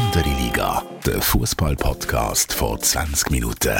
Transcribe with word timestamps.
Andere 0.00 0.30
Liga, 0.30 0.82
der 1.04 1.20
Fußball-Podcast 1.20 2.54
vor 2.54 2.80
20 2.80 3.30
Minuten. 3.30 3.78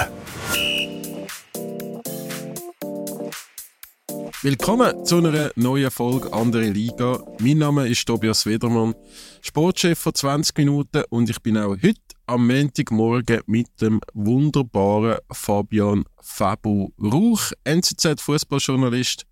Willkommen 4.42 5.06
zu 5.06 5.16
einer 5.16 5.50
neuen 5.56 5.90
Folge 5.90 6.30
Andere 6.30 6.68
Liga. 6.68 7.24
Mein 7.38 7.56
Name 7.56 7.88
ist 7.88 8.04
Tobias 8.04 8.44
Wedermann, 8.44 8.94
Sportchef 9.40 9.98
von 9.98 10.14
20 10.14 10.58
Minuten 10.58 11.04
und 11.08 11.30
ich 11.30 11.40
bin 11.40 11.56
auch 11.56 11.70
heute 11.82 12.02
am 12.26 12.46
Montagmorgen 12.46 13.40
mit 13.46 13.68
dem 13.80 14.02
wunderbaren 14.12 15.20
Fabian 15.32 16.04
Fabu 16.20 16.90
Rauch, 17.02 17.50
NZZ-Fußballjournalist, 17.64 19.24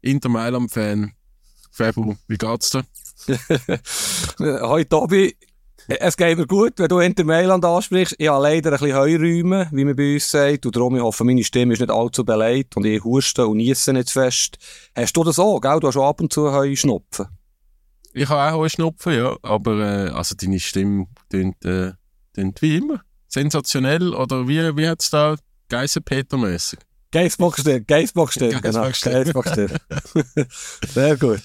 Inter 0.00 0.30
Mailand-Fan. 0.30 1.12
Fabu, 1.70 2.14
wie 2.28 2.38
geht's 2.38 2.70
dir? 2.70 2.84
Hoi 4.38 4.84
Tobi, 4.84 5.36
es 5.86 6.16
geht 6.16 6.38
mir 6.38 6.46
gut, 6.46 6.74
wenn 6.78 6.88
du 6.88 6.98
Inter 6.98 7.24
Mailand 7.24 7.64
ansprichst. 7.64 8.14
Ich 8.18 8.28
habe 8.28 8.42
leider 8.42 8.72
ein 8.72 8.78
bisschen 8.78 8.96
Heuräume, 8.96 9.68
wie 9.72 9.84
man 9.84 9.96
bei 9.96 10.14
uns 10.14 10.30
sagt. 10.30 10.66
Und 10.66 10.76
darum, 10.76 10.96
ich 10.96 11.02
hoffe, 11.02 11.24
meine 11.24 11.44
Stimme 11.44 11.74
ist 11.74 11.80
nicht 11.80 11.90
allzu 11.90 12.24
beleidigt 12.24 12.76
und 12.76 12.86
ich 12.86 13.04
huste 13.04 13.46
und 13.46 13.58
niese 13.58 13.92
nicht 13.92 14.08
zu 14.08 14.20
fest. 14.20 14.56
Hast 14.96 15.16
du 15.16 15.24
das 15.24 15.38
auch, 15.38 15.60
gell? 15.60 15.80
Du 15.80 15.88
hast 15.88 15.96
auch 15.96 16.08
ab 16.08 16.20
und 16.20 16.32
zu 16.32 16.50
Heuschnupfen. 16.52 17.26
Ich 18.12 18.28
habe 18.28 18.54
auch 18.54 18.60
Heuschnupfen, 18.60 19.14
ja. 19.14 19.36
Aber 19.42 19.78
äh, 19.78 20.10
also 20.10 20.34
deine 20.34 20.60
Stimme 20.60 21.06
klingt, 21.28 21.64
äh, 21.64 21.92
klingt 22.32 22.62
wie 22.62 22.76
immer. 22.76 23.02
Sensationell. 23.28 24.14
Oder 24.14 24.48
wie, 24.48 24.76
wie 24.76 24.88
hat 24.88 25.02
es 25.02 25.10
da 25.10 25.36
Geissenpeter-mässig? 25.68 26.78
Geissboxster, 27.10 27.80
Geissboxster, 27.80 28.48
genau. 28.60 28.88
Geissboxster. 29.02 29.68
Sehr 30.88 31.16
gut. 31.16 31.42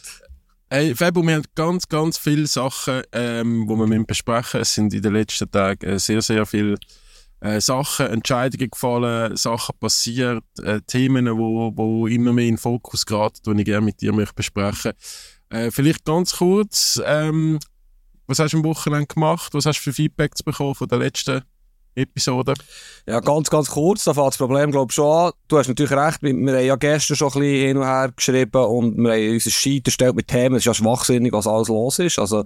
Hey, 0.72 0.94
Fabio, 0.94 1.24
wir 1.24 1.34
haben 1.34 1.46
ganz, 1.56 1.88
ganz 1.88 2.20
viele 2.20 2.46
Sachen, 2.46 3.02
ähm, 3.12 3.68
die 3.68 3.76
wir 3.76 4.04
besprechen 4.06 4.60
müssen. 4.60 4.62
Es 4.62 4.76
sind 4.76 4.94
in 4.94 5.02
den 5.02 5.14
letzten 5.14 5.50
Tagen 5.50 5.84
äh, 5.84 5.98
sehr, 5.98 6.22
sehr 6.22 6.46
viele 6.46 6.78
äh, 7.40 7.60
Sachen, 7.60 8.06
Entscheidungen 8.06 8.70
gefallen, 8.70 9.36
Sachen 9.36 9.76
passiert, 9.80 10.44
äh, 10.62 10.80
Themen, 10.86 11.26
die 11.26 11.32
wo, 11.32 11.72
wo 11.76 12.06
immer 12.06 12.34
mehr 12.34 12.46
in 12.46 12.54
den 12.54 12.58
Fokus 12.60 13.04
geraten, 13.04 13.52
die 13.52 13.62
ich 13.62 13.66
gerne 13.66 13.84
mit 13.84 14.00
dir 14.00 14.14
möchte 14.14 14.36
besprechen 14.36 14.92
äh, 15.50 15.72
Vielleicht 15.72 16.06
ganz 16.06 16.38
kurz, 16.38 17.02
ähm, 17.04 17.58
was 18.28 18.38
hast 18.38 18.52
du 18.54 18.58
am 18.58 18.64
Wochenende 18.64 19.08
gemacht? 19.08 19.52
Was 19.56 19.66
hast 19.66 19.80
du 19.80 19.86
für 19.86 19.94
Feedbacks 19.94 20.44
bekommen 20.44 20.76
von 20.76 20.88
der 20.88 21.00
letzten 21.00 21.42
Episode? 22.00 22.54
Ja, 23.08 23.20
ganz, 23.20 23.50
ganz 23.50 23.70
kurz, 23.70 24.04
da 24.04 24.14
fängt 24.14 24.28
das 24.28 24.38
Problem, 24.38 24.72
glaube 24.72 24.92
ich, 24.92 24.96
schon 24.96 25.12
an. 25.12 25.32
Du 25.48 25.58
hast 25.58 25.68
natürlich 25.68 25.92
recht, 25.92 26.22
wir, 26.22 26.32
haben 26.32 26.48
ja 26.48 26.76
gestern 26.76 27.18
schon 27.18 27.28
ein 27.30 27.40
bisschen 27.40 27.68
hin 27.68 27.78
und 27.78 27.86
her 27.86 28.12
geschrieben 28.16 28.64
und 28.64 28.98
wir 28.98 29.12
haben 29.12 29.34
uns 29.34 29.52
Sheet 29.52 29.88
mit 30.14 30.28
Themen. 30.28 30.56
Es 30.56 30.62
ist 30.62 30.66
ja 30.66 30.74
schwachsinnig, 30.74 31.34
was 31.34 31.48
alles 31.48 31.68
los 31.68 32.00
ist. 32.00 32.20
Also, 32.20 32.44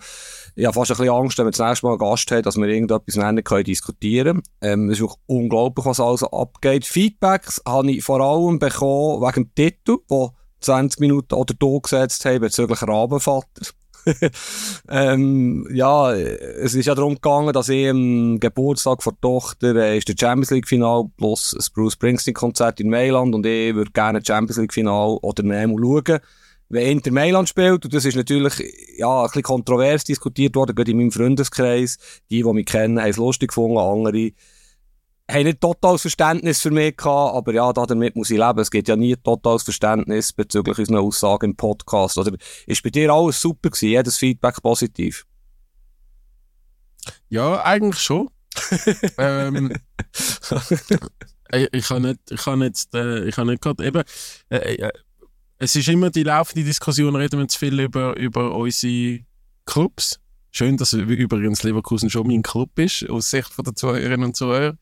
ich 0.56 0.66
habe 0.66 0.74
fast 0.74 0.92
ein 0.92 0.98
bisschen 0.98 1.14
Angst, 1.14 1.38
wenn 1.38 1.46
wir 1.46 1.52
das 1.52 1.60
nächste 1.60 1.86
Mal 1.86 1.94
einen 1.94 2.00
Gast 2.00 2.32
haben, 2.32 2.44
dass 2.44 2.58
wir 2.58 2.68
irgendetwas 2.68 3.16
nennen 3.16 3.44
können 3.44 3.64
diskutieren. 3.64 4.42
Ähm, 4.62 4.90
es 4.90 5.00
ist 5.00 5.06
auch 5.06 5.18
unglaublich, 5.26 5.86
was 5.86 6.00
alles 6.00 6.24
abgeht. 6.24 6.86
Feedbacks 6.86 7.62
habe 7.68 7.92
ich 7.92 8.04
vor 8.04 8.22
allem 8.22 8.60
bekommen 8.60 9.22
wegen 9.22 9.46
dem 9.46 9.56
Titel, 9.56 9.98
wo 10.08 10.32
20 10.62 11.00
Minuten 11.00 11.34
oder 11.34 11.54
da 11.54 11.78
gesetzt 11.82 12.26
haben 12.26 12.42
bezüglich 12.42 12.82
Rabenvater. 12.82 13.74
ähm, 14.90 15.68
ja, 15.74 16.14
es 16.14 16.76
ist 16.76 16.86
ja 16.86 16.96
darum 16.96 17.16
gegangen, 17.16 17.54
dass 17.54 17.70
ich 17.70 17.90
am 17.90 18.40
Geburtstag 18.40 19.04
von 19.04 19.14
der 19.14 19.22
Tochter 19.22 19.76
äh, 19.76 19.98
ist 19.98 20.08
der 20.08 20.16
Champions 20.20 20.52
League 20.52 20.68
Final 20.68 21.06
plus 21.18 21.54
das 21.56 21.70
Bruce 21.70 21.94
Springsteen 21.94 22.34
Konzert 22.34 22.80
in 22.80 22.90
Mailand 22.90 23.34
und 23.34 23.46
ich 23.46 23.74
würde 23.76 23.92
gerne 23.92 24.22
Champions 24.26 24.58
League 24.58 24.74
Final 24.74 25.18
oder 25.22 25.44
Nemo 25.44 25.78
schauen. 25.78 26.20
Wenn 26.70 26.88
Inter 26.88 27.12
Mailand 27.12 27.48
spielt, 27.48 27.86
und 27.86 27.94
das 27.94 28.06
ist 28.06 28.16
natürlich, 28.16 28.54
ja, 28.98 29.22
ein 29.22 29.28
bisschen 29.28 29.44
kontrovers 29.44 30.04
diskutiert 30.06 30.56
worden, 30.56 30.76
gerade 30.76 30.92
in 30.92 30.98
meinem 30.98 31.12
Freundeskreis, 31.12 31.98
die, 32.32 32.42
die 32.42 32.54
mich 32.54 32.66
kennen, 32.66 33.00
haben 33.00 33.10
es 33.10 33.18
lustig 33.18 33.50
gefunden, 33.50 33.78
andere 33.78 34.32
haben 35.30 35.44
nicht 35.44 35.62
totales 35.62 36.02
Verständnis 36.02 36.62
für 36.62 36.72
mich 36.72 36.98
gehabt, 36.98 37.36
aber 37.36 37.54
ja, 37.54 37.72
damit 37.72 38.16
muss 38.16 38.30
ich 38.30 38.38
leben. 38.38 38.60
Es 38.60 38.72
gibt 38.72 38.88
ja 38.88 38.96
nie 38.96 39.16
totales 39.16 39.64
Verständnis 39.64 40.34
bezüglich 40.34 40.78
unserer 40.78 41.02
Aussagen 41.02 41.52
im 41.52 41.56
Podcast. 41.56 42.18
Oder 42.18 42.36
ist 42.68 42.84
bei 42.84 42.90
dir 42.90 43.12
alles 43.12 43.42
super 43.42 43.70
gewesen? 43.70 43.90
Jedes 43.90 44.18
Feedback 44.18 44.62
positiv? 44.62 45.26
Ja, 47.30 47.64
eigentlich 47.64 48.02
schon. 48.02 48.30
ähm, 49.18 49.74
ich, 51.52 51.70
ich 51.72 51.88
kann 51.88 52.04
nicht, 52.04 52.20
ich 52.30 52.44
kann 52.44 52.62
jetzt, 52.62 52.94
äh, 52.94 53.26
ich 53.26 53.36
kann 53.36 53.48
nicht 53.48 53.62
gerade 53.62 53.86
eben, 53.86 54.04
äh, 54.50 54.76
äh, 54.76 54.92
es 55.58 55.76
ist 55.76 55.88
immer 55.88 56.10
die 56.10 56.24
laufende 56.24 56.66
Diskussion, 56.66 57.16
reden 57.16 57.40
wir 57.40 57.48
zu 57.48 57.58
viel 57.58 57.80
über, 57.80 58.16
über 58.18 58.54
unsere 58.56 59.24
Clubs. 59.66 60.20
Schön, 60.56 60.78
dass 60.78 60.94
übrigens 60.94 61.64
Leverkusen 61.64 62.12
schon 62.12 62.28
mein 62.28 62.44
Club 62.44 62.78
ist, 62.78 63.10
aus 63.10 63.32
Sicht 63.32 63.52
der 63.58 63.74
Zuhörerinnen 63.74 64.26
und 64.28 64.36
Zuhörer. 64.36 64.78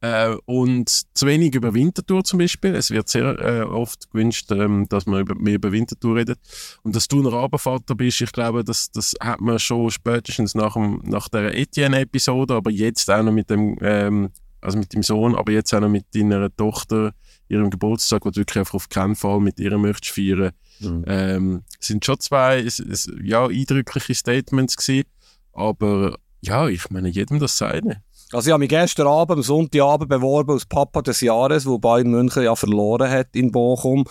Äh, 0.00 0.34
und 0.46 0.88
zu 0.88 1.26
wenig 1.28 1.54
über 1.54 1.74
Winterthur 1.74 2.24
zum 2.24 2.40
Beispiel. 2.40 2.74
Es 2.74 2.90
wird 2.90 3.08
sehr 3.08 3.38
äh, 3.38 3.62
oft 3.62 4.10
gewünscht, 4.10 4.50
ähm, 4.50 4.88
dass 4.88 5.06
man 5.06 5.20
über, 5.20 5.36
mehr 5.36 5.54
über 5.54 5.70
Winterthur 5.70 6.16
redet. 6.16 6.40
Und 6.82 6.96
dass 6.96 7.06
du 7.06 7.20
ein 7.20 7.26
Rabenvater 7.26 7.94
bist, 7.94 8.20
ich 8.20 8.32
glaube, 8.32 8.64
das, 8.64 8.90
das 8.90 9.14
hat 9.20 9.40
man 9.40 9.60
schon 9.60 9.92
spätestens 9.92 10.56
nach, 10.56 10.72
dem, 10.72 11.00
nach 11.04 11.28
der 11.28 11.56
Etienne-Episode, 11.56 12.54
aber 12.54 12.72
jetzt 12.72 13.08
auch 13.08 13.22
noch 13.22 13.30
mit 13.30 13.48
dem, 13.48 13.78
ähm, 13.82 14.30
also 14.60 14.76
mit 14.76 14.92
dem 14.92 15.04
Sohn, 15.04 15.36
aber 15.36 15.52
jetzt 15.52 15.72
auch 15.72 15.80
noch 15.80 15.88
mit 15.88 16.06
deiner 16.16 16.54
Tochter, 16.56 17.12
ihrem 17.48 17.70
Geburtstag, 17.70 18.26
wo 18.26 18.30
du 18.30 18.40
wirklich 18.40 18.58
einfach 18.58 18.74
auf 18.74 18.88
keinen 18.88 19.14
Fall 19.14 19.38
mit 19.38 19.60
ihr 19.60 19.78
möchtest 19.78 20.16
feiern 20.16 20.50
Mhm. 20.80 21.04
Ähm, 21.06 21.62
sind 21.80 22.04
schon 22.04 22.20
zwei 22.20 22.60
es, 22.60 22.78
es, 22.78 23.10
ja, 23.22 23.46
eindrückliche 23.46 24.14
Statements 24.14 24.76
gewesen, 24.76 25.08
aber 25.52 26.16
ja, 26.42 26.68
ich 26.68 26.90
meine, 26.90 27.08
jedem 27.08 27.38
das 27.38 27.56
seine. 27.56 28.02
Also 28.32 28.48
ich 28.48 28.52
habe 28.52 28.60
mich 28.60 28.68
gestern 28.68 29.06
Abend, 29.06 29.38
am 29.38 29.42
Sonntagabend 29.42 30.08
beworben 30.08 30.52
als 30.52 30.66
Papa 30.66 31.02
des 31.02 31.20
Jahres, 31.20 31.64
wo 31.64 31.78
Bayern 31.78 32.10
München 32.10 32.42
ja 32.42 32.56
verloren 32.56 33.10
hat 33.10 33.28
in 33.34 33.52
Bochum. 33.52 34.04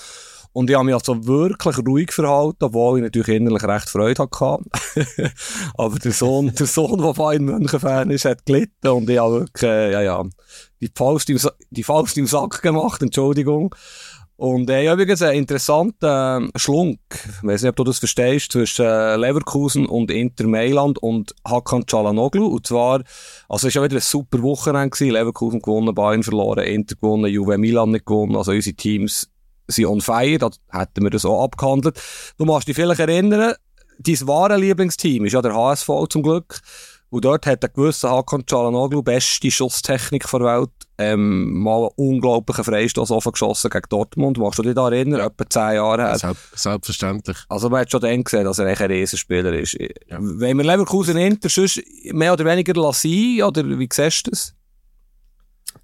Und 0.53 0.70
ich 0.70 0.76
habe 0.78 0.86
mich 0.86 0.94
also 0.94 1.28
wirklich 1.28 1.78
ruhig 1.80 2.14
verhalten, 2.14 2.64
obwohl 2.64 3.00
ich 3.00 3.03
natürlich 3.03 3.28
innerlich 3.28 3.64
recht 3.64 3.90
Freude 3.90 4.24
hatte. 4.24 4.64
Aber 5.78 6.00
der 6.00 6.14
Sohn, 6.14 6.56
der 6.56 6.66
Sohn, 6.66 7.02
der 7.02 7.12
Bayern 7.12 7.44
München 7.44 7.78
Fan 7.78 8.09
ist, 8.09 8.24
hat 8.24 8.46
gelitten 8.46 8.88
und 8.88 9.09
ich 9.09 9.20
habe 9.20 9.42
wirklich, 9.42 9.64
äh, 9.70 9.92
ja, 9.92 10.02
ja, 10.02 10.24
die 10.80 10.90
Faust 10.96 11.30
im, 11.30 11.38
die 11.72 11.84
Faust 11.84 12.18
im 12.18 12.26
Sack 12.26 12.62
gemacht, 12.62 13.02
Entschuldigung. 13.02 13.76
Und 14.38 14.69
äh, 14.69 14.91
übrigens 14.91 15.22
ein 15.22 15.38
interessanter 15.38 16.41
äh, 16.41 16.59
Schlunk, 16.59 17.00
ich 17.09 17.44
weiß 17.44 17.62
nicht, 17.62 17.69
ob 17.69 17.78
du 17.78 17.85
das 17.85 18.00
verstehst, 18.00 18.51
zwischen 18.51 18.85
äh, 18.85 19.16
Leverkusen 19.16 19.85
und 19.85 20.12
Inter 20.12 20.46
Mailand 20.47 20.97
und 21.00 21.34
Hakan 21.47 21.84
Çalhanoğlu. 21.84 22.46
Und 22.46 22.68
zwar, 22.68 23.01
also 23.47 23.68
es 23.68 23.75
war 23.75 23.84
ja 23.84 23.90
wieder 23.90 23.97
ein 23.97 24.01
super 24.01 24.41
Wochenende 24.41 24.90
gewesen. 24.90 25.13
Leverkusen 25.13 25.62
gewonnen, 25.62 25.96
Bayern 25.96 26.23
verloren, 26.23 26.66
Inter 26.66 26.96
gewonnen, 26.96 27.31
Juve 27.31 27.57
Milan 27.57 27.91
nicht 27.91 28.06
gewonnen. 28.06 28.35
Also 28.35 28.51
unsere 28.51 28.75
Teams 28.75 29.29
sind 29.68 29.85
on 29.85 30.01
fire, 30.01 30.38
da 30.38 30.50
hätten 30.69 31.03
wir 31.03 31.09
das 31.09 31.23
auch 31.23 31.46
abgehandelt. 31.46 32.02
Du 32.38 32.44
magst 32.44 32.67
dich 32.67 32.75
vielleicht 32.75 33.00
erinnern, 33.00 33.53
dein 34.00 34.28
wahre 34.28 34.57
Lieblingsteam 34.57 35.25
ist 35.25 35.34
ja 35.34 35.41
der 35.41 35.56
HSV 35.56 35.90
zum 36.09 36.23
Glück. 36.23 36.59
Und 37.16 37.24
dort 37.24 37.46
hat 37.46 37.64
ein 37.64 37.72
gewisser 37.74 38.09
Hakan 38.09 38.42
Çalhanoğlu, 38.46 39.02
beste 39.02 39.50
Schusstechnik 39.50 40.30
der 40.30 40.40
Welt, 40.42 40.72
ähm, 40.98 41.59
mal 41.59 41.84
einen 41.84 41.92
unglaublichen 41.96 42.66
Freistoß 42.66 43.09
offen 43.09 43.31
geschossen 43.31 43.70
gegen 43.70 43.88
Dortmund. 43.88 44.38
Magst 44.38 44.59
du 44.59 44.64
dich 44.64 44.74
da 44.74 44.90
erinnern? 44.90 45.22
Etwa 45.22 45.50
zehn 45.50 45.76
Jahre 45.76 46.09
her. 46.09 46.20
Selbst, 46.20 46.59
selbstverständlich. 46.59 47.38
Also 47.48 47.70
man 47.70 47.80
hat 47.80 47.92
schon 47.92 48.02
dann 48.02 48.22
gesehen, 48.22 48.44
dass 48.44 48.59
er 48.59 48.68
echt 48.68 48.81
ein 48.81 48.92
Riesenspieler 48.92 49.53
ist. 49.53 49.78
Ja. 49.80 50.18
Wenn 50.20 50.58
wir 50.58 50.66
Leverkusen 50.66 51.16
Inter 51.16 51.48
sonst 51.48 51.81
mehr 52.12 52.34
oder 52.34 52.44
weniger 52.44 52.74
lassen, 52.74 53.42
oder 53.44 53.64
wie 53.64 53.88
siehst 53.90 54.28
du 54.28 54.32
das? 54.32 54.53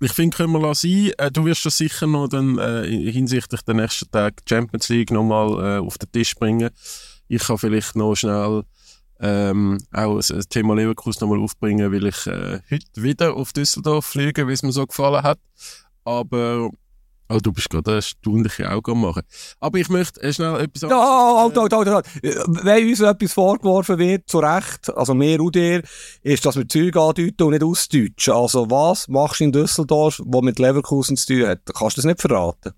Ich 0.01 0.11
finde, 0.11 0.35
können 0.35 0.51
wir 0.51 0.75
sein. 0.75 1.13
Äh, 1.17 1.31
du 1.31 1.45
wirst 1.45 1.65
das 1.65 1.77
sicher 1.77 2.07
noch 2.07 2.27
dann, 2.27 2.57
äh, 2.57 3.09
hinsichtlich 3.09 3.61
der 3.61 3.75
nächsten 3.75 4.11
Tag 4.11 4.33
Champions 4.49 4.89
League 4.89 5.11
nochmal 5.11 5.77
äh, 5.77 5.79
auf 5.79 5.97
den 5.97 6.11
Tisch 6.11 6.35
bringen. 6.35 6.71
Ich 7.29 7.43
kann 7.43 7.57
vielleicht 7.57 7.95
noch 7.95 8.15
schnell 8.15 8.63
ähm, 9.21 9.77
auch 9.93 10.17
das 10.17 10.47
Thema 10.49 10.75
Leverkusen 10.75 11.19
nochmal 11.21 11.43
aufbringen, 11.43 11.91
weil 11.91 12.07
ich 12.07 12.27
äh, 12.27 12.59
heute 12.69 13.03
wieder 13.03 13.35
auf 13.35 13.53
Düsseldorf 13.53 14.05
fliege, 14.05 14.47
wie 14.47 14.53
es 14.53 14.63
mir 14.63 14.71
so 14.71 14.85
gefallen 14.85 15.23
hat. 15.23 15.39
Aber 16.03 16.71
Oh, 17.33 17.39
du 17.41 17.53
bist 17.53 17.69
gerade 17.69 17.91
eine 17.91 18.01
stundliche 18.01 18.69
Augen 18.69 18.99
machen. 18.99 19.21
Aber 19.61 19.77
ich 19.77 19.87
möchte 19.87 20.21
äh, 20.21 20.33
schnell 20.33 20.59
etwas 20.59 20.83
anderes... 20.83 21.01
Ja, 21.01 21.35
halt, 21.37 21.57
halt, 21.57 21.73
halt, 21.73 21.87
halt. 21.87 22.65
Wenn 22.65 22.89
uns 22.89 22.99
etwas 22.99 23.31
vorgeworfen 23.31 23.97
wird, 23.99 24.27
zu 24.27 24.39
Recht, 24.39 24.89
also 24.93 25.13
mir 25.13 25.39
und 25.39 25.55
dir, 25.55 25.81
ist, 26.23 26.45
dass 26.45 26.57
wir 26.57 26.67
Zeug 26.67 26.97
andeuten 26.97 27.43
und 27.43 27.51
nicht 27.51 27.63
ausdeutschen. 27.63 28.33
Also 28.33 28.69
was 28.69 29.07
machst 29.07 29.39
du 29.39 29.45
in 29.45 29.53
Düsseldorf, 29.53 30.21
was 30.25 30.41
mit 30.41 30.59
Leverkusen 30.59 31.15
zu 31.15 31.27
tun 31.27 31.47
hat? 31.47 31.61
Kannst 31.73 31.95
du 31.95 32.01
das 32.01 32.05
nicht 32.05 32.19
verraten? 32.19 32.73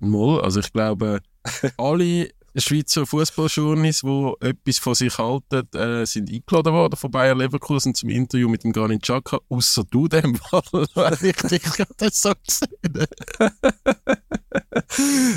Mal, 0.00 0.40
also 0.40 0.58
ich 0.58 0.72
glaube, 0.72 1.20
alle 1.76 2.30
Schweizer 2.60 3.06
Fußballjournalist, 3.06 4.02
die 4.02 4.32
etwas 4.40 4.78
von 4.78 4.94
sich 4.94 5.18
halten, 5.18 5.68
äh, 5.74 6.06
sind 6.06 6.30
eingeladen 6.30 6.72
worden 6.72 6.96
von 6.96 7.10
Bayer 7.10 7.34
Leverkusen 7.34 7.94
zum 7.94 8.08
Interview 8.08 8.48
mit 8.48 8.64
dem 8.64 8.72
Granit 8.72 9.02
Xhaka, 9.02 9.40
außer 9.48 9.84
du 9.90 10.08
dem 10.08 10.36
Fall, 10.36 10.62
weil 10.94 11.18
ich 11.22 11.36
dich 11.36 11.62
das 11.96 12.22
so 12.22 12.32
gesehen 12.46 13.06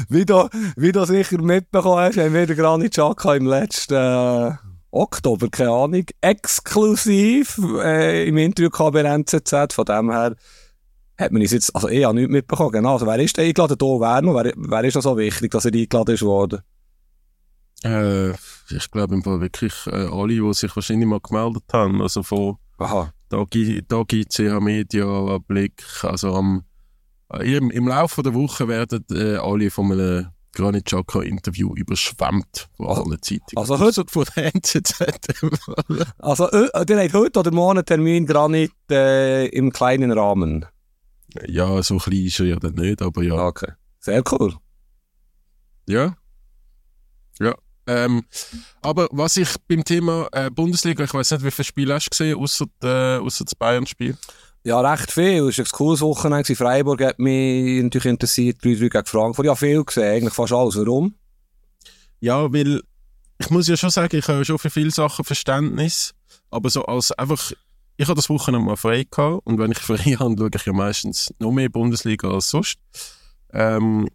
wie, 0.10 0.26
du, 0.26 0.50
wie 0.76 0.92
du 0.92 1.06
sicher 1.06 1.42
mitbekommen 1.42 2.00
hast, 2.00 2.18
haben 2.18 2.34
wir 2.34 2.48
den 2.48 2.58
Granit 2.58 2.94
Xhaka 2.94 3.36
im 3.36 3.46
letzten, 3.46 3.94
äh, 3.94 4.52
Oktober, 4.92 5.48
keine 5.50 5.72
Ahnung, 5.72 6.06
exklusiv 6.20 7.60
äh, 7.82 8.28
im 8.28 8.38
Interview 8.38 8.70
bei 8.92 9.02
NZZ. 9.02 9.74
Von 9.74 9.86
dem 9.86 10.12
her 10.12 10.36
hat 11.18 11.32
man 11.32 11.42
uns 11.42 11.52
jetzt, 11.52 11.74
also 11.74 11.88
ich 11.88 12.04
habe 12.04 12.16
nichts 12.16 12.32
mitbekommen. 12.32 12.72
Genau, 12.72 12.94
also 12.94 13.06
wer 13.06 13.20
ist 13.20 13.38
denn 13.38 13.46
eingeladen? 13.46 13.78
Da, 13.78 13.86
wer? 13.86 14.54
Wer, 14.56 14.84
ist 14.84 14.96
noch 14.96 15.02
so 15.02 15.18
wichtig, 15.18 15.52
dass 15.52 15.66
er 15.66 15.74
eingeladen 15.74 16.16
ist 16.16 16.24
worden? 16.24 16.62
Äh, 17.83 18.31
ich 18.69 18.92
glaube 18.92 19.16
im 19.16 19.24
Fall 19.24 19.42
wirklich 19.42 19.74
äh, 19.88 20.07
alle, 20.12 20.36
die 20.36 20.54
sich 20.54 20.75
wahrscheinlich 20.75 21.07
mal 21.07 21.19
gemeldet 21.19 21.63
haben. 21.74 22.01
Also 22.01 22.24
von 22.24 22.57
Aha. 22.78 23.12
Dagi, 23.30 23.81
Dagi 23.88 24.25
CH 24.25 24.60
Media, 24.60 25.38
Blick. 25.48 25.83
Also 26.04 26.36
am, 26.36 26.63
äh, 27.33 27.56
im, 27.57 27.72
im 27.72 27.88
Laufe 27.88 28.22
der 28.24 28.33
Woche 28.33 28.68
werden 28.68 29.04
äh, 29.12 29.36
alle 29.38 29.69
von 29.72 29.92
einem 29.92 30.28
Granit 30.54 30.86
Xhaka 30.86 31.22
Interview 31.22 31.74
überschwemmt 31.75 32.69
von 32.75 32.88
Also- 32.88 33.04
allen 33.04 33.22
Zeitungen. 33.22 33.57
also 33.57 33.80
heute- 33.80 34.06
von 34.07 34.25
der 34.36 34.45
NZZ. 34.56 35.01
Also, 36.19 36.50
äh, 36.51 36.86
der 36.86 37.04
hat 37.06 37.13
heute 37.13 37.39
oder 37.39 37.51
morgen 37.51 37.86
Termin 37.86 38.25
Granit 38.25 38.74
äh, 38.92 39.48
im 39.48 39.72
kleinen 39.72 40.12
Rahmen. 40.12 40.66
ja, 41.48 41.81
so 41.81 41.98
klein 42.00 42.25
ist 42.25 42.39
er 42.42 42.45
ja 42.48 42.56
dann 42.57 42.74
nicht, 42.75 43.01
aber 43.01 43.24
ja. 43.24 43.36
Okay. 43.48 43.72
Sehr 44.00 44.22
cool. 44.31 44.54
Ja. 45.88 46.16
Ja. 47.39 47.56
Ähm, 47.88 48.24
aber 48.81 49.07
was 49.12 49.38
ich 49.38 49.50
beim 49.68 49.83
Thema 49.83 50.28
äh, 50.31 50.50
Bundesliga, 50.50 51.04
ich 51.04 51.13
weiß 51.13 51.31
nicht, 51.31 51.44
wie 51.44 51.51
viele 51.51 51.66
Spiele 51.66 51.94
hast 51.95 52.06
du 52.06 52.10
gesehen, 52.10 52.38
außer 52.38 52.66
äh, 52.83 53.19
das 53.24 53.56
Bayern-Spiel? 53.56 54.18
Ja, 54.63 54.80
recht 54.80 55.12
viel. 55.12 55.50
Es 55.50 55.57
war 55.57 55.66
ein 55.66 55.72
cooles 55.72 56.01
Wochenende. 56.01 56.56
Freiburg 56.56 57.01
hat 57.04 57.18
mich 57.18 57.81
natürlich 57.81 58.06
interessiert. 58.06 58.62
3-3 58.62 58.89
gegen 58.89 59.06
Frankfurt. 59.06 59.45
Ja, 59.45 59.56
viel 59.56 59.83
gesehen. 59.83 60.04
Eigentlich 60.04 60.33
fast 60.33 60.54
alles. 60.54 60.78
Warum? 60.78 61.16
Ja, 62.19 62.54
weil 62.54 62.81
ich 63.39 63.50
muss 63.50 63.68
ja 63.68 63.75
schon 63.75 63.89
sagen, 63.89 64.16
ich 64.16 64.27
habe 64.27 64.45
schon 64.45 64.60
für 64.60 64.69
viele 64.69 64.92
Sachen 64.92 65.25
Verständnis, 65.25 66.13
aber 66.51 66.69
so 66.69 66.86
als 66.86 67.12
einfach, 67.13 67.51
ich 67.98 68.07
habe 68.07 68.16
das 68.16 68.30
Wochenende 68.30 68.63
mal 68.63 68.77
frei 68.77 69.07
gehabt 69.10 69.42
und 69.45 69.57
wenn 69.57 69.72
ich 69.72 69.80
frei 69.80 69.98
habe, 70.19 70.36
schaue 70.38 70.51
ich 70.54 70.66
ja 70.66 70.74
meistens 70.74 71.34
noch 71.39 71.51
mehr 71.51 71.69
Bundesliga 71.69 72.30
als 72.30 72.50
sonst. 72.50 72.77
Ähm, 73.51 74.07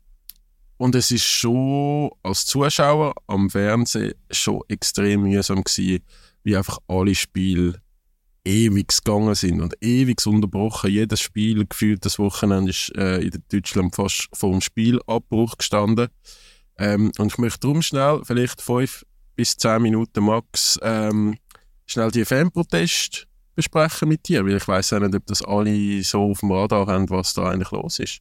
und 0.79 0.95
es 0.95 1.11
ist 1.11 1.25
schon 1.25 2.11
als 2.23 2.47
Zuschauer 2.47 3.15
am 3.27 3.51
Fernsehen 3.51 4.15
schon 4.31 4.61
extrem 4.69 5.23
mühsam 5.23 5.65
gewesen, 5.65 6.05
wie 6.43 6.57
einfach 6.57 6.79
alle 6.87 7.15
Spiele 7.15 7.81
ewig 8.45 8.89
gegangen 8.89 9.35
sind 9.35 9.61
und 9.61 9.75
ewig 9.81 10.25
unterbrochen. 10.27 10.91
Jedes 10.91 11.21
Spiel 11.21 11.67
gefühlt 11.67 12.05
das 12.05 12.19
Wochenende 12.19 12.71
ist 12.71 12.95
äh, 12.97 13.19
in 13.19 13.43
Deutschland 13.51 13.95
fast 13.95 14.29
vor 14.33 14.53
dem 14.53 14.61
Spielabbruch 14.61 15.57
gestanden. 15.59 16.09
Ähm, 16.79 17.11
und 17.19 17.33
ich 17.33 17.39
möchte 17.39 17.61
darum 17.61 17.83
schnell, 17.83 18.21
vielleicht 18.25 18.63
fünf 18.63 19.05
bis 19.35 19.57
zehn 19.57 19.83
Minuten 19.83 20.25
max, 20.25 20.79
ähm, 20.83 21.37
schnell 21.87 22.11
die 22.11 22.25
Fanproteste 22.25 23.27
besprechen 23.55 24.09
mit 24.09 24.29
dir, 24.29 24.45
weil 24.45 24.57
ich 24.57 24.69
weiß 24.69 24.93
auch 24.93 25.01
nicht, 25.01 25.15
ob 25.15 25.27
das 25.27 25.43
alle 25.43 26.03
so 26.03 26.31
auf 26.31 26.41
dem 26.41 26.53
Radar 26.53 26.87
haben, 26.87 27.09
was 27.11 27.35
da 27.35 27.51
eigentlich 27.51 27.71
los 27.71 27.99
ist. 27.99 28.21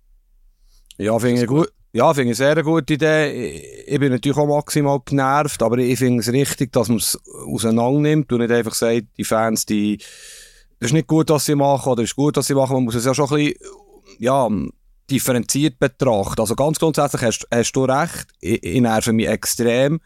Ja, 0.98 1.20
finde 1.20 1.42
ich 1.42 1.48
gut. 1.48 1.70
Ja, 1.96 2.14
finde 2.14 2.32
ich 2.34 2.38
sehr 2.38 2.62
gute 2.62 2.96
Idee. 2.96 3.86
Ich- 3.88 4.00
bin 4.02 4.12
natürlich 4.12 4.38
auch 4.38 4.46
maximal 4.48 5.00
genervt, 5.06 5.64
aber 5.64 5.78
ich 5.78 5.98
finde 5.98 6.20
es 6.20 6.30
richtig, 6.30 6.74
dass 6.74 6.90
man 6.90 6.98
es 6.98 7.18
auseinander 7.48 8.02
nimmt 8.02 8.34
und 8.34 8.40
nicht 8.42 8.52
einfach 8.52 8.74
sagt, 8.74 9.06
die 9.18 9.24
Fans, 9.24 9.66
die, 9.66 10.00
das 10.78 10.90
ist 10.90 10.94
nicht 10.94 11.08
gut, 11.08 11.30
was 11.30 11.46
sie 11.46 11.56
machen, 11.56 11.90
oder 11.90 12.04
ist 12.04 12.18
gut, 12.18 12.36
was 12.36 12.48
sie 12.48 12.54
machen. 12.54 12.74
Man 12.74 12.84
muss 12.84 12.96
es 12.96 13.06
ja 13.06 13.14
schon 13.16 13.30
ein 13.32 13.38
bisschen, 13.38 13.56
ja, 14.20 14.50
differenziert 15.10 15.80
betrachten. 15.80 16.42
Also 16.42 16.54
ganz 16.58 16.80
grundsätzlich 16.80 17.22
hast, 17.22 17.48
hast 17.50 17.72
du 17.72 17.86
recht. 17.86 18.28
Ich, 18.42 18.62
ich 18.62 18.82
nerve 18.82 19.14
mich 19.14 19.30
extrem 19.30 20.02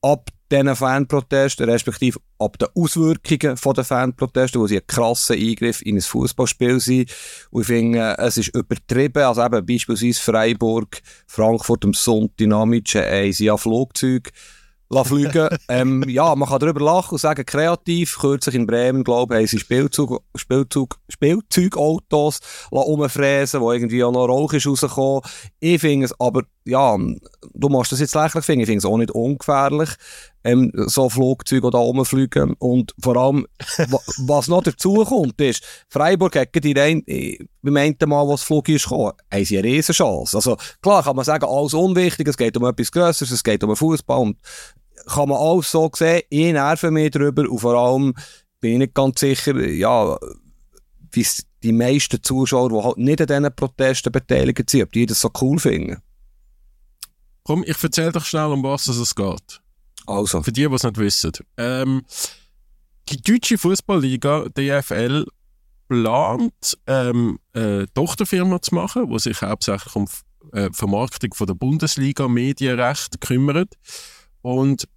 ab 0.00 0.30
diesen 0.54 0.76
Fanprotesten, 0.76 1.68
respektive 1.68 2.20
ab 2.38 2.58
den 2.58 2.68
Auswirkungen 2.74 3.56
den 3.56 3.84
Fanprotesten, 3.84 4.60
wo 4.60 4.66
sie 4.66 4.76
ein 4.76 4.86
krasser 4.86 5.34
Eingriff 5.34 5.82
in 5.82 5.96
ein 5.96 6.02
Fußballspiel 6.02 6.80
sind. 6.80 7.12
Und 7.50 7.62
ich 7.62 7.66
finde, 7.66 8.16
es 8.18 8.36
ist 8.36 8.54
übertrieben. 8.54 9.22
Also 9.22 9.44
eben 9.44 9.66
beispielsweise 9.66 10.20
Freiburg, 10.20 11.00
Frankfurt 11.26 11.84
am 11.84 11.94
Sonntag, 11.94 12.46
Namice, 12.46 12.96
ey, 12.96 13.32
sie 13.32 13.50
haben 13.50 13.58
Flugzeug 13.58 14.30
lassen 14.90 15.08
fliegen. 15.08 15.48
ähm, 15.68 16.04
ja, 16.08 16.34
man 16.34 16.48
kann 16.48 16.60
darüber 16.60 16.80
lachen 16.80 17.12
und 17.12 17.20
sagen, 17.20 17.44
kreativ. 17.44 18.18
Kürzlich 18.18 18.54
in 18.54 18.66
Bremen, 18.66 19.04
glaube 19.04 19.34
ich, 19.34 19.38
haben 19.38 19.46
sie 19.46 19.58
Spielzug, 19.58 20.22
Spielzug, 20.34 20.98
Spielzeugautos 21.08 22.40
lassen 22.70 22.84
rumfräsen, 22.84 23.60
wo 23.60 23.72
irgendwie 23.72 24.04
auch 24.04 24.12
noch 24.12 24.26
Rauch 24.26 24.52
ist 24.52 24.66
rausgekommen. 24.66 25.22
Ich 25.60 25.80
finde 25.80 26.06
es 26.06 26.20
aber, 26.20 26.42
ja, 26.64 26.96
du 26.96 27.68
machst 27.68 27.92
das 27.92 28.00
jetzt 28.00 28.14
lächerlich 28.14 28.44
finden, 28.44 28.60
ich 28.62 28.66
finde 28.66 28.78
es 28.78 28.84
auch 28.84 28.98
nicht 28.98 29.10
ungefährlich, 29.10 29.90
ähm, 30.44 30.70
so 30.74 31.08
Flugzeuge 31.08 31.70
da 31.70 31.78
rumfliegen. 31.78 32.54
Und 32.58 32.94
vor 33.00 33.16
allem, 33.16 33.46
wa 33.88 33.98
was 34.18 34.48
noch 34.48 34.62
dazu 34.62 35.04
kommt, 35.04 35.40
ist, 35.40 35.64
Freiburg 35.88 36.36
hat 36.36 36.54
die 36.54 36.72
rein, 36.72 37.02
äh, 37.06 37.38
beim 37.62 37.76
einen 37.76 37.96
Mal, 38.06 38.28
was 38.28 38.40
das 38.40 38.46
Flug 38.46 38.68
ist 38.68 38.90
haben 38.90 39.14
sie 39.44 39.58
eine 39.58 39.66
Riesenchance. 39.68 40.36
Also, 40.36 40.56
klar 40.82 41.02
kann 41.02 41.16
man 41.16 41.24
sagen, 41.24 41.46
alles 41.46 41.74
unwichtig, 41.74 42.28
es 42.28 42.36
geht 42.36 42.56
um 42.56 42.64
etwas 42.64 42.92
Grösseres, 42.92 43.32
es 43.32 43.42
geht 43.42 43.64
um 43.64 43.74
Fußball 43.74 44.34
kann 45.06 45.28
man 45.28 45.38
alles 45.38 45.70
so 45.70 45.90
sehen, 45.94 46.22
ich 46.28 46.52
nerve 46.52 46.90
mich 46.90 47.10
drüber 47.10 47.48
und 47.48 47.58
vor 47.58 47.74
allem 47.74 48.14
bin 48.60 48.72
ich 48.72 48.78
nicht 48.78 48.94
ganz 48.94 49.20
sicher, 49.20 49.58
ja, 49.60 50.18
wie 51.10 51.26
die 51.62 51.72
meisten 51.72 52.22
Zuschauer, 52.22 52.70
die 52.70 52.82
halt 52.82 52.98
nicht 52.98 53.20
an 53.20 53.26
diesen 53.26 53.54
Protesten 53.54 54.12
beteiligt 54.12 54.70
sind, 54.70 54.82
ob 54.82 54.92
die 54.92 55.06
das 55.06 55.20
so 55.20 55.30
cool 55.40 55.58
finden. 55.58 55.98
Komm, 57.42 57.62
ich 57.66 57.82
erzähle 57.82 58.12
doch 58.12 58.24
schnell, 58.24 58.46
um 58.46 58.62
was 58.62 58.88
es 58.88 59.14
geht. 59.14 59.60
Also, 60.06 60.42
Für 60.42 60.52
die, 60.52 60.68
die 60.68 60.74
es 60.74 60.82
nicht 60.82 60.98
wissen. 60.98 61.32
Ähm, 61.56 62.02
die 63.08 63.20
deutsche 63.20 63.58
Fußballliga, 63.58 64.46
DFL, 64.48 65.26
plant, 65.88 66.78
ähm, 66.86 67.38
eine 67.52 67.86
Tochterfirma 67.94 68.60
zu 68.62 68.74
machen, 68.74 69.08
die 69.08 69.18
sich 69.18 69.42
hauptsächlich 69.42 69.94
um 69.94 70.06
äh, 70.52 70.70
Vermarktung 70.72 71.34
von 71.34 71.46
der 71.46 71.54
Bundesliga 71.54 72.28
Medienrecht 72.28 73.20
kümmert. 73.20 73.74
Und 74.42 74.88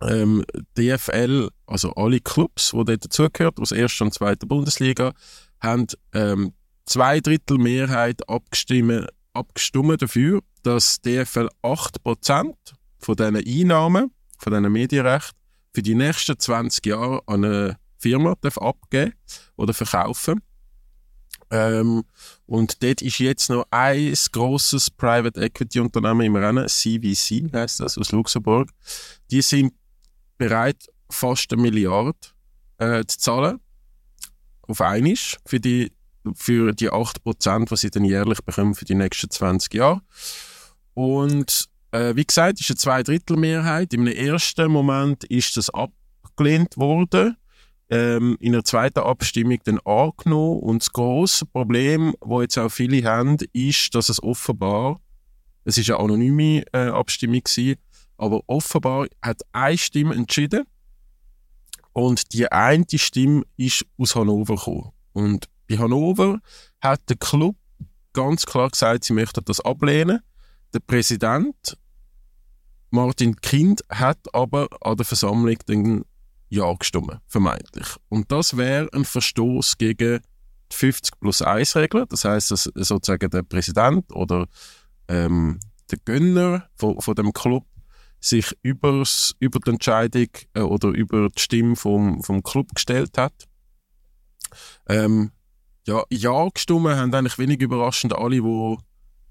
ähm, 0.00 0.44
DFL, 0.76 1.50
also 1.66 1.92
alle 1.94 2.20
Clubs, 2.20 2.70
die 2.70 2.84
dort 2.84 3.04
dazugehören, 3.04 3.54
aus 3.58 3.72
erster 3.72 4.04
und 4.04 4.14
zweiter 4.14 4.46
Bundesliga, 4.46 5.12
haben 5.60 5.86
ähm, 6.12 6.52
zwei 6.84 7.20
Drittel 7.20 7.58
Mehrheit 7.58 8.28
abgestimmt, 8.28 9.08
abgestimmt 9.32 10.02
dafür, 10.02 10.40
dass 10.62 11.00
DFL 11.00 11.48
8% 11.62 12.54
von 12.98 13.16
diesen 13.16 13.36
Einnahmen, 13.36 14.12
von 14.38 14.52
diesen 14.52 14.72
Medienrechten, 14.72 15.36
für 15.72 15.82
die 15.82 15.94
nächsten 15.94 16.38
20 16.38 16.86
Jahre 16.86 17.22
an 17.26 17.44
eine 17.44 17.78
Firma 17.98 18.36
abgeben 18.56 19.12
oder 19.56 19.74
verkaufen. 19.74 20.40
Ähm, 21.50 22.04
und 22.46 22.82
dort 22.82 23.00
ist 23.00 23.18
jetzt 23.18 23.48
noch 23.48 23.66
ein 23.70 24.14
grosses 24.32 24.90
Private 24.90 25.40
Equity 25.40 25.80
Unternehmen 25.80 26.20
im 26.20 26.36
Rennen, 26.36 26.68
CVC 26.68 27.52
heißt 27.52 27.80
das, 27.80 27.96
aus 27.96 28.12
Luxemburg. 28.12 28.70
Die 29.30 29.42
sind 29.42 29.72
bereit, 30.36 30.86
fast 31.10 31.52
eine 31.52 31.62
Milliarde 31.62 32.18
äh, 32.78 33.04
zu 33.06 33.18
zahlen. 33.18 33.60
Auf 34.62 34.80
einisch 34.82 35.38
für 35.46 35.58
die, 35.58 35.92
für 36.34 36.72
die 36.72 36.90
8%, 36.90 37.68
die 37.68 37.76
sie 37.76 37.90
dann 37.90 38.04
jährlich 38.04 38.42
bekommen 38.44 38.74
für 38.74 38.84
die 38.84 38.94
nächsten 38.94 39.30
20 39.30 39.72
Jahre. 39.72 40.02
Und 40.92 41.68
äh, 41.92 42.14
wie 42.16 42.24
gesagt, 42.24 42.60
ist 42.60 42.70
eine 42.70 42.76
Zweidrittelmehrheit. 42.76 43.94
Im 43.94 44.06
ersten 44.06 44.70
Moment 44.70 45.24
ist 45.24 45.56
das 45.56 45.70
abgelehnt 45.70 46.76
worden 46.76 47.36
ähm, 47.90 48.36
in 48.40 48.52
der 48.52 48.64
zweiten 48.64 49.00
Abstimmung 49.00 49.58
dann 49.64 49.78
angenommen. 49.80 50.60
Und 50.60 50.82
das 50.82 50.92
grosse 50.92 51.46
Problem, 51.46 52.14
das 52.20 52.40
jetzt 52.42 52.58
auch 52.58 52.68
viele 52.68 53.08
haben, 53.08 53.38
ist, 53.52 53.94
dass 53.94 54.08
es 54.08 54.22
offenbar, 54.22 55.00
es 55.64 55.78
ist 55.78 55.90
eine 55.90 56.00
anonyme 56.00 56.64
äh, 56.72 56.88
Abstimmung 56.88 57.42
gewesen, 57.42 57.78
aber 58.16 58.42
offenbar 58.46 59.06
hat 59.22 59.42
eine 59.52 59.78
Stimme 59.78 60.14
entschieden 60.14 60.64
und 61.92 62.32
die 62.32 62.50
eine 62.50 62.84
Stimme 62.94 63.44
ist 63.56 63.84
aus 63.96 64.14
Hannover 64.14 64.56
gekommen. 64.56 64.92
Und 65.12 65.48
bei 65.68 65.78
Hannover 65.78 66.40
hat 66.80 67.00
der 67.08 67.16
Club 67.16 67.56
ganz 68.12 68.46
klar 68.46 68.70
gesagt, 68.70 69.04
sie 69.04 69.12
möchten 69.12 69.44
das 69.44 69.60
ablehnen. 69.60 70.20
Der 70.72 70.80
Präsident 70.80 71.76
Martin 72.90 73.36
Kind 73.36 73.82
hat 73.90 74.18
aber 74.32 74.68
an 74.80 74.96
der 74.96 75.04
Versammlung 75.04 75.58
dann 75.66 76.04
ja 76.48 76.72
gestimmt, 76.72 77.20
vermeintlich. 77.26 77.88
Und 78.08 78.32
das 78.32 78.56
wäre 78.56 78.88
ein 78.92 79.04
Verstoß 79.04 79.76
gegen 79.76 80.20
die 80.72 80.76
50 80.76 81.20
plus 81.20 81.42
1 81.42 81.76
Regel. 81.76 82.06
Das 82.08 82.24
heißt, 82.24 82.50
dass 82.50 82.64
sozusagen 82.74 83.30
der 83.30 83.42
Präsident 83.42 84.10
oder 84.12 84.46
ähm, 85.08 85.60
der 85.90 85.98
Gönner 86.04 86.68
von, 86.76 87.00
von 87.00 87.14
dem 87.14 87.32
Club 87.32 87.66
sich 88.20 88.56
übers, 88.62 89.34
über 89.38 89.60
die 89.60 89.70
Entscheidung 89.70 90.28
äh, 90.54 90.60
oder 90.60 90.88
über 90.88 91.28
die 91.28 91.40
Stimme 91.40 91.76
vom, 91.76 92.22
vom 92.22 92.42
Club 92.42 92.74
gestellt 92.74 93.16
hat. 93.16 93.34
Ähm, 94.88 95.30
ja, 95.86 96.02
ja 96.10 96.48
gestimmt 96.48 96.88
haben 96.88 97.14
eigentlich 97.14 97.38
wenig 97.38 97.60
überraschend 97.60 98.14
alle, 98.14 98.42
die 98.42 98.76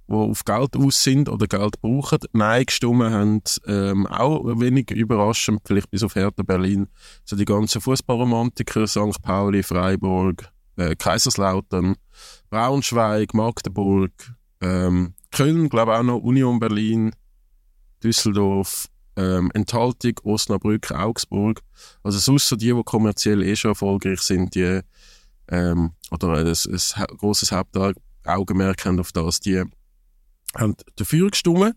die 0.07 0.13
auf 0.13 0.45
Geld 0.45 0.75
aus 0.75 1.03
sind 1.03 1.29
oder 1.29 1.47
Geld 1.47 1.81
brauchen. 1.81 2.19
Nein 2.33 2.65
gestimmt 2.65 3.03
haben 3.03 3.41
ähm, 3.65 4.07
auch 4.07 4.43
wenig 4.59 4.91
überraschend, 4.91 5.61
vielleicht 5.65 5.91
bis 5.91 6.03
auf 6.03 6.15
Hertha 6.15 6.43
Berlin, 6.43 6.87
so 7.25 7.35
die 7.35 7.45
ganzen 7.45 7.81
Fußballromantiker, 7.81 8.87
St. 8.87 9.21
Pauli, 9.21 9.63
Freiburg, 9.63 10.49
äh, 10.77 10.95
Kaiserslautern, 10.95 11.95
Braunschweig, 12.49 13.33
Magdeburg, 13.33 14.11
ähm, 14.61 15.13
Köln, 15.31 15.69
glaube 15.69 15.97
auch 15.97 16.03
noch, 16.03 16.19
Union 16.19 16.59
Berlin, 16.59 17.11
Düsseldorf, 18.03 18.87
ähm, 19.17 19.51
Enthaltung, 19.53 20.13
Osnabrück, 20.23 20.91
Augsburg. 20.91 21.61
Also 22.03 22.19
sonst 22.19 22.47
so 22.47 22.55
die, 22.55 22.73
die 22.73 22.83
kommerziell 22.83 23.43
eh 23.43 23.55
schon 23.55 23.71
erfolgreich 23.71 24.21
sind, 24.21 24.55
die 24.55 24.81
ähm, 25.49 25.91
oder 26.11 26.33
ein, 26.33 26.47
ein 26.47 27.17
grosses 27.17 27.51
Hauptaugenmerk 27.51 28.85
haben 28.85 28.99
auf 28.99 29.11
das, 29.11 29.39
die 29.39 29.63
haben 30.57 30.75
dafür 30.95 31.29
gestimmt. 31.29 31.75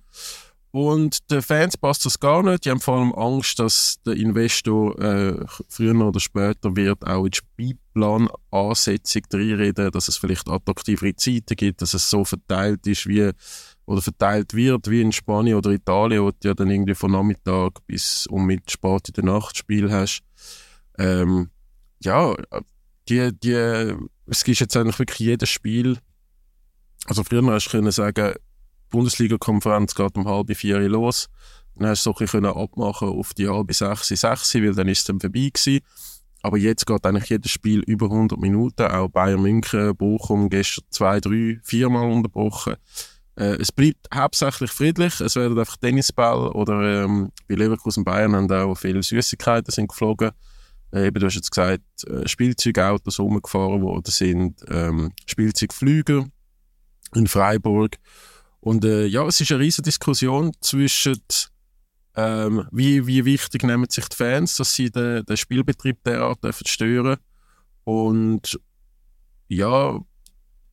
Und 0.73 1.29
den 1.33 1.43
Fans 1.43 1.77
passt 1.77 2.07
das 2.07 2.21
gar 2.21 2.45
nicht. 2.45 2.65
Die 2.65 2.71
haben 2.71 2.81
vor 2.81 2.99
allem 2.99 3.13
Angst, 3.13 3.59
dass 3.59 3.97
der 4.07 4.15
Investor 4.15 4.97
äh, 5.01 5.45
früher 5.69 5.97
oder 6.07 6.21
später 6.21 6.77
wird 6.77 7.05
auch 7.05 7.25
in 7.25 7.33
die 7.33 7.39
Spielplanansetzung 7.39 9.23
reinreden, 9.33 9.91
dass 9.91 10.07
es 10.07 10.17
vielleicht 10.17 10.49
attraktivere 10.49 11.17
Zeiten 11.17 11.57
gibt, 11.57 11.83
dass 11.83 11.95
es 11.95 12.09
so 12.09 12.25
verteilt 12.25 12.87
ist 12.87 13.09
wie 13.09 13.33
oder 13.85 14.01
verteilt 14.01 14.55
wird 14.55 14.89
wie 14.89 15.01
in 15.01 15.11
Spanien 15.11 15.57
oder 15.57 15.71
Italien, 15.71 16.23
wo 16.23 16.31
du 16.31 16.49
ja 16.49 16.55
dann 16.55 16.71
irgendwie 16.71 16.95
von 16.95 17.11
Nachmittag 17.11 17.85
bis 17.89 18.29
um 18.29 18.47
mit 18.47 18.71
spät 18.71 19.09
in 19.09 19.15
der 19.15 19.25
Nacht 19.25 19.57
Spiel 19.57 19.91
hast. 19.91 20.23
Ähm, 20.99 21.51
ja, 22.01 22.33
die, 23.09 23.33
die, 23.33 23.97
es 24.27 24.45
gibt 24.45 24.61
jetzt 24.61 24.77
eigentlich 24.77 25.01
wirklich 25.01 25.19
jedes 25.19 25.49
Spiel. 25.49 25.99
Also 27.07 27.25
früher 27.25 27.45
hast 27.53 27.67
du 27.67 27.71
können 27.71 27.91
sagen, 27.91 28.35
Bundesliga-Konferenz 28.91 29.95
geht 29.95 30.17
um 30.17 30.27
halb 30.27 30.55
vier 30.55 30.81
los. 30.89 31.29
Dann 31.77 31.89
hast 31.89 32.05
du 32.05 32.13
bisschen 32.13 32.45
abmachen 32.45 33.09
auf 33.09 33.33
die 33.35 33.49
halbe 33.49 33.73
sechs, 33.73 34.09
sechs, 34.09 34.55
weil 34.55 34.75
dann 34.75 34.89
ist 34.89 34.99
es 34.99 35.05
dann 35.05 35.21
vorbei 35.21 35.51
gewesen. 35.53 35.81
Aber 36.43 36.59
jetzt 36.59 36.87
geht 36.87 37.07
eigentlich 37.07 37.29
jedes 37.29 37.51
Spiel 37.51 37.81
über 37.81 38.07
100 38.07 38.39
Minuten. 38.39 38.83
Auch 38.83 39.09
Bayern 39.09 39.43
München, 39.43 39.97
Bochum 39.97 40.49
gestern 40.49 40.85
zwei, 40.91 41.21
drei, 41.21 41.59
viermal 41.63 42.11
unterbrochen. 42.11 42.77
Äh, 43.37 43.57
es 43.61 43.73
bleibt 43.73 44.09
hauptsächlich 44.15 44.71
friedlich. 44.71 45.21
Es 45.21 45.37
werden 45.37 45.59
einfach 45.59 45.77
Tennisball 45.77 46.49
oder 46.49 47.05
ähm, 47.05 47.31
bei 47.49 47.55
Leverkusen 47.55 48.05
Bayern 48.05 48.35
haben 48.35 48.51
auch 48.53 48.75
viele 48.75 49.03
Süßigkeiten 49.03 49.71
sind 49.71 49.89
geflogen. 49.89 50.31
Äh, 50.93 51.07
eben, 51.07 51.21
du 51.21 51.27
hast 51.27 51.37
jetzt 51.37 51.51
gesagt, 51.51 51.83
äh, 52.07 52.27
Spielzeugautos 52.27 53.21
rumgefahren 53.21 53.83
worden 53.83 54.11
sind, 54.11 54.61
ähm, 54.69 55.13
Spielzeugflüger 55.27 56.27
in 57.15 57.27
Freiburg. 57.27 57.97
Und 58.61 58.85
äh, 58.85 59.07
ja, 59.07 59.27
es 59.27 59.41
ist 59.41 59.51
eine 59.51 59.61
riesige 59.61 59.87
Diskussion 59.87 60.53
zwischen 60.61 61.21
ähm, 62.17 62.67
wie, 62.73 63.07
wie 63.07 63.25
wichtig 63.25 63.63
nehmen 63.63 63.89
sich 63.89 64.09
die 64.09 64.17
Fans, 64.17 64.57
dass 64.57 64.75
sie 64.75 64.91
den, 64.91 65.25
den 65.25 65.37
Spielbetrieb 65.37 66.03
derart 66.05 66.43
dürfen 66.43 66.67
stören 66.67 67.17
und 67.85 68.59
ja, 69.49 69.99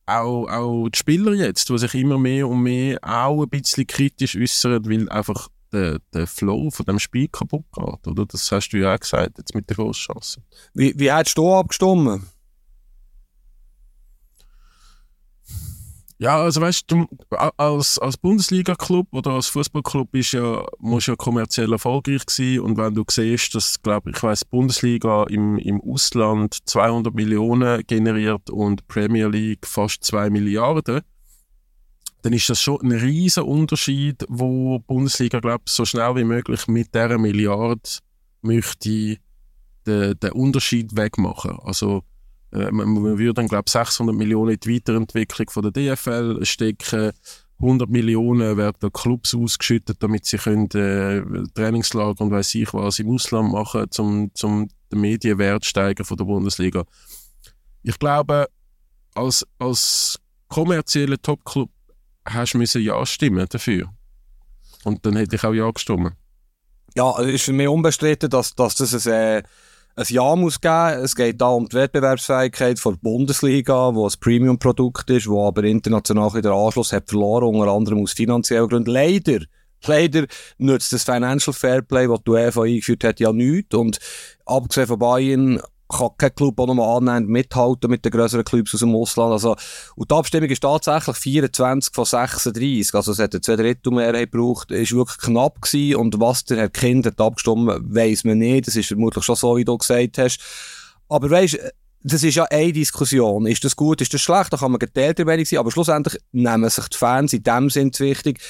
auch, 0.06 0.48
auch 0.48 0.88
die 0.88 0.98
Spieler 0.98 1.34
jetzt, 1.34 1.68
die 1.68 1.78
sich 1.78 1.94
immer 1.94 2.18
mehr 2.18 2.48
und 2.48 2.62
mehr 2.62 2.98
auch 3.02 3.42
ein 3.42 3.48
bisschen 3.48 3.86
kritisch 3.86 4.36
äußern, 4.36 4.84
weil 4.88 5.08
einfach 5.10 5.48
der, 5.72 5.98
der 6.14 6.26
Flow 6.26 6.70
von 6.70 6.86
dem 6.86 6.98
Spiel 6.98 7.28
kaputt 7.28 7.64
geht, 7.74 8.06
oder? 8.06 8.24
Das 8.24 8.50
hast 8.50 8.70
du 8.70 8.78
ja 8.78 8.94
auch 8.94 9.00
gesagt, 9.00 9.38
jetzt 9.38 9.54
mit 9.54 9.68
den 9.68 9.76
Grosschancen. 9.76 10.42
Wie, 10.74 10.94
wie 10.96 11.12
hättest 11.12 11.36
du 11.36 11.52
abgestimmt? 11.52 12.22
Ja, 16.20 16.40
also 16.40 16.60
weißt 16.60 16.84
du, 16.88 17.06
als, 17.56 17.96
als 17.98 18.16
Bundesliga-Club 18.16 19.06
oder 19.12 19.30
als 19.32 19.46
Fußballclub 19.48 20.16
ist 20.16 20.32
ja, 20.32 20.66
musst 20.80 21.06
ja 21.06 21.14
kommerziell 21.14 21.70
erfolgreich 21.70 22.22
sein 22.28 22.58
und 22.58 22.76
wenn 22.76 22.92
du 22.92 23.04
siehst, 23.08 23.54
dass, 23.54 23.80
glaube 23.80 24.10
ich, 24.10 24.20
weiß 24.20 24.44
Bundesliga 24.46 25.24
im, 25.28 25.58
im 25.58 25.80
Ausland 25.80 26.58
200 26.64 27.14
Millionen 27.14 27.86
generiert 27.86 28.50
und 28.50 28.88
Premier 28.88 29.28
League 29.28 29.64
fast 29.64 30.02
2 30.02 30.28
Milliarden, 30.30 31.02
dann 32.22 32.32
ist 32.32 32.50
das 32.50 32.60
schon 32.60 32.80
ein 32.82 32.90
riesen 32.90 33.44
Unterschied, 33.44 34.24
wo 34.28 34.80
Bundesliga, 34.80 35.38
glaube 35.38 35.62
ich, 35.68 35.72
so 35.72 35.84
schnell 35.84 36.16
wie 36.16 36.24
möglich 36.24 36.66
mit 36.66 36.92
dieser 36.96 37.16
Milliarde 37.18 37.80
möchte 38.42 39.18
den, 39.86 40.18
den 40.18 40.32
Unterschied 40.32 40.96
wegmachen. 40.96 41.60
Also 41.62 42.02
äh, 42.52 42.70
man, 42.70 42.88
man 42.88 43.18
würde 43.18 43.34
dann, 43.34 43.48
glaube 43.48 43.64
ich, 43.66 43.72
600 43.72 44.14
Millionen 44.14 44.52
in 44.52 44.60
die 44.60 44.76
Weiterentwicklung 44.76 45.50
von 45.50 45.70
der 45.70 45.96
DFL 45.96 46.44
stecken. 46.44 47.12
100 47.60 47.90
Millionen 47.90 48.56
werden 48.56 48.76
den 48.80 48.92
Clubs 48.92 49.34
ausgeschüttet, 49.34 49.96
damit 50.00 50.26
sie 50.26 50.38
können, 50.38 50.70
äh, 50.70 51.22
Trainingslager 51.54 52.20
und 52.20 52.30
weiß 52.30 52.54
ich 52.54 52.72
was 52.72 53.00
im 53.00 53.10
Ausland 53.10 53.50
machen, 53.50 53.86
um 53.98 54.30
zum 54.34 54.68
den 54.92 55.00
Medienwert 55.00 55.64
steigen 55.64 56.04
von 56.04 56.16
der 56.16 56.24
Bundesliga. 56.24 56.84
Ich 57.82 57.98
glaube, 57.98 58.46
als, 59.14 59.46
als 59.58 60.18
kommerzieller 60.48 61.20
Topclub 61.20 61.70
hast 62.24 62.54
du 62.54 62.58
müssen 62.58 62.82
ja 62.82 63.04
stimmen 63.06 63.46
dafür. 63.48 63.90
Und 64.84 65.04
dann 65.04 65.16
hätte 65.16 65.36
ich 65.36 65.44
auch 65.44 65.52
ja 65.52 65.70
gestimmt. 65.70 66.12
Ja, 66.94 67.18
es 67.20 67.34
ist 67.34 67.42
für 67.42 67.52
mich 67.52 67.68
unbestritten, 67.68 68.30
dass, 68.30 68.54
dass 68.54 68.76
das 68.76 69.06
ein, 69.06 69.12
äh, 69.12 69.42
ein 69.98 70.06
Ja 70.08 70.36
muss 70.36 70.60
geben. 70.60 71.02
Es 71.02 71.16
geht 71.16 71.40
da 71.40 71.48
um 71.48 71.68
die 71.68 71.76
Wettbewerbsfähigkeit 71.76 72.78
von 72.78 72.94
der 72.94 73.00
Bundesliga, 73.00 73.94
wo 73.94 74.06
ein 74.06 74.14
Premium-Produkt 74.20 75.10
ist, 75.10 75.28
wo 75.28 75.46
aber 75.46 75.64
international 75.64 76.30
den 76.40 76.52
Anschluss 76.52 76.92
hat 76.92 77.08
verloren, 77.08 77.56
unter 77.56 77.72
anderem 77.72 78.02
aus 78.02 78.12
finanziellen 78.12 78.68
Gründen. 78.68 78.90
Leider 78.90 79.40
Leider 79.86 80.26
nützt 80.58 80.92
das 80.92 81.04
Financial 81.04 81.54
Fairplay, 81.54 82.08
das 82.08 82.20
die 82.24 82.30
UEFA 82.30 82.62
eingeführt 82.62 83.04
hat, 83.04 83.20
ja 83.20 83.32
nichts. 83.32 83.74
Und 83.76 83.98
abgesehen 84.44 84.88
von 84.88 84.98
Bayern 84.98 85.60
kann 85.88 86.10
kein 86.18 86.34
Club 86.34 86.60
auch 86.60 86.66
nochmal 86.66 86.96
annähernd 86.98 87.28
mithalten 87.28 87.90
mit 87.90 88.04
den 88.04 88.12
größeren 88.12 88.44
Clubs 88.44 88.74
aus 88.74 88.80
dem 88.80 88.94
Ausland. 88.94 89.32
Also, 89.32 89.56
und 89.96 90.10
die 90.10 90.14
Abstimmung 90.14 90.50
ist 90.50 90.62
tatsächlich 90.62 91.16
24 91.16 91.94
von 91.94 92.04
36. 92.04 92.94
Also, 92.94 93.12
es 93.12 93.18
hat 93.18 93.34
eine 93.34 93.40
Zweidrittelmehrheit 93.40 94.30
gebraucht. 94.30 94.70
War 94.70 94.78
wirklich 94.78 95.18
knapp 95.18 95.62
gewesen. 95.62 95.96
Und 95.96 96.20
was 96.20 96.44
der 96.44 96.58
Herr 96.58 96.68
Kind 96.68 97.06
hat 97.06 97.20
abgestimmt, 97.20 97.70
weiss 97.82 98.24
man 98.24 98.38
nicht. 98.38 98.66
Das 98.66 98.76
ist 98.76 98.88
vermutlich 98.88 99.24
schon 99.24 99.36
so, 99.36 99.56
wie 99.56 99.64
du 99.64 99.78
gesagt 99.78 100.18
hast. 100.18 100.40
Aber 101.08 101.30
weisst, 101.30 101.58
das 102.02 102.22
ist 102.22 102.34
ja 102.34 102.44
eine 102.44 102.72
Diskussion. 102.72 103.46
Ist 103.46 103.64
das 103.64 103.74
gut, 103.74 104.00
ist 104.00 104.12
das 104.12 104.20
schlecht? 104.20 104.52
Da 104.52 104.56
kann 104.56 104.70
man 104.70 104.78
geteilter 104.78 105.24
Meinung 105.24 105.44
sein. 105.44 105.58
Aber 105.58 105.70
schlussendlich 105.70 106.20
nehmen 106.32 106.68
sich 106.68 106.88
die 106.88 106.96
Fans 106.96 107.32
in 107.32 107.42
dem 107.42 107.70
Sinn 107.70 107.90
wichtig. 107.98 108.40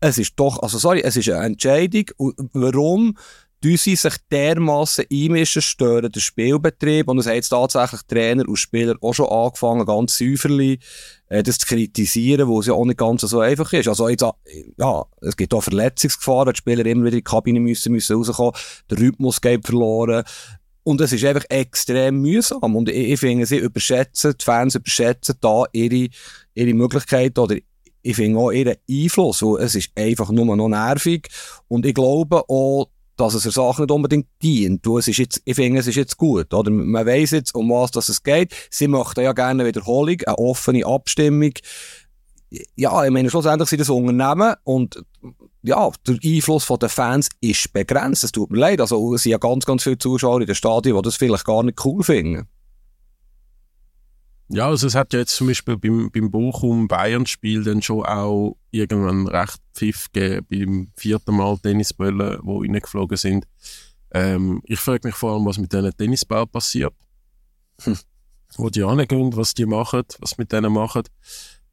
Es 0.00 0.16
ist 0.16 0.34
doch, 0.36 0.62
also 0.62 0.78
sorry, 0.78 1.02
es 1.02 1.16
ist 1.16 1.28
eine 1.28 1.46
Entscheidung. 1.46 2.04
Warum? 2.52 3.16
Die 3.64 3.76
sie 3.76 3.96
sich 3.96 4.14
dermassen 4.30 5.04
einmischen, 5.10 5.62
stören 5.62 6.12
den 6.12 6.20
Spielbetrieb. 6.20 7.08
Und 7.08 7.18
es 7.18 7.26
haben 7.26 7.34
jetzt 7.34 7.48
tatsächlich 7.48 8.02
Trainer 8.02 8.48
und 8.48 8.56
Spieler 8.56 8.94
auch 9.00 9.14
schon 9.14 9.28
angefangen, 9.28 9.84
ganz 9.84 10.16
säuferlich, 10.16 10.78
äh, 11.28 11.42
das 11.42 11.58
zu 11.58 11.66
kritisieren, 11.66 12.46
wo 12.46 12.60
es 12.60 12.66
ja 12.66 12.74
auch 12.74 12.84
nicht 12.84 12.98
ganz 12.98 13.22
so 13.22 13.40
einfach 13.40 13.72
ist. 13.72 13.88
Also 13.88 14.08
jetzt, 14.08 14.24
ja, 14.76 15.04
es 15.22 15.36
gibt 15.36 15.52
auch 15.54 15.62
Verletzungsgefahren, 15.62 16.52
die 16.52 16.58
Spieler 16.58 16.86
immer 16.86 17.06
wieder 17.06 17.14
in 17.14 17.18
die 17.18 17.22
Kabine 17.22 17.60
müssen, 17.60 17.92
müssen 17.92 18.16
rauskommen, 18.16 18.52
der 18.90 18.98
Rhythmus 18.98 19.40
geht 19.40 19.66
verloren. 19.66 20.22
Und 20.84 21.00
es 21.00 21.12
ist 21.12 21.24
einfach 21.24 21.44
extrem 21.50 22.22
mühsam. 22.22 22.76
Und 22.76 22.88
ich, 22.88 23.10
ich 23.10 23.20
finde, 23.20 23.44
sie 23.44 23.58
überschätzen, 23.58 24.34
die 24.40 24.44
Fans 24.44 24.76
überschätzen 24.76 25.34
da 25.40 25.64
ihre, 25.72 26.08
ihre 26.54 26.74
Möglichkeiten 26.74 27.40
oder 27.40 27.56
ich 28.00 28.16
finde 28.16 28.38
auch 28.38 28.52
ihren 28.52 28.76
Einfluss. 28.88 29.42
Weil 29.42 29.64
es 29.64 29.74
ist 29.74 29.90
einfach 29.96 30.30
nur 30.30 30.56
noch 30.56 30.68
nervig. 30.68 31.28
Und 31.66 31.84
ich 31.84 31.92
glaube 31.92 32.48
auch, 32.48 32.88
dass 33.20 33.34
es 33.34 33.42
der 33.42 33.52
Sache 33.52 33.82
nicht 33.82 33.90
unbedingt 33.90 34.26
dient. 34.42 34.84
Du, 34.86 34.98
es 34.98 35.08
ist 35.08 35.18
jetzt, 35.18 35.42
ich 35.44 35.54
finde, 35.54 35.80
es 35.80 35.86
ist 35.86 35.96
jetzt 35.96 36.16
gut. 36.16 36.52
Oder? 36.54 36.70
Man 36.70 37.06
weiss 37.06 37.32
jetzt, 37.32 37.54
um 37.54 37.70
was 37.70 37.90
dass 37.90 38.08
es 38.08 38.22
geht. 38.22 38.54
Sie 38.70 38.88
möchten 38.88 39.20
ja 39.20 39.32
gerne 39.32 39.62
eine 39.62 39.68
Wiederholung, 39.68 40.20
eine 40.24 40.38
offene 40.38 40.86
Abstimmung. 40.86 41.52
Ja, 42.76 43.04
ich 43.04 43.10
meine, 43.10 43.28
schlussendlich 43.28 43.68
sind 43.68 43.80
das 43.80 43.90
Unternehmen 43.90 44.54
und 44.64 45.02
ja, 45.62 45.90
der 46.06 46.18
Einfluss 46.24 46.66
den 46.66 46.88
Fans 46.88 47.28
ist 47.40 47.72
begrenzt. 47.72 48.24
Es 48.24 48.32
tut 48.32 48.50
mir 48.50 48.58
leid. 48.58 48.80
Also, 48.80 49.14
es 49.14 49.22
sind 49.24 49.32
ja 49.32 49.38
ganz, 49.38 49.66
ganz 49.66 49.82
viele 49.82 49.98
Zuschauer 49.98 50.40
in 50.40 50.46
den 50.46 50.54
Stadien, 50.54 50.96
die 50.96 51.02
das 51.02 51.16
vielleicht 51.16 51.44
gar 51.44 51.62
nicht 51.62 51.84
cool 51.84 52.02
finden. 52.02 52.48
Ja, 54.50 54.68
also 54.68 54.86
es 54.86 54.94
hat 54.94 55.12
ja 55.12 55.18
jetzt 55.18 55.36
zum 55.36 55.48
Beispiel 55.48 55.76
beim, 55.76 56.10
beim 56.10 56.30
Bochum-Bayern-Spiel 56.30 57.64
dann 57.64 57.82
schon 57.82 58.04
auch 58.04 58.56
irgendwann 58.70 59.26
recht 59.26 59.58
Pfiff 59.74 60.10
gegeben 60.12 60.46
beim 60.48 60.92
vierten 60.96 61.36
Mal 61.36 61.58
Tennisbällen, 61.58 62.18
die 62.18 62.50
reingeflogen 62.50 63.18
sind. 63.18 63.46
Ähm, 64.10 64.62
ich 64.64 64.80
frage 64.80 65.06
mich 65.06 65.14
vor 65.14 65.34
allem, 65.34 65.44
was 65.44 65.58
mit 65.58 65.72
diesen 65.72 65.94
Tennisbällen 65.94 66.48
passiert. 66.48 66.94
Hm. 67.82 67.98
Wo 68.56 68.70
die 68.70 68.82
angehen, 68.82 69.36
was 69.36 69.52
die 69.52 69.66
machen, 69.66 70.04
was 70.20 70.38
mit 70.38 70.50
denen 70.50 70.72
machen. 70.72 71.02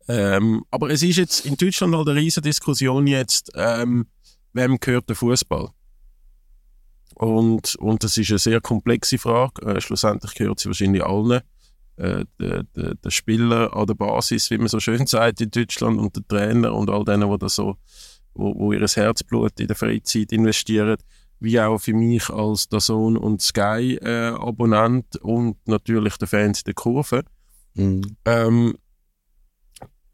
Ähm, 0.09 0.65
aber 0.69 0.89
es 0.89 1.01
ist 1.01 1.15
jetzt 1.15 1.45
in 1.45 1.55
Deutschland 1.55 1.95
halt 1.95 2.09
eine 2.09 2.19
riesige 2.19 2.49
Diskussion 2.49 3.07
jetzt, 3.07 3.51
ähm, 3.55 4.07
wem 4.51 4.77
gehört 4.81 5.07
der 5.07 5.15
Fußball? 5.15 5.69
Und, 7.15 7.75
und 7.77 8.03
das 8.03 8.17
ist 8.17 8.29
eine 8.29 8.39
sehr 8.39 8.59
komplexe 8.59 9.17
Frage. 9.17 9.65
Äh, 9.65 9.79
schlussendlich 9.79 10.33
gehört 10.35 10.59
sie 10.59 10.67
wahrscheinlich 10.67 11.03
allen 11.03 11.41
äh, 11.97 12.25
der, 12.39 12.63
der, 12.63 12.95
der 12.95 13.09
Spieler 13.09 13.75
an 13.75 13.87
der 13.87 13.93
Basis, 13.93 14.49
wie 14.51 14.57
man 14.57 14.67
so 14.67 14.79
schön 14.79 15.07
sagt 15.07 15.41
in 15.41 15.51
Deutschland, 15.51 15.99
und 15.99 16.15
der 16.15 16.27
Trainer 16.27 16.73
und 16.73 16.89
all 16.89 17.05
denen, 17.05 17.37
die 17.39 17.49
so, 17.49 17.77
wo, 18.33 18.53
wo 18.55 18.73
ihr 18.73 18.85
Herzblut 18.85 19.59
in 19.59 19.67
der 19.67 19.75
Freizeit 19.75 20.31
investieren, 20.31 20.97
wie 21.39 21.59
auch 21.59 21.77
für 21.77 21.93
mich 21.93 22.29
als 22.29 22.67
Dazon 22.69 23.17
und 23.17 23.41
Sky 23.41 23.95
äh, 24.01 24.31
und 25.21 25.57
natürlich 25.67 26.17
der 26.17 26.27
Fans 26.27 26.63
der 26.63 26.73
Kurve. 26.73 27.23
Mhm. 27.75 28.17
Ähm, 28.25 28.77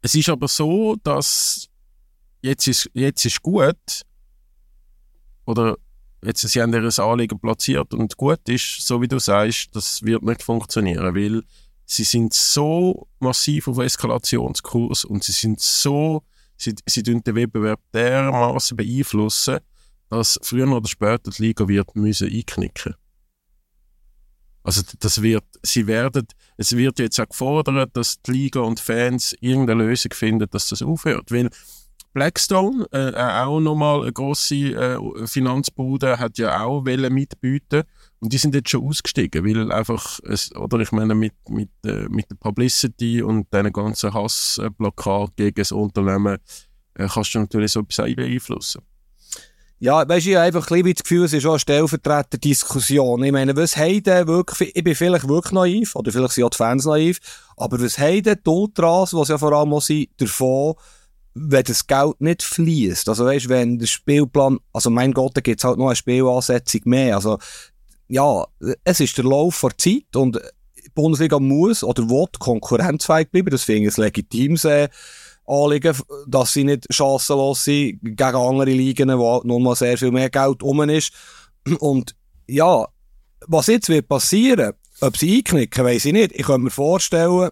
es 0.01 0.15
ist 0.15 0.29
aber 0.29 0.47
so, 0.47 0.95
dass 1.03 1.67
jetzt 2.41 2.67
ist, 2.67 2.89
jetzt 2.93 3.25
ist 3.25 3.41
gut, 3.41 4.03
oder 5.45 5.77
jetzt 6.23 6.47
sie 6.47 6.61
haben 6.61 6.73
ihr 6.73 7.00
Anliegen 7.00 7.39
platziert 7.39 7.93
und 7.93 8.17
gut 8.17 8.47
ist, 8.47 8.85
so 8.85 9.01
wie 9.01 9.07
du 9.07 9.19
sagst, 9.19 9.75
das 9.75 10.01
wird 10.03 10.23
nicht 10.23 10.43
funktionieren, 10.43 11.15
weil 11.15 11.43
sie 11.91 12.05
sind 12.05 12.33
so 12.33 13.07
massiv 13.19 13.67
auf 13.67 13.77
Eskalationskurs 13.77 15.03
und 15.03 15.24
sie 15.25 15.33
sind 15.33 15.60
so, 15.60 16.24
sie, 16.55 16.74
sie 16.86 17.03
den 17.03 17.21
Wettbewerb 17.25 17.81
dermaßen 17.93 18.77
beeinflussen, 18.77 19.60
dass 20.10 20.39
früher 20.41 20.71
oder 20.71 20.88
später 20.88 21.31
die 21.31 21.41
Liga 21.41 21.67
wird 21.67 21.95
müssen 21.95 22.29
einknicken. 22.29 22.95
Also 24.63 24.83
das 25.00 25.21
wird, 25.21 25.43
sie 25.63 25.86
werden, 25.86 26.27
es 26.55 26.71
wird 26.77 27.00
jetzt 27.00 27.19
auch 27.19 27.27
gefordert, 27.27 27.89
dass 27.98 28.21
die 28.21 28.31
Liga 28.31 28.62
und 28.62 28.79
Fans 28.79 29.36
irgendeine 29.41 29.83
Lösung 29.83 30.13
finden, 30.13 30.48
dass 30.50 30.69
das 30.69 30.81
aufhört, 30.81 31.29
weil 31.31 31.50
Blackstone, 32.13 32.86
äh, 32.91 33.13
auch 33.15 33.60
nochmal 33.60 34.03
eine 34.03 34.13
grosse 34.13 34.55
äh, 34.55 35.27
Finanzbude, 35.27 36.19
hat 36.19 36.38
ja 36.38 36.63
auch 36.63 36.86
wollen 36.86 37.13
mitbieten 37.13 37.83
und 38.21 38.31
die 38.31 38.37
sind 38.37 38.53
jetzt 38.53 38.69
schon 38.69 38.87
ausgestiegen, 38.87 39.43
weil 39.43 39.71
einfach, 39.71 40.19
es, 40.29 40.55
oder 40.55 40.79
ich 40.79 40.91
meine, 40.91 41.15
mit, 41.15 41.33
mit, 41.49 41.69
äh, 41.85 42.07
mit 42.07 42.29
der 42.29 42.35
Publicity 42.35 43.23
und 43.23 43.51
diesen 43.51 43.73
ganzen 43.73 44.13
Hassblockade 44.13 45.31
gegen 45.35 45.55
das 45.55 45.71
Unternehmen 45.71 46.37
äh, 46.93 47.07
kannst 47.07 47.33
du 47.33 47.39
natürlich 47.39 47.71
so 47.71 47.79
etwas 47.79 48.15
beeinflussen. 48.15 48.83
Ja, 49.79 50.07
weißt 50.07 50.27
du, 50.27 50.29
ich 50.29 50.35
habe 50.35 50.45
einfach 50.45 50.69
ein 50.69 50.83
bisschen 50.83 50.93
das 50.93 51.03
Gefühl, 51.03 51.25
es 51.25 51.33
ist 51.33 51.45
auch 51.47 51.53
eine 51.53 51.59
Stellvertreter-Diskussion. 51.59 53.23
Ich 53.23 53.31
meine, 53.31 53.55
was 53.55 53.75
haben 53.75 54.03
denn 54.03 54.27
wirklich, 54.27 54.75
ich 54.75 54.83
bin 54.83 54.93
vielleicht 54.93 55.27
wirklich 55.27 55.53
naiv, 55.53 55.95
oder 55.95 56.11
vielleicht 56.11 56.33
sind 56.33 56.43
auch 56.43 56.51
die 56.51 56.57
Fans 56.57 56.85
naiv, 56.85 57.19
aber 57.57 57.81
was 57.81 57.97
haben 57.97 58.21
denn 58.21 58.37
die 58.45 58.49
Ultras, 58.49 59.15
was 59.15 59.29
ja 59.29 59.39
vor 59.39 59.53
allem 59.53 59.73
auch 59.73 59.81
sind, 59.81 60.09
davon, 60.17 60.75
wenn 61.33 61.63
das 61.63 61.87
Geld 61.87 62.21
nicht 62.21 62.43
fließt? 62.43 63.09
Also 63.09 63.25
weißt, 63.25 63.49
wenn 63.49 63.79
der 63.79 63.87
Spielplan, 63.87 64.59
also 64.71 64.91
mein 64.91 65.13
Gott, 65.13 65.35
da 65.35 65.41
gibt 65.41 65.59
es 65.59 65.63
halt 65.63 65.79
noch 65.79 65.87
eine 65.87 65.95
Spielansetzung 65.95 66.81
mehr. 66.85 67.15
Also, 67.15 67.39
ja, 68.11 68.45
es 68.83 68.99
ist 68.99 69.17
der 69.17 69.23
Lauf 69.23 69.61
der 69.61 69.77
Zeit 69.77 70.15
und 70.15 70.35
die 70.35 70.89
Bundesliga 70.93 71.39
muss 71.39 71.81
oder 71.81 72.09
will 72.09 72.27
konkurrenzfähig 72.39 73.31
bleiben, 73.31 73.49
das 73.49 73.63
finde 73.63 73.87
ich 73.87 73.97
ein 73.97 74.03
legitimes 74.03 74.65
äh, 74.65 74.89
Anliegen, 75.47 75.95
dass 76.27 76.51
sie 76.51 76.65
nicht 76.65 76.93
chancenlos 76.93 77.63
sind 77.63 78.01
gegen 78.01 78.35
andere 78.35 78.71
Ligen, 78.71 79.17
wo 79.17 79.41
nun 79.45 79.63
mal 79.63 79.75
sehr 79.75 79.97
viel 79.97 80.11
mehr 80.11 80.29
Geld 80.29 80.61
rum 80.61 80.81
ist. 80.89 81.13
Und 81.79 82.15
ja, 82.47 82.85
was 83.47 83.67
jetzt 83.67 83.87
wird 83.87 84.09
passieren, 84.09 84.73
ob 84.99 85.15
sie 85.15 85.37
einknicken, 85.37 85.85
weiß 85.85 86.05
ich 86.05 86.13
nicht. 86.13 86.33
Ich 86.33 86.45
könnte 86.45 86.65
mir 86.65 86.69
vorstellen, 86.69 87.49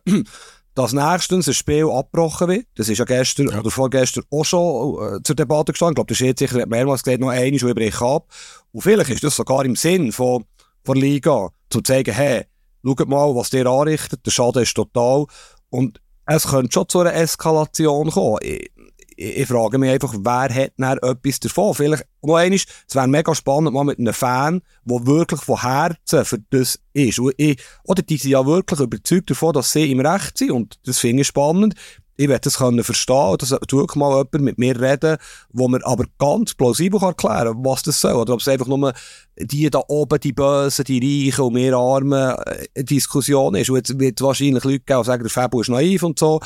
dass 0.79 0.93
nächstens 0.93 1.45
ein 1.45 1.53
Spiel 1.53 1.89
abgebrochen 1.89 2.47
wird. 2.47 2.65
Das 2.75 2.87
ist 2.87 2.99
ja 2.99 3.03
gestern 3.03 3.49
ja. 3.49 3.59
oder 3.59 3.69
vorgestern 3.69 4.23
auch 4.31 4.45
schon 4.45 5.17
äh, 5.17 5.23
zur 5.23 5.35
Debatte 5.35 5.73
gestanden. 5.73 5.91
Ich 5.91 5.95
glaube, 5.95 6.07
der 6.07 6.15
Schiedsrichter 6.15 6.61
hat 6.61 6.69
mehrmals 6.69 7.03
gesagt, 7.03 7.19
noch 7.19 7.27
einmal, 7.27 7.61
wo 7.61 7.79
ich 7.81 8.01
ab. 8.01 8.27
Und 8.71 8.81
vielleicht 8.81 9.09
ist 9.09 9.23
das 9.25 9.35
sogar 9.35 9.65
im 9.65 9.75
Sinn 9.75 10.13
von, 10.13 10.45
von 10.85 10.95
Liga, 10.95 11.49
zu 11.69 11.81
zeigen, 11.81 12.15
hey, 12.15 12.45
schaut 12.85 13.09
mal, 13.09 13.35
was 13.35 13.49
der 13.49 13.65
anrichtet, 13.67 14.25
der 14.25 14.31
Schaden 14.31 14.63
ist 14.63 14.73
total. 14.73 15.25
Und 15.69 15.99
es 16.25 16.47
könnte 16.47 16.71
schon 16.71 16.87
zu 16.87 16.99
einer 16.99 17.13
Eskalation 17.13 18.09
kommen. 18.09 18.37
Ich, 18.41 18.71
ich, 19.19 19.47
frage 19.47 19.77
mich 19.77 19.91
einfach, 19.91 20.15
wer 20.17 20.53
hat 20.53 20.73
denn 20.77 20.85
etwas 20.85 21.39
davon? 21.39 21.73
Vielleicht 21.73 22.05
noch 22.21 22.35
einmal, 22.35 22.59
es 22.59 22.95
wäre 22.95 23.07
mega 23.07 23.35
spannend, 23.35 23.73
mal 23.73 23.83
mit 23.83 23.99
einem 23.99 24.13
Fan, 24.13 24.61
der 24.85 25.05
wirklich 25.05 25.41
von 25.41 25.61
Herzen 25.61 26.23
für 26.23 26.39
das 26.49 26.79
ist. 26.93 27.19
Oder 27.19 28.01
die 28.01 28.17
sind 28.17 28.31
ja 28.31 28.45
wirklich 28.45 28.79
überzeugt 28.79 29.29
davon, 29.29 29.53
dass 29.53 29.73
sie 29.73 29.91
im 29.91 29.99
Recht 29.99 30.37
sind. 30.37 30.51
Und 30.51 30.79
das 30.85 30.99
finde 30.99 31.21
ich 31.21 31.27
spannend 31.27 31.75
ich 32.19 32.27
werde 32.27 32.41
das 32.41 32.57
können 32.57 32.83
verstehen, 32.83 33.37
dass 33.37 33.51
wirklich 33.51 33.95
mal 33.95 34.09
jemand 34.09 34.41
mit 34.41 34.57
mir 34.57 34.79
reden, 34.79 35.15
wo 35.53 35.69
mir 35.69 35.79
aber 35.85 36.03
ganz 36.17 36.53
plausibel 36.53 37.01
erklären 37.01 37.53
kann, 37.53 37.65
was 37.65 37.83
das 37.83 38.01
soll. 38.01 38.11
Oder 38.11 38.33
ob 38.33 38.41
es 38.41 38.47
einfach 38.49 38.67
nur 38.67 38.91
die 39.37 39.69
da 39.69 39.81
oben, 39.87 40.19
die 40.19 40.33
Bösen, 40.33 40.83
die 40.83 41.29
Reichen 41.29 41.45
und 41.45 41.55
wir 41.55 41.77
Armen, 41.77 42.35
äh, 42.73 42.83
Diskussion 42.83 43.55
ist. 43.55 43.69
Und 43.69 43.77
jetzt 43.77 43.97
wird 43.97 44.19
wahrscheinlich 44.19 44.65
Leute 44.65 44.79
geben, 44.81 44.99
die 45.01 45.05
sagen, 45.05 45.23
der 45.23 45.29
Fabio 45.29 45.61
ist 45.61 45.69
naiv 45.69 46.03
und 46.03 46.19
so. 46.19 46.41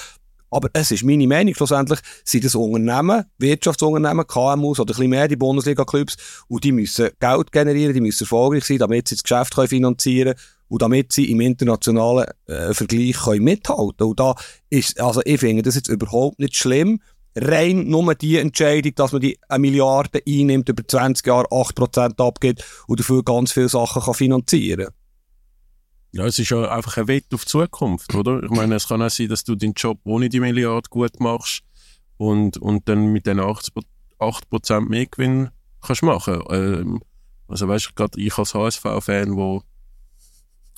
Aber 0.54 0.70
es 0.74 0.92
ist 0.92 1.04
meine 1.04 1.28
Meinung. 1.28 1.54
Schlussendlich 1.56 2.00
sind 2.24 2.44
das 2.44 2.56
Unternehmen, 2.56 3.26
Wirtschaftsunternehmen, 3.38 4.28
KMUs 4.28 4.80
oder 4.80 4.94
ein 4.94 4.96
bisschen 4.96 5.10
mehr, 5.10 5.28
die 5.28 5.36
Bundesliga-Clubs, 5.36 6.18
und 6.48 6.64
die 6.64 6.72
müssen 6.72 7.10
Geld 7.20 7.52
generieren, 7.52 7.94
die 7.94 8.02
müssen 8.02 8.24
erfolgreich 8.24 8.66
sein, 8.66 8.78
damit 8.78 9.08
sie 9.08 9.16
das 9.16 9.24
Geschäft 9.24 9.56
finanzieren 9.70 10.36
können 10.36 10.48
und 10.70 10.82
damit 10.82 11.12
sie 11.12 11.30
im 11.32 11.42
internationalen 11.42 12.26
äh, 12.48 12.74
Vergleich 12.74 13.18
können 13.24 13.44
mithalten 13.44 13.98
können. 13.98 14.10
Und 14.10 14.20
da 14.20 14.36
ist, 14.70 15.00
also 15.00 15.22
ich 15.26 15.40
finde 15.40 15.64
das 15.64 15.76
jetzt 15.76 15.90
überhaupt 15.90 16.40
nicht 16.40 16.56
schlimm. 16.56 17.00
Rein 17.36 17.88
nur 17.88 18.14
die 18.14 18.38
Entscheidung, 18.38 18.94
dass 18.96 19.12
man 19.12 19.22
die 19.22 19.40
eine 19.50 19.60
Milliarde 19.60 20.22
einnimmt, 20.28 20.70
über 20.70 20.88
20 20.88 21.26
Jahre 21.26 21.48
8% 21.48 22.20
abgibt 22.20 22.64
und 22.88 23.00
dafür 23.00 23.24
ganz 23.24 23.52
viele 23.52 23.70
Sachen 23.70 24.04
kann 24.04 24.14
finanzieren 24.14 24.86
kann. 24.86 24.94
Ja, 26.14 26.28
es 26.28 26.38
ist 26.38 26.52
ja 26.52 26.70
einfach 26.70 26.98
ein 26.98 27.08
Wett 27.08 27.34
auf 27.34 27.44
die 27.44 27.50
Zukunft, 27.50 28.14
oder? 28.14 28.44
Ich 28.44 28.52
meine, 28.52 28.76
es 28.76 28.88
kann 28.88 29.02
auch 29.02 29.10
sein, 29.10 29.30
dass 29.30 29.44
du 29.44 29.56
deinen 29.56 29.74
Job 29.74 30.00
ohne 30.04 30.30
die 30.30 30.40
Milliarde 30.40 30.88
gut 30.90 31.20
machst 31.20 31.64
und, 32.18 32.58
und 32.58 32.88
dann 32.88 33.12
mit 33.12 33.26
den 33.26 33.40
80%, 33.40 33.84
8 34.20 34.90
mehr 34.90 35.08
Gewinn 35.08 35.50
kannst 35.82 36.04
machen. 36.04 36.44
Ähm, 36.52 37.02
also 37.48 37.68
weißt 37.68 37.88
du, 37.88 37.90
gerade 37.96 38.22
ich 38.22 38.38
als 38.38 38.54
HSV-Fan, 38.54 39.36
wo 39.36 39.64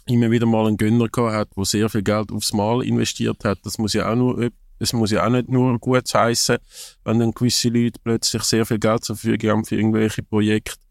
immer 0.05 0.31
wieder 0.31 0.45
mal 0.45 0.67
einen 0.67 0.77
Gönner 0.77 1.09
gehabt 1.09 1.35
hat, 1.35 1.57
der 1.57 1.65
sehr 1.65 1.89
viel 1.89 2.03
Geld 2.03 2.31
aufs 2.31 2.53
Mal 2.53 2.85
investiert 2.85 3.43
hat. 3.43 3.59
Das 3.63 3.77
muss 3.77 3.91
ja 3.91 4.09
auch 4.09 4.15
nur, 4.15 4.49
es 4.79 4.93
muss 4.93 5.11
ja 5.11 5.25
auch 5.25 5.29
nicht 5.29 5.49
nur 5.49 5.77
gut 5.79 6.13
heißen, 6.13 6.59
wenn 7.03 7.19
dann 7.19 7.33
gewisse 7.33 7.67
Leute 7.67 7.99
plötzlich 8.01 8.43
sehr 8.43 8.65
viel 8.65 8.79
Geld 8.79 9.03
zur 9.03 9.17
Verfügung 9.17 9.49
haben 9.49 9.65
für 9.65 9.75
irgendwelche 9.75 10.23
Projekte. 10.23 10.84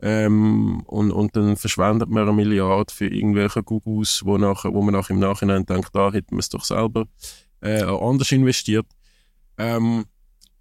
Ähm, 0.00 0.82
und, 0.86 1.10
und 1.10 1.34
dann 1.34 1.56
verschwendet 1.56 2.08
man 2.08 2.22
eine 2.22 2.32
Milliarde 2.32 2.92
für 2.92 3.08
irgendwelche 3.08 3.62
Gugus, 3.62 4.24
wo, 4.24 4.38
wo 4.38 4.82
man 4.82 4.94
nachher 4.94 5.10
im 5.10 5.18
Nachhinein 5.18 5.66
denkt, 5.66 5.90
da 5.92 6.12
hätten 6.12 6.36
wir 6.36 6.40
es 6.40 6.48
doch 6.48 6.64
selber 6.64 7.06
äh, 7.60 7.82
anders 7.82 8.30
investiert. 8.30 8.86
Ähm, 9.56 10.04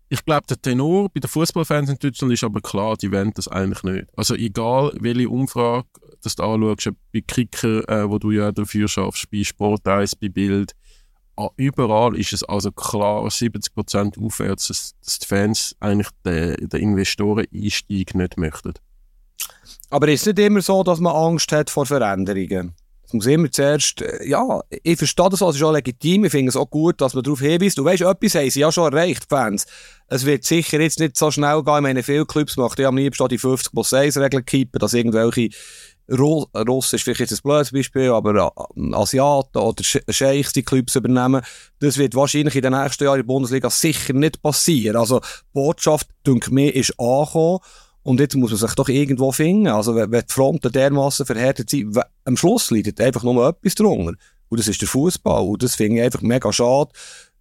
ich 0.09 0.23
glaube, 0.23 0.47
der 0.47 0.59
Tenor 0.59 1.09
bei 1.09 1.19
den 1.19 1.29
Fußballfans 1.29 1.89
in 1.89 1.99
Deutschland 1.99 2.33
ist 2.33 2.43
aber 2.43 2.61
klar, 2.61 2.95
die 2.95 3.11
wollen 3.11 3.33
das 3.35 3.47
eigentlich 3.47 3.83
nicht. 3.83 4.07
Also 4.15 4.35
egal, 4.35 4.93
welche 4.99 5.29
Umfrage 5.29 5.87
dass 6.21 6.35
du 6.35 6.43
anschaust, 6.43 6.89
bei 7.13 7.21
Kicker, 7.21 7.87
äh, 7.89 8.09
wo 8.09 8.17
du 8.17 8.31
ja 8.31 8.51
dafür 8.51 8.87
schaffst, 8.87 9.29
bei 9.29 9.43
Sport 9.43 9.87
1, 9.87 10.15
bei 10.15 10.29
Bild, 10.29 10.73
überall 11.55 12.15
ist 12.15 12.33
es 12.33 12.43
also 12.43 12.71
klar 12.71 13.25
70% 13.25 14.17
aufwärts, 14.19 14.67
dass, 14.67 14.95
dass 15.03 15.19
die 15.19 15.27
Fans 15.27 15.75
eigentlich 15.79 16.09
den, 16.25 16.69
den 16.69 16.81
Investoren-Einstieg 16.81 18.15
nicht 18.15 18.37
möchten. 18.37 18.73
Aber 19.89 20.07
ist 20.09 20.21
es 20.21 20.27
nicht 20.27 20.39
immer 20.39 20.61
so, 20.61 20.83
dass 20.83 20.99
man 20.99 21.15
Angst 21.15 21.51
hat 21.51 21.69
vor 21.69 21.85
Veränderungen? 21.85 22.73
Es 23.07 23.13
muss 23.13 23.25
immer 23.25 23.49
zuerst, 23.49 24.01
äh, 24.01 24.27
ja, 24.27 24.61
ich 24.69 24.97
verstehe 24.97 25.29
das, 25.29 25.41
also 25.41 25.57
ist 25.57 25.63
auch 25.63 25.71
legitim, 25.71 26.25
ich 26.25 26.31
finde 26.31 26.49
es 26.49 26.57
auch 26.57 26.69
gut, 26.69 26.99
dass 26.99 27.13
man 27.13 27.23
darauf 27.23 27.39
hinweist. 27.39 27.77
Du 27.77 27.85
weißt, 27.85 28.01
etwas 28.01 28.35
haben 28.35 28.49
sie 28.49 28.59
ja 28.59 28.71
schon 28.71 28.91
erreicht, 28.91 29.27
Fans. 29.29 29.65
Es 30.07 30.25
wird 30.25 30.43
sicher 30.43 30.81
jetzt 30.81 30.99
nicht 30.99 31.15
so 31.15 31.31
schnell 31.31 31.63
gehen, 31.63 31.75
ich 31.75 31.81
meine, 31.81 32.03
viele 32.03 32.25
Clubs 32.25 32.57
machen 32.57 32.81
ja 32.81 32.89
am 32.89 32.97
liebsten 32.97 33.27
die 33.29 33.37
50 33.37 33.71
plus 33.71 33.93
1 33.93 34.17
Regel 34.17 34.43
kippen, 34.43 34.79
dass 34.79 34.93
irgendwelche 34.93 35.49
Russ 36.09 36.93
ist 36.93 37.03
vielleicht 37.03 37.19
jetzt 37.19 37.33
ein 37.33 37.39
blödes 37.43 37.71
Beispiel, 37.71 38.11
aber 38.11 38.53
äh, 38.75 38.93
Asiaten 38.93 39.57
oder 39.57 39.83
Scheichs 39.83 40.53
die 40.53 40.63
Clubs 40.63 40.95
übernehmen, 40.95 41.41
das 41.79 41.97
wird 41.97 42.15
wahrscheinlich 42.15 42.55
in 42.55 42.61
den 42.61 42.73
nächsten 42.73 43.03
Jahren 43.03 43.19
in 43.19 43.25
der 43.25 43.33
Bundesliga 43.33 43.69
sicher 43.69 44.13
nicht 44.13 44.41
passieren. 44.41 44.95
Also, 44.95 45.19
die 45.19 45.25
Botschaft, 45.53 46.07
denke 46.25 46.53
mir, 46.53 46.73
ist 46.73 46.97
angekommen. 46.99 47.59
Und 48.07 48.21
jetzt 48.21 48.35
muss 48.37 48.51
man 48.51 48.57
sich 48.57 48.73
doch 48.73 48.87
irgendwo 48.87 49.33
finden. 49.33 49.67
Also, 49.67 49.93
wenn, 49.93 50.09
die 50.09 50.21
Fronten 50.29 50.71
dermaßen 50.71 51.25
verhärtet 51.25 51.69
sind, 51.69 51.99
am 52.23 52.37
Schluss 52.37 52.71
leidet 52.71 53.01
einfach 53.01 53.21
nur 53.23 53.49
etwas 53.49 53.75
drunter. 53.75 54.13
Und 54.47 54.59
das 54.59 54.69
ist 54.69 54.79
der 54.79 54.87
Fußball. 54.87 55.43
Und 55.43 55.61
das 55.61 55.75
finde 55.75 55.97
ich 55.97 56.03
einfach 56.03 56.21
mega 56.21 56.53
schade. 56.53 56.89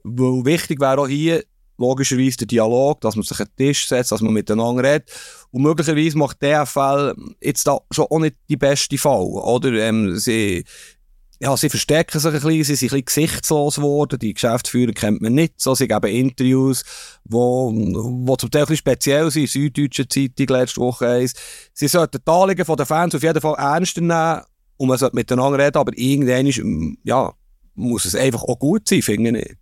Weil 0.03 0.45
wichtig 0.45 0.81
wäre 0.81 0.99
auch 0.99 1.07
hier, 1.07 1.45
logischerweise 1.79 2.39
der 2.39 2.47
Dialog, 2.49 3.01
dass 3.01 3.15
man 3.15 3.23
sich 3.23 3.39
an 3.39 3.47
den 3.47 3.69
Tisch 3.69 3.87
setzt, 3.87 4.11
dass 4.11 4.21
man 4.23 4.33
miteinander 4.33 4.83
redet. 4.83 5.09
Und 5.53 5.63
möglicherweise 5.63 6.19
macht 6.19 6.43
DFL 6.43 7.15
jetzt 7.41 7.65
da 7.69 7.79
schon 7.93 8.07
auch 8.07 8.19
nicht 8.19 8.35
die 8.49 8.57
beste 8.57 8.99
Fall, 8.99 9.23
oder? 9.23 9.71
Ähm, 9.73 10.17
sie, 10.17 10.65
ja, 11.39 11.57
sie 11.57 11.69
verstecken 11.69 12.19
sich 12.19 12.33
ein 12.33 12.41
bisschen, 12.41 12.65
sie 12.65 12.77
sind 12.77 12.93
ein 12.93 13.05
bisschen 13.05 13.27
gesichtslos 13.27 13.77
geworden, 13.77 14.19
die 14.19 14.35
Geschäftsführer 14.35 14.93
kennt 14.93 15.21
man 15.21 15.35
nicht 15.35 15.61
so, 15.61 15.75
sie 15.75 15.87
geben 15.87 16.07
Interviews, 16.07 16.83
wo, 17.25 17.73
wo 17.73 18.37
zum 18.37 18.51
Teil 18.51 18.63
ein 18.63 18.67
bisschen 18.67 18.79
speziell 18.79 19.31
sind, 19.31 19.49
Süddeutsche 19.49 20.09
Zeitung 20.09 20.47
letzte 20.49 20.81
Woche 20.81 21.09
eins. 21.09 21.35
Sie 21.75 21.89
sollten 21.89 22.21
die 22.27 22.31
Anliegen 22.31 22.77
der 22.77 22.87
Fans 22.87 23.15
auf 23.15 23.23
jeden 23.23 23.41
Fall 23.41 23.55
ernster 23.59 24.01
nehmen 24.01 24.43
und 24.79 24.89
man 24.89 24.99
sollte 24.99 25.17
miteinander 25.17 25.59
reden, 25.59 25.77
aber 25.77 25.93
irgendwann 25.97 26.47
ist, 26.47 26.63
ja, 27.05 27.33
muss 27.75 28.07
es 28.07 28.15
einfach 28.15 28.43
auch 28.43 28.59
gut 28.59 28.89
sein, 28.89 29.03
finde 29.03 29.41
ich. 29.41 29.57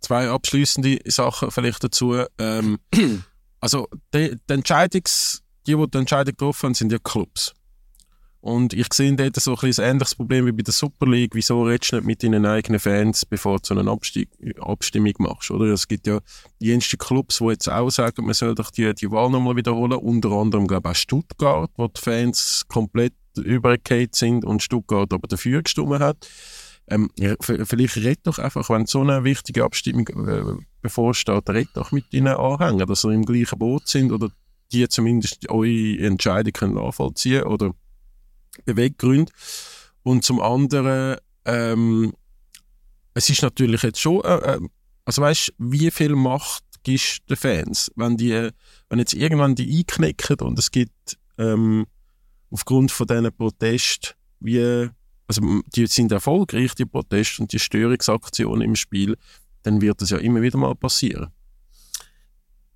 Zwei 0.00 0.28
abschließende 0.28 1.00
Sachen 1.06 1.50
vielleicht 1.50 1.82
dazu. 1.82 2.22
Ähm, 2.38 2.78
also 3.60 3.88
die, 4.14 4.36
die 4.48 4.52
Entscheidungs, 4.52 5.42
die, 5.66 5.74
die 5.74 5.90
die 5.90 5.98
Entscheidung 5.98 6.32
getroffen 6.32 6.66
haben, 6.68 6.74
sind 6.74 6.92
ja 6.92 6.98
Clubs. 6.98 7.54
Und 8.40 8.72
ich 8.72 8.92
sehe 8.92 9.14
dort 9.14 9.36
so 9.36 9.56
ein, 9.56 9.72
ein 9.78 9.84
ähnliches 9.84 10.14
Problem 10.14 10.46
wie 10.46 10.52
bei 10.52 10.62
der 10.62 10.72
Super 10.72 11.06
League. 11.06 11.34
Wieso 11.34 11.64
redest 11.64 11.92
du 11.92 11.96
nicht 11.96 12.06
mit 12.06 12.22
deinen 12.22 12.46
eigenen 12.46 12.78
Fans, 12.78 13.26
bevor 13.26 13.58
du 13.58 13.66
so 13.66 13.78
eine 13.78 13.90
Abstieg 13.90 14.28
Abstimmung 14.60 15.14
machst, 15.18 15.50
oder? 15.50 15.66
Es 15.66 15.88
gibt 15.88 16.06
ja 16.06 16.20
jenste 16.58 16.96
Clubs, 16.96 17.38
die 17.38 17.46
jetzt 17.46 17.68
auch 17.68 17.90
sagen, 17.90 18.24
man 18.24 18.34
soll 18.34 18.54
doch 18.54 18.70
die, 18.70 18.94
die 18.94 19.10
Wahl 19.10 19.30
nochmal 19.30 19.56
wiederholen. 19.56 19.92
Unter 19.92 20.30
anderem, 20.30 20.68
glaube 20.68 20.88
ich, 20.88 20.92
auch 20.92 21.00
Stuttgart, 21.00 21.70
wo 21.76 21.88
die 21.88 22.00
Fans 22.00 22.64
komplett 22.68 23.14
übergekehrt 23.36 24.14
sind 24.14 24.44
und 24.44 24.62
Stuttgart 24.62 25.12
aber 25.12 25.26
dafür 25.26 25.62
gestimmt 25.62 25.98
hat. 25.98 26.28
Ähm, 26.90 27.10
vielleicht 27.40 27.96
red 27.98 28.20
doch 28.22 28.38
einfach, 28.38 28.70
wenn 28.70 28.86
so 28.86 29.00
eine 29.00 29.24
wichtige 29.24 29.64
Abstimmung 29.64 30.08
äh, 30.08 30.64
bevorsteht, 30.80 31.48
red 31.50 31.68
doch 31.74 31.92
mit 31.92 32.12
deinen 32.14 32.28
Anhängern, 32.28 32.88
dass 32.88 33.02
sie 33.02 33.12
im 33.12 33.26
gleichen 33.26 33.58
Boot 33.58 33.88
sind 33.88 34.10
oder 34.10 34.30
die 34.72 34.88
zumindest 34.88 35.50
eure 35.50 35.98
Entscheidung 35.98 36.52
können 36.52 36.74
nachvollziehen 36.74 37.42
oder 37.42 37.74
Beweggründe. 38.64 39.32
Und 40.02 40.24
zum 40.24 40.40
anderen, 40.40 41.18
ähm, 41.44 42.12
es 43.14 43.30
ist 43.30 43.42
natürlich 43.42 43.82
jetzt 43.82 44.00
schon, 44.00 44.22
äh, 44.24 44.54
äh 44.54 44.60
also 45.04 45.22
weißt 45.22 45.54
wie 45.56 45.90
viel 45.90 46.14
Macht 46.14 46.64
gibst 46.82 47.20
du 47.26 47.34
den 47.34 47.36
Fans, 47.36 47.90
wenn 47.96 48.16
die, 48.16 48.50
wenn 48.88 48.98
jetzt 48.98 49.14
irgendwann 49.14 49.54
die 49.54 49.78
einknicken 49.78 50.40
und 50.40 50.58
es 50.58 50.70
gibt 50.70 51.18
ähm, 51.38 51.86
aufgrund 52.50 52.90
von 52.90 53.06
diesen 53.06 53.32
Protesten, 53.32 54.14
wie, 54.40 54.88
also 55.26 55.62
die 55.74 55.86
sind 55.86 56.12
erfolgreich, 56.12 56.74
die 56.74 56.84
Proteste 56.84 57.42
und 57.42 57.52
die 57.52 57.58
Störungsaktionen 57.58 58.62
im 58.62 58.76
Spiel, 58.76 59.16
dann 59.62 59.80
wird 59.80 60.02
das 60.02 60.10
ja 60.10 60.18
immer 60.18 60.42
wieder 60.42 60.58
mal 60.58 60.74
passieren. 60.74 61.28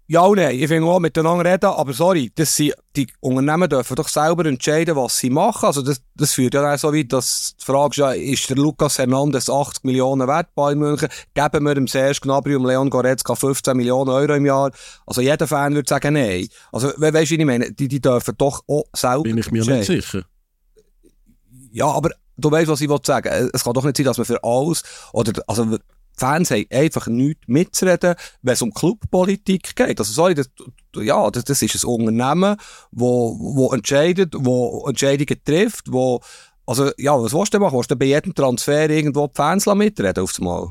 Ja 0.09 0.23
und 0.23 0.37
nein, 0.37 0.59
ich 0.59 0.69
will 0.69 0.83
auch 0.83 0.99
miteinander 0.99 1.51
reden, 1.51 1.67
aber 1.67 1.93
sorry, 1.93 2.31
das 2.35 2.55
sind, 2.57 2.75
die 2.97 3.07
Unternehmen 3.21 3.69
dürfen 3.69 3.95
doch 3.95 4.09
selber 4.09 4.45
entscheiden, 4.45 4.97
was 4.97 5.17
sie 5.17 5.31
machen. 5.31 5.67
Also 5.67 5.81
das, 5.81 6.03
das 6.15 6.33
führt 6.33 6.55
ja 6.55 6.75
auch 6.75 6.79
so 6.79 6.93
weit, 6.93 7.13
dass 7.13 7.55
die 7.59 7.65
Frage 7.65 7.93
ist, 7.93 7.99
ja, 7.99 8.11
ist 8.13 8.51
der 8.51 8.57
Lukas 8.57 8.99
Hernandez 8.99 9.49
80 9.49 9.85
Millionen 9.85 10.27
wert 10.27 10.49
bei 10.55 10.75
München? 10.75 11.09
Geben 11.35 11.65
wir 11.65 11.75
dem 11.75 11.87
Serge 11.87 12.19
Gnabry 12.21 12.57
und 12.57 12.65
Leon 12.65 12.91
Goretzka 12.91 13.35
15 13.35 13.77
Millionen 13.77 14.11
Euro 14.11 14.35
im 14.35 14.45
Jahr? 14.45 14.73
Also 15.07 15.21
jeder 15.21 15.47
Fan 15.47 15.75
würde 15.75 15.89
sagen, 15.89 16.15
nein. 16.15 16.49
Also 16.73 16.93
we 16.97 17.15
weißt 17.15 17.31
du, 17.31 17.37
ich 17.37 17.45
meine? 17.45 17.73
Die, 17.73 17.89
die 17.89 18.01
dürfen 18.01 18.35
doch 18.37 18.63
auch 18.67 18.85
selber 18.95 19.23
Bin 19.23 19.39
ich 19.39 19.51
mir 19.51 19.65
nicht 19.65 19.87
sicher. 19.87 20.25
Ja, 21.71 21.87
aber 21.87 22.11
du 22.37 22.51
weißt, 22.51 22.69
was 22.69 22.81
ich 22.81 22.91
sagen 23.05 23.51
Es 23.55 23.65
kann 23.65 23.73
doch 23.73 23.85
nicht 23.85 23.97
sein, 23.97 24.05
dass 24.05 24.19
man 24.19 24.27
für 24.27 24.43
alles, 24.43 24.83
oder, 25.13 25.33
also 25.47 25.79
Fans 26.17 26.51
haben 26.51 26.67
einfach 26.71 27.07
nichts 27.07 27.43
mitzureden, 27.47 28.15
wenn 28.43 28.53
es 28.53 28.63
um 28.63 28.73
Clubpolitik 28.73 29.75
geht. 29.75 29.99
Also, 29.99 30.13
sorry, 30.13 30.35
das, 30.35 30.51
ja, 30.97 31.31
das, 31.31 31.45
das 31.45 31.63
ist 31.63 31.85
ein 31.85 31.89
Unternehmen, 31.89 32.57
wo, 32.91 33.37
wo 33.39 33.73
entscheidet, 33.73 34.35
wo 34.37 34.87
Entscheidungen 34.87 35.41
trifft, 35.45 35.91
wo, 35.93 36.21
also, 36.67 36.91
ja, 36.99 37.21
was 37.21 37.33
willst 37.33 37.55
du 37.55 37.59
machen? 37.59 37.77
Willst 37.77 37.91
du 37.91 37.97
bei 37.97 38.07
jedem 38.07 38.35
Transfer 38.35 38.89
irgendwo 38.89 39.27
die 39.27 39.35
Fans 39.35 39.67
mitreden 39.67 40.23
aufs 40.23 40.39
Mal? 40.39 40.69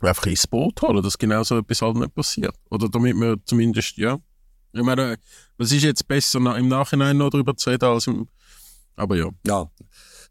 Einfach 0.00 0.26
ins 0.26 0.46
Boot 0.46 0.82
holen, 0.82 1.02
dass 1.02 1.16
genau 1.16 1.42
so 1.42 1.58
etwas 1.58 1.80
halt 1.80 1.96
nicht 1.96 2.14
passiert. 2.14 2.54
Oder 2.70 2.88
damit 2.88 3.16
wir 3.16 3.36
zumindest, 3.44 3.96
ja. 3.96 4.18
Ich 4.72 4.82
meine, 4.82 5.16
was 5.56 5.72
ist 5.72 5.84
jetzt 5.84 6.06
besser, 6.06 6.38
im 6.56 6.68
Nachhinein 6.68 7.16
noch 7.16 7.30
darüber 7.30 7.56
zu 7.56 7.70
reden, 7.70 7.86
als 7.86 8.06
im, 8.06 8.28
aber 8.96 9.16
ja. 9.16 9.30
Ja. 9.46 9.70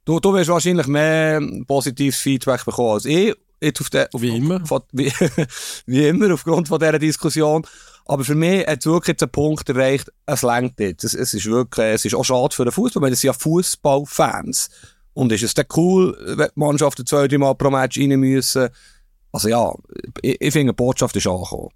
Du, 0.06 0.20
du 0.20 0.34
wirst 0.34 0.50
wahrscheinlich 0.50 0.86
mehr 0.86 1.42
positives 1.68 2.20
Feedback 2.20 2.64
bekommen 2.64 2.94
als 2.94 3.06
ich. 3.06 3.36
Jetzt 3.60 3.82
auf 3.82 3.90
der, 3.90 4.08
auf, 4.14 4.22
wie 4.22 4.38
immer. 4.38 4.62
Wie, 4.92 6.08
immer, 6.08 6.34
aufgrund 6.34 6.68
von 6.68 6.80
dieser 6.80 7.00
Diskussion. 7.00 7.66
Aber 8.06 8.24
für 8.24 8.36
mich 8.36 8.68
hat 8.68 8.80
es 8.80 8.86
wirklich 8.86 9.14
jetzt 9.14 9.24
einen 9.24 9.32
Punkt 9.32 9.68
erreicht, 9.68 10.12
es 10.28 10.44
längt 10.44 10.80
jetzt. 10.80 11.04
Es, 11.04 11.16
es, 11.16 11.34
ist 11.34 11.48
wirklich, 11.48 11.88
es 11.88 12.06
ist 12.06 12.14
auch 12.14 12.24
schade 12.24 12.56
für 12.56 12.66
den 12.66 12.72
Fußball, 12.72 13.02
weil 13.02 13.14
es 13.14 13.22
sind 13.22 13.30
ja 13.30 13.34
Fußballfans. 13.34 14.70
Und 15.14 15.32
ist 15.32 15.44
es 15.44 15.56
dann 15.56 15.66
cool, 15.76 16.16
wenn 16.38 16.50
die 16.50 16.60
Mannschaften 16.60 17.06
zwei, 17.06 17.28
drei 17.28 17.40
Mal 17.40 17.56
pro 17.56 17.72
Match 17.72 17.98
rein 17.98 18.20
müssen? 18.20 18.70
Also 19.32 19.48
ja, 19.50 19.74
ich, 20.22 20.40
ich 20.40 20.54
finde, 20.54 20.74
die 20.74 20.76
Botschaft 20.76 21.16
ist 21.16 21.26
angekommen 21.26 21.70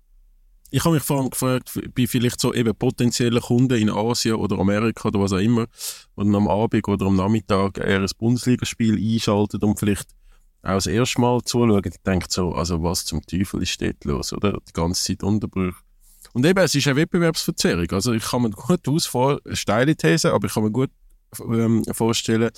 ich 0.72 0.84
habe 0.86 0.96
mich 0.96 1.04
vor 1.04 1.20
allem 1.20 1.30
gefragt, 1.30 1.72
bei 1.96 2.08
vielleicht 2.08 2.40
so 2.40 2.54
eben 2.54 2.76
potenziellen 2.76 3.42
Kunden 3.42 3.78
in 3.78 3.90
Asien 3.90 4.36
oder 4.36 4.60
Amerika 4.60 5.10
oder 5.10 5.20
was 5.20 5.34
auch 5.34 5.38
immer, 5.38 5.66
die 5.66 6.24
dann 6.24 6.36
am 6.36 6.48
Abend 6.48 6.88
oder 6.88 7.06
am 7.08 7.16
Nachmittag 7.16 7.78
eher 7.78 8.02
ein 8.02 8.10
Bundesligaspiel 8.18 8.98
einschaltet 8.98 9.64
und 9.64 9.80
vielleicht 9.80 10.10
auch 10.62 10.76
das 10.76 10.88
erste 10.88 11.22
Mal 11.22 11.42
zuschauen, 11.44 11.82
die 11.82 11.92
denkt 12.06 12.32
so, 12.32 12.54
also 12.54 12.84
was 12.84 13.06
zum 13.06 13.22
Teufel 13.26 13.64
ist 13.64 13.82
dort 13.82 14.04
los, 14.04 14.34
oder? 14.34 14.60
Die 14.68 14.74
ganze 14.74 15.04
Zeit 15.04 15.24
Unterbrüche. 15.24 15.78
Und 16.34 16.46
eben, 16.46 16.60
es 16.60 16.76
ist 16.76 16.88
eine 16.88 16.98
Wettbewerbsverzerrung. 16.98 17.90
Also 17.92 18.14
ich 18.14 18.24
kann 18.24 18.44
mir 18.44 18.50
gut 18.52 18.88
ausvor, 18.88 19.40
steile 19.54 19.96
These, 19.96 20.34
aber 20.34 20.48
ich 20.48 20.54
kann 20.54 20.64
mir 20.64 20.72
gut 20.72 20.92
ähm, 21.40 21.84
vorstellen, 21.92 22.52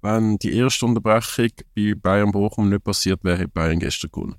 wenn 0.00 0.38
die 0.38 0.54
erste 0.54 0.86
Unterbrechung 0.86 1.50
bei 1.74 1.94
Bayern 1.94 2.30
Bochum 2.30 2.68
nicht 2.68 2.84
passiert 2.84 3.24
wäre, 3.24 3.38
hätte 3.38 3.48
Bayern 3.48 3.80
gestern 3.80 4.10
gewonnen. 4.12 4.36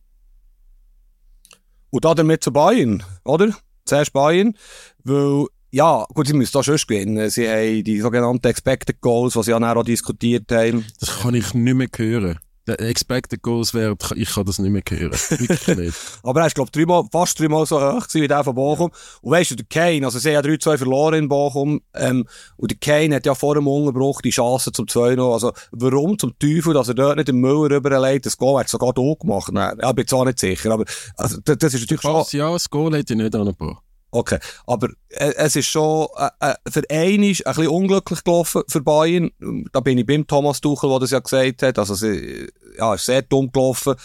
Und 1.91 2.05
damit 2.05 2.43
zu 2.43 2.51
Bayern, 2.51 3.03
oder? 3.23 3.49
Zuerst 3.85 4.13
Bayern, 4.13 4.55
weil, 5.03 5.45
ja, 5.71 6.05
gut, 6.13 6.27
sie 6.27 6.33
müssen 6.33 6.53
da 6.53 6.63
schon 6.63 6.77
gewinnen. 6.77 7.29
Sie 7.29 7.49
haben 7.49 7.83
die 7.83 7.99
sogenannten 7.99 8.47
Expected 8.47 9.01
Goals, 9.01 9.33
die 9.33 9.43
sie 9.43 9.51
ja 9.51 9.75
auch 9.75 9.83
diskutiert 9.83 10.51
haben. 10.51 10.85
Das 10.99 11.21
kann 11.21 11.33
ich 11.33 11.53
nicht 11.53 11.75
mehr 11.75 11.87
hören. 11.95 12.39
Der 12.69 12.81
Expected 12.81 13.41
Goals 13.41 13.73
wäre, 13.73 13.97
ich 14.15 14.29
kann 14.29 14.45
das 14.45 14.59
nicht 14.59 14.69
mehr 14.69 14.83
hören. 14.87 15.11
Wirklich 15.11 15.67
nicht. 15.77 15.97
Aber 16.21 16.41
er 16.41 16.45
ist, 16.45 16.53
glaube 16.53 16.69
ich, 16.75 17.11
fast 17.11 17.39
dreimal 17.39 17.65
so 17.65 17.81
hoch 17.81 18.05
wie 18.11 18.27
der 18.27 18.43
von 18.43 18.53
Bochum. 18.53 18.91
Und 19.23 19.31
weißt 19.31 19.49
du, 19.49 19.55
der 19.55 19.65
Kane, 19.65 20.05
also 20.05 20.19
sie 20.19 20.37
haben 20.37 20.45
ja 20.45 20.53
3-2 20.53 20.77
verloren 20.77 21.15
in 21.15 21.27
Bochum, 21.29 21.81
ähm, 21.95 22.27
und 22.57 22.69
der 22.69 22.77
Kane 22.77 23.15
hat 23.15 23.25
ja 23.25 23.33
vor 23.33 23.55
dem 23.55 23.67
Unterbruch 23.67 24.21
die 24.21 24.29
Chance 24.29 24.71
zum 24.71 24.87
2 24.87 25.15
noch. 25.15 25.33
Also, 25.33 25.51
warum 25.71 26.19
zum 26.19 26.37
Teufel, 26.37 26.75
dass 26.75 26.89
er 26.89 26.93
dort 26.93 27.15
nicht 27.15 27.29
den 27.29 27.37
Müller 27.37 27.77
rüberlegt, 27.77 28.27
das 28.27 28.37
Goal 28.37 28.59
hat 28.59 28.69
sogar 28.69 28.93
da 28.93 29.13
gemacht. 29.19 29.51
Nein, 29.51 29.75
ich 29.81 29.91
bin 29.93 30.05
auch 30.11 30.25
nicht 30.25 30.37
sicher, 30.37 30.71
aber, 30.71 30.85
also, 31.17 31.39
das, 31.43 31.57
das 31.57 31.73
ist 31.73 31.81
natürlich 31.81 32.01
schon... 32.01 32.39
Ja, 32.39 32.51
das 32.51 32.69
Goal 32.69 32.95
hätte 32.95 33.13
ich 33.13 33.19
nicht 33.19 33.35
angebracht. 33.35 33.83
Okay, 34.11 34.39
aber 34.65 34.89
äh, 35.09 35.33
es 35.37 35.55
ist 35.55 35.67
schon 35.67 36.07
äh, 36.17 36.51
äh, 36.51 36.55
für 36.67 36.83
einen 36.89 37.23
ist 37.23 37.45
ein 37.45 37.53
bisschen 37.53 37.71
unglücklich 37.71 38.23
gelaufen 38.23 38.63
für 38.67 38.81
Bayern. 38.81 39.29
Da 39.71 39.81
bin 39.81 39.99
ich 39.99 40.05
beim 40.05 40.25
Thomas 40.25 40.61
Tuchel, 40.61 40.89
der 40.89 40.99
das 40.99 41.11
ja 41.11 41.19
gesagt 41.19 41.61
hat. 41.61 41.77
Also 41.77 41.93
sie, 41.93 42.47
ja, 42.77 42.95
ist 42.95 43.05
sehr 43.05 43.21
dumm 43.21 43.51
gelaufen. 43.51 43.95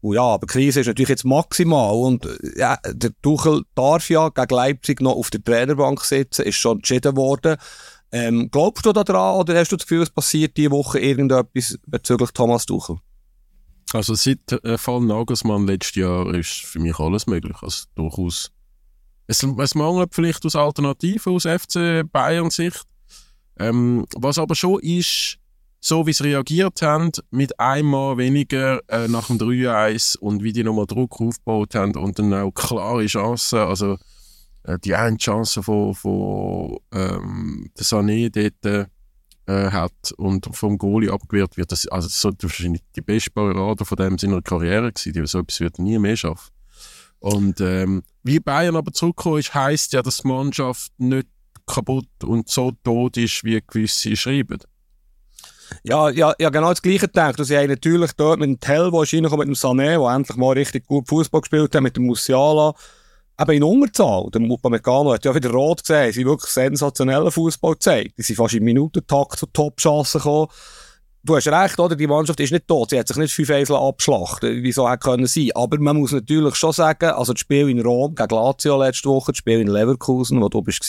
Und 0.00 0.14
ja, 0.14 0.22
aber 0.22 0.46
die 0.46 0.52
Krise 0.52 0.80
ist 0.80 0.86
natürlich 0.86 1.08
jetzt 1.08 1.24
maximal. 1.24 1.94
Und 1.94 2.26
äh, 2.26 2.58
ja, 2.58 2.78
der 2.86 3.10
Tuchel 3.22 3.62
darf 3.74 4.10
ja 4.10 4.28
gegen 4.28 4.54
Leipzig 4.54 5.00
noch 5.00 5.16
auf 5.16 5.30
der 5.30 5.42
Trainerbank 5.42 6.04
sitzen, 6.04 6.42
ist 6.42 6.56
schon 6.56 6.78
entschieden 6.78 7.16
worden. 7.16 7.56
Ähm, 8.12 8.50
glaubst 8.50 8.86
du 8.86 8.92
daran 8.92 9.36
oder 9.36 9.58
hast 9.58 9.72
du 9.72 9.76
das 9.76 9.86
Gefühl, 9.86 10.02
es 10.02 10.10
passiert 10.10 10.56
diese 10.56 10.70
Woche 10.70 10.98
irgendetwas 10.98 11.78
bezüglich 11.86 12.30
Thomas 12.32 12.66
Tuchel? 12.66 12.98
Also 13.92 14.14
seit 14.14 14.52
äh, 14.64 14.76
Fall 14.76 15.00
Nagelsmann 15.00 15.66
letztes 15.66 15.94
Jahr 15.96 16.34
ist 16.34 16.50
für 16.50 16.78
mich 16.78 16.98
alles 16.98 17.26
möglich. 17.26 17.56
Also 17.62 17.84
durchaus 17.94 18.50
es, 19.28 19.42
es 19.42 19.74
mangelt 19.74 20.14
vielleicht 20.14 20.44
aus 20.44 20.56
Alternativen 20.56 21.34
aus 21.34 21.44
FC 21.44 22.02
Bayern 22.10 22.50
Sicht. 22.50 22.82
Ähm, 23.58 24.06
was 24.16 24.38
aber 24.38 24.54
schon 24.54 24.80
ist, 24.80 25.38
so 25.80 26.06
wie 26.06 26.12
sie 26.12 26.24
reagiert 26.24 26.80
haben, 26.82 27.10
mit 27.30 27.58
einmal 27.60 28.16
weniger 28.16 28.80
äh, 28.88 29.06
nach 29.06 29.26
dem 29.26 29.38
3-1 29.38 30.18
und 30.18 30.42
wie 30.42 30.52
die 30.52 30.64
nochmal 30.64 30.86
Druck 30.86 31.20
aufgebaut 31.20 31.74
haben 31.74 31.94
und 31.96 32.18
dann 32.18 32.32
auch 32.34 32.52
klare 32.52 33.06
Chancen, 33.06 33.58
also 33.58 33.98
äh, 34.62 34.78
die 34.78 34.94
eine 34.94 35.18
Chance 35.18 35.62
von, 35.62 35.94
von 35.94 36.78
ähm, 36.92 37.70
der 37.76 37.84
Sané 37.84 38.30
dort 38.30 38.88
äh, 39.46 39.70
hat 39.70 40.12
und 40.16 40.48
vom 40.56 40.78
Goalie 40.78 41.12
abgewehrt 41.12 41.56
wird, 41.56 41.72
das, 41.72 41.86
also 41.88 42.08
das 42.08 42.20
sollte 42.20 42.44
wahrscheinlich 42.44 42.82
die 42.96 43.02
beste 43.02 43.30
Parade 43.30 43.84
von 43.84 43.96
dem 43.96 44.18
seiner 44.18 44.40
Karriere 44.40 44.92
gewesen, 44.92 45.12
die 45.12 45.26
so 45.26 45.40
etwas 45.40 45.60
wird 45.60 45.78
nie 45.78 45.98
mehr 45.98 46.16
schaffen. 46.16 46.50
Und 47.20 47.60
ähm, 47.60 48.02
wie 48.22 48.40
Bayern 48.40 48.76
aber 48.76 48.92
zurückgekommen 48.92 49.38
ist, 49.38 49.54
heisst 49.54 49.92
ja, 49.92 50.02
dass 50.02 50.18
die 50.18 50.28
Mannschaft 50.28 50.92
nicht 50.98 51.28
kaputt 51.66 52.08
und 52.24 52.48
so 52.48 52.72
tot 52.84 53.16
ist, 53.16 53.44
wie 53.44 53.62
gewisse 53.66 54.16
schreiben. 54.16 54.58
Ja, 55.82 56.08
ja, 56.08 56.34
ja, 56.38 56.48
genau 56.48 56.70
das 56.70 56.80
Gleiche 56.80 57.08
gedacht. 57.08 57.36
Sie 57.44 57.56
haben 57.56 57.68
natürlich 57.68 58.12
dort 58.12 58.40
mit 58.40 58.48
dem 58.48 58.60
Tell, 58.60 58.90
der 58.90 59.02
ist 59.02 59.12
mit 59.12 59.22
dem 59.24 59.54
Sané, 59.54 59.98
der 60.00 60.14
endlich 60.14 60.36
mal 60.36 60.52
richtig 60.52 60.86
gut 60.86 61.08
Fußball 61.08 61.42
gespielt 61.42 61.74
hat, 61.74 61.82
mit 61.82 61.96
dem 61.96 62.06
Musiala, 62.06 62.72
eben 63.38 63.52
in 63.52 63.62
Unterzahl. 63.62 64.30
Der 64.30 64.40
Upamecano 64.40 65.12
hat 65.12 65.24
ja 65.24 65.34
wieder 65.34 65.50
rot 65.50 65.82
gesehen. 65.82 66.12
Sie 66.12 66.20
haben 66.22 66.30
wirklich 66.30 66.50
sensationellen 66.50 67.30
Fußball 67.30 67.74
gezeigt. 67.74 68.14
Sie 68.16 68.22
sind 68.22 68.36
fast 68.36 68.54
im 68.54 68.64
Minutentakt 68.64 69.38
zu 69.38 69.46
Top-Chancen 69.46 70.20
gekommen 70.20 70.48
du 71.24 71.36
hast 71.36 71.48
recht, 71.48 71.78
oder? 71.78 71.96
Die 71.96 72.06
Mannschaft 72.06 72.40
ist 72.40 72.52
nicht 72.52 72.66
tot. 72.66 72.90
Sie 72.90 72.98
hat 72.98 73.08
sich 73.08 73.16
nicht 73.16 73.34
fünf 73.34 73.50
Eisel 73.50 73.76
abschlachten, 73.76 74.62
wie 74.62 74.72
so 74.72 74.88
hätte 74.88 75.00
können 75.00 75.26
sein. 75.26 75.50
Aber 75.54 75.78
man 75.78 75.96
muss 75.96 76.12
natürlich 76.12 76.54
schon 76.54 76.72
sagen, 76.72 77.10
also 77.10 77.32
das 77.32 77.40
Spiel 77.40 77.68
in 77.68 77.80
Rom 77.80 78.14
gegen 78.14 78.34
Lazio 78.34 78.82
letzte 78.82 79.08
Woche, 79.08 79.32
das 79.32 79.38
Spiel 79.38 79.60
in 79.60 79.68
Leverkusen, 79.68 80.40
wo 80.40 80.48
du 80.48 80.62
bist, 80.62 80.88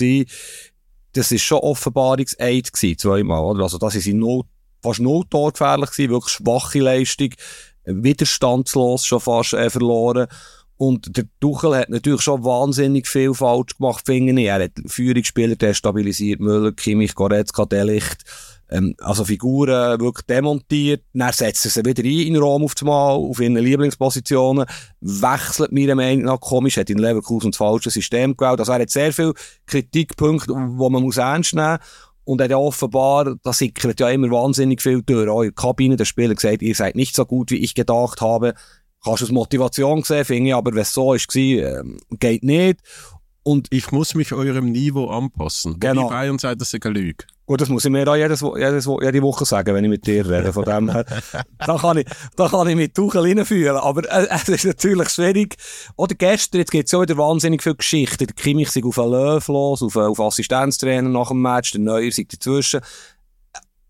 das 1.14 1.32
ist 1.32 1.42
schon 1.42 1.60
Offenbarungseid 1.60 2.72
gewesen, 2.72 2.98
zweimal, 2.98 3.44
oder? 3.44 3.64
Also, 3.64 3.78
das 3.78 3.96
ist 3.96 4.08
in 4.08 4.24
fast 4.82 5.00
null 5.00 5.24
torgefährlich 5.30 5.92
gewesen, 5.92 6.12
wirklich 6.12 6.34
schwache 6.34 6.80
Leistung, 6.80 7.30
widerstandslos 7.86 9.06
schon 9.06 9.20
fast 9.20 9.54
äh, 9.54 9.70
verloren. 9.70 10.28
Und 10.78 11.18
der 11.18 11.26
Tuchel 11.42 11.76
hat 11.76 11.90
natürlich 11.90 12.22
schon 12.22 12.46
wahnsinnig 12.46 13.06
viel 13.08 13.34
falsch 13.34 13.76
gemacht, 13.78 14.06
finde 14.06 14.42
ich. 14.42 14.48
Er 14.48 14.64
hat 14.64 14.72
Führungsspieler 14.86 15.56
destabilisiert, 15.56 16.40
Müller, 16.40 16.72
Kimmich, 16.72 17.16
Goretzka, 17.16 17.66
Delicht, 17.66 18.24
ähm, 18.70 18.96
also 19.00 19.26
Figuren 19.26 20.00
wirklich 20.00 20.26
demontiert. 20.26 21.04
Dann 21.14 21.34
setzt 21.34 21.66
er 21.66 21.72
sie 21.72 21.86
wieder 21.86 22.04
ein 22.04 22.28
in 22.28 22.38
Rom 22.38 22.64
auf 22.64 22.74
Mal, 22.82 23.12
auf 23.12 23.40
ihren 23.40 23.56
Lieblingspositionen, 23.56 24.66
wechselt 25.02 25.72
meiner 25.72 25.96
Meinung 25.96 26.26
nach 26.26 26.40
komisch, 26.40 26.78
hat 26.78 26.90
in 26.90 26.98
Leverkusen 26.98 27.52
das 27.52 27.58
falsche 27.58 27.90
System 27.90 28.36
gewählt. 28.38 28.60
Also 28.60 28.72
er 28.72 28.82
hat 28.82 28.90
sehr 28.90 29.12
viele 29.14 29.34
Kritikpunkte, 29.66 30.54
die 30.54 30.90
man 30.90 31.04
muss 31.04 31.18
ernst 31.18 31.54
nehmen 31.54 31.78
muss. 31.78 31.80
Und 32.26 32.42
er 32.42 32.44
hat 32.44 32.52
ja 32.52 32.58
offenbar, 32.58 33.36
da 33.42 33.54
sickert 33.54 34.00
ja 34.00 34.10
immer 34.10 34.30
wahnsinnig 34.30 34.84
viel 34.84 35.02
durch. 35.02 35.28
Auch 35.28 35.42
in 35.42 35.48
der 35.48 35.56
Kabine 35.56 35.96
der 35.96 36.06
Spieler 36.06 36.36
gesagt, 36.36 36.62
ihr 36.62 36.76
seid 36.76 36.96
nicht 36.96 37.16
so 37.16 37.26
gut, 37.26 37.50
wie 37.50 37.58
ich 37.58 37.74
gedacht 37.74 38.22
habe. 38.22 38.54
Kannst 39.04 39.22
du 39.22 39.26
als 39.26 39.32
Motivation 39.32 40.04
sehen, 40.04 40.26
finde 40.26 40.50
ich, 40.50 40.56
aber 40.56 40.72
wenn 40.74 40.82
es 40.82 40.94
so 40.94 41.14
ist, 41.16 41.36
ähm, 41.36 42.00
geht 42.20 42.44
nicht. 42.44 42.82
Und 43.42 43.68
ich 43.72 43.92
muss 43.92 44.14
mich 44.14 44.32
eurem 44.32 44.72
Niveau 44.72 45.08
anpassen. 45.08 45.80
Genau. 45.80 46.04
Die 46.04 46.10
Bayern 46.14 46.38
sagt, 46.38 46.62
das 46.62 46.72
ist 46.72 46.86
eine 46.86 47.00
Lüge. 47.00 47.26
Gut, 47.50 47.62
das 47.62 47.70
muss 47.70 47.84
ich 47.84 47.90
mir 47.90 48.08
auch 48.08 48.16
jedes, 48.16 48.42
jedes, 48.42 48.86
jede 48.86 49.22
Woche 49.24 49.44
sagen, 49.44 49.74
wenn 49.74 49.84
ich 49.84 49.90
mit 49.90 50.06
dir 50.06 50.24
rede. 50.24 50.54
Von 50.54 50.66
dem 50.66 50.92
her, 50.92 51.04
da 51.58 51.78
kann 51.80 51.98
ich, 51.98 52.06
da 52.36 52.48
kann 52.48 52.68
ich 52.68 52.76
mit 52.76 52.94
Tuchel 52.94 53.22
reinführen. 53.22 53.76
Aber 53.76 54.04
äh, 54.08 54.28
es 54.36 54.50
ist 54.50 54.66
natürlich 54.66 55.10
schwierig. 55.10 55.56
Oder 55.96 56.14
gestern, 56.14 56.60
jetzt 56.60 56.70
gibt 56.70 56.86
es 56.86 56.92
ja 56.92 57.02
wieder 57.02 57.18
wahnsinnig 57.18 57.64
viele 57.64 57.74
Geschichten. 57.74 58.28
Der 58.28 58.36
Kimmich 58.36 58.70
sich 58.70 58.86
auf 58.86 59.00
einen 59.00 59.14
Löw 59.14 59.48
los, 59.48 59.82
auf, 59.82 59.96
auf 59.96 60.20
Assistenztrainer 60.20 61.10
nach 61.10 61.30
dem 61.30 61.42
Match, 61.42 61.72
der 61.72 61.82
Neuer 61.82 62.12
sich 62.12 62.28
dazwischen. 62.28 62.82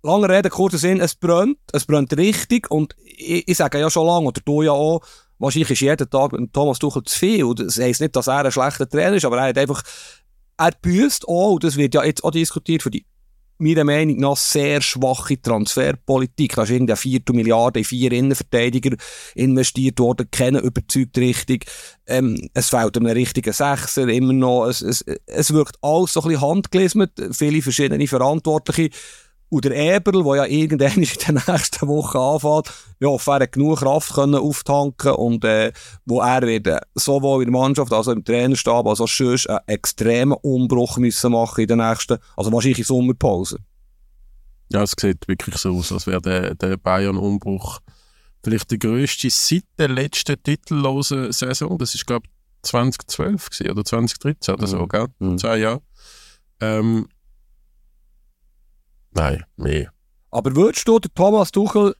Lange 0.04 0.30
Rede, 0.30 0.50
kurzer 0.50 0.78
Sinn, 0.78 1.02
es 1.02 1.16
brennt, 1.16 1.58
es 1.74 1.84
brennt 1.84 2.16
richtig. 2.16 2.72
Und 2.72 2.96
ich, 3.04 3.46
ich 3.46 3.58
sage 3.58 3.78
ja 3.78 3.90
schon 3.90 4.08
lange, 4.08 4.28
oder 4.28 4.40
du 4.40 4.62
ja 4.62 4.72
auch, 4.72 5.02
wahrscheinlich 5.38 5.72
ist 5.72 5.82
jeden 5.82 6.10
Tag 6.10 6.32
mit 6.32 6.54
Thomas 6.54 6.80
Tuchel 6.80 7.04
zu 7.04 7.20
viel. 7.20 7.54
Das 7.56 7.78
heisst 7.78 8.00
nicht, 8.00 8.16
dass 8.16 8.28
er 8.28 8.46
ein 8.46 8.52
schlechter 8.54 8.88
Trainer 8.88 9.18
ist, 9.18 9.26
aber 9.26 9.40
er 9.40 9.50
hat 9.50 9.58
einfach, 9.58 9.84
er 10.56 10.72
büßt 10.82 11.28
auch, 11.28 11.56
und 11.56 11.66
das 11.66 11.76
wird 11.76 11.94
ja 11.94 12.06
jetzt 12.06 12.24
auch 12.24 12.32
diskutiert, 12.32 12.84
für 12.84 12.90
die 12.90 13.06
meiner 13.60 13.84
Meinung 13.84 14.18
nach 14.18 14.38
sehr 14.38 14.82
schwache 14.82 15.42
Transferpolitik. 15.42 16.56
Da 16.56 16.64
ist 16.64 16.72
irgendeine 16.72 16.98
vierte 16.98 17.34
Milliarde 17.34 17.80
in 17.80 17.86
vier 17.86 18.12
Innenverteidiger 18.12 18.96
investiert 19.36 20.00
worden, 20.00 20.28
keine 20.32 20.60
überzeugt 20.60 21.18
richtig. 21.18 21.66
Ähm, 22.08 22.50
es 22.54 22.70
fehlt 22.70 22.98
einem 22.98 23.12
richtigen 23.12 23.54
Sechser 23.54 24.08
immer 24.08 24.34
noch. 24.34 24.68
Es, 24.68 24.82
es, 24.82 25.02
es 25.26 25.54
wirkt 25.54 25.78
alles 25.82 26.14
so 26.14 26.22
ein 26.22 26.30
bisschen 26.30 26.42
handgelismet, 26.42 27.12
viele 27.32 27.62
verschiedene 27.62 28.08
Verantwortliche. 28.08 28.90
Und 29.52 29.66
der 29.66 29.72
Eberl, 29.76 30.24
der 30.24 30.36
ja 30.36 30.46
irgendwann 30.46 31.02
in 31.02 31.10
den 31.28 31.42
nächsten 31.48 31.88
Wochen 31.88 32.18
anfängt, 32.18 32.72
ja, 33.00 33.10
er 33.10 33.40
hat 33.40 33.52
genug 33.52 33.80
Kraft 33.80 34.14
können 34.14 34.36
auftanken 34.36 35.14
und 35.14 35.44
äh, 35.44 35.72
wo 36.06 36.22
er 36.22 36.42
wird 36.44 36.68
äh, 36.68 36.80
sowohl 36.94 37.44
in 37.44 37.52
der 37.52 37.60
Mannschaft 37.60 37.92
als 37.92 38.08
auch 38.08 38.12
im 38.12 38.24
Trainerstab 38.24 38.86
als 38.86 39.02
auch 39.02 39.08
sonst 39.08 39.50
einen 39.50 39.60
extremen 39.66 40.38
Umbruch 40.42 40.98
müssen 40.98 41.32
machen 41.32 41.62
in 41.62 41.68
der 41.68 41.78
nächsten, 41.78 42.20
also 42.38 42.52
wahrscheinlich 42.52 42.80
in 42.80 42.86
Sommerpause. 42.86 43.58
Ja, 44.72 44.84
es 44.84 44.94
sieht 45.00 45.28
wirklich 45.28 45.56
so 45.58 45.76
aus, 45.76 45.92
als 45.92 46.06
wäre 46.06 46.22
der, 46.22 46.54
der 46.54 46.78
Bayern-Umbruch 46.78 47.80
vielleicht 48.44 48.70
der 48.70 48.78
grösste 48.78 49.30
seit 49.32 49.64
der 49.80 49.90
letzten 49.90 50.42
titellosen 50.44 51.32
Saison. 51.32 51.76
Das 51.80 51.96
ist, 51.96 52.06
glaube 52.06 52.28
ich, 52.28 52.32
2012 52.70 53.50
gewesen, 53.50 53.72
oder 53.72 53.84
2013 53.84 54.54
oder 54.54 54.68
so, 54.68 54.78
Mhm. 54.78 54.88
gell? 54.90 55.08
Mhm. 55.18 55.38
Zwei 55.40 55.58
Jahre. 55.58 55.82
Ähm, 56.62 57.08
nein, 59.12 59.44
mehr. 59.58 59.92
Aber 60.32 60.56
würdest 60.56 60.88
du 60.88 61.00
den 61.00 61.12
Thomas 61.16 61.52
Tuchel 61.52 61.96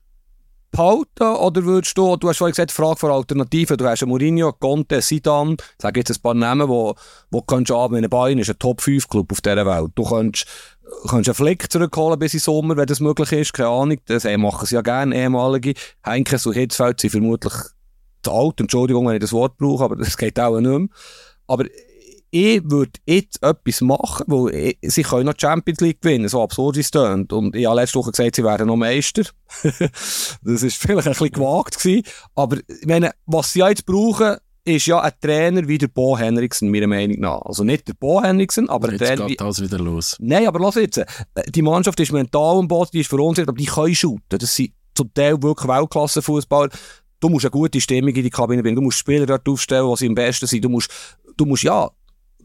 behalten 0.70 1.24
oder 1.24 1.64
würdest 1.64 1.98
du, 1.98 2.16
du 2.16 2.28
hast 2.28 2.38
vorhin 2.38 2.52
gesagt, 2.52 2.72
Frage 2.72 3.00
für 3.00 3.12
Alternativen, 3.12 3.76
du 3.76 3.86
hast 3.86 4.02
einen 4.02 4.10
Mourinho, 4.10 4.52
Conte, 4.52 5.00
Zidane, 5.00 5.56
ich 5.58 5.82
sage 5.82 6.00
jetzt 6.00 6.10
ein 6.10 6.22
paar 6.22 6.34
Namen, 6.34 6.68
wo, 6.68 6.94
wo 7.30 7.42
könntest 7.42 7.70
du 7.70 7.76
haben, 7.76 8.08
Bayern 8.08 8.38
ist 8.38 8.50
ein 8.50 8.58
Top-5-Club 8.58 9.32
auf 9.32 9.40
dieser 9.40 9.66
Welt. 9.66 9.90
Du 9.94 10.04
könntest, 10.04 10.46
könntest 11.08 11.28
einen 11.28 11.34
Flick 11.34 11.70
zurückholen 11.70 12.18
bis 12.18 12.34
in 12.34 12.40
Sommer, 12.40 12.76
wenn 12.76 12.86
das 12.86 13.00
möglich 13.00 13.32
ist, 13.32 13.52
keine 13.52 13.68
Ahnung, 13.68 13.98
das 14.06 14.24
machen 14.24 14.66
sie 14.66 14.76
ja 14.76 14.82
gerne, 14.82 15.16
ehemalige. 15.16 15.74
Heinkes 16.06 16.46
und 16.46 16.54
Hitzfeld 16.54 17.00
sind 17.00 17.10
vermutlich 17.10 17.54
zu 18.22 18.32
alt, 18.32 18.60
Entschuldigung, 18.60 19.08
wenn 19.08 19.14
ich 19.14 19.20
das 19.20 19.32
Wort 19.32 19.56
brauche, 19.56 19.84
aber 19.84 19.96
das 19.96 20.16
geht 20.16 20.38
auch 20.38 20.60
nicht 20.60 20.70
mehr. 20.70 20.88
Aber 21.46 21.64
ich 22.30 22.62
würde 22.64 22.92
jetzt 23.06 23.42
etwas 23.42 23.80
machen, 23.80 24.24
weil 24.28 24.54
ich, 24.54 24.78
sie 24.82 25.02
können 25.02 25.26
noch 25.26 25.34
Champions 25.38 25.80
League 25.80 26.00
gewinnen, 26.00 26.28
so 26.28 26.42
absurd 26.42 26.76
es 26.76 26.90
tönt. 26.90 27.32
Und 27.32 27.56
ich 27.56 27.66
habe 27.66 27.80
letzte 27.80 27.98
Woche 27.98 28.12
gesagt, 28.12 28.36
sie 28.36 28.44
werden 28.44 28.68
noch 28.68 28.76
Meister. 28.76 29.22
das 29.62 30.62
ist 30.62 30.76
vielleicht 30.76 31.08
ein 31.08 31.12
bisschen 31.12 31.32
gewagt 31.32 31.78
gewesen. 31.78 32.04
Aber 32.34 32.58
ich 32.58 32.86
meine, 32.86 33.10
was 33.26 33.52
sie 33.52 33.60
jetzt 33.60 33.84
brauchen, 33.84 34.36
ist 34.64 34.86
ja 34.86 35.00
ein 35.00 35.12
Trainer 35.20 35.66
wie 35.66 35.78
der 35.78 35.88
Bo 35.88 36.16
Henriksen, 36.16 36.70
meiner 36.70 36.86
Meinung 36.86 37.20
nach. 37.20 37.42
Also 37.42 37.64
nicht 37.64 37.88
der 37.88 37.94
Bo 37.94 38.22
Henriksen, 38.22 38.68
aber 38.68 38.88
ein 38.88 38.92
Jetzt 38.92 39.06
Trainer 39.06 39.24
wie... 39.24 39.30
geht 39.30 39.42
alles 39.42 39.60
wieder 39.60 39.78
los. 39.78 40.16
Nein, 40.20 40.46
aber 40.46 40.60
lass 40.60 40.76
jetzt. 40.76 41.04
Die 41.48 41.62
Mannschaft 41.62 41.98
ist 42.00 42.12
mental 42.12 42.58
am 42.58 42.68
Boden, 42.68 42.90
die 42.92 43.00
ist 43.00 43.08
verunsichert, 43.08 43.48
aber 43.48 43.58
die 43.58 43.66
können 43.66 43.94
shooten. 43.94 44.38
Das 44.38 44.54
sind 44.54 44.72
zum 44.94 45.12
Teil 45.14 45.42
wirklich 45.42 45.68
Weltklasse-Fußballer. 45.68 46.70
Du 47.20 47.28
musst 47.28 47.44
eine 47.44 47.50
gute 47.50 47.80
Stimmung 47.80 48.14
in 48.14 48.22
die 48.22 48.30
Kabine 48.30 48.62
bringen. 48.62 48.76
Du 48.76 48.82
musst 48.82 48.98
Spieler 48.98 49.26
dort 49.26 49.48
aufstellen, 49.48 49.88
die 49.90 49.96
sie 49.96 50.08
am 50.08 50.14
besten 50.14 50.46
sind. 50.46 50.64
Du 50.64 50.68
musst, 50.68 50.90
du 51.36 51.44
musst, 51.46 51.62
ja, 51.62 51.90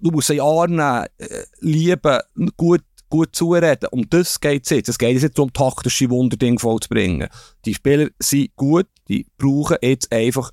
du 0.01 0.11
musst 0.11 0.27
sie 0.27 0.41
annehmen, 0.41 1.05
äh, 1.17 1.43
lieben, 1.59 2.19
gut, 2.57 2.83
gut 3.09 3.35
zureden. 3.35 3.87
Um 3.91 4.09
das 4.09 4.39
geht 4.39 4.63
es 4.63 4.69
jetzt. 4.71 4.89
Es 4.89 4.97
geht 4.97 5.21
jetzt 5.21 5.37
darum, 5.37 5.51
taktische 5.53 6.09
Wunderdinge 6.09 6.59
vollzubringen. 6.59 7.27
Die 7.65 7.73
Spieler 7.73 8.09
sind 8.19 8.55
gut, 8.55 8.87
die 9.07 9.25
brauchen 9.37 9.77
jetzt 9.81 10.11
einfach 10.11 10.51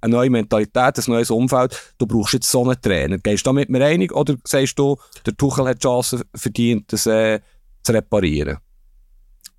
eine 0.00 0.14
neue 0.14 0.30
Mentalität, 0.30 0.98
ein 0.98 1.04
neues 1.06 1.30
Umfeld. 1.30 1.94
Du 1.98 2.06
brauchst 2.06 2.34
jetzt 2.34 2.50
so 2.50 2.62
einen 2.62 2.80
Trainer. 2.80 3.18
Gehst 3.18 3.46
du 3.46 3.50
da 3.50 3.52
mit 3.52 3.68
mir 3.68 3.84
einig 3.84 4.12
oder 4.12 4.36
sagst 4.44 4.78
du, 4.78 4.96
der 5.26 5.36
Tuchel 5.36 5.66
hat 5.66 5.76
die 5.76 5.86
Chance 5.86 6.24
verdient, 6.34 6.92
das 6.92 7.06
äh, 7.06 7.40
zu 7.82 7.92
reparieren? 7.92 8.58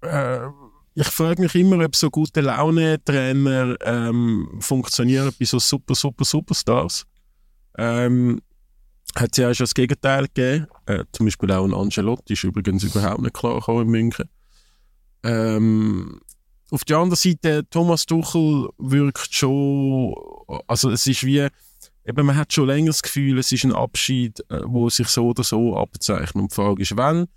Äh, 0.02 0.48
ich 0.94 1.08
frage 1.08 1.42
mich 1.42 1.56
immer, 1.56 1.84
ob 1.86 1.96
so 1.96 2.10
gute 2.10 2.42
Laune-Trainer 2.42 3.78
ähm, 3.82 4.58
funktionieren 4.60 5.32
bei 5.40 5.46
so 5.46 5.60
super, 5.60 5.96
super, 5.96 6.26
Superstars. 6.26 7.06
Ähm, 7.78 8.42
hat 9.16 9.30
es 9.32 9.38
ja 9.38 9.54
schon 9.54 9.66
das 9.66 9.74
Gegenteil 9.74 10.28
gegeben. 10.28 10.68
Äh, 10.86 11.04
zum 11.12 11.26
Beispiel 11.26 11.52
auch 11.52 11.66
ein 11.66 11.74
Angelotti 11.74 12.34
ist 12.34 12.44
übrigens 12.44 12.84
überhaupt 12.84 13.22
nicht 13.22 13.34
klar 13.34 13.56
gekommen 13.56 13.84
in 13.84 13.88
München. 13.90 14.30
Ähm, 15.24 16.22
auf 16.72 16.86
der 16.86 16.98
anderen 16.98 17.18
Seite, 17.18 17.68
Thomas 17.70 18.06
Tuchel 18.06 18.70
wirkt 18.78 19.34
schon, 19.34 20.16
also 20.68 20.90
es 20.90 21.06
ist 21.06 21.26
wie, 21.26 21.48
eben 22.06 22.26
man 22.26 22.38
hat 22.38 22.54
schon 22.54 22.68
länger 22.68 22.88
das 22.88 23.04
Gefühl, 23.04 23.38
es 23.40 23.52
ist 23.52 23.66
ein 23.66 23.74
Abschied, 23.74 24.40
äh, 24.50 24.62
wo 24.66 24.90
sich 24.90 25.08
so 25.08 25.28
oder 25.28 25.44
so 25.44 25.76
abzeichnet. 25.76 26.36
Und 26.36 26.52
die 26.52 26.56
Frage 26.56 26.82
ist, 26.82 26.96
wann? 26.96 27.28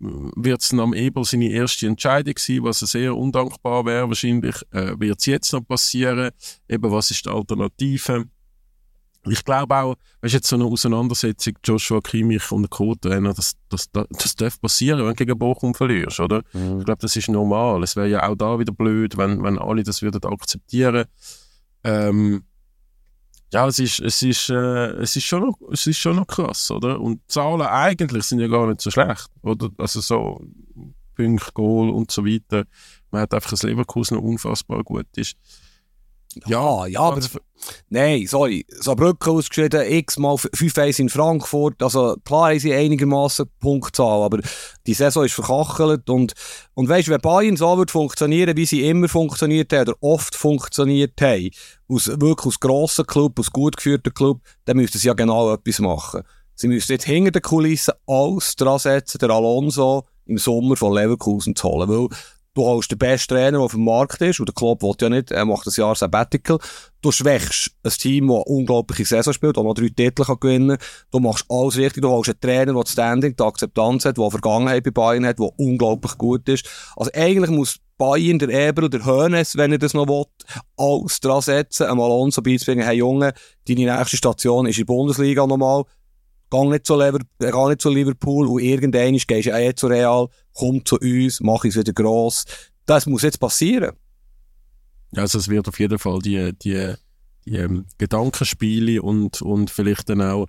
wird 0.00 0.62
es 0.62 0.72
am 0.72 0.94
Ebel 0.94 1.24
seine 1.24 1.50
erste 1.50 1.86
Entscheidung 1.86 2.34
sein, 2.38 2.64
was 2.64 2.78
sehr 2.80 3.14
undankbar 3.14 3.84
wäre 3.84 4.08
wahrscheinlich. 4.08 4.56
Äh, 4.70 4.98
wird 4.98 5.18
es 5.18 5.26
jetzt 5.26 5.52
noch 5.52 5.60
passieren? 5.60 6.30
Eben, 6.68 6.90
was 6.90 7.10
ist 7.10 7.26
die 7.26 7.30
Alternative? 7.30 8.24
Ich 9.26 9.44
glaube 9.44 9.74
auch, 9.76 9.96
weißt 10.22 10.34
jetzt 10.34 10.48
so 10.48 10.56
eine 10.56 10.64
Auseinandersetzung 10.64 11.54
Joshua 11.62 12.00
Kimmich 12.00 12.50
und 12.52 12.62
der 12.62 12.70
Co-Trainer, 12.70 13.34
das, 13.34 13.54
das, 13.68 13.90
das, 13.90 14.06
das 14.10 14.34
darf 14.34 14.60
passieren, 14.60 15.00
wenn 15.00 15.08
du 15.08 15.14
gegen 15.14 15.38
Bochum 15.38 15.74
verlierst, 15.74 16.20
oder? 16.20 16.42
Ich 16.78 16.84
glaube, 16.84 17.00
das 17.00 17.16
ist 17.16 17.28
normal. 17.28 17.82
Es 17.82 17.96
wäre 17.96 18.08
ja 18.08 18.26
auch 18.26 18.34
da 18.34 18.58
wieder 18.58 18.72
blöd, 18.72 19.18
wenn, 19.18 19.42
wenn 19.42 19.58
alle 19.58 19.82
das 19.82 20.00
würden 20.00 20.24
akzeptieren. 20.24 21.04
Ähm, 21.84 22.44
ja, 23.52 23.66
es 23.66 23.78
ist, 23.78 24.00
es 24.00 24.22
ist, 24.22 24.48
äh, 24.48 24.92
es 25.02 25.16
ist 25.16 25.24
schon 25.24 25.42
noch, 25.42 25.58
es 25.72 25.86
ist 25.86 25.98
schon 25.98 26.16
noch 26.16 26.26
krass, 26.26 26.70
oder? 26.70 27.00
Und 27.00 27.20
Zahlen 27.26 27.62
eigentlich 27.62 28.24
sind 28.24 28.40
ja 28.40 28.46
gar 28.46 28.68
nicht 28.68 28.80
so 28.80 28.90
schlecht, 28.90 29.28
oder? 29.42 29.70
Also 29.76 30.00
so 30.00 30.40
Punkte, 31.14 31.52
Goal 31.52 31.90
und 31.90 32.10
so 32.10 32.24
weiter. 32.24 32.64
Man 33.10 33.22
hat 33.22 33.34
einfach 33.34 33.52
ein 33.52 33.68
Leverkusen, 33.68 34.16
das 34.16 34.24
unfassbar 34.24 34.84
gut 34.84 35.06
ist. 35.16 35.36
Ja, 36.46 36.86
ja, 36.86 37.00
aber 37.00 37.20
nein, 37.88 38.26
sorry. 38.26 38.64
Saarbrücken 38.68 39.32
ausgeschieden, 39.32 39.82
x-mal 39.82 40.34
5-1 40.34 41.00
in 41.00 41.08
Frankfurt. 41.08 41.82
Also 41.82 42.16
klar 42.24 42.50
haben 42.50 42.58
sie 42.58 42.74
einigermaßen 42.74 43.46
Punktzahl, 43.60 44.22
aber 44.22 44.40
die 44.86 44.94
Saison 44.94 45.24
ist 45.24 45.34
verkachelt. 45.34 46.08
Und, 46.10 46.32
und 46.74 46.88
weißt 46.88 47.08
du, 47.08 47.12
wenn 47.12 47.20
Bayern 47.20 47.56
so 47.56 47.76
wird 47.78 47.90
funktionieren, 47.90 48.56
wie 48.56 48.66
sie 48.66 48.88
immer 48.88 49.08
funktioniert 49.08 49.72
haben 49.72 49.88
oder 49.88 49.98
oft 50.00 50.34
funktioniert 50.34 51.20
haben, 51.20 51.50
aus, 51.88 52.06
wirklich 52.08 52.46
aus 52.46 52.60
grossen 52.60 53.06
Club, 53.06 53.38
aus 53.38 53.50
gut 53.50 53.76
geführten 53.76 54.14
Club, 54.14 54.40
dann 54.64 54.76
müssten 54.76 54.98
sie 54.98 55.08
ja 55.08 55.14
genau 55.14 55.52
etwas 55.52 55.78
machen. 55.80 56.22
Sie 56.54 56.68
müssen 56.68 56.92
jetzt 56.92 57.06
hinter 57.06 57.30
den 57.30 57.42
Kulissen 57.42 57.94
alles 58.06 58.54
dran 58.54 58.78
setzen, 58.78 59.18
der 59.18 59.30
Alonso 59.30 60.04
im 60.26 60.36
Sommer 60.36 60.76
von 60.76 60.94
Leverkusen 60.94 61.56
zu 61.56 61.68
holen. 61.68 61.88
Weil 61.88 62.08
Du 62.54 62.64
holst 62.64 62.90
den 62.90 62.98
besten 62.98 63.34
Trainer, 63.34 63.58
der 63.58 63.60
auf 63.60 63.72
dem 63.72 63.84
Markt 63.84 64.20
ist, 64.22 64.40
und 64.40 64.48
der 64.48 64.54
Klopp 64.54 64.82
will 64.82 64.94
ja 65.00 65.08
nicht, 65.08 65.30
er 65.30 65.44
macht 65.44 65.68
ein 65.68 65.72
Jahr 65.76 65.94
Sabbatical. 65.94 66.58
Du 67.00 67.12
schwächst 67.12 67.70
ein 67.84 67.90
Team, 67.90 68.26
das 68.26 68.36
eine 68.36 68.44
unglaubliche 68.44 69.04
Saison 69.04 69.32
spielt, 69.32 69.56
das 69.56 69.62
noch 69.62 69.74
drei 69.74 69.88
Titel 69.88 70.24
kann 70.24 70.40
gewinnen 70.40 70.76
kann. 70.76 70.86
Du 71.12 71.20
machst 71.20 71.44
alles 71.48 71.76
richtig. 71.76 72.02
Du 72.02 72.10
holst 72.10 72.28
einen 72.28 72.40
Trainer, 72.40 72.72
der 72.72 72.82
das 72.82 72.92
Standing, 72.92 73.36
die 73.36 73.42
Akzeptanz 73.42 74.04
hat, 74.04 74.18
der 74.18 74.30
Vergangenheit 74.30 74.82
bei 74.82 74.90
Bayern 74.90 75.26
hat, 75.26 75.38
der 75.38 75.48
unglaublich 75.58 76.18
gut 76.18 76.48
ist. 76.48 76.68
Also 76.96 77.12
eigentlich 77.14 77.50
muss 77.50 77.78
Bayern, 77.96 78.38
der 78.38 78.48
Eber 78.48 78.84
oder 78.84 78.98
der 78.98 79.04
Hönes, 79.04 79.56
wenn 79.56 79.72
er 79.72 79.78
das 79.78 79.94
noch 79.94 80.08
will, 80.08 80.24
alles 80.76 81.20
dran 81.20 81.42
setzen, 81.42 81.86
einem 81.86 82.00
Alonso 82.00 82.42
beizubringen, 82.42 82.84
hey 82.84 82.96
Junge, 82.96 83.32
deine 83.68 83.96
nächste 83.96 84.16
Station 84.16 84.66
ist 84.66 84.78
in 84.78 84.86
der 84.86 84.92
Bundesliga 84.92 85.46
nochmal. 85.46 85.84
Geh 86.50 86.64
nicht 86.66 86.86
zu, 86.86 86.96
Lever 86.96 87.20
geh 87.38 87.68
nicht 87.68 87.80
zu 87.80 87.90
Liverpool 87.90 88.46
und 88.46 88.60
irgendwann 88.60 89.12
gehst 89.14 89.46
du 89.46 89.50
eh 89.50 89.74
zu 89.74 89.86
Real, 89.86 90.28
komm 90.52 90.84
zu 90.84 90.96
uns, 90.98 91.40
mach 91.40 91.64
es 91.64 91.76
wieder 91.76 91.92
gross. 91.92 92.44
Das 92.86 93.06
muss 93.06 93.22
jetzt 93.22 93.38
passieren. 93.38 93.92
Also 95.14 95.38
es 95.38 95.48
wird 95.48 95.68
auf 95.68 95.78
jeden 95.78 95.98
Fall 95.98 96.18
die, 96.20 96.52
die, 96.52 96.94
die 97.46 97.56
ähm, 97.56 97.86
Gedankenspiele 97.98 99.00
und, 99.02 99.42
und 99.42 99.70
vielleicht 99.70 100.08
dann 100.08 100.22
auch, 100.22 100.46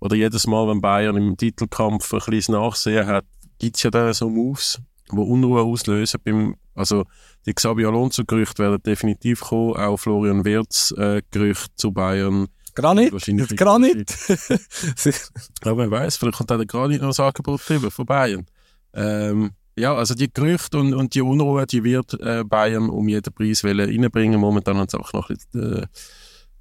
oder 0.00 0.16
jedes 0.16 0.46
Mal, 0.46 0.68
wenn 0.68 0.80
Bayern 0.80 1.16
im 1.16 1.36
Titelkampf 1.36 2.12
ein 2.12 2.20
kleines 2.20 2.48
Nachsehen 2.48 3.06
hat, 3.06 3.24
gibt 3.58 3.76
es 3.76 3.82
ja 3.82 3.90
dann 3.90 4.12
so 4.12 4.28
Moves, 4.28 4.80
die 5.10 5.16
Unruhe 5.16 5.62
auslösen. 5.62 6.20
Beim, 6.24 6.56
also 6.74 7.04
die 7.46 7.54
Xabi 7.54 7.84
Alonso-Gerüchte 7.84 8.62
werden 8.62 8.82
definitiv 8.82 9.40
kommen, 9.40 9.76
auch 9.76 9.98
Florian 9.98 10.44
Wirtz-Gerüchte 10.44 11.66
äh, 11.70 11.76
zu 11.76 11.92
Bayern 11.92 12.48
Granit? 12.74 13.12
Wahrscheinlich 13.12 13.56
Granit? 13.56 14.10
ja, 14.28 15.76
wer 15.76 15.90
weiß, 15.90 16.16
vielleicht 16.16 16.38
kommt 16.38 16.52
auch 16.52 16.56
der 16.56 16.66
Granit 16.66 17.02
noch 17.02 17.18
ein 17.18 17.24
Angebot 17.24 17.68
drüber 17.68 17.90
von 17.90 18.06
Bayern. 18.06 18.46
Ähm, 18.94 19.52
ja, 19.76 19.94
also 19.94 20.14
die 20.14 20.32
Gerüchte 20.32 20.78
und, 20.78 20.94
und 20.94 21.14
die 21.14 21.22
Unruhe, 21.22 21.66
die 21.66 21.82
wird 21.82 22.14
äh, 22.20 22.44
Bayern 22.44 22.90
um 22.90 23.08
jeden 23.08 23.32
Preis 23.32 23.64
reinbringen. 23.64 24.38
Momentan 24.38 24.76
hat 24.76 24.88
es 24.88 24.94
einfach 24.94 25.12
noch 25.14 25.30
ein 25.30 25.36
bisschen, 25.36 25.82
äh, 25.82 25.86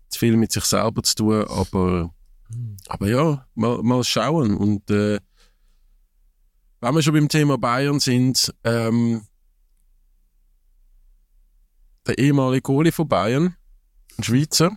zu 0.09 0.19
viel 0.19 0.37
mit 0.37 0.51
sich 0.51 0.63
selber 0.63 1.03
zu 1.03 1.15
tun, 1.15 1.45
aber, 1.47 2.13
aber 2.87 3.07
ja, 3.07 3.45
mal, 3.55 3.81
mal 3.83 4.03
schauen. 4.03 4.55
Und 4.55 4.89
äh, 4.89 5.19
wenn 6.79 6.95
wir 6.95 7.01
schon 7.01 7.13
beim 7.13 7.29
Thema 7.29 7.57
Bayern 7.57 7.99
sind, 7.99 8.53
ähm, 8.63 9.23
der 12.07 12.17
ehemalige 12.17 12.61
Goalie 12.61 12.91
von 12.91 13.07
Bayern, 13.07 13.55
ein 14.17 14.23
Schweizer, 14.23 14.75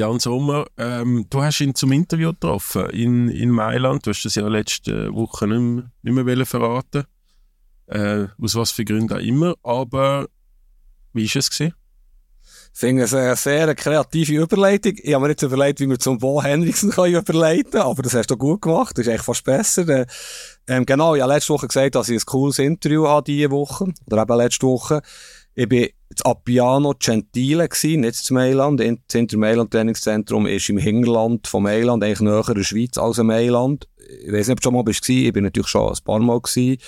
Jan 0.00 0.18
Sommer, 0.18 0.64
ähm, 0.78 1.26
du 1.28 1.42
hast 1.42 1.60
ihn 1.60 1.74
zum 1.74 1.92
Interview 1.92 2.30
getroffen 2.30 2.88
in, 2.88 3.28
in 3.28 3.50
Mailand. 3.50 4.06
Du 4.06 4.10
hast 4.10 4.24
das 4.24 4.34
ja 4.34 4.48
letzte 4.48 5.12
Woche 5.12 5.46
nicht 5.46 5.60
mehr, 5.60 5.90
nicht 6.00 6.24
mehr 6.24 6.46
verraten 6.46 7.04
äh, 7.86 8.28
Aus 8.40 8.54
was 8.54 8.70
für 8.70 8.86
Gründen 8.86 9.12
auch 9.12 9.20
immer. 9.20 9.56
Aber 9.62 10.26
wie 11.12 11.28
war 11.28 11.36
es? 11.38 11.50
Gewesen? 11.50 11.74
Ich 12.72 12.80
finde 12.80 13.02
es 13.02 13.12
eine 13.12 13.36
sehr 13.36 13.74
kreative 13.74 14.42
Überleitung. 14.42 14.94
Ich 14.96 15.12
habe 15.12 15.22
mir 15.22 15.28
nicht 15.28 15.42
überlegt, 15.42 15.80
wie 15.80 15.88
wir 15.90 15.98
zum 15.98 16.16
Bo 16.16 16.42
Henriksen 16.42 16.92
können 16.92 17.16
überleiten 17.16 17.72
können, 17.72 17.84
aber 17.84 18.02
das 18.02 18.14
hast 18.14 18.30
du 18.30 18.38
gut 18.38 18.62
gemacht. 18.62 18.96
Das 18.96 19.06
ist 19.06 19.12
echt 19.12 19.24
fast 19.24 19.44
besser. 19.44 19.86
Äh, 19.86 20.06
ähm, 20.66 20.86
genau, 20.86 21.14
ich 21.14 21.20
habe 21.20 21.34
letzte 21.34 21.52
Woche 21.52 21.66
gesagt, 21.66 21.94
dass 21.94 22.08
ich 22.08 22.22
ein 22.22 22.26
cooles 22.26 22.58
Interview 22.58 23.06
hatte 23.06 23.32
diese 23.32 23.50
Woche. 23.50 23.92
Oder 24.06 24.22
eben 24.22 24.36
letzte 24.38 24.66
Woche. 24.66 25.02
Ich 25.60 25.68
bin 25.68 25.88
das 26.08 26.24
Appiano 26.24 26.94
Gentile 26.98 27.68
gewesen, 27.68 28.00
nicht 28.00 28.14
zu 28.14 28.32
Mailand. 28.32 28.80
Das 28.80 29.14
Inter 29.14 29.36
Mailand 29.36 29.70
Trainingszentrum 29.70 30.46
ist 30.46 30.70
im 30.70 30.78
Hinterland 30.78 31.46
von 31.46 31.64
Mailand, 31.64 32.02
eigentlich 32.02 32.22
näher 32.22 32.48
in 32.48 32.54
der 32.54 32.64
Schweiz 32.64 32.96
als 32.96 33.18
in 33.18 33.26
Mailand. 33.26 33.86
Ich 34.24 34.32
weiß 34.32 34.48
nicht, 34.48 34.52
ob 34.52 34.60
du 34.60 34.62
schon 34.62 34.72
mal 34.72 34.84
bist 34.84 35.06
ich 35.06 35.30
bin 35.34 35.44
natürlich 35.44 35.68
schon 35.68 35.92
ein 35.92 35.98
paar 36.02 36.18
Mal 36.18 36.40
gewesen. 36.40 36.80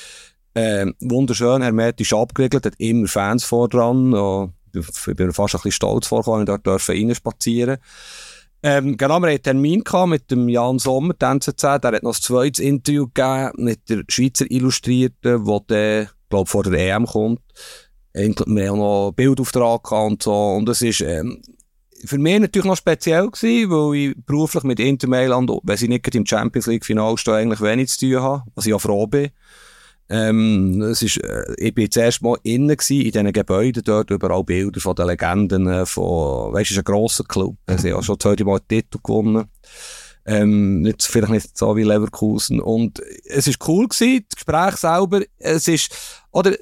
Ähm, 0.54 0.94
wunderschön, 1.00 1.60
hermetisch 1.60 2.14
abgeriegelt, 2.14 2.64
hat 2.64 2.72
immer 2.78 3.08
Fans 3.08 3.44
vor 3.44 3.68
dran. 3.68 4.14
ich 4.74 5.16
bin 5.16 5.34
fast 5.34 5.54
ein 5.54 5.58
bisschen 5.58 5.72
stolz 5.72 6.06
vorgekommen, 6.06 6.46
dort 6.46 6.64
dürfen 6.64 6.96
reinspazieren. 6.96 7.76
Ähm, 8.62 8.96
genau, 8.96 9.20
wir 9.20 9.34
hatten 9.34 9.50
einen 9.50 9.84
Termin 9.84 10.08
mit 10.08 10.30
dem 10.30 10.48
Jan 10.48 10.78
Sommer, 10.78 11.12
der 11.12 11.32
NZZ. 11.32 11.60
Der 11.60 11.92
hat 11.92 12.02
noch 12.02 12.14
ein 12.14 12.22
zweites 12.22 12.64
Interview 12.64 13.06
gegeben 13.06 13.50
mit 13.56 13.90
der 13.90 14.04
Schweizer 14.08 14.50
Illustrierten, 14.50 15.44
der 15.44 15.60
dann, 15.66 16.08
glaube 16.30 16.48
vor 16.48 16.62
der 16.62 16.96
EM 16.96 17.04
kommt 17.04 17.40
wir 18.14 18.68
haben 18.68 18.78
noch 18.78 19.12
Bildauftrag 19.12 19.90
und 19.92 20.22
so. 20.22 20.32
Und 20.32 20.66
das 20.66 20.82
ist, 20.82 21.00
ähm, 21.00 21.40
für 22.04 22.18
mich 22.18 22.40
natürlich 22.40 22.66
noch 22.66 22.76
speziell 22.76 23.30
gewesen, 23.30 23.70
weil 23.70 23.96
ich 23.96 24.16
beruflich 24.26 24.64
mit 24.64 24.80
Inter 24.80 25.08
Mailand, 25.08 25.50
wenn 25.62 25.76
sie 25.76 25.88
nicht 25.88 26.14
im 26.14 26.26
Champions 26.26 26.66
League 26.66 26.84
Final 26.84 27.16
stehen, 27.16 27.34
eigentlich 27.34 27.60
wenig 27.60 27.88
zu 27.90 28.00
tun 28.00 28.22
habe, 28.22 28.42
was 28.54 28.66
ich 28.66 28.70
ja 28.70 28.78
froh 28.78 29.06
bin. 29.06 29.30
Ähm, 30.08 30.82
es 30.82 31.00
ist, 31.00 31.18
äh, 31.18 31.54
ich 31.56 31.74
bin 31.74 31.90
zuerst 31.90 32.20
mal 32.22 32.36
innen 32.42 32.76
gewesen, 32.76 33.00
in 33.00 33.12
diesen 33.12 33.32
Gebäuden 33.32 33.82
dort, 33.84 34.10
überall 34.10 34.44
Bilder 34.44 34.80
von 34.80 34.94
den 34.94 35.06
Legenden, 35.06 35.66
äh, 35.68 35.86
von, 35.86 36.52
weißt 36.52 36.70
du, 36.70 36.74
ist 36.74 36.78
ein 36.78 36.84
grosser 36.84 37.24
Club. 37.24 37.56
Sie 37.78 37.90
haben 37.90 37.98
auch 37.98 38.02
schon 38.02 38.18
das 38.18 38.38
Mal 38.40 38.58
den 38.58 38.68
Titel 38.68 38.98
gewonnen. 39.02 39.46
Ähm, 40.26 40.82
nicht, 40.82 41.02
vielleicht 41.02 41.32
nicht 41.32 41.56
so 41.56 41.74
wie 41.76 41.82
Leverkusen. 41.82 42.60
Und 42.60 43.00
es 43.24 43.46
ist 43.46 43.66
cool 43.66 43.88
gewesen, 43.88 44.24
das 44.28 44.36
Gespräch 44.36 44.76
selber, 44.76 45.22
es 45.38 45.66
ist, 45.66 45.94
oder, 46.30 46.52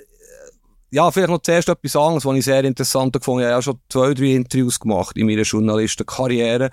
ja, 0.91 1.11
vielleicht 1.11 1.31
noch 1.31 1.43
zuerst 1.43 1.69
etwas 1.69 1.97
anderes, 1.97 2.25
was 2.25 2.37
ich 2.37 2.45
sehr 2.45 2.65
interessant 2.65 3.13
gefunden 3.13 3.45
habe. 3.45 3.51
Ich 3.51 3.55
habe 3.55 3.63
schon 3.63 3.81
zwei, 3.89 4.15
drei 4.15 4.35
Interviews 4.35 4.81
gemacht 4.81 5.17
in 5.17 5.27
meiner 5.27 5.43
Journalistenkarriere. 5.43 6.71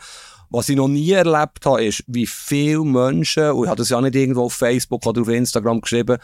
Was 0.49 0.69
ich 0.69 0.77
noch 0.77 0.87
nie 0.87 1.11
erlebt 1.11 1.65
habe, 1.65 1.83
ist, 1.83 2.03
wie 2.07 2.25
viele 2.25 2.85
Menschen, 2.85 3.51
und 3.51 3.65
ich 3.65 3.69
habe 3.69 3.77
das 3.77 3.89
ja 3.89 3.99
nicht 3.99 4.15
irgendwo 4.15 4.43
auf 4.43 4.53
Facebook 4.53 5.05
oder 5.05 5.21
auf 5.21 5.27
Instagram 5.27 5.81
geschrieben, 5.81 6.17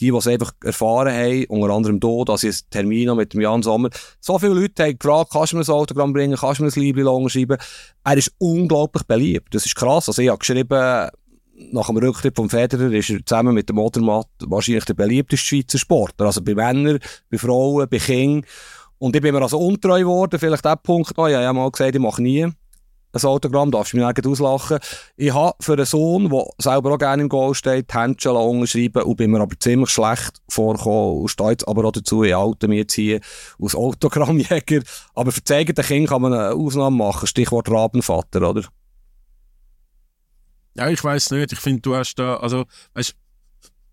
die, 0.00 0.10
die 0.10 0.16
es 0.16 0.26
einfach 0.26 0.52
erfahren 0.62 1.14
haben, 1.14 1.44
unter 1.46 1.74
anderem 1.74 2.00
hier, 2.02 2.24
dass 2.24 2.42
ich 2.42 2.54
einen 2.54 2.70
Termin 2.70 3.10
habe 3.10 3.20
mit 3.20 3.32
dem 3.32 3.40
Jan 3.40 3.62
Sommer. 3.62 3.90
So 4.20 4.38
viele 4.38 4.54
Leute 4.54 4.84
haben 4.84 4.98
gefragt, 4.98 5.30
kannst 5.32 5.52
du 5.52 5.56
mir 5.56 5.62
ein 5.62 5.70
Autogramm 5.70 6.12
bringen, 6.12 6.36
kannst 6.36 6.60
du 6.60 6.64
mir 6.64 6.70
ein 6.70 6.80
Liebling 6.80 7.28
schreiben? 7.28 7.58
Er 8.04 8.16
ist 8.16 8.32
unglaublich 8.38 9.04
beliebt. 9.04 9.54
Das 9.54 9.64
ist 9.64 9.74
krass. 9.74 10.08
Also 10.08 10.20
ich 10.20 10.28
habe 10.28 10.38
geschrieben, 10.38 11.08
nach 11.72 11.86
dem 11.86 11.96
Rücktritt 11.96 12.36
vom 12.36 12.50
Federer 12.50 12.92
ist 12.92 13.10
er 13.10 13.24
zusammen 13.24 13.54
mit 13.54 13.68
dem 13.68 13.76
Motorrad 13.76 14.28
wahrscheinlich 14.40 14.84
der 14.84 14.94
beliebteste 14.94 15.46
Schweizer 15.46 15.78
Sportler. 15.78 16.26
Also 16.26 16.42
bei 16.42 16.54
Männern, 16.54 16.98
bei 17.30 17.38
Frauen, 17.38 17.88
bei 17.88 17.98
Kindern. 17.98 18.48
Und 18.98 19.14
ich 19.14 19.22
bin 19.22 19.34
mir 19.34 19.42
also 19.42 19.58
untreu 19.58 20.00
geworden, 20.00 20.38
vielleicht 20.38 20.64
der 20.64 20.76
Punkt 20.76 21.16
noch. 21.16 21.28
Ich 21.28 21.34
habe 21.34 21.52
mal 21.52 21.70
gesagt, 21.70 21.94
ich 21.94 22.00
mache 22.00 22.22
nie 22.22 22.46
ein 23.12 23.28
Autogramm, 23.28 23.70
darfst 23.70 23.92
du 23.92 23.98
mich 23.98 24.06
nicht 24.06 24.26
auslachen. 24.26 24.78
Ich 25.16 25.32
habe 25.32 25.56
für 25.60 25.72
einen 25.72 25.86
Sohn, 25.86 26.28
der 26.28 26.44
selber 26.58 26.92
auch 26.92 26.98
gerne 26.98 27.22
im 27.22 27.28
Goal 27.28 27.54
steht, 27.54 27.92
Händchen 27.94 28.32
unterschrieben 28.32 29.02
und 29.02 29.16
bin 29.16 29.30
mir 29.30 29.40
aber 29.40 29.58
ziemlich 29.58 29.90
schlecht 29.90 30.40
vorgekommen 30.48 31.22
und 31.22 31.28
stehe 31.28 31.50
jetzt 31.50 31.66
aber 31.66 31.84
auch 31.84 31.92
dazu, 31.92 32.24
ich 32.24 32.34
halte 32.34 32.68
mich 32.68 32.78
jetzt 32.78 32.94
hier 32.94 33.20
als 33.60 33.74
Autogrammjäger. 33.74 34.82
Aber 35.14 35.32
für 35.32 35.42
zeigende 35.42 35.82
Kinder 35.82 36.10
kann 36.10 36.22
man 36.22 36.34
eine 36.34 36.54
Ausnahme 36.54 36.96
machen, 36.96 37.26
Stichwort 37.26 37.70
Rabenvater, 37.70 38.48
oder? 38.48 38.64
Ja, 40.76 40.88
ich 40.90 41.02
weiß 41.02 41.30
nicht. 41.30 41.52
Ich 41.52 41.58
finde, 41.58 41.80
du 41.80 41.94
hast 41.94 42.16
da, 42.16 42.36
also, 42.36 42.66
weißt, 42.94 43.14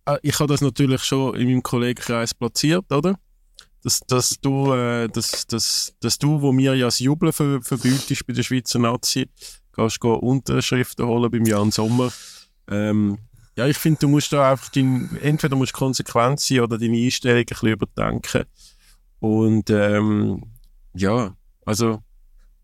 äh, 0.06 0.17
ich 0.22 0.39
habe 0.39 0.52
das 0.52 0.62
natürlich 0.62 1.04
schon 1.04 1.36
in 1.36 1.48
meinem 1.48 1.63
Kollegenkreis 1.63 2.34
platziert, 2.34 2.91
oder? 2.91 3.17
Dass, 3.84 4.00
dass 4.02 4.39
du, 4.39 4.74
äh, 4.74 5.08
dass, 5.10 5.48
dass, 5.48 5.93
dass 6.00 6.17
du, 6.17 6.41
wo 6.41 6.52
mir 6.52 6.76
ja 6.76 6.86
das 6.86 7.00
Jubeln 7.00 7.34
ver, 7.34 7.62
verbietest 7.62 8.26
bei 8.26 8.34
der 8.34 8.43
Schweizer 8.43 8.80
Nazi, 8.80 9.30
kannst 9.72 10.04
du 10.04 10.13
Unterschriften 10.13 11.06
holen 11.06 11.32
beim 11.32 11.46
Jan 11.46 11.72
Sommer. 11.72 12.12
Ähm, 12.69 13.17
ja, 13.56 13.67
ich 13.67 13.78
finde, 13.78 14.00
du 14.00 14.08
musst 14.08 14.34
da 14.34 14.52
einfach 14.52 14.69
dein, 14.69 15.17
entweder 15.22 15.56
musst 15.56 15.74
konsequent 15.74 16.39
sein 16.39 16.62
oder 16.62 16.78
deine 16.78 16.98
Einstellung 16.98 17.39
ein 17.39 17.46
bisschen 17.46 17.69
überdenken. 17.69 18.43
Und 19.19 19.69
ähm, 19.69 20.43
ja, 20.96 21.36
also 21.65 22.02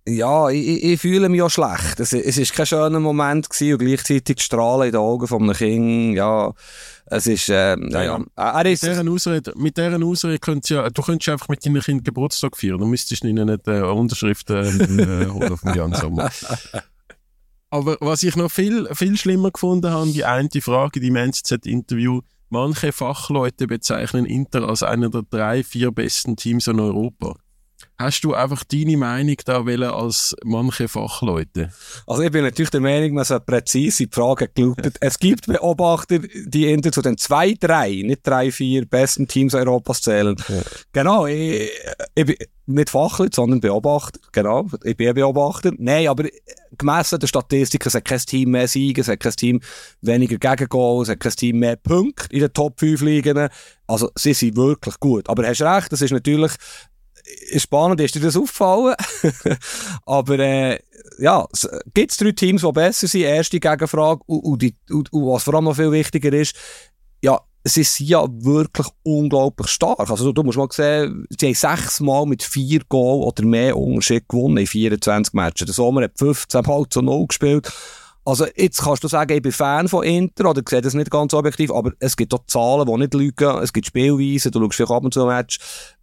ja, 0.09 0.49
ich, 0.49 0.83
ich 0.83 1.01
fühle 1.01 1.29
mich 1.29 1.41
auch 1.41 1.49
schlecht. 1.49 1.99
Es, 1.99 2.13
es 2.13 2.37
ist 2.37 2.53
kein 2.53 2.65
schöner 2.65 2.99
Moment 2.99 3.49
gewesen 3.49 3.73
und 3.73 3.79
gleichzeitig 3.79 4.37
die 4.37 4.41
Strahlen 4.41 4.87
in 4.87 4.91
den 4.91 5.01
Augen 5.01 5.27
von 5.27 5.43
einem 5.43 5.53
Kind, 5.53 6.15
ja, 6.15 6.53
es 7.05 7.27
ist, 7.27 7.49
äh, 7.49 7.75
ja, 7.77 8.03
ja. 8.03 8.19
Er 8.35 8.65
ist... 8.65 8.83
Mit 8.83 8.91
dieser 8.91 9.11
Ausrede, 9.11 9.53
mit 9.55 9.77
dieser 9.77 10.03
Ausrede 10.03 10.39
könntest 10.39 10.69
ja, 10.69 10.89
du 10.89 11.01
könntest 11.01 11.29
einfach 11.29 11.49
mit 11.49 11.65
deinem 11.65 11.81
Kind 11.81 12.03
Geburtstag 12.03 12.57
feiern, 12.57 12.77
du 12.77 12.85
müsstest 12.85 13.23
ihnen 13.23 13.47
nicht 13.47 13.67
äh, 13.67 13.81
Unterschriften 13.81 14.99
äh, 14.99 15.27
holen 15.27 15.57
vom 15.57 15.73
Jan 15.73 15.93
Sommer. 15.93 16.29
Aber 17.71 17.97
was 17.99 18.23
ich 18.23 18.35
noch 18.35 18.49
viel, 18.49 18.87
viel 18.93 19.15
schlimmer 19.17 19.51
gefunden 19.51 19.91
habe, 19.91 20.11
die 20.11 20.25
eine 20.25 20.49
Frage, 20.59 20.99
die 20.99 21.07
im 21.07 21.15
NZZ-Interview, 21.15 22.21
manche 22.49 22.91
Fachleute 22.91 23.67
bezeichnen 23.67 24.25
Inter 24.25 24.67
als 24.67 24.81
einer 24.81 25.09
der 25.09 25.21
drei, 25.21 25.63
vier 25.63 25.91
besten 25.91 26.35
Teams 26.35 26.67
in 26.67 26.79
Europa. 26.79 27.35
Hast 27.99 28.21
du 28.21 28.33
einfach 28.33 28.63
deine 28.63 28.95
Meinung 28.95 29.35
da 29.43 29.65
wollen 29.65 29.83
als 29.83 30.35
manche 30.43 30.87
Fachleute? 30.87 31.71
Also 32.07 32.23
ich 32.23 32.31
bin 32.31 32.43
natürlich 32.43 32.69
der 32.69 32.79
Meinung, 32.79 33.13
man 33.13 33.25
sollte 33.25 33.45
präzise 33.45 34.07
die 34.07 34.15
Frage 34.15 34.47
gelautet. 34.47 34.97
es 35.01 35.19
gibt 35.19 35.47
Beobachter, 35.47 36.19
die 36.19 36.65
hinter 36.65 36.91
zu 36.93 37.01
den 37.01 37.17
zwei, 37.17 37.53
drei, 37.59 37.89
nicht 37.89 38.25
drei, 38.25 38.51
vier 38.51 38.85
besten 38.85 39.27
Teams 39.27 39.53
Europas 39.53 40.01
zählen. 40.01 40.35
Ja. 40.47 40.61
Genau, 40.93 41.27
ich, 41.27 41.69
ich 42.15 42.25
bin 42.25 42.35
nicht 42.67 42.89
Fachleute, 42.89 43.35
sondern 43.35 43.59
Beobachter. 43.59 44.19
Genau, 44.31 44.67
ich 44.83 44.95
bin 44.95 45.09
ein 45.09 45.15
Beobachter. 45.15 45.71
Nein, 45.77 46.07
aber 46.07 46.25
gemessen 46.77 47.19
der 47.19 47.27
Statistik, 47.27 47.85
es 47.85 47.95
hat 47.95 48.05
kein 48.05 48.19
Team 48.19 48.51
mehr 48.51 48.67
Siege, 48.67 49.01
es 49.01 49.09
hat 49.09 49.19
kein 49.19 49.33
Team 49.33 49.59
weniger 50.01 50.37
Gegengol, 50.37 51.03
es 51.03 51.09
hat 51.09 51.19
kein 51.19 51.33
Team 51.33 51.59
mehr 51.59 51.75
Punkte 51.75 52.33
in 52.33 52.39
den 52.39 52.53
Top 52.53 52.79
5 52.79 53.01
Ligen. 53.01 53.49
Also 53.87 54.09
sie 54.15 54.33
sind 54.33 54.55
wirklich 54.55 54.99
gut. 54.99 55.27
Aber 55.27 55.45
hast 55.45 55.61
recht, 55.61 55.91
das 55.91 56.01
ist 56.01 56.11
natürlich 56.11 56.53
spannend 57.57 58.01
ist 58.01 58.15
dir 58.15 58.21
das 58.21 58.37
aufgefallen. 58.37 58.95
Aber 60.05 60.39
äh, 60.39 60.79
ja, 61.19 61.45
gibt 61.93 62.11
es 62.11 62.17
drei 62.17 62.31
Teams, 62.31 62.61
die 62.61 62.71
besser 62.71 63.07
sind? 63.07 63.21
Erste 63.21 63.59
Gegenfrage. 63.59 64.21
Und, 64.25 64.39
und, 64.39 64.61
die, 64.61 64.75
und, 64.89 65.11
und, 65.11 65.25
was 65.25 65.43
vor 65.43 65.55
allem 65.55 65.65
noch 65.65 65.75
viel 65.75 65.91
wichtiger 65.91 66.33
ist, 66.33 66.55
ja, 67.21 67.39
sie 67.63 67.83
sind 67.83 68.09
ja 68.09 68.25
wirklich 68.27 68.87
unglaublich 69.03 69.69
stark. 69.69 70.09
Also 70.09 70.31
du, 70.31 70.43
musst 70.43 70.57
mal 70.57 70.67
sehen, 70.71 71.25
sie 71.37 71.47
haben 71.47 71.53
sechsmal 71.53 72.25
mit 72.25 72.43
vier 72.43 72.81
Goal 72.87 73.23
oder 73.23 73.45
mehr 73.45 73.77
Unterschied 73.77 74.27
gewonnen 74.27 74.57
in 74.57 74.67
24 74.67 75.33
Matches. 75.33 75.65
Der 75.65 75.73
Sommer 75.73 76.03
hat 76.03 76.17
15 76.17 76.63
Mal 76.65 76.85
zu 76.89 77.01
0 77.01 77.27
gespielt. 77.27 77.71
Also 78.25 78.45
jetzt 78.55 78.83
kannst 78.83 79.03
du 79.03 79.07
sagen, 79.07 79.33
ich 79.33 79.41
bin 79.41 79.51
Fan 79.51 79.87
von 79.87 80.03
Inter 80.03 80.49
oder 80.49 80.61
sehe 80.67 80.81
das 80.81 80.93
nicht 80.93 81.09
ganz 81.09 81.33
objektiv, 81.33 81.71
aber 81.71 81.93
es 81.99 82.15
gibt 82.15 82.33
auch 82.33 82.45
Zahlen, 82.45 82.85
die 82.85 82.97
nicht 82.97 83.13
lügen, 83.13 83.57
es 83.57 83.73
gibt 83.73 83.87
Spielweisen, 83.87 84.51
du 84.51 84.61
schaust 84.61 84.75
vielleicht 84.75 84.91
ab 84.91 85.03
und 85.03 85.13
zu 85.13 85.21
ein 85.21 85.27
Match 85.35 85.57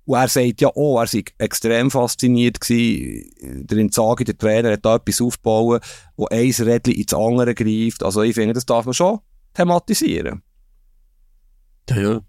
und 0.07 0.17
er 0.17 0.29
sagt 0.29 0.61
ja 0.61 0.69
auch, 0.69 1.01
er 1.01 1.07
sei 1.07 1.25
extrem 1.39 1.91
fasziniert 1.91 2.61
gewesen, 2.61 3.67
der 3.67 3.79
Inzaghi, 3.79 4.25
der 4.25 4.39
Trainer, 4.39 4.73
hat 4.73 4.85
da 4.85 4.97
etwas 4.97 5.21
aufgebaut, 5.21 5.83
wo 6.17 6.27
ein 6.27 6.51
Rädchen 6.51 6.95
ins 6.95 7.13
andere 7.13 7.55
greift, 7.55 8.03
also 8.03 8.23
ich 8.23 8.35
finde, 8.35 8.55
das 8.55 8.67
darf 8.67 8.85
man 8.85 8.95
schon 8.95 9.19
thematisieren. 9.55 10.43
Ja, 11.91 11.97
ja. 11.97 12.21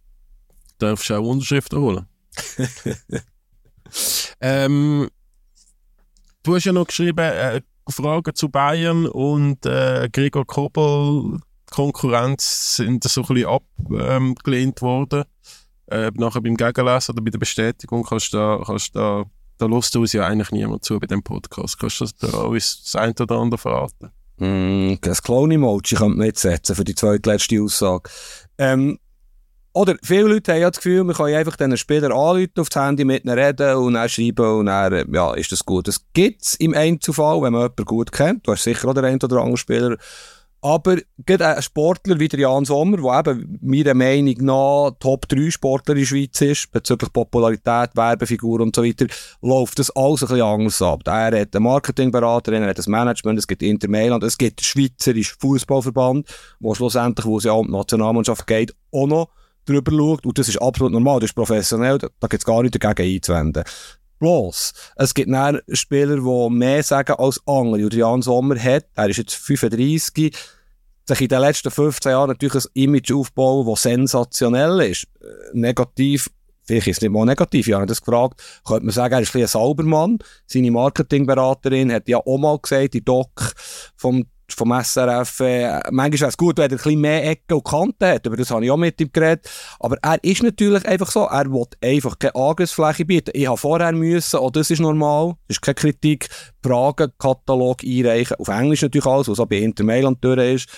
Darfst 0.80 1.12
auch 1.12 1.26
Unterschriften 1.26 1.80
holen. 1.80 2.06
ähm, 4.42 5.10
du 6.44 6.56
hast 6.56 6.66
ja 6.66 6.74
noch 6.74 6.88
geschrieben, 6.88 7.20
äh, 7.20 7.62
Fragen 7.90 8.36
zu 8.36 8.50
Bayern 8.50 9.08
und 9.08 9.66
äh, 9.66 10.10
Gregor 10.12 10.46
Kobel, 10.46 11.40
Konkurrenz 11.72 12.76
sind 12.76 13.04
so 13.04 13.22
ein 13.22 13.28
bisschen 13.28 13.50
abgelehnt 13.50 14.82
worden. 14.82 15.24
Äh, 15.90 16.12
nachher 16.16 16.42
beim 16.42 16.58
Gegenlesen 16.58 17.14
oder 17.14 17.24
bei 17.24 17.32
der 17.32 17.40
Bestätigung 17.40 18.04
kannst 18.04 18.34
du 18.34 18.38
da, 18.38 18.62
kannst 18.66 18.96
da, 18.96 19.24
da 19.58 19.66
lässt 19.66 19.96
uns 19.96 20.14
ja 20.14 20.26
eigentlich 20.26 20.52
niemand 20.52 20.84
zu 20.84 21.00
bei 21.00 21.08
dem 21.08 21.24
Podcast. 21.24 21.80
Kannst 21.80 22.02
du 22.02 22.06
da 22.20 22.38
uns 22.40 22.84
das 22.84 22.96
eine 22.96 23.14
oder 23.20 23.36
andere 23.38 23.58
verraten? 23.58 24.12
Mm, 24.38 24.96
das 25.02 25.24
Clone-Emoji 25.24 25.96
könnte 25.96 26.18
man 26.18 26.28
jetzt 26.28 26.42
setzen 26.42 26.76
für 26.76 26.84
die 26.84 26.96
zweitletzte 26.96 27.62
Aussage. 27.62 28.10
Ähm, 28.58 29.00
oder 29.74 29.96
viele 30.02 30.24
Leute 30.24 30.54
haben 30.54 30.62
ja 30.62 30.72
das 30.72 30.78
Gefühl, 30.78 31.04
man 31.04 31.16
kann 31.16 31.28
einfach 31.28 31.56
diesen 31.56 31.78
Spieler 31.78 32.10
anrufen, 32.10 32.52
aufs 32.58 32.76
Handy 32.76 33.06
mit 33.06 33.24
ihnen 33.24 33.38
reden 33.38 33.76
und 33.76 33.94
dann 33.94 34.10
schreiben 34.10 34.60
und 34.60 34.66
dann, 34.66 35.14
ja, 35.14 35.34
ist 35.36 35.52
das 35.52 35.64
gut. 35.64 35.88
Das 35.88 36.04
gibt 36.14 36.42
es 36.42 36.56
im 36.56 36.74
Einzelfall, 36.74 37.44
wenn 37.44 37.54
man 37.54 37.62
jemanden 37.62 37.86
gut 37.86 38.12
kennt. 38.12 38.48
Du 38.48 38.52
hast 38.52 38.64
sicher 38.64 38.88
auch 38.88 38.96
den 38.96 39.06
einen 39.06 39.22
oder 39.22 39.38
anderen 39.38 39.58
Spieler. 39.58 39.98
Aber 40.68 40.98
gerade 41.26 41.48
ein 41.56 41.62
Sportler 41.62 42.20
wie 42.20 42.28
der 42.28 42.42
Jan 42.42 42.66
Sommer, 42.66 42.98
der 42.98 43.32
eben 43.32 43.58
meiner 43.62 43.94
Meinung 43.94 44.36
nach 44.42 44.92
Top 45.00 45.26
3 45.30 45.50
Sportler 45.50 45.96
in 45.96 46.02
der 46.02 46.06
Schweiz 46.06 46.42
ist, 46.42 46.70
bezüglich 46.74 47.14
Popularität, 47.14 47.92
Werbefigur 47.96 48.60
und 48.60 48.76
so 48.76 48.84
weiter, 48.84 49.06
läuft 49.42 49.80
das 49.80 49.92
alles 49.92 50.24
ein 50.24 50.28
bisschen 50.28 50.46
anders 50.46 50.82
ab. 50.82 51.04
Er 51.06 51.40
hat 51.40 51.56
einen 51.56 51.64
Marketingberater, 51.64 52.52
er 52.52 52.68
hat 52.68 52.86
ein 52.86 52.92
Management, 52.92 53.40
es 53.40 53.48
gibt 53.48 53.64
Inter 53.64 53.88
Mailand, 53.88 54.26
es 54.26 54.38
gibt 54.38 54.60
den 54.60 54.66
Schweizerischen 54.66 55.38
Fußballverband, 55.40 56.28
wo 56.60 56.76
schlussendlich, 56.76 57.26
wo 57.26 57.38
es 57.38 57.46
ja 57.46 57.54
um 57.54 57.68
die 57.68 57.72
Nationalmannschaft 57.72 58.46
geht, 58.46 58.76
auch 58.92 59.08
noch 59.08 59.30
drüber 59.66 59.94
schaut. 59.94 60.26
Und 60.26 60.38
das 60.38 60.50
ist 60.50 60.62
absolut 60.62 60.92
normal, 60.92 61.22
das 61.22 61.30
ist 61.30 61.36
professionell, 61.36 61.98
da, 61.98 62.10
gibt 62.28 62.42
es 62.42 62.46
gar 62.46 62.62
nichts 62.62 62.78
dagegen 62.78 63.16
einzuwenden. 63.16 63.64
Bloß, 64.20 64.74
es 64.98 65.14
gibt 65.14 65.32
dann 65.32 65.62
Spieler, 65.72 66.18
die 66.18 66.50
mehr 66.54 66.84
sagen 66.84 67.14
als 67.14 67.40
andere. 67.46 67.86
Und 67.86 67.94
Jan 67.94 68.22
Sommer 68.22 68.62
hat, 68.62 68.88
er 68.96 69.10
ist 69.10 69.18
jetzt 69.18 69.36
35, 69.36 70.36
sich 71.08 71.22
in 71.22 71.28
den 71.30 71.42
letzten 71.42 71.72
15 71.72 72.12
Jahren 72.12 72.30
natürlich 72.30 72.66
ein 72.66 72.72
Image 72.74 73.12
aufbauen, 73.12 73.68
das 73.68 73.84
sensationell 73.84 74.80
ist. 74.82 75.08
Äh, 75.22 75.26
negativ, 75.54 76.30
vielleicht 76.66 76.88
ist 76.88 76.98
es 76.98 77.02
nicht 77.02 77.12
mal 77.12 77.26
negativ, 77.26 77.68
ich 77.68 77.74
habe 77.74 77.86
das 77.86 78.02
gefragt, 78.02 78.42
könnte 78.66 78.86
man 78.86 78.94
sagen, 78.94 79.14
er 79.14 79.22
ist 79.22 79.36
ein, 79.36 79.42
ein 79.42 79.48
Saubermann. 79.48 80.20
Seine 80.46 80.72
Marketingberaterin 80.72 81.92
hat 81.92 82.08
ja 82.08 82.18
auch 82.18 82.38
mal 82.38 82.60
gesagt, 82.60 82.94
die 82.94 83.04
Doc 83.04 83.54
vom 83.96 84.26
vom 84.56 84.72
SRF, 84.72 85.40
äh, 85.42 85.80
manchmal 85.92 86.20
wäre 86.20 86.30
es 86.30 86.38
gut, 86.38 86.58
wenn 86.58 86.66
er 86.66 86.72
ein 86.72 86.78
bisschen 86.78 87.02
mehr 87.02 87.30
Ecken 87.30 87.54
und 87.56 87.66
Kanten 87.66 88.06
hat, 88.06 88.26
aber 88.26 88.38
das 88.38 88.50
habe 88.50 88.64
ich 88.64 88.72
auch 88.72 88.78
mit 88.78 89.00
ihm 89.02 89.12
geredet. 89.12 89.50
Aber 89.80 89.98
er 90.02 90.24
ist 90.24 90.42
natürlich 90.42 90.86
einfach 90.88 91.12
so, 91.12 91.26
er 91.26 91.52
will 91.52 91.66
einfach 91.84 92.18
keine 92.18 92.36
Angriffsfläche 92.36 93.06
bieten. 93.06 93.32
Ich 93.34 93.48
habe 93.48 93.58
vorher 93.58 93.92
müssen, 93.92 94.40
oh, 94.40 94.50
das 94.50 94.72
ist 94.72 94.80
normal, 94.80 95.36
das 95.48 95.58
ist 95.58 95.62
keine 95.62 95.76
Kritik, 95.76 96.30
Fragenkatalog 96.64 97.84
einreichen, 97.84 98.38
auf 98.38 98.48
Englisch 98.48 98.82
natürlich 98.82 99.06
alles, 99.06 99.28
was 99.28 99.40
auch 99.40 99.46
bei 99.48 99.58
Inter 99.58 99.84
Mailand 99.84 100.24
durch 100.24 100.40
ist. 100.40 100.70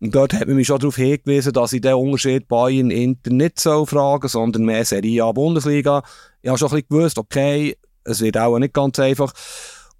Und 0.00 0.14
dort 0.14 0.32
hat 0.32 0.46
man 0.46 0.56
mich 0.56 0.66
schon 0.66 0.80
darauf 0.80 0.96
hingewiesen, 0.96 1.52
dass 1.52 1.72
ich 1.72 1.80
den 1.80 1.94
Unterschied 1.94 2.48
Bayern 2.48 2.90
Inter 2.90 3.30
nicht 3.30 3.60
so 3.60 3.86
fragen, 3.86 4.26
sondern 4.26 4.64
mehr 4.64 4.84
Serie 4.84 5.24
A 5.24 5.32
Bundesliga. 5.32 6.02
Ich 6.42 6.48
habe 6.48 6.58
schon 6.58 6.68
ein 6.68 6.82
bisschen 6.82 6.88
gewusst, 6.88 7.18
okay, 7.18 7.76
es 8.04 8.20
wird 8.20 8.36
auch 8.36 8.58
nicht 8.58 8.74
ganz 8.74 8.98
einfach. 8.98 9.32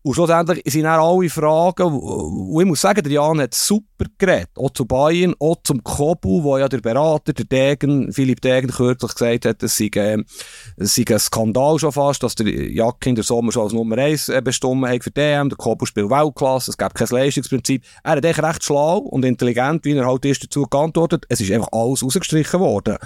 Und 0.05 0.15
schlussendlich 0.15 0.63
sind 0.67 0.83
dann 0.83 0.99
alle 0.99 1.31
Fragen, 1.31 1.85
und 1.85 2.61
ich 2.61 2.67
muss 2.67 2.81
sagen, 2.81 3.05
der 3.05 3.13
Jan 3.13 3.41
hat 3.41 3.55
super 3.55 4.07
geredet. 4.19 4.51
Auch 4.57 4.71
zu 4.71 4.85
Bayern, 4.85 5.35
auch 5.39 5.57
zum 5.63 5.85
Kobu, 5.85 6.43
wo 6.43 6.59
ja 6.59 6.69
der 6.69 6.81
Berater, 6.81 7.33
der 7.33 7.45
Degen, 7.45 8.13
Philipp 8.13 8.41
Degen, 8.41 8.69
kürzlich 8.69 9.15
gesagt 9.15 9.47
hat, 9.47 9.63
es 9.63 9.77
sei, 9.77 9.91
äh, 9.95 10.19
es 10.77 10.97
sei 10.97 11.05
ein 11.09 11.19
Skandal 11.21 11.79
schon 11.79 11.93
fast, 11.93 12.23
dass 12.25 12.35
der 12.35 12.49
Jakin 12.49 13.15
der 13.15 13.23
Sommer 13.23 13.53
schon 13.53 13.63
als 13.63 13.73
Nummer 13.73 13.97
1 13.97 14.29
äh, 14.31 14.43
bestimmt 14.43 14.89
hat 14.89 15.05
für 15.05 15.13
DM, 15.13 15.49
der 15.49 15.57
Kobu 15.57 15.87
spielt 15.87 16.11
Weltklasse, 16.11 16.73
es 16.73 16.77
gibt 16.77 16.95
kein 16.97 17.09
Leistungsprinzip. 17.09 17.85
Er 18.03 18.13
hat 18.17 18.25
echt 18.25 18.43
recht 18.43 18.65
schlau 18.65 18.99
und 18.99 19.25
intelligent, 19.25 19.85
wie 19.85 19.93
er 19.93 20.07
halt 20.07 20.25
ist, 20.25 20.43
dazu 20.43 20.65
geantwortet. 20.65 21.27
Es 21.29 21.41
ist 21.41 21.53
einfach 21.53 21.69
alles 21.71 22.03
rausgestrichen 22.03 22.59
worden. 22.59 22.97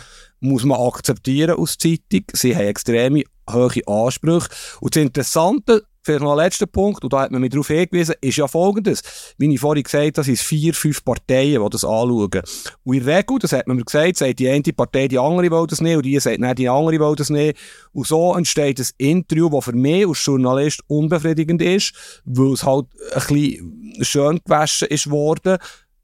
Muss 0.40 0.64
man 0.64 0.80
akzeptieren 0.80 1.56
aus 1.58 1.76
Zeitung. 1.76 2.24
Sie 2.32 2.56
haben 2.56 2.66
extreme 2.66 3.24
hohe 3.50 3.86
Ansprüche. 3.86 4.48
Und 4.80 4.96
das 4.96 5.02
Interessante, 5.02 5.82
Vielleicht 6.06 6.22
noch 6.22 6.32
ein 6.32 6.38
letzter 6.38 6.66
Punkt, 6.66 7.02
und 7.02 7.12
da 7.12 7.22
hat 7.22 7.32
man 7.32 7.40
mich 7.40 7.50
darauf 7.50 7.66
hingewiesen, 7.66 8.14
ist 8.20 8.36
ja 8.36 8.46
folgendes. 8.46 9.02
Wie 9.38 9.52
ich 9.52 9.58
vorhin 9.58 9.82
gesagt 9.82 10.04
habe, 10.04 10.12
das 10.12 10.26
sind 10.26 10.38
vier, 10.38 10.72
fünf 10.72 11.04
Parteien, 11.04 11.60
die 11.60 11.68
das 11.68 11.82
anschauen. 11.82 12.42
Und 12.84 12.96
in 12.96 13.04
der 13.04 13.18
Regel, 13.18 13.40
das 13.40 13.52
hat 13.52 13.66
man 13.66 13.76
mir 13.76 13.84
gesagt, 13.84 14.16
sagt 14.16 14.38
die 14.38 14.48
eine 14.48 14.62
Partei, 14.62 15.08
die 15.08 15.18
andere 15.18 15.50
will 15.50 15.66
das 15.66 15.80
nicht, 15.80 15.96
und 15.96 16.04
die 16.04 16.16
sagt, 16.20 16.38
nein, 16.38 16.54
die 16.54 16.68
andere 16.68 17.00
will 17.00 17.16
das 17.16 17.28
nicht. 17.28 17.58
Und 17.92 18.06
so 18.06 18.36
entsteht 18.36 18.78
ein 18.78 18.86
Interview, 18.98 19.50
das 19.50 19.64
für 19.64 19.72
mich 19.72 20.06
als 20.06 20.24
Journalist 20.24 20.80
unbefriedigend 20.86 21.60
ist, 21.60 21.92
weil 22.24 22.52
es 22.52 22.62
halt 22.62 22.86
ein 23.12 23.22
bisschen 23.26 23.96
schön 24.02 24.40
gewaschen 24.44 24.86
ist 24.86 25.10
worden. 25.10 25.58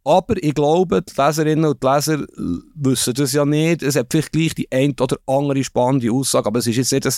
Aber 0.04 0.42
ich 0.42 0.54
glaube, 0.54 1.02
die 1.02 1.12
Leserinnen 1.16 1.64
und 1.64 1.82
die 1.82 1.86
Leser 1.86 2.26
wissen 2.74 3.14
das 3.14 3.32
ja 3.32 3.44
nicht. 3.44 3.82
Es 3.82 3.94
hat 3.94 4.08
vielleicht 4.10 4.32
gleich 4.32 4.54
die 4.54 4.70
ein 4.72 4.96
oder 5.00 5.16
andere 5.26 5.62
spannende 5.62 6.10
Aussage, 6.10 6.46
aber 6.46 6.58
es 6.58 6.66
ist 6.66 6.76
jetzt 6.76 6.92
nicht 6.92 7.06
ein, 7.06 7.12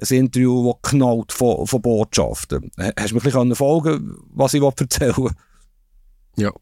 ein 0.00 0.16
Interview, 0.16 0.72
das 0.72 0.90
knallt 0.90 1.32
von, 1.32 1.66
von 1.66 1.82
Botschaften. 1.82 2.70
Hast 2.78 3.10
du 3.10 3.14
mir 3.16 3.20
ein 3.20 3.24
bisschen 3.24 3.54
folgen 3.54 4.16
was 4.32 4.54
ich 4.54 4.62
erzählen 4.62 5.16
will? 5.16 5.32
Ja. 6.36 6.52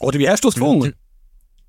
Oder 0.00 0.18
wie 0.18 0.28
hast 0.28 0.42
du 0.42 0.48
es 0.48 0.54
gefunden? 0.54 0.94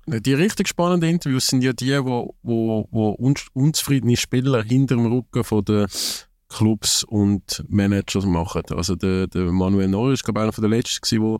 Die, 0.06 0.20
die 0.20 0.34
richtig 0.34 0.68
spannenden 0.68 1.10
Interviews 1.10 1.46
sind 1.46 1.62
ja 1.62 1.72
die, 1.72 1.96
wo, 2.04 2.34
wo, 2.42 2.88
wo 2.90 3.10
unzufriedene 3.54 4.16
Spieler 4.16 4.62
hinter 4.62 4.96
dem 4.96 5.06
Rücken 5.06 5.44
von 5.44 5.64
der 5.64 5.86
Clubs 6.54 7.02
und 7.02 7.64
Managers 7.68 8.24
machen. 8.24 8.62
Also 8.70 8.94
der, 8.94 9.26
der 9.26 9.50
Manuel 9.50 9.88
Neuer 9.88 10.12
ist 10.12 10.22
glaube 10.22 10.40
ich 10.40 10.42
einer 10.44 10.52
der 10.52 10.68
letzten 10.68 11.20
der 11.20 11.38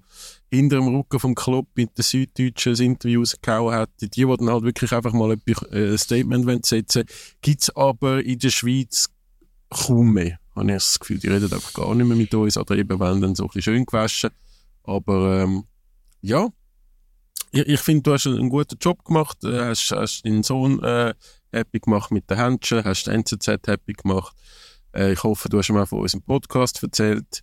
hinter 0.51 0.77
dem 0.77 0.89
Rücken 0.89 1.21
vom 1.21 1.35
Club 1.37 1.69
mit 1.77 1.97
den 1.97 2.03
Süddeutschen 2.03 2.75
ein 2.75 2.83
Interview 2.83 3.21
rausgehauen 3.21 3.75
hat. 3.75 3.91
Die, 4.01 4.11
die 4.11 4.25
dann 4.25 4.51
halt 4.51 4.65
wirklich 4.65 4.93
einfach 4.93 5.13
mal 5.13 5.33
äh, 5.33 5.93
ein 5.93 5.99
Statement 5.99 6.67
setzen 6.67 7.05
gibt 7.43 7.63
es 7.63 7.77
aber 7.77 8.25
in 8.25 8.41
der 8.41 8.51
Schweiz 8.51 9.09
kaum 9.71 10.15
mehr. 10.15 10.39
Habe 10.57 10.67
ich 10.67 10.75
das 10.75 10.99
Gefühl, 10.99 11.19
die 11.19 11.29
reden 11.29 11.53
einfach 11.53 11.73
gar 11.73 11.95
nicht 11.95 12.07
mehr 12.07 12.17
mit 12.17 12.35
uns 12.35 12.57
oder 12.57 12.77
eben 12.77 12.99
werden 12.99 13.21
dann 13.21 13.35
so 13.37 13.45
ein 13.45 13.49
bisschen 13.49 13.75
schön 13.75 13.87
gewaschen. 13.87 14.31
Aber 14.83 15.43
ähm, 15.43 15.65
ja, 16.23 16.49
ich, 17.53 17.69
ich 17.69 17.81
finde, 17.81 18.03
du 18.03 18.13
hast 18.15 18.27
einen 18.27 18.49
guten 18.49 18.79
Job 18.81 19.05
gemacht, 19.05 19.45
äh, 19.45 19.61
hast, 19.61 19.93
hast 19.93 20.27
deinen 20.27 20.43
Sohn 20.43 20.83
äh, 20.83 21.15
happy 21.53 21.79
gemacht 21.79 22.11
mit 22.11 22.29
den 22.29 22.37
Händchen, 22.37 22.83
hast 22.83 23.07
den 23.07 23.23
NZZ 23.23 23.47
happy 23.67 23.93
gemacht. 23.93 24.35
Äh, 24.95 25.13
ich 25.13 25.23
hoffe, 25.23 25.49
du 25.49 25.59
hast 25.59 25.69
ihm 25.69 25.77
auch 25.77 25.89
von 25.89 26.01
unserem 26.01 26.23
Podcast 26.23 26.83
erzählt. 26.83 27.43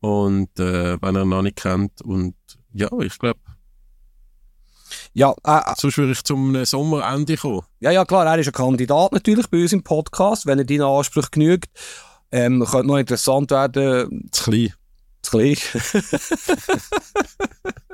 Und 0.00 0.58
äh, 0.58 1.00
wenn 1.00 1.16
er 1.16 1.22
ihn 1.22 1.28
noch 1.28 1.42
nicht 1.42 1.56
kennt. 1.56 2.02
Und 2.02 2.34
ja, 2.72 2.88
ich 3.00 3.18
glaube, 3.18 3.40
ja, 5.12 5.34
äh, 5.44 5.58
äh, 5.58 5.74
Sonst 5.76 5.98
würde 5.98 6.12
ich 6.12 6.24
zum 6.24 6.64
Sommerende 6.64 7.36
kommen. 7.36 7.62
Ja, 7.80 7.90
ja, 7.90 8.04
klar, 8.04 8.26
er 8.26 8.38
ist 8.38 8.46
ein 8.46 8.52
Kandidat 8.52 9.12
natürlich 9.12 9.48
bei 9.48 9.62
uns 9.62 9.72
im 9.72 9.82
Podcast, 9.82 10.46
wenn 10.46 10.58
er 10.58 10.64
deinen 10.64 10.82
Anspruch 10.82 11.30
genügt. 11.30 11.70
Ähm, 12.30 12.64
könnte 12.64 12.86
noch 12.86 12.98
interessant 12.98 13.50
werden. 13.50 14.28
Zu 14.30 14.44
klein. 14.44 14.72
Zu 15.22 15.30
klein. 15.30 15.56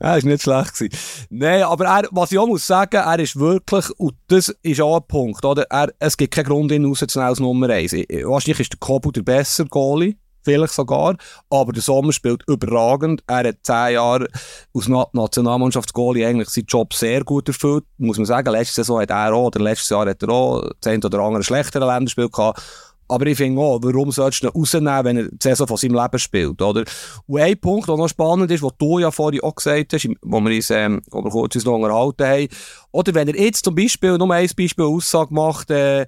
ja, 0.00 0.16
ist 0.16 0.24
nicht 0.24 0.42
schlecht. 0.42 0.94
Nein, 1.30 1.62
aber 1.62 1.86
er, 1.86 2.08
was 2.10 2.32
ich 2.32 2.38
auch 2.38 2.46
muss 2.46 2.66
sagen, 2.66 2.96
er 2.96 3.18
ist 3.18 3.38
wirklich, 3.38 3.90
und 3.98 4.14
das 4.28 4.54
ist 4.62 4.80
auch 4.80 4.96
ein 4.96 5.06
Punkt, 5.06 5.44
oder? 5.44 5.64
Er, 5.70 5.92
es 5.98 6.16
gibt 6.16 6.34
keinen 6.34 6.46
Grund, 6.46 6.72
ihn 6.72 6.84
rauszunehmen 6.84 7.28
als 7.28 7.40
Nummer 7.40 7.68
1. 7.68 7.92
Wahrscheinlich 7.92 8.60
ist 8.60 8.72
der 8.72 8.78
Kobu 8.80 9.10
der 9.10 9.22
bessere 9.22 9.66
Goalie. 9.66 10.16
Vielleicht 10.44 10.74
sogar. 10.74 11.16
Aber 11.48 11.72
der 11.72 11.82
Sommer 11.82 12.12
spielt 12.12 12.42
überragend. 12.46 13.22
Er 13.26 13.48
hat 13.48 13.56
zehn 13.62 13.94
Jahre 13.94 14.28
Na 14.74 15.06
Nationalmannschaftsgoalie 15.12 16.26
eigentlich 16.26 16.50
seinen 16.50 16.66
Job 16.66 16.92
sehr 16.92 17.24
gut 17.24 17.48
erfüllt. 17.48 17.84
Muss 17.96 18.18
man 18.18 18.26
sagen, 18.26 18.52
letzte 18.52 18.74
Saison 18.74 19.00
hat 19.00 19.10
er 19.10 19.32
auch, 19.32 19.46
oder 19.46 19.60
letztes 19.60 19.88
Jahr 19.88 20.06
hat 20.06 20.22
er 20.22 20.28
auch 20.28 20.70
zehn 20.82 21.02
oder 21.02 21.18
andere 21.20 21.42
schlechtere 21.42 21.86
Länderspiel 21.86 22.28
gehabt. 22.28 22.62
Aber 23.08 23.26
ich 23.26 23.36
finde 23.36 23.60
auch, 23.60 23.80
warum 23.82 24.10
sollst 24.10 24.42
du 24.42 24.46
ihn 24.46 24.52
rausnehmen, 24.54 25.04
wenn 25.04 25.16
er 25.16 25.24
die 25.24 25.36
Saison 25.40 25.66
von 25.66 25.76
seinem 25.76 25.94
Leben 25.94 26.18
spielt, 26.18 26.62
oder? 26.62 26.84
Und 27.26 27.40
ein 27.40 27.58
Punkt, 27.58 27.88
der 27.88 27.96
noch 27.96 28.08
spannend 28.08 28.50
ist, 28.50 28.62
was 28.62 28.72
du 28.78 28.98
ja 28.98 29.10
vorhin 29.10 29.42
auch 29.42 29.54
gesagt 29.54 29.92
hast, 29.92 30.08
wo 30.22 30.40
wir 30.40 30.56
uns, 30.56 30.70
ähm, 30.70 31.02
wo 31.10 31.22
wir 31.22 31.30
kurz 31.30 31.54
uns 31.54 31.64
noch 31.64 31.74
unterhalten 31.74 32.24
haben, 32.24 32.48
oder 32.92 33.14
wenn 33.14 33.28
er 33.28 33.38
jetzt 33.38 33.64
zum 33.64 33.74
Beispiel, 33.74 34.16
nur 34.16 34.32
ein 34.32 34.48
Beispiel 34.56 34.84
Aussage 34.84 35.34
macht, 35.34 35.70
äh, 35.70 36.06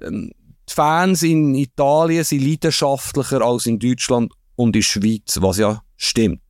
ähm, 0.00 0.30
die 0.68 0.74
Fans 0.74 1.22
in 1.22 1.54
Italien 1.54 2.24
sind 2.24 2.42
leidenschaftlicher 2.42 3.40
als 3.40 3.66
in 3.66 3.78
Deutschland 3.78 4.32
und 4.56 4.68
in 4.68 4.72
der 4.72 4.82
Schweiz, 4.82 5.38
was 5.40 5.58
ja 5.58 5.82
stimmt. 5.96 6.40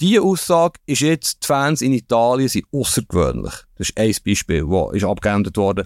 Diese 0.00 0.22
Aussage 0.22 0.80
ist 0.86 1.00
jetzt, 1.00 1.42
die 1.42 1.46
Fans 1.46 1.80
in 1.80 1.92
Italien 1.92 2.48
sind 2.48 2.66
außergewöhnlich. 2.72 3.52
Das 3.76 3.90
ist 3.90 3.98
ein 3.98 4.14
Beispiel, 4.24 4.66
das 4.66 4.94
ist 4.94 5.04
abgeändert 5.04 5.56
worden 5.56 5.84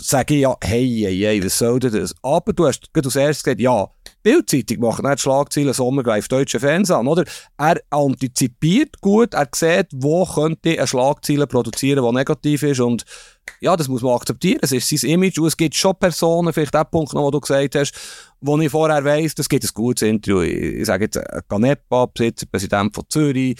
sage 0.00 0.34
ich 0.34 0.40
ja, 0.42 0.56
hey, 0.62 1.02
hey, 1.04 1.18
hey, 1.18 1.44
was 1.44 1.58
soll 1.58 1.78
denn 1.78 1.92
das? 1.92 2.14
Aber 2.22 2.52
du 2.52 2.66
hast 2.66 2.92
gerade 2.92 3.06
als 3.06 3.42
gesagt, 3.42 3.60
ja, 3.60 3.88
Bildzeitung 4.22 4.80
macht 4.80 5.02
nicht 5.02 5.20
Schlagzeilen 5.20 5.72
Sommer 5.72 6.02
greift 6.02 6.32
deutsche 6.32 6.58
Fans 6.58 6.90
an, 6.90 7.06
oder? 7.06 7.24
Er 7.58 7.80
antizipiert 7.90 9.00
gut, 9.00 9.34
er 9.34 9.48
sieht, 9.54 9.86
wo 9.94 10.24
könnte 10.24 10.70
eine 10.70 10.86
Schlagzeile 10.86 11.46
produzieren, 11.46 12.04
die 12.04 12.12
negativ 12.12 12.62
ist 12.62 12.80
und 12.80 13.04
ja, 13.60 13.76
das 13.76 13.88
muss 13.88 14.02
man 14.02 14.14
akzeptieren, 14.14 14.58
es 14.62 14.72
ist 14.72 14.88
sein 14.88 15.10
Image 15.10 15.38
es 15.38 15.56
gibt 15.56 15.76
schon 15.76 15.94
Personen, 15.94 16.52
vielleicht 16.52 16.74
der 16.74 16.84
Punkt 16.84 17.12
noch, 17.14 17.22
wo 17.22 17.30
du 17.30 17.40
gesagt 17.40 17.76
hast, 17.76 17.94
wo 18.40 18.58
ich 18.58 18.70
vorher 18.70 19.04
weiss, 19.04 19.34
das 19.34 19.48
gibt 19.48 19.64
ein 19.64 19.70
gutes 19.72 20.08
Interview, 20.08 20.40
ich, 20.40 20.84
sage 20.86 21.04
jetzt 21.04 21.20
Canepa, 21.48 22.06
Besitzer, 22.06 22.46
Präsident 22.50 22.94
von 22.94 23.04
Zürich, 23.08 23.56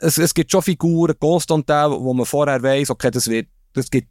es, 0.00 0.32
gibt 0.32 0.50
schon 0.50 0.62
Figuren, 0.62 1.18
Constantin, 1.18 1.90
wo 1.90 2.14
man 2.14 2.24
vorher 2.24 2.62
weiss, 2.62 2.90
okay, 2.90 3.10
das 3.10 3.28
wird, 3.28 3.48
das 3.74 3.90
gibt 3.90 4.08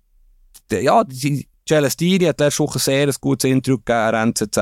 ja, 0.71 1.03
die, 1.03 1.47
Celestini 1.67 2.25
hat 2.25 2.39
letzte 2.39 2.63
Woche 2.63 2.79
sehr 2.79 3.07
ein 3.07 3.15
gutes 3.19 3.49
Interview 3.49 3.77
gegeben 3.77 4.33
NZZ. 4.33 4.57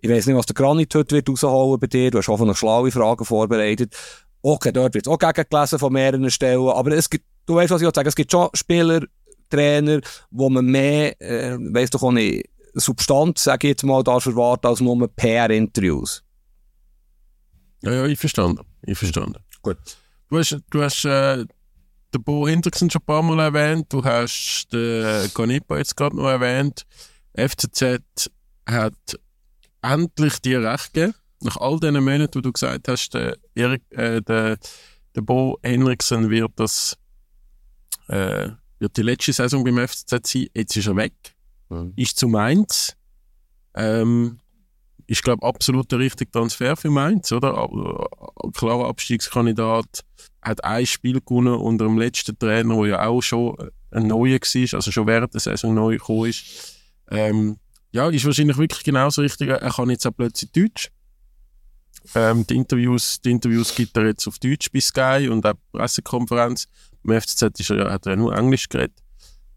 Ich 0.00 0.10
weiss 0.10 0.26
nicht, 0.26 0.36
was 0.36 0.46
der 0.46 0.54
Granit 0.54 0.94
heute 0.94 1.16
wird 1.16 1.28
rausholen 1.28 1.78
bei 1.78 1.86
dir. 1.86 2.10
Du 2.10 2.18
hast 2.18 2.28
hoffentlich 2.28 2.58
schlaue 2.58 2.90
Fragen 2.90 3.24
vorbereitet. 3.24 3.96
Okay, 4.42 4.72
dort 4.72 4.94
wird 4.94 5.06
es 5.06 5.12
auch 5.12 5.18
gegengelesen 5.18 5.78
von 5.78 5.92
mehreren 5.92 6.30
Stellen. 6.30 6.68
Aber 6.68 6.92
es 6.92 7.10
gibt, 7.10 7.26
du 7.46 7.56
weißt, 7.56 7.70
was 7.70 7.82
ich 7.82 7.88
sagen 7.94 8.08
Es 8.08 8.16
gibt 8.16 8.32
schon 8.32 8.48
Spieler, 8.54 9.02
Trainer, 9.50 10.00
wo 10.30 10.48
man 10.48 10.64
mehr, 10.64 11.20
äh, 11.20 11.56
weiss 11.58 11.90
doch 11.90 12.02
auch 12.02 12.12
nicht, 12.12 12.48
Substanz, 12.74 13.44
sage 13.44 13.66
ich 13.66 13.72
jetzt 13.72 13.82
mal, 13.82 14.02
darf 14.02 14.26
erwarten 14.26 14.68
als 14.68 14.80
nur 14.80 15.08
PR-Interviews. 15.08 16.22
Ja, 17.82 17.92
ja, 17.92 18.06
ich 18.06 18.18
verstanden. 18.18 18.64
Ich 18.82 18.96
verstanden. 18.96 19.42
Gut. 19.62 19.78
Du 20.28 20.38
hast, 20.38 20.56
du 20.70 20.82
hast 20.82 21.04
äh, 21.04 21.44
den 22.14 22.22
Bo 22.22 22.46
Hendrickson 22.46 22.90
schon 22.90 23.02
ein 23.02 23.06
paar 23.06 23.22
Mal 23.22 23.40
erwähnt, 23.40 23.86
du 23.92 24.04
hast 24.04 24.68
den 24.72 25.30
Gonipa 25.34 25.78
jetzt 25.78 25.96
gerade 25.96 26.16
noch 26.16 26.28
erwähnt. 26.28 26.84
FCZ 27.34 28.30
hat 28.68 28.94
endlich 29.82 30.40
dir 30.40 30.62
recht 30.62 30.92
gegeben. 30.92 31.14
Nach 31.42 31.56
all 31.56 31.80
diesen 31.80 32.04
Monaten, 32.04 32.34
wo 32.34 32.40
du 32.40 32.52
gesagt 32.52 32.88
hast, 32.88 33.14
der, 33.14 33.36
Erik, 33.54 33.82
äh, 33.90 34.20
der, 34.20 34.58
der 35.14 35.22
Bo 35.22 35.58
Henriksen 35.62 36.28
wird 36.28 36.52
das 36.56 36.98
äh, 38.08 38.50
wird 38.78 38.96
die 38.96 39.02
letzte 39.02 39.32
Saison 39.32 39.62
beim 39.62 39.86
FCZ 39.86 40.26
sein. 40.26 40.46
Jetzt 40.54 40.76
ist 40.76 40.86
er 40.86 40.96
weg. 40.96 41.14
Mhm. 41.68 41.92
Ist 41.96 42.18
zu 42.18 42.28
Mainz. 42.28 42.96
Ähm, 43.74 44.40
ist, 45.10 45.24
glaube 45.24 45.44
absolut 45.44 45.90
der 45.90 45.98
richtige 45.98 46.30
Transfer 46.30 46.76
für 46.76 46.88
Mainz, 46.88 47.32
oder? 47.32 47.68
Äh, 47.68 48.50
klarer 48.52 48.88
Abstiegskandidat 48.88 50.04
hat 50.40 50.62
ein 50.62 50.86
Spiel 50.86 51.20
gewonnen 51.20 51.54
unter 51.54 51.86
dem 51.86 51.98
letzten 51.98 52.38
Trainer, 52.38 52.76
der 52.76 52.86
ja 52.86 53.06
auch 53.06 53.20
schon 53.20 53.56
ein 53.90 54.06
neuer 54.06 54.38
war, 54.38 54.74
also 54.76 54.92
schon 54.92 55.06
während 55.08 55.34
der 55.34 55.40
Saison 55.40 55.74
neu 55.74 55.94
gekommen 55.94 56.30
ist. 56.30 56.76
Ähm, 57.10 57.58
ja, 57.90 58.08
ist 58.08 58.24
wahrscheinlich 58.24 58.56
wirklich 58.56 58.84
genauso 58.84 59.22
richtig. 59.22 59.48
Er 59.48 59.58
kann 59.58 59.90
jetzt 59.90 60.06
auch 60.06 60.16
plötzlich 60.16 60.52
Deutsch. 60.52 60.92
Ähm, 62.14 62.46
die, 62.46 62.54
Interviews, 62.54 63.20
die 63.20 63.32
Interviews 63.32 63.74
gibt 63.74 63.96
er 63.96 64.06
jetzt 64.06 64.28
auf 64.28 64.38
Deutsch 64.38 64.70
bei 64.72 64.78
Sky 64.78 65.28
und 65.28 65.44
auch 65.44 65.54
Pressekonferenz. 65.72 66.68
Im 67.02 67.20
FCZ 67.20 67.58
ist 67.58 67.70
er, 67.70 67.90
hat 67.90 68.06
er 68.06 68.14
nur 68.14 68.32
Englisch 68.36 68.68
geredet. 68.68 68.96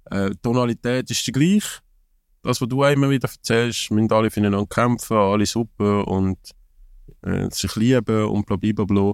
Äh, 0.05 0.31
Tonalität 0.41 1.11
ist 1.11 1.27
die 1.27 1.31
gleiche. 1.31 1.79
Das, 2.43 2.61
was 2.61 2.67
du 2.67 2.83
immer 2.83 3.09
wieder 3.09 3.29
erzählst, 3.29 3.89
müssen 3.91 4.11
alle 4.11 4.29
füreinander 4.29 4.65
kämpfen, 4.67 5.17
alle 5.17 5.45
super 5.45 6.07
und 6.07 6.37
äh, 7.23 7.49
sich 7.51 7.75
lieben 7.75 8.25
und 8.25 8.45
bla 8.45 8.57
bla 8.57 8.83
bla. 8.83 9.13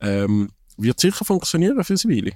Ähm, 0.00 0.50
wird 0.76 1.00
sicher 1.00 1.24
funktionieren 1.24 1.82
für 1.84 1.96
Sivili. 1.96 2.34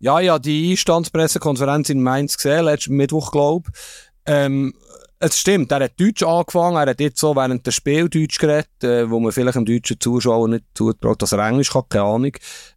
Ja, 0.00 0.20
ja, 0.20 0.38
die 0.38 0.72
Einstandspressekonferenz 0.72 1.88
in 1.90 2.02
Mainz 2.02 2.36
gesehen, 2.36 2.64
letzten 2.64 2.96
Mittwoch, 2.96 3.30
glaube 3.30 3.70
ich. 3.72 3.80
Ähm, 4.26 4.74
es 5.20 5.38
stimmt, 5.38 5.72
er 5.72 5.84
hat 5.84 5.98
Deutsch 5.98 6.22
angefangen, 6.22 6.76
er 6.76 6.90
hat 6.90 7.00
jetzt 7.00 7.20
so 7.20 7.34
während 7.34 7.66
des 7.66 7.74
Spiels 7.74 8.10
Deutsch 8.10 8.38
geredet, 8.38 8.82
äh, 8.82 9.08
wo 9.08 9.20
man 9.20 9.32
vielleicht 9.32 9.56
dem 9.56 9.64
deutschen 9.64 9.98
Zuschauer 10.00 10.48
nicht 10.48 10.64
zutraut, 10.74 11.22
dass 11.22 11.32
er 11.32 11.46
Englisch 11.46 11.70
kann, 11.70 11.88
keine 11.88 12.04
Ahnung. 12.04 12.32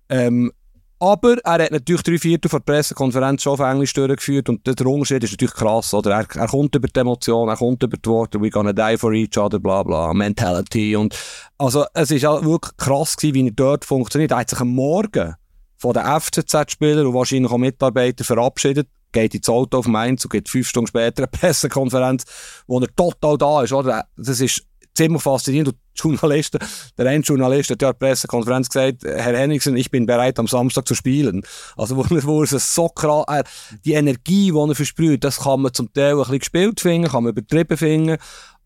Ähm, 0.10 0.52
aber 1.00 1.38
er 1.44 1.64
hat 1.64 1.72
natürlich 1.72 2.02
drei 2.04 2.18
Viertel 2.18 2.50
von 2.50 2.62
der 2.66 2.74
Pressekonferenz 2.74 3.44
schon 3.44 3.54
auf 3.54 3.60
Englisch 3.60 3.94
durchgeführt 3.94 4.50
und 4.50 4.66
der 4.66 4.86
Unterschied 4.86 5.24
ist 5.24 5.32
natürlich 5.32 5.54
krass, 5.54 5.94
oder? 5.94 6.12
Er, 6.12 6.28
er 6.36 6.48
kommt 6.48 6.74
über 6.76 6.88
die 6.88 7.00
Emotionen, 7.00 7.50
er 7.50 7.58
kommt 7.58 7.84
über 7.84 7.98
die 7.98 8.10
Worte, 8.10 8.42
we 8.42 8.50
gonna 8.50 8.74
die 8.74 8.98
for 8.98 9.14
each 9.14 9.38
other, 9.38 9.60
bla 9.60 9.84
bla, 9.84 10.14
Mentality 10.14 10.96
und 10.96 11.16
also 11.58 11.86
es 11.94 12.12
ist 12.12 12.26
auch 12.26 12.44
wirklich 12.44 12.76
krass 12.78 13.16
wie 13.22 13.46
er 13.46 13.52
dort 13.52 13.86
funktioniert. 13.86 14.32
Er 14.32 14.38
hat 14.38 14.50
sich 14.50 14.60
am 14.60 14.70
Morgen 14.70 15.36
von 15.78 15.94
den 15.94 16.04
FCZ-Spielern 16.04 17.06
und 17.06 17.14
wahrscheinlich 17.14 17.52
auch 17.52 17.58
Mitarbeitern 17.58 18.26
verabschiedet, 18.26 18.88
geht 19.12 19.36
ins 19.36 19.50
Auto 19.50 19.78
auf 19.78 19.88
Mainz 19.88 20.26
und 20.26 20.32
geht 20.32 20.50
fünf 20.50 20.68
Stunden 20.68 20.88
später 20.88 21.24
eine 21.24 21.28
Pressekonferenz, 21.28 22.26
wo 22.68 22.80
er 22.80 22.88
total 22.96 23.38
da 23.38 23.64
ist, 23.64 23.74
oder? 23.74 24.06
Das 24.18 24.40
ist 24.40 24.66
ziemlich 24.96 25.22
faszinierend. 25.22 25.76
Journalisten, 25.98 26.60
der 26.98 27.08
eine 27.08 27.24
Journalist 27.24 27.70
hat 27.70 27.82
ja 27.82 27.92
der 27.92 28.00
Pressekonferenz 28.00 28.70
gesagt, 28.70 29.04
Herr 29.04 29.38
Henningsen, 29.38 29.76
ich 29.78 29.92
bin 29.92 30.06
bereit, 30.06 30.40
am 30.40 30.48
Samstag 30.48 30.88
zu 30.88 30.96
spielen. 30.96 31.44
Also, 31.76 31.98
wo, 31.98 32.06
wo 32.10 32.44
es 32.44 32.52
so 32.52 32.90
krass, 32.90 33.26
äh, 33.28 33.44
die 33.86 33.94
Energie, 33.94 34.52
die 34.52 34.58
er 34.58 34.76
versprüht, 34.76 35.24
das 35.24 35.40
kann 35.40 35.62
man 35.62 35.74
zum 35.74 35.92
Teil 35.94 36.14
ein 36.14 36.18
bisschen 36.20 36.40
gespielt 36.40 36.80
finden, 36.80 37.10
kann 37.10 37.24
man 37.24 37.32
übertrieben 37.32 37.78
finden. 37.78 38.18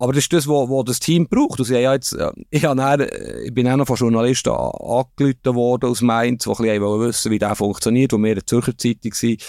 Aber 0.01 0.13
das 0.13 0.23
ist 0.23 0.33
das, 0.33 0.47
was 0.47 0.85
das 0.85 0.99
Team 0.99 1.27
braucht. 1.27 1.59
Also, 1.59 1.75
ich, 1.75 1.81
jetzt, 1.81 2.13
äh, 2.13 2.31
ich, 2.49 2.63
dann, 2.63 2.79
äh, 2.79 3.43
ich 3.43 3.53
bin 3.53 3.67
auch 3.67 3.77
noch 3.77 3.85
von 3.85 3.97
Journalisten 3.97 4.49
angerufen 4.49 5.55
worden 5.55 5.89
aus 5.91 6.01
Mainz, 6.01 6.43
die 6.43 6.49
ein 6.49 6.55
bisschen 6.55 6.99
wissen 7.01 7.31
wie 7.31 7.37
das 7.37 7.57
funktioniert, 7.57 8.11
wo 8.11 8.17
wir 8.17 8.29
in 8.29 8.35
der 8.35 8.45
Zürcher 8.45 8.75
Zeitung 8.75 9.13
sind. 9.13 9.43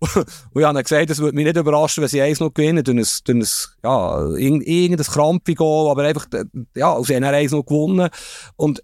Und 0.00 0.60
ich 0.60 0.64
habe 0.64 0.82
gesagt, 0.82 1.10
es 1.10 1.18
würde 1.18 1.36
mich 1.36 1.44
nicht 1.44 1.56
überraschen, 1.56 2.00
wenn 2.02 2.08
sie 2.08 2.22
eins 2.22 2.40
noch 2.40 2.54
gewinnen, 2.54 2.82
durch 2.82 2.96
ein, 2.96 3.06
durch 3.24 3.36
ein 3.36 3.46
ja, 3.84 4.28
irgendein 4.36 5.04
Krampf 5.04 5.42
aber 5.60 6.02
einfach, 6.02 6.26
ja, 6.74 7.02
sie 7.02 7.16
haben 7.16 7.24
eins 7.24 7.52
noch 7.52 7.64
gewonnen. 7.64 8.08
Und 8.56 8.82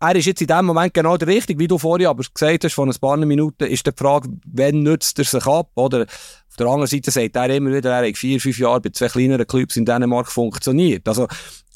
er 0.00 0.16
ist 0.16 0.26
jetzt 0.26 0.40
in 0.40 0.46
dem 0.46 0.66
Moment 0.66 0.94
genau 0.94 1.16
der 1.16 1.28
Richtige, 1.28 1.58
wie 1.58 1.66
du 1.66 1.78
vorhin 1.78 2.06
aber 2.06 2.22
gesagt 2.22 2.64
hast, 2.64 2.74
vor 2.74 2.86
ein 2.86 2.94
paar 3.00 3.16
Minuten, 3.16 3.64
ist 3.64 3.86
die 3.86 3.90
Frage, 3.96 4.28
wann 4.46 4.82
nützt 4.82 5.18
er 5.18 5.24
sich 5.24 5.46
ab, 5.46 5.70
oder? 5.74 6.02
Auf 6.02 6.56
der 6.58 6.66
anderen 6.66 6.86
Seite 6.86 7.10
sagt 7.10 7.34
er 7.36 7.50
immer 7.50 7.72
wieder, 7.72 7.90
er 7.90 8.06
hat 8.06 8.16
vier, 8.16 8.40
fünf 8.40 8.58
Jahre 8.58 8.80
bei 8.80 8.90
zwei 8.90 9.08
kleineren 9.08 9.46
Clubs 9.46 9.76
in 9.76 9.84
Dänemark 9.84 10.30
funktioniert. 10.30 11.08
Also, 11.08 11.26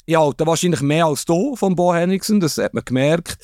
ja, 0.05 0.29
da 0.37 0.45
wahrscheinlich 0.45 0.81
mehr 0.81 1.05
als 1.05 1.25
du 1.25 1.55
von 1.55 1.75
Bo 1.75 1.93
Henriksen, 1.93 2.39
das 2.39 2.57
hat 2.57 2.73
man 2.73 2.83
gemerkt. 2.85 3.37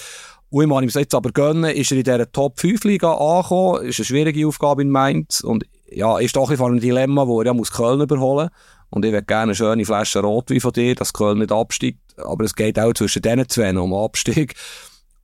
Und 0.49 0.63
ich 0.63 0.67
muss 0.69 0.95
ihm 0.95 1.01
jetzt 1.01 1.15
aber 1.15 1.31
gönnen, 1.31 1.75
ist 1.75 1.91
er 1.91 1.97
in 1.97 2.03
dieser 2.03 2.31
Top-5-Liga 2.31 3.13
angekommen. 3.13 3.85
Ist 3.85 3.99
eine 3.99 4.05
schwierige 4.05 4.47
Aufgabe 4.47 4.83
in 4.83 4.89
Mainz. 4.89 5.41
Und 5.41 5.65
ja, 5.89 6.17
ist 6.19 6.35
doch 6.35 6.49
ein 6.49 6.79
Dilemma, 6.79 7.27
wo 7.27 7.41
er 7.41 7.47
ja 7.47 7.53
muss 7.53 7.71
Köln 7.71 8.01
überholen 8.01 8.49
Und 8.89 9.05
ich 9.05 9.11
würde 9.11 9.25
gerne 9.25 9.43
eine 9.43 9.55
schöne 9.55 9.85
Flasche 9.85 10.19
Rotwein 10.19 10.61
von 10.61 10.73
dir, 10.73 10.95
dass 10.95 11.13
Köln 11.13 11.39
nicht 11.39 11.51
absteigt. 11.51 11.99
Aber 12.17 12.45
es 12.45 12.55
geht 12.55 12.79
auch 12.79 12.93
zwischen 12.93 13.21
diesen 13.21 13.49
zwei 13.49 13.77
um 13.77 13.93
Abstieg. 13.93 14.55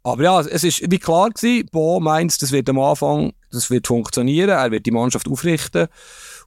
Aber 0.03 0.23
ja, 0.23 0.41
es 0.41 0.63
ist 0.63 0.91
wie 0.91 0.97
klar 0.97 1.29
gewesen, 1.29 1.67
Bo 1.71 1.99
Mainz, 1.99 2.39
das 2.39 2.51
wird 2.51 2.67
am 2.69 2.79
Anfang, 2.79 3.33
das 3.51 3.69
wird 3.69 3.85
funktionieren. 3.85 4.49
Er 4.49 4.71
wird 4.71 4.85
die 4.85 4.91
Mannschaft 4.91 5.27
aufrichten. 5.29 5.87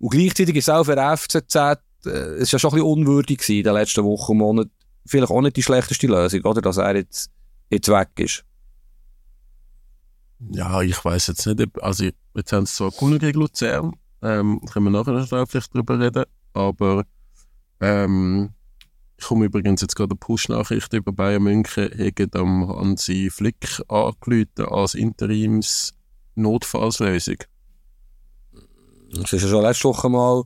Und 0.00 0.10
gleichzeitig 0.10 0.56
ist 0.56 0.70
auch 0.70 0.84
für 0.84 0.96
FCZ, 0.96 1.54
äh, 1.56 1.76
es 2.08 2.42
ist 2.42 2.52
ja 2.52 2.58
schon 2.58 2.70
ein 2.70 2.74
bisschen 2.74 2.92
unwürdig 2.92 3.38
gewesen 3.38 3.58
in 3.58 3.64
den 3.64 3.74
letzten 3.74 4.04
Wochen 4.04 4.32
und 4.32 4.38
Monaten. 4.38 4.70
Vielleicht 5.06 5.30
auch 5.30 5.40
nicht 5.40 5.56
die 5.56 5.62
schlechteste 5.62 6.06
Lösung, 6.06 6.40
oder? 6.42 6.62
Dass 6.62 6.78
er 6.78 6.96
jetzt, 6.96 7.30
jetzt 7.70 7.88
weg 7.88 8.08
ist. 8.18 8.44
Ja, 10.50 10.82
ich 10.82 11.02
weiß 11.04 11.28
jetzt 11.28 11.46
nicht, 11.46 11.82
also 11.82 12.04
jetzt 12.34 12.52
haben 12.52 12.66
sie 12.66 12.74
zwar 12.74 12.90
gewonnen 12.90 13.18
gegen 13.18 13.40
Luzern, 13.40 13.92
ähm, 14.22 14.60
können 14.70 14.86
wir 14.86 14.90
nachher 14.90 15.46
vielleicht 15.46 15.74
drüber 15.74 15.98
reden, 15.98 16.24
aber 16.52 17.04
Ähm, 17.80 18.50
ich 19.16 19.24
komme 19.26 19.46
übrigens 19.46 19.80
jetzt 19.80 19.96
gerade 19.96 20.12
eine 20.12 20.18
Push-Nachricht 20.18 20.92
über 20.92 21.10
Bayern 21.12 21.42
München, 21.42 21.90
haben 21.92 22.30
am 22.34 22.68
Hansi 22.68 23.30
Flick 23.30 23.80
angerufen 23.88 24.68
als 24.68 24.94
Interims-Notfallslösung. 24.94 27.38
Das 29.12 29.32
ist 29.32 29.42
ja 29.42 29.48
schon 29.48 29.62
letzte 29.62 29.88
Woche 29.88 30.08
mal. 30.08 30.44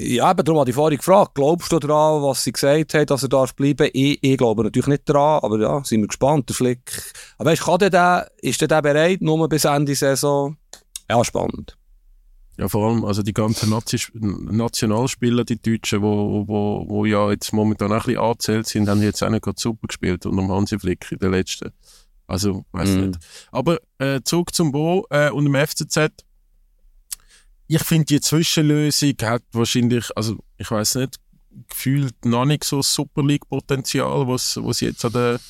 Ja, 0.00 0.30
eben 0.30 0.44
darum 0.44 0.60
habe 0.60 0.70
ich 0.70 0.76
vorhin 0.76 0.96
gefragt, 0.96 1.32
glaubst 1.34 1.72
du 1.72 1.80
daran, 1.80 2.22
was 2.22 2.44
sie 2.44 2.52
gesagt 2.52 2.94
hat, 2.94 3.10
dass 3.10 3.24
er 3.24 3.28
darf 3.30 3.56
bleiben? 3.56 3.90
Ich, 3.92 4.22
ich 4.22 4.38
glaube 4.38 4.62
natürlich 4.62 4.86
nicht 4.86 5.08
daran, 5.08 5.40
aber 5.42 5.58
ja, 5.58 5.82
sind 5.82 6.02
wir 6.02 6.06
gespannt, 6.06 6.48
der 6.48 6.54
Flick. 6.54 7.02
Aber 7.36 7.50
weißt, 7.50 7.62
kann 7.62 7.78
der, 7.78 7.90
der 7.90 8.30
ist 8.40 8.60
der, 8.60 8.68
der 8.68 8.80
bereit, 8.80 9.20
nur 9.22 9.48
bis 9.48 9.64
Ende 9.64 9.96
Saison? 9.96 10.56
Ja, 11.10 11.24
spannend. 11.24 11.76
Ja, 12.58 12.68
vor 12.68 12.88
allem, 12.88 13.04
also 13.04 13.22
die 13.22 13.32
ganzen 13.32 13.70
Nazi 13.70 13.98
Nationalspieler, 14.14 15.44
die 15.44 15.60
Deutschen, 15.60 16.00
wo, 16.00 16.46
wo, 16.46 16.84
wo 16.88 17.04
ja 17.04 17.32
jetzt 17.32 17.52
momentan 17.52 17.90
auch 17.90 17.96
ein 17.96 18.02
bisschen 18.02 18.20
angezählt 18.20 18.66
sind, 18.68 18.88
haben 18.88 19.02
jetzt 19.02 19.22
auch 19.24 19.30
nicht 19.30 19.42
gerade 19.42 19.60
super 19.60 19.88
gespielt 19.88 20.24
unter 20.26 20.42
dem 20.42 20.50
Hansi 20.52 20.78
Flick 20.78 21.10
in 21.10 21.18
der 21.18 21.30
letzten. 21.30 21.72
Also, 22.28 22.64
weiß 22.70 22.90
mm. 22.90 23.00
nicht. 23.00 23.18
Aber 23.50 23.78
äh, 23.98 24.20
zurück 24.22 24.54
zum 24.54 24.70
Bo 24.70 25.06
äh, 25.10 25.30
und 25.30 25.44
dem 25.44 25.54
FCZ 25.56 26.10
ich 27.68 27.82
finde, 27.82 28.06
die 28.06 28.20
Zwischenlösung 28.20 29.14
hat 29.22 29.42
wahrscheinlich, 29.52 30.04
also 30.16 30.38
ich 30.56 30.70
weiß 30.70 30.96
nicht, 30.96 31.16
gefühlt 31.68 32.24
noch 32.24 32.44
nicht 32.44 32.64
so 32.64 32.82
Super 32.82 33.22
League-Potenzial, 33.22 34.26
was, 34.26 34.58
was 34.62 34.78
sie 34.78 34.86
jetzt 34.86 35.04
an 35.04 35.12
der 35.12 35.40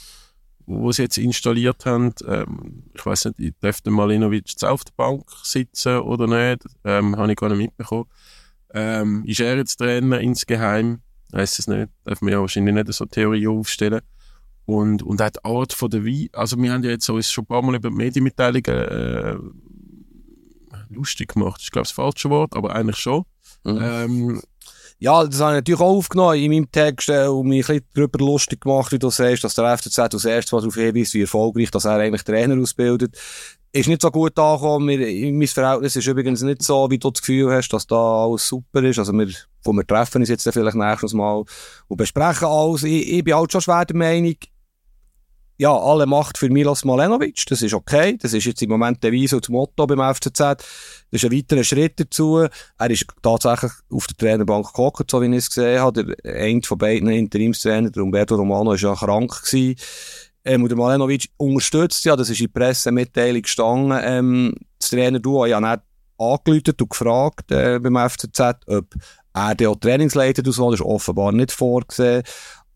wo 0.68 0.92
sie 0.92 1.02
jetzt 1.02 1.16
installiert 1.16 1.86
haben. 1.86 2.12
Ähm, 2.26 2.84
ich 2.92 3.04
weiß 3.04 3.26
nicht, 3.26 3.40
ich 3.40 3.52
dürfte 3.62 3.90
Malinovic 3.90 4.50
jetzt 4.50 4.64
auf 4.64 4.84
der 4.84 4.92
Bank 4.96 5.24
sitzen 5.42 6.00
oder 6.00 6.26
nicht. 6.26 6.62
Ähm, 6.84 7.16
Habe 7.16 7.32
ich 7.32 7.38
gar 7.38 7.48
nicht 7.48 7.58
mitbekommen. 7.58 8.04
Ähm, 8.74 9.24
ist 9.24 9.40
er 9.40 9.56
jetzt 9.56 9.76
Trainer 9.76 10.20
insgeheim? 10.20 11.00
Weiß 11.30 11.58
es 11.58 11.68
nicht. 11.68 11.88
Darf 12.04 12.20
man 12.20 12.32
ja 12.32 12.40
wahrscheinlich 12.40 12.74
nicht 12.74 12.92
so 12.92 13.06
Theorie 13.06 13.48
aufstellen. 13.48 14.02
Und, 14.66 15.02
und 15.02 15.22
auch 15.22 15.30
die 15.30 15.44
Art 15.44 15.72
von 15.72 15.90
der 15.90 16.04
Wein, 16.04 16.28
also 16.34 16.58
wir 16.58 16.70
haben 16.70 16.84
ja 16.84 16.90
jetzt 16.90 17.08
uns 17.08 17.30
schon 17.30 17.44
ein 17.44 17.46
paar 17.46 17.62
Mal 17.62 17.76
über 17.76 17.88
die 17.88 17.96
Medienmitteilungen 17.96 18.62
äh, 18.66 19.36
lustig 20.90 21.34
gemacht, 21.34 21.60
ist 21.60 21.72
glaube 21.72 21.84
ich 21.84 21.90
das 21.90 21.96
falsche 21.96 22.30
Wort, 22.30 22.54
aber 22.54 22.74
eigentlich 22.74 22.98
schon. 22.98 23.24
Mhm. 23.64 23.80
Ähm, 23.82 24.42
ja, 25.00 25.24
das 25.24 25.40
habe 25.40 25.52
ich 25.52 25.56
natürlich 25.58 25.80
auch 25.80 25.96
aufgenommen 25.96 26.38
in 26.38 26.50
meinem 26.50 26.72
Text 26.72 27.08
äh, 27.08 27.26
und 27.26 27.48
mich 27.48 27.68
ein 27.68 27.76
bisschen 27.76 27.86
darüber 27.94 28.18
lustig 28.18 28.62
gemacht, 28.62 28.90
wie 28.90 28.98
du 28.98 29.10
sagst, 29.10 29.44
dass 29.44 29.54
der 29.54 29.78
FCZ 29.78 29.98
als 29.98 30.24
erstes 30.24 30.52
mal 30.52 30.60
darauf 30.60 30.74
hinweist, 30.74 31.14
wie 31.14 31.20
erfolgreich 31.20 31.70
dass 31.70 31.84
er 31.84 31.98
eigentlich 31.98 32.24
Trainer 32.24 32.60
ausbildet. 32.60 33.16
Ist 33.70 33.88
nicht 33.88 34.02
so 34.02 34.10
gut 34.10 34.36
angekommen. 34.38 34.86
mein 34.86 35.46
Verhältnis 35.46 35.94
ist 35.94 36.06
übrigens 36.06 36.42
nicht 36.42 36.62
so, 36.62 36.90
wie 36.90 36.98
du 36.98 37.10
das 37.10 37.20
Gefühl 37.20 37.52
hast, 37.52 37.68
dass 37.68 37.86
da 37.86 38.24
alles 38.24 38.48
super 38.48 38.82
ist. 38.82 38.98
Also 38.98 39.12
wir, 39.12 39.28
wo 39.62 39.72
wir 39.72 39.86
treffen 39.86 40.22
uns 40.22 40.30
jetzt 40.30 40.50
vielleicht 40.50 40.76
nächstes 40.76 41.12
Mal 41.12 41.44
und 41.86 41.96
besprechen 41.96 42.48
alles. 42.48 42.82
Ich, 42.82 43.12
ich 43.12 43.22
bin 43.22 43.34
halt 43.34 43.52
schon 43.52 43.60
schwer 43.60 43.84
der 43.84 43.96
Meinung, 43.96 44.34
ja, 45.58 45.76
alle 45.76 46.06
Macht 46.06 46.38
für 46.38 46.48
Milos 46.48 46.84
Malenovic, 46.84 47.44
das 47.48 47.62
ist 47.62 47.74
okay, 47.74 48.16
das 48.16 48.32
ist 48.32 48.44
jetzt 48.44 48.62
im 48.62 48.70
Moment 48.70 49.02
der 49.02 49.12
Weise 49.12 49.36
und 49.36 49.44
das 49.44 49.48
Motto 49.48 49.86
beim 49.88 50.14
FCZ, 50.14 50.38
das 50.38 50.64
ist 51.10 51.24
ein 51.24 51.32
weiterer 51.32 51.64
Schritt 51.64 51.98
dazu. 51.98 52.46
Er 52.78 52.90
ist 52.90 53.06
tatsächlich 53.22 53.72
auf 53.90 54.06
der 54.06 54.16
Trainerbank 54.16 54.72
gehockt, 54.72 55.10
so 55.10 55.20
wie 55.20 55.26
ich 55.26 55.36
es 55.36 55.48
gesehen 55.48 55.80
habe. 55.80 56.04
Der 56.04 56.34
eine 56.36 56.62
von 56.62 56.78
beiden 56.78 57.08
Interimstrainer, 57.08 57.90
der 57.90 58.04
Umberto 58.04 58.36
Romano, 58.36 58.72
ist 58.72 58.82
ja 58.82 58.94
krank 58.94 59.42
gewesen. 59.42 59.76
Ähm, 60.44 60.62
und 60.62 60.68
der 60.68 60.78
Malenovic 60.78 61.28
unterstützt 61.36 62.04
ja, 62.04 62.14
das 62.14 62.30
ist 62.30 62.40
in 62.40 62.50
der 62.52 62.60
Pressemitteilung 62.60 63.42
gestanden, 63.42 63.98
ähm, 64.00 64.54
das 64.78 64.90
Trainer-Duo 64.90 65.46
ja 65.46 65.60
nicht 65.60 65.82
angeläutet 66.18 66.80
und 66.80 66.90
gefragt 66.90 67.50
äh, 67.50 67.80
beim 67.80 67.96
FCZ, 68.08 68.40
ob 68.66 68.94
er 69.34 69.54
der 69.54 69.78
Trainingsleiter 69.78 70.42
das 70.42 70.58
ist 70.58 70.80
offenbar 70.80 71.32
nicht 71.32 71.52
vorgesehen. 71.52 72.22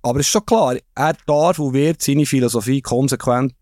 Aber 0.02 0.20
es 0.20 0.26
ist 0.26 0.32
schon 0.32 0.44
klar, 0.44 0.76
er 0.94 1.16
darf 1.26 1.58
und 1.58 1.74
wird 1.74 2.02
seine 2.02 2.26
Philosophie 2.26 2.82
konsequent, 2.82 3.54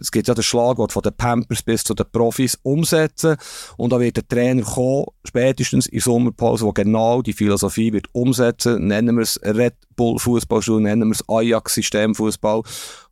es 0.00 0.10
gibt 0.10 0.28
ja 0.28 0.34
das 0.34 0.46
Schlagwort 0.46 0.92
von 0.92 1.02
den 1.02 1.12
Pampers 1.12 1.62
bis 1.62 1.84
zu 1.84 1.92
den 1.94 2.06
Profis, 2.10 2.58
umsetzen. 2.62 3.36
Und 3.76 3.92
da 3.92 4.00
wird 4.00 4.16
der 4.16 4.26
Trainer 4.26 4.62
kommen, 4.62 5.04
spätestens 5.24 5.86
in 5.86 6.00
Sommerpause, 6.00 6.64
der 6.64 6.84
genau 6.84 7.20
die 7.20 7.34
Philosophie 7.34 7.92
wird 7.92 8.06
umsetzen. 8.12 8.86
Nennen 8.86 9.16
wir 9.16 9.22
es 9.22 9.38
Red 9.42 9.74
Bull 9.96 10.18
Fußballschule, 10.18 10.82
nennen 10.82 11.08
wir 11.08 11.14
es 11.14 11.28
Ajax-System 11.28 12.14
Fußball. 12.14 12.62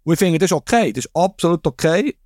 Und 0.05 0.13
ich 0.15 0.19
finde, 0.19 0.39
das 0.39 0.51
ist 0.51 0.57
okay. 0.57 0.93
Das 0.93 1.05
ist 1.05 1.11
absolut 1.15 1.67
okay 1.67 2.17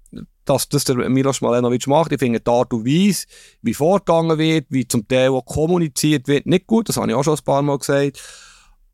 dass 0.44 0.68
das 0.68 0.82
der 0.82 0.96
Milos 1.09 1.40
Malenovic 1.40 1.86
macht. 1.86 2.11
Ich 2.11 2.18
finde 2.18 2.40
die 2.40 2.50
Art 2.50 2.72
und 2.72 2.84
Weise, 2.84 3.26
wie 3.62 3.74
vorgegangen 3.74 4.38
wird, 4.38 4.66
wie 4.70 4.86
zum 4.88 5.07
Teil 5.07 5.30
auch 5.30 5.44
kommuniziert 5.44 6.26
wird, 6.26 6.46
nicht 6.46 6.66
gut. 6.66 6.88
Das 6.88 6.96
habe 6.96 7.09
ich 7.09 7.14
auch 7.14 7.22
schon 7.22 7.36
ein 7.36 7.44
paar 7.44 7.62
Mal 7.62 7.78
gesagt. 7.78 8.20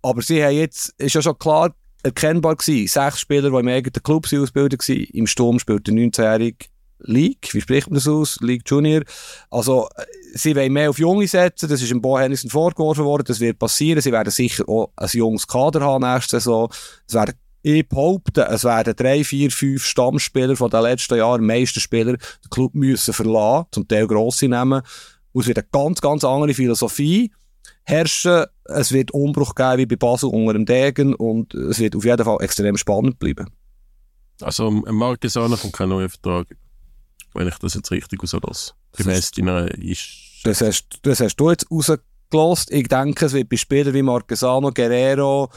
Aber 0.08 0.22
sie 0.22 0.42
haben 0.42 0.54
jetzt, 0.54 0.94
ist 0.96 1.14
ja 1.14 1.20
schon 1.20 1.38
klar 1.38 1.74
erkennbar 2.02 2.56
gewesen, 2.56 2.88
sechs 2.88 3.20
Spieler, 3.20 3.50
die 3.50 3.56
im 3.56 3.68
eigenen 3.68 4.02
Club 4.02 4.24
ausgebildet 4.24 4.88
waren. 4.88 5.04
Im 5.12 5.26
Sturm 5.26 5.58
spielt 5.58 5.86
der 5.86 5.94
19-jährige 5.94 6.66
League, 7.00 7.50
wie 7.52 7.60
spricht 7.60 7.88
man 7.88 7.96
das 7.96 8.08
aus? 8.08 8.38
League 8.40 8.62
Junior. 8.66 9.02
Also, 9.50 9.86
sie 10.32 10.56
wollen 10.56 10.72
mehr 10.72 10.88
auf 10.88 10.98
Junge 10.98 11.28
setzen, 11.28 11.68
das 11.68 11.82
ist 11.82 11.92
im 11.92 12.00
Bo 12.00 12.18
Henderson 12.18 12.50
vorgeworfen 12.50 13.04
worden, 13.04 13.24
das 13.26 13.38
wird 13.38 13.58
passieren. 13.58 14.00
Sie 14.00 14.10
werden 14.10 14.30
sicher 14.30 14.66
auch 14.66 14.90
ein 14.96 15.08
junges 15.12 15.46
Kader 15.46 15.82
haben 15.82 16.10
nächste 16.10 16.40
Saison. 16.40 16.72
Es 17.06 17.12
werden, 17.12 17.34
ich 17.60 17.86
behaupte, 17.86 18.46
es 18.46 18.64
werden 18.64 18.96
drei, 18.96 19.22
vier, 19.24 19.50
fünf 19.50 19.84
Stammspieler 19.84 20.56
von 20.56 20.70
den 20.70 20.82
letzten 20.82 21.18
Jahren, 21.18 21.44
meisten 21.44 21.80
Spieler, 21.80 22.16
den 22.16 22.50
Club 22.50 22.74
müssen 22.74 23.12
verlassen, 23.12 23.66
zum 23.72 23.86
Teil 23.86 24.06
grosse 24.06 24.48
nehmen. 24.48 24.80
Und 25.32 25.42
es 25.42 25.48
wird 25.48 25.58
eine 25.58 25.68
ganz, 25.70 26.00
ganz 26.00 26.24
andere 26.24 26.54
Philosophie 26.54 27.30
herrschen. 27.84 28.44
Es 28.64 28.92
wird 28.92 29.12
Umbruch 29.12 29.54
geben 29.54 29.78
wie 29.78 29.86
bei 29.86 29.96
Basel 29.96 30.30
unter 30.30 30.52
dem 30.52 30.66
Degen 30.66 31.14
und 31.14 31.54
es 31.54 31.78
wird 31.78 31.96
auf 31.96 32.04
jeden 32.04 32.24
Fall 32.24 32.38
extrem 32.40 32.76
spannend 32.76 33.18
bleiben. 33.18 33.46
Also 34.40 34.70
Marquesano 34.70 35.56
kommt 35.56 35.72
kein 35.72 35.88
neuer 35.88 36.08
Vertrag, 36.08 36.46
wenn 37.34 37.48
ich 37.48 37.58
das 37.58 37.74
jetzt 37.74 37.90
richtig 37.90 38.22
rauslasse. 38.22 38.74
Gemäss 38.96 39.30
deiner 39.32 39.66
ist... 39.78 40.44
Das 40.44 40.60
hast, 40.60 41.00
das 41.02 41.20
hast 41.20 41.36
du 41.36 41.50
jetzt 41.50 41.66
rausgelassen. 41.70 42.76
Ich 42.76 42.88
denke, 42.88 43.26
es 43.26 43.32
wird 43.32 43.48
bei 43.48 43.56
Spielern 43.56 43.94
wie 43.94 44.02
Marquesano, 44.02 44.70
Guerrero, 44.70 45.50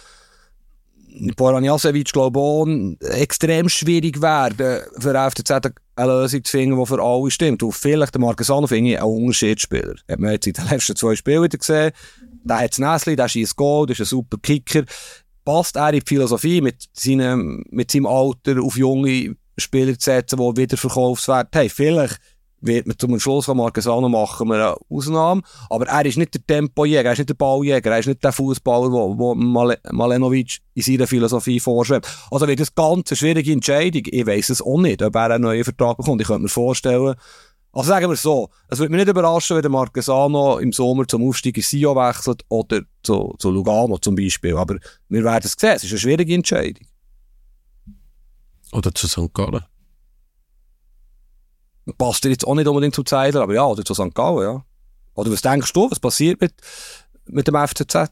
Boran 1.36 1.64
Jasewitsch, 1.64 2.14
glaube 2.14 2.98
ich, 3.00 3.08
extrem 3.10 3.70
schwierig 3.70 4.22
werden, 4.22 4.82
für 4.98 5.30
FCZ 5.30 5.52
eine 5.96 6.12
Lösung 6.12 6.44
zu 6.44 6.52
finden, 6.52 6.80
die 6.80 6.86
für 6.86 7.02
alle 7.02 7.32
stimmt. 7.32 7.64
Und 7.64 7.74
vielleicht 7.74 8.14
der 8.14 8.22
Marquesano 8.22 8.68
finde 8.68 8.92
ich 8.92 8.98
ein 8.98 9.04
Unterschiedsspieler. 9.04 9.96
Hat 10.10 10.20
man 10.20 10.32
jetzt 10.32 10.48
in 10.48 10.54
den 10.54 10.68
letzten 10.70 10.96
zwei 10.96 11.16
Spielen 11.16 11.44
wieder 11.44 11.58
gesehen. 11.58 11.92
Der 12.44 12.60
hat 12.60 12.72
das 12.72 12.80
Näsli, 12.80 13.16
der 13.16 13.28
schießt 13.28 13.56
Goal, 13.56 13.86
der 13.86 13.94
ist 13.94 14.02
ein 14.02 14.06
super 14.06 14.38
Kicker. 14.42 14.84
Passt 15.44 15.76
er 15.76 15.90
in 15.90 16.00
die 16.00 16.06
Philosophie 16.08 16.62
mit 16.62 16.90
seinem, 16.94 17.64
mit 17.70 17.92
seinem 17.92 18.06
Alter 18.06 18.62
auf 18.62 18.78
junge 18.78 19.36
Spieler 19.58 19.98
zu 19.98 20.06
setzen, 20.06 20.40
die 20.40 20.62
wieder 20.62 20.78
Verkaufswert 20.78 21.56
haben? 21.56 21.70
Vielleicht 21.70 22.20
wird 22.62 22.88
man 22.88 22.98
zum 22.98 23.20
Schluss 23.20 23.46
von 23.46 23.58
Marquesano 23.58 24.08
machen 24.08 24.48
wir 24.48 24.56
eine 24.56 24.76
Ausnahme. 24.90 25.42
Aber 25.70 25.88
er 25.88 26.06
ist 26.06 26.18
nicht 26.18 26.34
der 26.34 26.46
Tempojäger, 26.46 27.10
er 27.10 27.14
ist 27.14 27.20
nicht 27.20 27.30
der 27.30 27.36
Balljäger, 27.36 27.92
er 27.92 28.00
ist 28.00 28.08
nicht 28.08 28.24
der 28.24 28.32
Fußballer, 28.32 28.92
wo, 28.92 29.36
Mal 29.36 29.78
Malenovic 29.92 30.60
in 30.74 30.84
seiner 30.84 31.08
Philosophie 31.08 31.60
vorschreibt. 31.60 32.08
Also 32.30 32.48
wird 32.48 32.60
das 32.60 32.74
ganz 32.74 33.12
eine 33.12 33.18
schwierige 33.18 33.52
Entscheidung. 33.52 34.04
Ich 34.06 34.26
weiß 34.26 34.50
es 34.52 34.62
auch 34.62 34.80
nicht, 34.80 35.02
ob 35.02 35.16
er 35.16 35.32
einen 35.32 35.44
neuen 35.44 35.64
Vertrag 35.64 35.98
bekommt. 35.98 36.22
Ich 36.22 36.28
könnte 36.28 36.44
mir 36.44 36.50
vorstellen, 36.50 37.16
also 37.74 37.88
sagen 37.88 38.10
wir 38.10 38.16
so, 38.18 38.50
es 38.68 38.80
würde 38.80 38.92
mich 38.92 39.00
nicht 39.00 39.10
überraschen, 39.10 39.56
wenn 39.56 39.62
der 39.62 39.72
Marquesano 39.72 40.60
im 40.60 40.74
Sommer 40.74 41.08
zum 41.08 41.28
Aufstieg 41.28 41.58
in 41.58 41.64
Sio 41.64 41.96
wechselt 41.96 42.44
oder 42.50 42.82
zu, 43.02 43.34
zu 43.40 43.50
Lugano 43.50 43.98
zum 43.98 44.16
Beispiel. 44.16 44.58
Aber 44.58 44.78
wir 45.08 45.24
werden 45.24 45.46
es 45.46 45.56
sehen, 45.58 45.76
es 45.76 45.84
ist 45.84 45.92
eine 45.92 46.00
schwierige 46.00 46.34
Entscheidung. 46.34 46.86
Oder 48.74 48.94
zu 48.94 49.08
St. 49.08 49.34
Gallen 49.34 49.64
passt 51.98 52.26
jetzt 52.26 52.46
auch 52.46 52.56
nicht 52.56 52.68
unbedingt 52.68 52.96
zum 52.96 53.06
Zeidler, 53.06 53.42
aber 53.42 53.56
ja, 53.56 53.66
oder 53.66 53.84
zu 53.84 53.94
St. 53.94 54.14
Gallen, 54.14 54.44
ja. 54.44 54.66
Oder 55.14 55.32
was 55.32 55.42
denkst 55.42 55.74
du, 55.74 55.90
was 55.90 56.00
passiert 56.00 56.42
mit, 56.42 56.54
mit 57.26 57.48
dem 57.48 57.56
FCZ? 57.56 58.12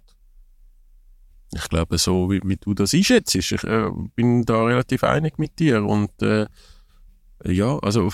Ich 1.56 1.70
glaube, 1.70 1.98
so 1.98 2.30
wie, 2.30 2.42
wie 2.44 2.58
du 2.58 2.74
das 2.74 2.94
einschätzt, 2.94 3.34
ich 3.36 3.52
äh, 3.64 3.90
bin 4.16 4.46
da 4.46 4.64
relativ 4.64 5.04
einig 5.04 5.40
mit 5.40 5.58
dir 5.58 5.84
und 5.84 6.22
äh, 6.22 6.46
ja, 7.46 7.80
also 7.80 8.12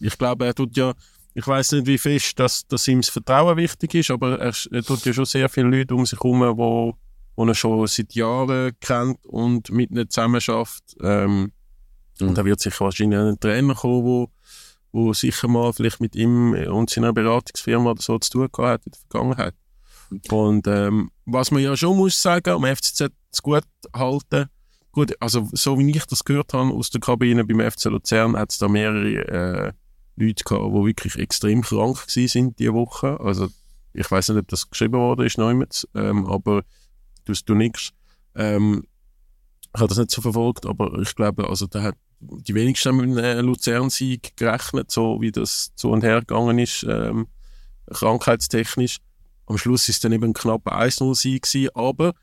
ich 0.00 0.18
glaube, 0.18 0.46
er 0.46 0.54
tut 0.54 0.76
ja, 0.76 0.94
ich 1.34 1.46
weiß 1.46 1.72
nicht, 1.72 1.86
wie 1.86 1.98
fest 1.98 2.38
dass, 2.38 2.66
dass 2.66 2.88
ihm 2.88 3.00
das 3.00 3.10
Vertrauen 3.10 3.56
wichtig 3.56 3.94
ist, 3.94 4.10
aber 4.10 4.40
er, 4.40 4.54
er 4.72 4.82
tut 4.82 5.04
ja 5.04 5.12
schon 5.12 5.24
sehr 5.24 5.48
viele 5.48 5.68
Leute 5.68 5.94
um 5.94 6.06
sich 6.06 6.18
herum, 6.18 6.40
wo, 6.56 6.96
wo 7.36 7.46
er 7.46 7.54
schon 7.54 7.86
seit 7.86 8.14
Jahren 8.14 8.72
kennt 8.80 9.24
und 9.26 9.70
mit 9.70 9.90
ihnen 9.90 10.08
zusammen 10.08 10.40
schafft. 10.40 10.96
Ähm, 11.02 11.52
mhm. 12.20 12.28
Und 12.28 12.38
da 12.38 12.44
wird 12.44 12.60
sicher 12.60 12.84
wahrscheinlich 12.84 13.18
ein 13.18 13.38
Trainer 13.38 13.74
kommen, 13.74 14.04
wo 14.04 14.30
wo 14.94 15.12
sicher 15.12 15.48
mal 15.48 15.72
vielleicht 15.72 16.00
mit 16.00 16.14
ihm 16.14 16.54
und 16.54 16.88
seiner 16.88 17.12
Beratungsfirma 17.12 17.90
oder 17.90 18.02
so 18.02 18.16
zu 18.18 18.30
tun 18.30 18.48
gehabt 18.52 18.80
hat 18.80 18.86
in 18.86 18.92
der 18.92 19.00
Vergangenheit. 19.10 19.54
Und 20.30 20.66
ähm, 20.68 21.10
was 21.24 21.50
man 21.50 21.62
ja 21.62 21.76
schon 21.76 21.96
muss 21.96 22.22
sagen, 22.22 22.54
um 22.54 22.64
FCZ 22.64 23.10
zu 23.32 23.42
gut 23.42 23.64
halten, 23.92 24.46
gut, 24.92 25.12
also 25.18 25.48
so 25.52 25.76
wie 25.80 25.90
ich 25.90 26.06
das 26.06 26.22
gehört 26.22 26.54
habe 26.54 26.72
aus 26.72 26.90
der 26.90 27.00
Kabine 27.00 27.44
beim 27.44 27.68
FC 27.68 27.86
Luzern, 27.86 28.36
hat 28.36 28.52
es 28.52 28.58
da 28.58 28.68
mehrere 28.68 29.26
äh, 29.26 29.72
Leute 30.14 30.44
gehabt, 30.44 30.72
die 30.72 30.84
wirklich 30.84 31.18
extrem 31.18 31.62
krank 31.62 32.04
sind 32.06 32.60
diese 32.60 32.74
Woche. 32.74 33.18
Also 33.18 33.48
ich 33.94 34.08
weiß 34.08 34.28
nicht, 34.28 34.38
ob 34.38 34.48
das 34.48 34.70
geschrieben 34.70 34.94
worden 34.94 35.26
ist, 35.26 35.88
ähm, 35.96 36.24
aber 36.26 36.62
du, 37.24 37.32
du 37.32 37.54
nix. 37.56 37.90
Ähm, 38.36 38.84
ich 39.74 39.80
habe 39.80 39.88
das 39.88 39.98
nicht 39.98 40.12
so 40.12 40.22
verfolgt, 40.22 40.66
aber 40.66 40.96
ich 41.00 41.16
glaube, 41.16 41.48
also 41.48 41.66
da 41.66 41.82
hat 41.82 41.96
die 42.20 42.54
wenigsten 42.54 42.96
mit 42.96 43.24
einem 43.24 43.46
Luzern-Sieg 43.46 44.36
gerechnet, 44.36 44.90
so 44.90 45.20
wie 45.20 45.32
das 45.32 45.72
so 45.74 45.90
und 45.90 46.02
her 46.02 46.20
gegangen 46.20 46.58
ist, 46.58 46.84
ähm, 46.88 47.26
krankheitstechnisch. 47.92 48.98
Am 49.46 49.58
Schluss 49.58 49.88
ist 49.88 50.04
dann 50.04 50.12
eben 50.12 50.24
ein 50.24 50.32
knapper 50.32 50.80
1-0-Sieg 50.80 51.42
gewesen, 51.42 51.70
aber 51.74 52.14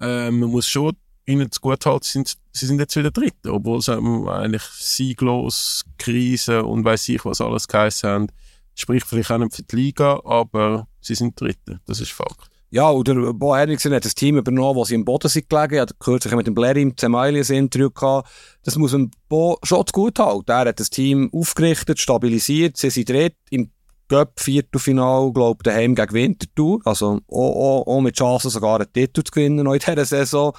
ähm, 0.00 0.40
man 0.40 0.50
muss 0.50 0.68
schon 0.68 0.96
ihnen 1.26 1.50
zu 1.50 1.60
gut 1.60 1.84
halten, 1.84 2.04
sind, 2.04 2.36
sie 2.52 2.66
sind 2.66 2.78
jetzt 2.78 2.96
wieder 2.96 3.10
Dritte, 3.10 3.52
obwohl 3.52 3.82
sie 3.82 3.96
eigentlich 3.96 4.62
sieglos, 4.62 5.84
Krise 5.98 6.64
und 6.64 6.84
weiß 6.84 7.08
ich 7.10 7.24
was 7.24 7.40
alles 7.40 7.68
geheißen 7.68 8.08
haben. 8.08 8.26
Spricht 8.74 9.06
vielleicht 9.06 9.30
auch 9.30 9.38
nicht 9.38 9.56
für 9.56 9.62
die 9.62 9.76
Liga, 9.76 10.20
aber 10.24 10.88
sie 11.00 11.14
sind 11.14 11.38
Dritte, 11.38 11.80
das 11.86 12.00
ist 12.00 12.12
Fakt. 12.12 12.47
Ja, 12.70 12.90
oder 12.90 13.32
Bo 13.32 13.56
Henriksen 13.56 13.94
hat 13.94 14.04
das 14.04 14.14
Team 14.14 14.36
übernommen, 14.36 14.76
wo 14.76 14.84
sie 14.84 14.94
im 14.94 15.04
Boden 15.04 15.28
sind 15.28 15.48
gelegen. 15.48 15.76
Er 15.76 15.82
hat 15.82 15.98
kürzlich 15.98 16.34
mit 16.34 16.46
dem 16.46 16.54
Blair 16.54 16.76
im 16.76 16.96
Zemaili 16.96 17.40
ein 17.40 17.54
Interview 17.54 17.90
gehabt. 17.90 18.28
Das 18.62 18.76
muss 18.76 18.92
man 18.92 19.10
Bo 19.28 19.58
schon 19.62 19.86
zu 19.86 19.92
gut 19.92 20.18
halten. 20.18 20.50
Er 20.50 20.66
hat 20.66 20.78
das 20.78 20.90
Team 20.90 21.30
aufgerichtet, 21.32 21.98
stabilisiert. 21.98 22.76
Sie 22.76 22.90
sind 22.90 23.08
dritt 23.08 23.36
im 23.50 23.70
Cup 24.08 24.38
Viertelfinal, 24.38 25.32
glaube 25.32 25.58
ich, 25.60 25.62
daheim 25.64 25.94
gegen 25.94 26.12
Winterthur. 26.12 26.80
Also, 26.84 27.20
auch, 27.28 27.84
auch, 27.86 27.86
auch 27.86 28.00
mit 28.02 28.16
Chancen 28.16 28.50
sogar 28.50 28.80
einen 28.80 28.92
Titel 28.92 29.22
zu 29.22 29.32
gewinnen 29.32 29.66
in 29.66 29.78
dieser 29.78 30.04
Saison. 30.04 30.52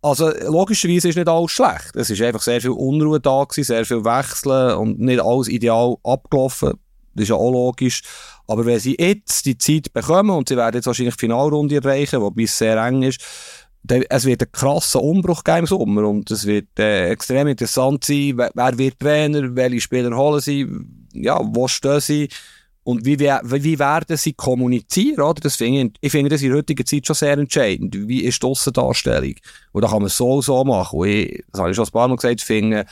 Also, 0.00 0.30
logischerweise 0.48 1.08
ist 1.08 1.16
nicht 1.16 1.28
alles 1.28 1.50
schlecht. 1.50 1.94
Es 1.94 2.10
ist 2.10 2.22
einfach 2.22 2.42
sehr 2.42 2.60
viel 2.60 2.70
Unruhe 2.70 3.20
da 3.20 3.44
gewesen, 3.44 3.64
sehr 3.64 3.84
viel 3.84 4.04
Wechseln 4.04 4.76
und 4.76 5.00
nicht 5.00 5.20
alles 5.20 5.48
ideal 5.48 5.96
abgelaufen. 6.04 6.74
Das 7.14 7.24
ist 7.24 7.28
ja 7.28 7.36
auch 7.36 7.50
logisch. 7.50 8.02
Aber 8.46 8.66
wenn 8.66 8.78
sie 8.78 8.96
jetzt 8.98 9.46
die 9.46 9.58
Zeit 9.58 9.92
bekommen 9.92 10.30
und 10.30 10.48
sie 10.48 10.56
werden 10.56 10.76
jetzt 10.76 10.86
wahrscheinlich 10.86 11.16
die 11.16 11.20
Finalrunde 11.20 11.76
erreichen, 11.76 12.20
wobei 12.20 12.42
es 12.42 12.56
sehr 12.56 12.76
eng 12.84 13.02
ist, 13.02 13.20
dann, 13.84 14.02
es 14.08 14.24
wird 14.24 14.42
einen 14.42 14.52
krassen 14.52 15.00
Umbruch 15.00 15.42
geben 15.42 15.60
im 15.60 15.66
Sommer 15.66 16.08
und 16.08 16.30
es 16.30 16.46
wird 16.46 16.78
äh, 16.78 17.10
extrem 17.10 17.48
interessant 17.48 18.04
sein, 18.04 18.34
wer, 18.36 18.50
wer 18.54 18.78
wird 18.78 19.00
Trainer, 19.00 19.54
welche 19.56 19.80
Spieler 19.80 20.16
holen 20.16 20.40
sie, 20.40 20.68
ja, 21.12 21.40
wo 21.42 21.66
stehen 21.66 22.00
sie 22.00 22.28
und 22.84 23.04
wie, 23.04 23.18
wie, 23.18 23.30
wie 23.42 23.78
werden 23.78 24.16
sie 24.16 24.32
kommunizieren, 24.32 25.20
oder? 25.20 25.40
Das 25.40 25.56
finde 25.56 25.82
ich, 25.82 25.90
ich 26.00 26.10
finde 26.10 26.30
das 26.30 26.42
in 26.42 26.48
der 26.48 26.58
heutigen 26.58 26.84
Zeit 26.84 27.06
schon 27.06 27.14
sehr 27.14 27.38
entscheidend. 27.38 27.96
Wie 28.08 28.24
ist 28.24 28.42
die 28.42 28.46
Aussendarstellung? 28.46 29.34
Und 29.70 29.82
da 29.82 29.88
kann 29.88 30.02
man 30.02 30.08
so 30.08 30.42
so 30.42 30.64
machen. 30.64 31.04
Ich, 31.04 31.44
das 31.52 31.60
habe 31.60 31.70
ich 31.70 31.76
schon 31.76 31.84
ein 31.84 31.92
paar 31.92 32.08
Mal 32.08 32.16
gesagt, 32.16 32.40
finde, 32.40 32.86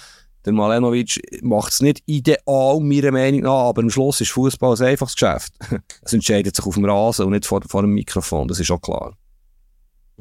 der 0.44 0.52
Malenovic 0.52 1.20
macht 1.42 1.72
es 1.72 1.82
nicht 1.82 2.02
ideal, 2.06 2.80
meiner 2.80 3.12
Meinung 3.12 3.42
nach, 3.42 3.68
aber 3.68 3.82
am 3.82 3.90
Schluss 3.90 4.20
ist 4.20 4.30
Fußball 4.30 4.76
ein 4.76 4.86
einfaches 4.86 5.14
Geschäft. 5.14 5.52
Es 6.02 6.12
entscheidet 6.12 6.56
sich 6.56 6.64
auf 6.64 6.74
dem 6.74 6.84
Rasen 6.84 7.26
und 7.26 7.32
nicht 7.32 7.46
vor, 7.46 7.60
vor 7.68 7.82
dem 7.82 7.92
Mikrofon, 7.92 8.48
das 8.48 8.58
ist 8.58 8.70
auch 8.70 8.80
klar. 8.80 9.16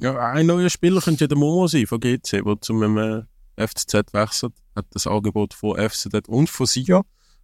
Ja, 0.01 0.17
ein 0.31 0.45
neuer 0.45 0.69
Spieler 0.69 1.01
könnte 1.01 1.25
ja 1.25 1.27
der 1.27 1.37
Momo 1.37 1.67
sein 1.67 1.85
von 1.85 1.99
GC, 1.99 2.43
der 2.43 2.61
zum 2.61 2.97
äh, 2.97 3.23
FCZ 3.57 4.13
wechselt. 4.13 4.53
Hat 4.75 4.85
das 4.91 5.07
Angebot 5.07 5.53
von 5.53 5.77
FCZ 5.77 6.29
und 6.29 6.49
von 6.49 6.65
SIA, 6.65 7.01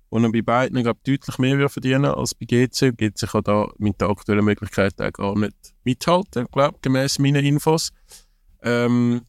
wo 0.09 0.19
er 0.19 0.31
bei 0.31 0.41
beiden 0.41 0.81
glaub, 0.81 1.03
deutlich 1.03 1.37
mehr 1.37 1.67
verdienen 1.67 2.05
als 2.05 2.33
bei 2.33 2.45
GC. 2.45 2.95
GC 2.95 3.27
kann 3.27 3.43
da 3.43 3.67
mit 3.77 3.99
der 3.99 4.09
aktuellen 4.09 4.45
Möglichkeit 4.45 5.01
auch 5.01 5.11
gar 5.11 5.37
nicht 5.37 5.55
mithalten, 5.83 6.47
glaube 6.51 6.77
gemäß 6.81 7.19
meinen 7.19 7.43
Infos. 7.43 7.91
Ähm, 8.61 9.21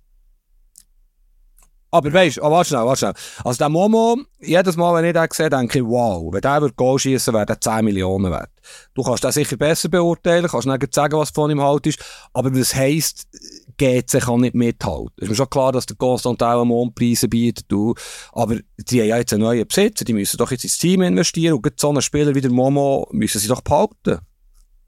Aber 1.97 2.13
weißt 2.13 2.37
du, 2.39 2.43
oh, 2.43 2.51
warte 2.51 2.69
schnell, 2.69 2.85
warte 2.85 2.99
schnell. 2.99 3.15
Also 3.45 3.59
der 3.59 3.69
Momo, 3.69 4.19
jedes 4.41 4.77
Mal, 4.77 4.95
wenn 4.95 5.05
ich 5.05 5.13
den 5.13 5.27
sehe, 5.33 5.51
denke 5.51 5.79
ich, 5.79 5.85
wow, 5.85 6.33
wenn 6.33 6.41
der 6.41 6.61
würde 6.61 6.75
Goal 6.75 6.99
schießen, 6.99 7.33
wäre 7.35 7.47
der 7.47 7.61
10 7.61 7.85
Millionen 7.85 8.31
wert. 8.31 8.51
Du 8.95 9.03
kannst 9.03 9.25
den 9.25 9.33
sicher 9.33 9.57
besser 9.57 9.89
beurteilen, 9.89 10.49
kannst 10.49 10.67
nicht 10.67 10.95
sagen, 10.95 11.19
was 11.19 11.31
von 11.31 11.51
ihm 11.51 11.61
halt 11.61 11.87
ist, 11.87 12.05
aber 12.33 12.51
das 12.51 12.75
heisst, 12.75 13.27
GC 13.79 14.21
kann 14.21 14.41
nicht 14.41 14.55
mithalten. 14.55 15.13
Es 15.17 15.25
ist 15.25 15.29
mir 15.31 15.35
schon 15.37 15.51
klar, 15.51 15.73
dass 15.73 15.87
der 15.87 15.97
Constant 15.97 16.43
auch 16.43 16.65
Mondpreise 16.65 17.29
bietet, 17.29 17.67
du. 17.69 17.95
aber 18.33 18.57
die 18.79 19.01
haben 19.01 19.09
ja 19.09 19.19
jetzt 19.19 19.33
einen 19.33 19.43
neuen 19.43 19.67
Besitzer, 19.67 20.05
die 20.05 20.15
müssen 20.15 20.39
doch 20.39 20.51
jetzt 20.51 20.65
ins 20.65 20.79
Team 20.79 21.03
investieren 21.03 21.55
und 21.55 21.81
so 21.81 21.91
einen 21.91 22.03
Spieler 22.03 22.35
wie 22.35 22.41
der 22.41 22.51
Momo 22.51 23.09
müssen 23.13 23.39
sie 23.39 23.49
doch 23.49 23.61
behalten. 23.61 24.21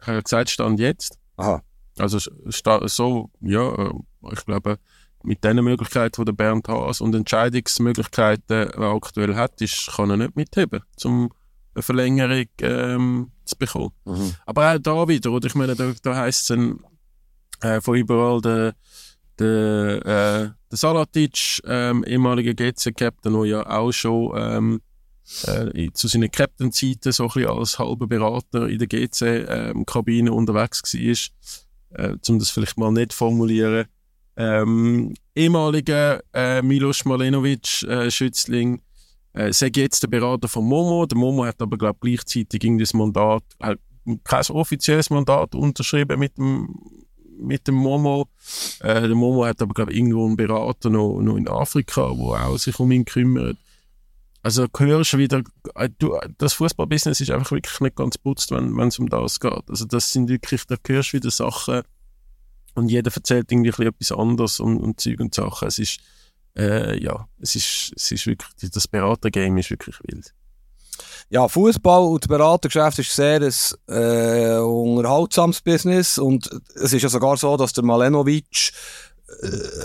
ich 0.01 0.07
habe 0.07 0.17
ja 0.17 0.21
gesagt, 0.21 0.51
Stand 0.51 0.81
jetzt. 0.81 1.19
Aha. 1.37 1.63
Also 1.99 2.19
so, 2.19 3.31
ja, 3.41 3.75
äh, 3.75 3.93
ich 4.33 4.45
glaube, 4.45 4.79
mit 5.29 5.45
den 5.45 5.63
Möglichkeiten, 5.63 6.23
die 6.23 6.25
der 6.25 6.33
Bernd 6.33 6.69
Haas 6.69 7.01
und 7.01 7.15
Entscheidungsmöglichkeiten, 7.15 8.43
die 8.49 8.79
er 8.79 8.95
aktuell 8.95 9.37
hat, 9.37 9.61
ist, 9.61 9.93
kann 9.95 10.11
er 10.11 10.17
nicht 10.17 10.37
mitheben, 10.37 10.81
um 11.05 11.31
eine 11.75 11.83
Verlängerung 11.83 12.47
ähm, 12.63 13.31
zu 13.45 13.57
bekommen. 13.57 13.93
Mhm. 14.07 14.35
Aber 14.47 14.75
auch 14.75 14.79
da 14.79 15.07
wieder, 15.07 15.31
oder? 15.31 15.47
Ich 15.47 15.55
meine, 15.55 15.77
da, 15.77 15.93
da 16.03 16.17
heisst 16.17 16.43
es 16.43 16.47
dann 16.49 16.81
äh, 17.61 17.81
von 17.83 17.97
überall 17.97 18.41
der, 18.41 18.75
der, 19.39 19.97
äh, 19.99 20.51
der 20.71 20.79
Salatic, 20.79 21.61
ähm, 21.67 22.05
ehemaliger 22.05 22.55
GC-Captain, 22.55 23.33
der 23.33 23.45
ja 23.45 23.67
auch 23.69 23.93
schon 23.93 24.33
ähm, 24.35 24.81
äh, 25.45 25.91
zu 25.93 26.09
seinen 26.09 26.31
Captain-Zeiten 26.31 27.13
so 27.13 27.25
ein 27.25 27.29
bisschen 27.29 27.51
als 27.51 27.79
halber 27.79 28.07
Berater 28.07 28.67
in 28.67 28.79
der 28.79 28.89
GC-Kabine 28.89 30.33
unterwegs 30.33 30.83
war, 30.95 31.99
äh, 31.99 32.17
um 32.29 32.39
das 32.39 32.49
vielleicht 32.51 32.79
mal 32.79 32.93
nicht 32.93 33.13
zu 33.13 33.19
formulieren. 33.19 33.87
Ähm, 34.41 35.15
ehemaliger 35.35 36.23
äh, 36.33 36.63
Milos 36.63 37.05
Malenovic, 37.05 37.83
äh, 37.83 38.07
äh, 38.07 39.53
sei 39.53 39.71
jetzt 39.75 40.03
der 40.03 40.09
Berater 40.09 40.47
von 40.47 40.65
Momo. 40.65 41.07
Der 41.07 41.19
Momo 41.19 41.45
hat 41.45 41.61
aber, 41.61 41.77
glaube 41.77 41.99
gleichzeitig 42.01 42.63
irgendwie 42.63 42.85
das 42.85 42.95
Mandat, 42.95 43.43
äh, 43.59 43.75
kein 44.23 44.45
offizielles 44.51 45.11
Mandat 45.11 45.57
unterschrieben 45.57 46.21
mit 46.21 46.39
dem, 46.39 46.73
mit 47.41 47.67
dem 47.67 47.75
Momo. 47.75 48.29
Äh, 48.79 49.09
der 49.09 49.17
Momo 49.17 49.45
hat 49.45 49.61
aber, 49.61 49.75
glaube 49.75 49.93
irgendwo 49.93 50.25
einen 50.25 50.37
Berater 50.37 50.89
noch, 50.89 51.21
noch 51.21 51.37
in 51.37 51.49
Afrika, 51.49 52.03
der 52.03 52.49
auch 52.49 52.59
sich 52.59 52.79
um 52.79 52.93
ihn 52.93 53.05
kümmert. 53.05 53.57
Also 54.45 54.67
hörst 54.79 55.19
wieder, 55.19 55.43
äh, 55.75 55.89
du, 55.99 56.17
das 56.39 56.53
Fußballbusiness 56.53 57.21
ist 57.21 57.33
einfach 57.33 57.51
wirklich 57.51 57.81
nicht 57.81 57.97
ganz 57.97 58.17
putzt, 58.17 58.53
wenn 58.53 58.79
es 58.87 59.01
um 59.01 59.09
das 59.09 59.41
geht. 59.41 59.69
Also 59.69 59.85
das 59.85 60.13
sind 60.13 60.29
wirklich, 60.29 60.65
da 60.67 60.77
hörst 60.87 61.13
du 61.13 61.17
wieder 61.17 61.33
Sachen 61.33 61.83
und 62.79 62.89
jeder 62.89 63.13
erzählt 63.15 63.51
irgendwie 63.51 63.73
ein 63.77 63.89
etwas 63.89 64.13
anderes 64.13 64.61
und, 64.61 64.79
und 64.79 65.01
Zeug 65.01 65.21
und 65.21 65.35
Sachen. 65.35 65.69
Es 65.69 65.79
ist, 65.79 65.99
äh, 66.57 67.03
ja, 67.03 67.29
es 67.41 67.57
ist, 67.57 67.93
es 67.97 68.13
ist 68.13 68.27
wirklich, 68.27 68.71
das 68.71 68.89
Beratergame 68.89 69.61
ist 69.61 69.71
wirklich 69.71 69.97
wild. 70.05 70.33
Ja, 71.31 71.47
Fußball 71.47 72.03
und 72.05 72.25
das 72.25 72.29
Beratergeschäft 72.29 73.01
ist 73.01 73.15
sehr 73.15 73.41
ein 73.43 73.53
äh, 73.89 74.59
unterhaltsames 74.59 75.61
Business 75.61 76.19
und 76.19 76.49
es 76.75 76.93
ist 76.93 77.03
ja 77.03 77.09
sogar 77.09 77.37
so, 77.37 77.57
dass 77.57 77.73
der 77.73 77.85
Malenovic 77.85 78.73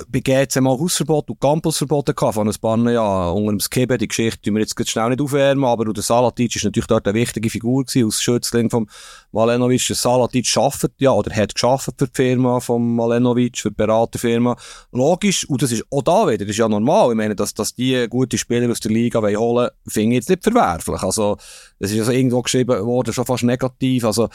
bei 0.07 0.21
GC 0.21 0.61
mal 0.61 0.79
Hausverbot 0.79 1.29
und 1.29 1.39
Campusverbot 1.41 2.07
hatte 2.07 2.33
von 2.33 2.47
ein 2.47 2.55
paar 2.61 2.77
Jahren 2.89 3.35
unter 3.35 3.51
dem 3.51 3.59
Skibe. 3.59 3.97
Die 3.97 4.07
Geschichte 4.07 4.41
tun 4.41 4.55
wir 4.55 4.61
jetzt 4.61 4.89
schnell 4.89 5.09
nicht 5.09 5.21
aufwärmen, 5.21 5.65
aber 5.65 5.91
der 5.91 6.01
Salatic 6.01 6.55
ist 6.55 6.63
natürlich 6.63 6.87
dort 6.87 7.05
eine 7.07 7.19
wichtige 7.19 7.49
Figur 7.49 7.83
gewesen, 7.83 8.05
als 8.05 8.21
Schützling 8.21 8.69
vom 8.69 8.87
Malenovic. 9.33 9.85
Der 9.85 9.97
Salatic 9.97 10.47
arbeitet 10.55 10.93
ja, 10.99 11.11
oder 11.11 11.35
hat 11.35 11.55
geschafft 11.55 11.93
für 11.97 12.07
die 12.07 12.13
Firma 12.13 12.61
vom 12.61 12.95
Malenovic, 12.95 13.57
für 13.57 13.69
die 13.69 13.75
Beraterfirma. 13.75 14.55
Logisch, 14.93 15.47
und 15.49 15.61
das 15.61 15.73
ist 15.73 15.83
auch 15.91 16.03
da 16.03 16.25
wieder, 16.25 16.45
das 16.45 16.51
ist 16.51 16.57
ja 16.57 16.69
normal. 16.69 17.11
Ich 17.11 17.17
meine, 17.17 17.35
dass, 17.35 17.53
dass 17.53 17.75
die 17.75 18.07
gute 18.09 18.37
Spieler 18.37 18.71
aus 18.71 18.79
der 18.79 18.91
Liga 18.91 19.21
wollen 19.21 19.37
holen 19.37 19.69
finde 19.85 20.15
ich 20.15 20.21
jetzt 20.21 20.29
nicht 20.29 20.43
verwerflich. 20.43 21.03
Also, 21.03 21.35
das 21.79 21.91
ist 21.91 21.99
also 21.99 22.13
irgendwo 22.13 22.41
geschrieben 22.41 22.85
worden, 22.85 23.13
schon 23.13 23.25
fast 23.25 23.43
negativ. 23.43 24.05
Also, 24.05 24.29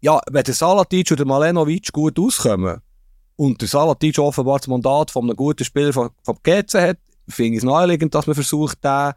ja, 0.00 0.20
wenn 0.30 0.44
der 0.44 0.54
Salatic 0.54 1.10
und 1.10 1.18
der 1.18 1.26
Malenovic 1.26 1.92
gut 1.92 2.18
auskommen, 2.18 2.82
und 3.38 3.60
der 3.60 3.68
Salatic 3.68 4.18
offenbar 4.18 4.58
das 4.58 4.66
Mandat 4.66 5.12
von 5.12 5.24
einem 5.24 5.36
guten 5.36 5.64
Spieler 5.64 5.92
vom, 5.92 6.10
vom 6.24 6.36
GC 6.42 6.74
hat, 6.74 6.98
finde 7.28 7.52
ich 7.52 7.58
es 7.58 7.64
naheliegend, 7.64 8.12
dass 8.12 8.26
man 8.26 8.34
versucht, 8.34 8.82
den 8.82 9.12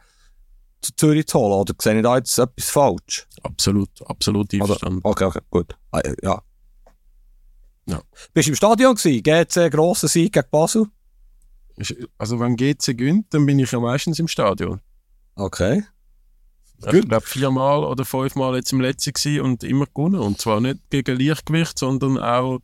zu 0.82 0.96
Zürich 0.96 1.26
zu 1.26 1.40
holen. 1.40 1.54
Oder 1.54 1.74
sehe 1.82 1.98
ich 1.98 2.04
da 2.04 2.18
jetzt 2.18 2.38
etwas 2.38 2.70
falsch? 2.70 3.28
Absolut, 3.42 3.90
absolut 4.06 4.54
einverstanden. 4.54 5.00
okay, 5.04 5.26
okay, 5.26 5.40
gut. 5.50 5.76
Ah, 5.92 6.02
ja. 6.22 6.42
Ja. 7.88 8.02
Bist 8.34 8.48
du 8.48 8.52
im 8.52 8.56
Stadion 8.56 8.96
gewesen? 8.96 9.24
GC, 9.24 9.72
grosser 9.72 10.08
Sieg 10.08 10.34
gegen 10.34 10.48
Basel? 10.52 10.86
Also 12.20 12.40
wenn 12.40 12.56
GC 12.56 12.96
gewinnt, 12.96 13.34
dann 13.34 13.48
bin 13.48 13.58
ich 13.58 13.72
ja 13.72 13.80
meistens 13.80 14.20
im 14.20 14.28
Stadion. 14.28 14.82
Okay. 15.36 15.84
Ich 16.78 17.08
glaube 17.08 17.26
viermal 17.26 17.84
oder 17.84 18.06
fünfmal 18.06 18.56
jetzt 18.56 18.72
im 18.72 18.82
letzten 18.82 19.40
und 19.42 19.64
immer 19.64 19.88
gewonnen. 19.88 20.20
Und 20.20 20.40
zwar 20.40 20.62
nicht 20.62 20.80
gegen 20.92 21.20
Leichtgewicht, 21.20 21.78
sondern 21.80 22.20
auch 22.20 22.60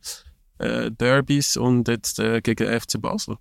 äh, 0.58 0.90
Derbys 0.90 1.56
und 1.56 1.88
jetzt 1.88 2.18
äh, 2.18 2.40
gegen 2.40 2.80
FC 2.80 3.00
Basel. 3.00 3.36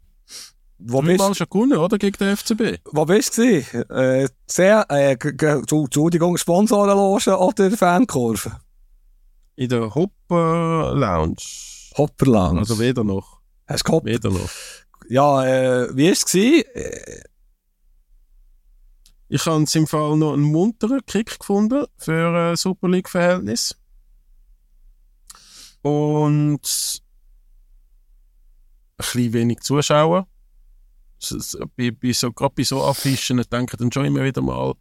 Wo 0.79 1.01
bist, 1.01 1.19
Dreimal 1.19 1.35
schon 1.35 1.47
gewonnen, 1.49 1.77
oder? 1.77 1.97
Gegen 1.97 2.17
den 2.17 2.37
FCB. 2.37 2.79
wo 2.91 3.05
bist 3.05 3.37
du? 3.37 3.43
Äh, 3.43 4.27
sehr, 4.45 4.85
äh, 4.89 5.13
Entschuldigung, 5.13 6.37
Sponsorenloge 6.37 7.35
oder 7.37 7.71
Fankurve? 7.71 8.59
In 9.55 9.69
der 9.69 9.93
Hopper 9.95 10.93
Lounge. 10.95 11.35
Hopperland. 11.97 12.59
Also 12.59 12.77
weder 12.77 13.03
noch. 13.03 13.39
Hast 13.65 13.81
du 13.81 13.91
gehoppt? 13.91 14.05
Weder 14.05 14.29
noch. 14.29 14.49
Ja, 15.09 15.45
äh, 15.45 15.89
wie 15.97 16.05
war 16.05 16.11
es? 16.11 16.33
Äh, 16.35 17.23
Ich 19.29 19.45
habe 19.47 19.63
es 19.63 19.73
im 19.75 19.87
Fall 19.87 20.15
noch 20.15 20.33
einen 20.33 20.43
munteren 20.43 21.01
Kick 21.07 21.39
gefunden 21.39 21.85
für 21.97 22.51
äh, 22.51 22.55
Super 22.55 22.87
League-Verhältnis. 22.87 23.75
Und 25.81 27.01
bisschen 28.97 29.33
wenig 29.33 29.59
Zuschauer. 29.61 30.27
Bei, 31.75 31.91
bei 31.91 32.13
so, 32.13 32.31
gerade 32.31 32.53
bei 32.55 32.63
so 32.63 32.83
Affischen 32.83 33.37
denke 33.51 33.73
ich 33.73 33.79
dann 33.79 33.91
schon 33.91 34.05
immer 34.05 34.23
wieder 34.23 34.41
mal, 34.41 34.73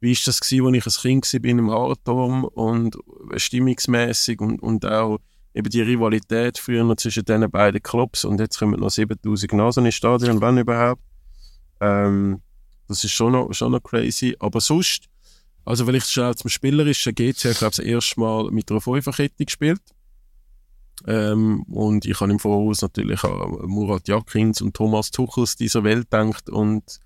wie 0.00 0.12
ist 0.12 0.26
das 0.26 0.40
gewesen, 0.40 0.74
als 0.74 0.98
ich 0.98 1.04
ein 1.04 1.20
Kind 1.20 1.44
war 1.44 1.50
im 1.50 1.70
Hardturm 1.70 2.44
und 2.44 2.96
stimmungsmäßig 3.36 4.40
und, 4.40 4.62
und 4.62 4.84
auch 4.86 5.18
eben 5.54 5.70
die 5.70 5.80
Rivalität 5.80 6.58
früher 6.58 6.84
noch 6.84 6.96
zwischen 6.96 7.24
diesen 7.24 7.50
beiden 7.50 7.82
Clubs 7.82 8.24
und 8.24 8.38
jetzt 8.38 8.58
kommen 8.58 8.78
noch 8.78 8.90
7000 8.90 9.52
Nasen 9.54 9.86
ins 9.86 9.94
Stadion, 9.94 10.40
wenn 10.40 10.58
überhaupt. 10.58 11.02
Ähm, 11.80 12.42
das 12.88 13.02
ist 13.04 13.12
schon 13.12 13.32
noch, 13.32 13.52
schon 13.52 13.72
noch 13.72 13.82
crazy. 13.82 14.36
Aber 14.38 14.60
sonst, 14.60 15.06
also 15.64 15.86
weil 15.86 15.96
ich 15.96 16.04
schnell 16.04 16.34
zum 16.34 16.50
Spielerischen 16.50 17.14
GC, 17.14 17.46
ich 17.46 17.60
habe 17.62 17.70
das 17.70 17.78
erste 17.78 18.20
Mal 18.20 18.50
mit 18.50 18.70
einer 18.70 18.80
Fünferkette 18.80 19.44
gespielt. 19.44 19.80
Ähm, 21.06 21.62
und 21.64 22.06
ich 22.06 22.20
habe 22.20 22.32
im 22.32 22.38
Voraus 22.38 22.82
natürlich 22.82 23.22
an 23.22 23.56
Murat 23.66 24.08
Jakins 24.08 24.62
und 24.62 24.74
Thomas 24.74 25.10
Tuchels 25.10 25.56
dieser 25.56 25.84
Welt 25.84 26.10
gedacht 26.10 26.48
und 26.48 27.00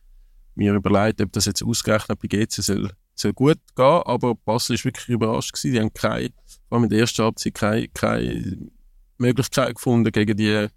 mir 0.55 0.75
überlegt, 0.75 1.21
ob 1.21 1.33
das 1.33 1.47
jetzt 1.47 1.63
ausgerechnet 1.63 2.19
bei 2.21 2.29
GC 2.29 2.63
soll, 2.63 2.91
soll 3.15 3.33
gut 3.33 3.59
gehen. 3.75 4.03
Aber 4.05 4.35
Basel 4.35 4.77
war 4.77 4.85
wirklich 4.85 5.09
überrascht. 5.09 5.53
Gewesen. 5.53 5.73
Die 5.73 5.81
haben 5.81 5.93
keine, 5.93 6.31
vor 6.69 6.77
allem 6.77 6.85
in 6.85 6.91
der 6.91 7.01
ersten 7.01 7.25
Halbzeit 7.25 7.55
keine, 7.55 7.89
keine 7.89 8.71
Möglichkeit 9.19 9.75
gefunden, 9.75 10.13
gegen 10.13 10.37
die, 10.37 10.69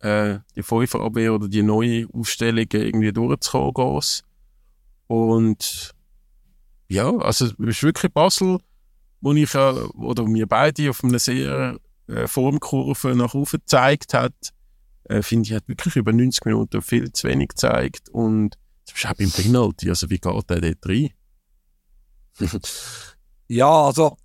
äh, 0.00 0.38
die 0.54 0.62
Fünferabwehr 0.62 1.34
oder 1.34 1.48
die 1.48 1.62
neue 1.62 2.06
Aufstellung 2.12 2.66
irgendwie 2.70 3.12
durchzukommen. 3.12 3.74
Gross. 3.74 4.22
Und 5.06 5.94
ja, 6.88 7.10
also 7.16 7.46
es 7.46 7.54
ist 7.58 7.82
wirklich 7.82 8.12
Basel, 8.12 8.58
wo 9.20 9.32
ich 9.32 9.54
äh, 9.54 9.58
oder 9.58 10.24
mir 10.24 10.46
beide 10.46 10.90
auf 10.90 11.02
einer 11.02 11.18
sehr 11.18 11.78
äh, 12.10 12.26
Formkurve 12.26 13.14
nach 13.14 13.34
oben 13.34 13.50
gezeigt 13.50 14.14
hat, 14.14 14.34
äh, 15.04 15.22
finde 15.22 15.48
ich, 15.48 15.54
hat 15.54 15.68
wirklich 15.68 15.96
über 15.96 16.12
90 16.12 16.44
Minuten 16.44 16.82
viel 16.82 17.12
zu 17.12 17.28
wenig 17.28 17.48
gezeigt 17.48 18.08
und 18.10 18.56
zum 18.84 18.94
Beispiel 18.94 19.10
auch 19.10 19.14
beim 19.14 19.30
Penalty, 19.30 19.88
also 19.88 20.10
wie 20.10 20.18
geht 20.18 20.50
der 20.50 20.60
dort 20.60 20.86
rein? 20.86 21.10
ja, 23.48 23.86
also 23.86 24.16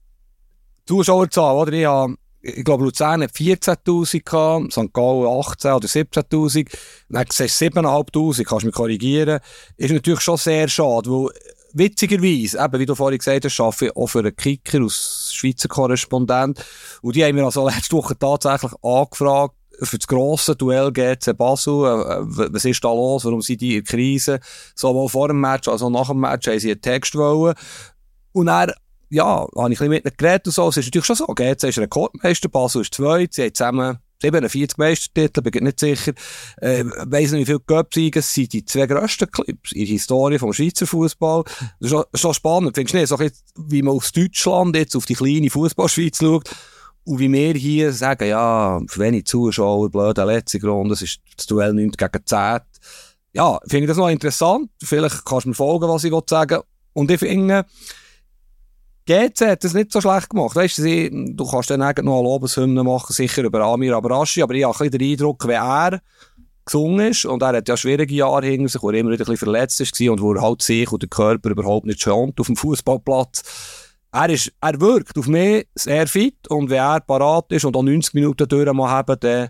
Zuschauerzahl, 0.85 1.55
oder? 1.55 1.73
Ich, 1.73 1.85
habe, 1.85 2.15
ich 2.41 2.63
glaube, 2.63 2.83
Luzern 2.83 3.23
hat 3.23 3.31
14'000 3.31 4.23
gehabt, 4.23 4.71
St. 4.71 4.93
Gallen 4.93 5.27
18 5.27 5.71
oder 5.71 5.87
17'000. 5.87 6.77
Dann 7.09 7.25
siehst 7.31 7.61
du 7.61 7.65
7'500, 7.65 8.43
kannst 8.43 8.63
du 8.63 8.67
mich 8.67 8.75
korrigieren. 8.75 9.39
Ist 9.77 9.91
natürlich 9.91 10.21
schon 10.21 10.37
sehr 10.37 10.67
schade, 10.67 11.09
weil 11.09 11.31
witzigerweise, 11.75 12.57
eben, 12.57 12.79
wie 12.79 12.85
du 12.85 12.95
vorhin 12.95 13.19
gesagt 13.19 13.45
hast, 13.45 13.59
arbeite 13.59 13.85
ich 13.85 13.95
auch 13.95 14.07
für 14.07 14.19
einen 14.19 14.35
Kicker 14.35 14.81
als 14.81 15.31
Schweizer 15.33 15.67
Korrespondent. 15.67 16.63
Und 17.01 17.15
die 17.15 17.23
haben 17.23 17.35
mir 17.35 17.43
also 17.43 17.67
letzte 17.67 17.95
Woche 17.97 18.17
tatsächlich 18.17 18.71
angefragt, 18.81 19.55
für 19.81 19.97
das 19.97 20.07
grosse 20.07 20.55
Duell 20.55 20.89
GC 20.89 21.33
Basel, 21.37 21.73
äh, 21.83 22.53
was 22.53 22.63
ist 22.63 22.81
da 22.81 22.87
los, 22.87 23.25
warum 23.25 23.41
sind 23.41 23.59
die 23.59 23.75
in 23.75 23.83
Krise? 23.83 24.39
Sowohl 24.73 25.09
vor 25.09 25.27
dem 25.27 25.41
Match 25.41 25.67
als 25.67 25.81
auch 25.81 25.89
nach 25.89 26.07
dem 26.07 26.21
Match 26.21 26.47
haben 26.47 26.59
sie 26.59 26.71
einen 26.71 26.81
Text 26.81 27.13
wollen. 27.15 27.55
Und 28.31 28.45
dann, 28.45 28.71
ja, 29.09 29.25
habe 29.25 29.49
ich 29.51 29.59
ein 29.59 29.69
bisschen 29.69 29.89
mit 29.89 30.05
ihnen 30.05 30.13
geredet 30.17 30.47
und 30.47 30.53
so. 30.53 30.69
Es 30.69 30.77
ist 30.77 30.85
natürlich 30.85 31.05
schon 31.05 31.17
so, 31.17 31.25
GC 31.25 31.63
ist 31.65 31.77
Rekordmeister, 31.77 32.47
Basel 32.47 32.83
ist 32.83 32.93
zweit, 32.93 33.33
sie 33.33 33.43
haben 33.43 33.53
zusammen 33.53 33.97
47 34.21 34.77
Meistertitel, 34.77 35.41
bin 35.41 35.53
ich 35.55 35.61
nicht 35.61 35.79
sicher. 35.79 36.13
Äh, 36.57 36.85
weiss 37.05 37.31
nicht, 37.31 37.41
wie 37.41 37.45
viele 37.45 37.59
Cup-Siege 37.59 38.21
sind 38.21 38.53
die 38.53 38.65
zwei 38.65 38.87
grössten 38.87 39.29
Clips 39.29 39.71
in 39.71 39.79
der 39.79 39.87
Historie 39.87 40.39
vom 40.39 40.53
Schweizer 40.53 40.87
Fußball. 40.87 41.43
Das 41.79 41.91
ist 41.91 42.19
schon, 42.19 42.33
spannend, 42.33 42.75
findest 42.75 42.93
du 42.93 42.97
nicht? 42.97 43.09
So 43.09 43.17
jetzt, 43.17 43.43
wie 43.55 43.81
man 43.81 43.95
aus 43.95 44.11
Deutschland 44.11 44.75
jetzt 44.75 44.95
auf 44.95 45.05
die 45.05 45.15
kleine 45.15 45.49
Fußballschweiz 45.49 46.17
schaut 46.19 46.49
und 47.03 47.19
wie 47.19 47.31
wir 47.31 47.53
hier 47.53 47.93
sagen, 47.93 48.27
ja, 48.27 48.81
für 48.87 48.99
wenig 48.99 49.25
Zuschauer, 49.25 49.89
blöde 49.89 50.23
letzte 50.23 50.59
Grund, 50.59 50.91
das 50.91 51.01
ist 51.01 51.19
das 51.37 51.45
Duell 51.45 51.73
9 51.73 51.91
gegen 51.91 52.25
10. 52.25 52.59
Ja, 53.33 53.59
finde 53.67 53.83
ich 53.83 53.87
das 53.87 53.97
noch 53.97 54.09
interessant. 54.09 54.69
Vielleicht 54.81 55.25
kannst 55.25 55.45
du 55.45 55.49
mir 55.49 55.55
folgen, 55.55 55.87
was 55.87 56.03
ich 56.03 56.13
sagen 56.27 56.57
will. 56.57 56.63
Und 56.93 57.11
ich 57.11 57.19
finde, 57.19 57.65
GC 59.05 59.41
hat 59.41 59.63
das 59.63 59.73
nicht 59.73 59.91
so 59.91 60.01
schlecht 60.01 60.29
gemacht. 60.31 60.55
Weißt 60.55 60.79
du, 60.79 61.09
du 61.11 61.45
kannst 61.45 61.69
dann 61.69 61.79
noch 61.79 61.95
eine 61.95 62.01
Lobeshymne 62.01 62.83
machen, 62.83 63.13
sicher 63.13 63.43
über 63.43 63.61
Amir 63.61 63.95
Abraschi, 63.95 64.41
aber 64.41 64.55
ich 64.55 64.65
habe 64.65 64.89
den 64.89 65.11
Eindruck, 65.11 65.47
wenn 65.47 65.61
er 65.61 66.01
gesungen 66.65 67.11
ist, 67.11 67.25
und 67.25 67.43
er 67.43 67.57
hat 67.57 67.69
ja 67.69 67.77
schwierige 67.77 68.15
Jahre 68.15 68.47
hinter 68.47 68.69
sich, 68.69 68.81
wo 68.81 68.89
er 68.89 68.97
immer 68.97 69.11
wieder 69.11 69.29
ein 69.29 69.37
verletzt 69.37 69.79
ist 69.79 70.01
und 70.01 70.21
wo 70.21 70.33
er 70.33 70.41
halt 70.41 70.63
sich 70.63 70.91
und 70.91 71.03
den 71.03 71.09
Körper 71.11 71.51
überhaupt 71.51 71.85
nicht 71.85 72.01
schont 72.01 72.39
auf 72.39 72.47
dem 72.47 72.55
Fußballplatz. 72.55 73.43
Er, 74.11 74.29
ist, 74.29 74.51
er 74.59 74.81
wirkt 74.81 75.15
auf 75.19 75.27
mich 75.27 75.67
sehr 75.75 76.07
fit 76.07 76.47
und 76.49 76.71
wenn 76.71 76.79
er 76.79 77.01
parat 77.01 77.51
ist 77.51 77.65
und 77.65 77.75
auch 77.75 77.83
90 77.83 78.15
Minuten 78.15 78.47
durch 78.47 78.73
mal 78.73 78.89
haben, 78.89 79.19
dann 79.19 79.49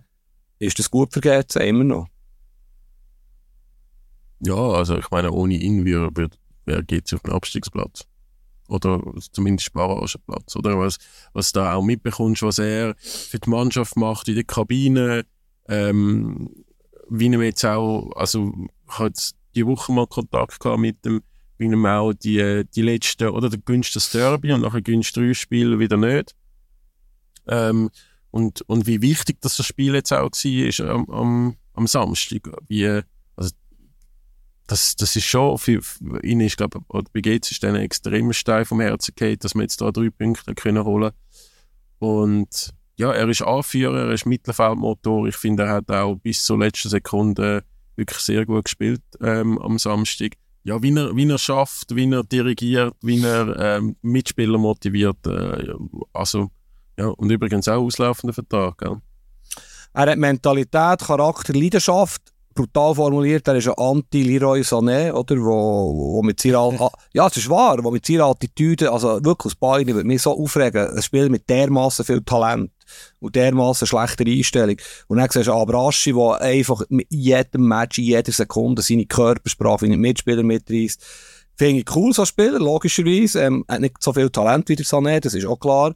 ist 0.60 0.78
das 0.78 0.92
gut 0.92 1.14
für 1.14 1.22
GC, 1.22 1.56
immer 1.62 1.86
noch. 1.86 2.08
Ja, 4.42 4.56
also 4.56 4.98
ich 4.98 5.10
meine, 5.12 5.32
ohne 5.32 5.54
ihn 5.54 5.86
wäre, 5.86 6.10
wäre 6.66 6.84
GC 6.84 7.14
auf 7.14 7.22
den 7.22 7.34
Abstiegsplatz 7.34 8.06
oder 8.68 9.02
zumindest 9.32 9.74
Barrageplatz, 9.74 10.56
oder 10.56 10.78
was, 10.78 10.98
was 11.34 11.52
da 11.52 11.74
auch 11.74 11.84
mitbekommst, 11.84 12.42
was 12.42 12.60
er 12.60 12.96
für 12.98 13.40
die 13.40 13.50
Mannschaft 13.50 13.96
macht 13.96 14.28
in 14.28 14.36
der 14.36 14.44
Kabine, 14.44 15.26
ähm, 15.68 16.50
wie 17.10 17.26
ihm 17.26 17.42
jetzt 17.42 17.66
auch, 17.66 18.12
also 18.16 18.54
ich 18.88 18.94
hatte 18.98 19.06
jetzt 19.06 19.36
die 19.56 19.66
Woche 19.66 19.92
mal 19.92 20.08
Kontakt 20.08 20.60
gehabt 20.60 20.80
mit 20.80 21.04
dem, 21.06 21.22
wie 21.58 21.66
ihm 21.66 21.86
auch 21.86 22.14
die, 22.14 22.64
die 22.76 22.82
letzten, 22.82 23.30
oder 23.30 23.50
der 23.50 23.60
günstigste 23.60 24.18
Derby 24.18 24.52
und 24.52 24.62
nachher 24.62 24.82
günstigste 24.82 25.22
drei 25.22 25.34
Spiele 25.34 25.80
wieder 25.80 25.98
nicht. 25.98 26.36
Ähm, 27.48 27.90
und, 28.32 28.62
und 28.64 28.86
wie 28.86 29.02
wichtig 29.02 29.38
das, 29.40 29.64
Spiel 29.66 29.94
jetzt 29.94 30.12
auch 30.12 30.30
war 30.34 30.90
am, 30.90 31.10
am, 31.10 31.56
am 31.74 31.88
Samstag. 31.88 32.50
Wie, 32.68 33.02
das, 34.68 34.96
das 34.96 35.16
ist 35.16 35.26
schon, 35.26 35.58
für, 35.58 35.82
für 35.82 36.24
ihn 36.24 36.42
ist, 36.42 36.58
glaube 36.58 36.80
ich, 36.80 37.04
bei 37.14 37.22
Gates 37.22 37.52
ist 37.52 37.64
ein 37.66 37.76
extremer 37.76 38.34
Stein 38.34 38.66
vom 38.66 38.80
Herzen 38.80 39.14
gefallen, 39.16 39.38
dass 39.40 39.54
wir 39.54 39.62
jetzt 39.62 39.82
da 39.82 39.92
drei 39.92 40.10
Punkte 40.10 40.56
können 40.56 40.84
holen 40.84 41.12
Und 42.00 42.74
ja, 42.98 43.12
er 43.12 43.28
ist 43.30 43.42
Anführer, 43.42 44.08
er 44.08 44.12
ist 44.12 44.26
Mittelfeldmotor. 44.26 45.28
Ich 45.28 45.36
finde, 45.36 45.64
er 45.64 45.74
hat 45.74 45.92
auch 45.92 46.16
bis 46.16 46.44
zur 46.44 46.60
letzten 46.60 46.90
Sekunde 46.90 47.64
wirklich 47.96 48.20
sehr 48.20 48.46
gut 48.46 48.66
gespielt 48.66 49.04
ähm, 49.22 49.60
am 49.60 49.78
Samstag. 49.78 50.34
Ja, 50.64 50.82
wie 50.82 50.96
er, 50.96 51.16
wie 51.16 51.30
er 51.30 51.38
schafft, 51.38 51.96
wie 51.96 52.12
er 52.12 52.24
dirigiert, 52.24 52.96
wie 53.02 53.22
er 53.24 53.78
ähm, 53.78 53.98
Mitspieler 54.02 54.58
motiviert. 54.58 55.28
Äh, 55.28 55.74
also, 56.12 56.50
ja, 56.98 57.08
und 57.08 57.30
übrigens 57.30 57.68
auch 57.68 57.84
auslaufender 57.84 58.34
Vertrag. 58.34 58.78
Gell? 58.80 58.98
Er 59.94 60.12
hat 60.12 60.18
Mentalität, 60.18 61.00
Charakter, 61.00 61.54
Leidenschaft 61.54 62.35
brutal 62.56 62.96
formuliert, 62.96 63.48
er 63.48 63.56
ist 63.56 63.68
ein 63.68 63.76
Anti-Leroy 63.78 64.62
Sané, 64.62 65.12
oder, 65.12 65.36
wo, 65.38 66.16
wo 66.16 66.24
mit 66.24 66.40
seiner, 66.40 66.90
ja, 67.14 67.28
es 67.28 67.38
ist 67.38 67.50
wahr, 67.50 67.78
wo 67.84 67.92
mit 67.92 68.06
seiner 68.06 68.26
Attitüde, 68.26 68.92
also 68.92 69.24
wirklich 69.24 69.48
aus 69.48 69.56
Beinen, 69.56 69.94
würde 69.94 70.08
mich 70.08 70.22
so 70.22 70.32
aufregen, 70.32 70.90
ein 70.90 71.02
Spiel 71.04 71.30
mit 71.30 71.50
dermaßen 71.50 72.06
viel 72.06 72.22
Talent 72.22 72.72
und 73.20 73.36
dermaßen 73.36 73.86
schlechter 73.86 74.26
Einstellung. 74.26 74.78
Und 75.08 75.18
dann 75.18 75.30
siehst 75.30 75.48
du 75.48 75.54
Abraschi, 75.54 76.14
der 76.14 76.42
einfach 76.42 76.82
mit 76.90 77.08
jedem 77.10 77.68
Match, 77.68 77.98
in 77.98 78.06
jeder 78.06 78.32
Sekunde 78.32 78.82
seine 78.82 79.06
Körpersprache 79.06 79.86
in 79.86 79.92
den 79.92 80.00
Mitspieler 80.00 80.44
mitreißt. 80.44 81.04
Finde 81.58 81.82
ich 81.82 81.96
cool, 81.96 82.14
so 82.14 82.26
Spieler, 82.26 82.60
logischerweise. 82.60 83.42
Ähm, 83.42 83.66
hat 83.68 83.82
nicht 83.82 84.02
so 84.02 84.14
viel 84.14 84.30
Talent 84.30 84.68
wie 84.70 84.76
der 84.76 84.86
Sané, 84.86 85.20
das 85.20 85.34
ist 85.34 85.46
auch 85.46 85.60
klar. 85.60 85.94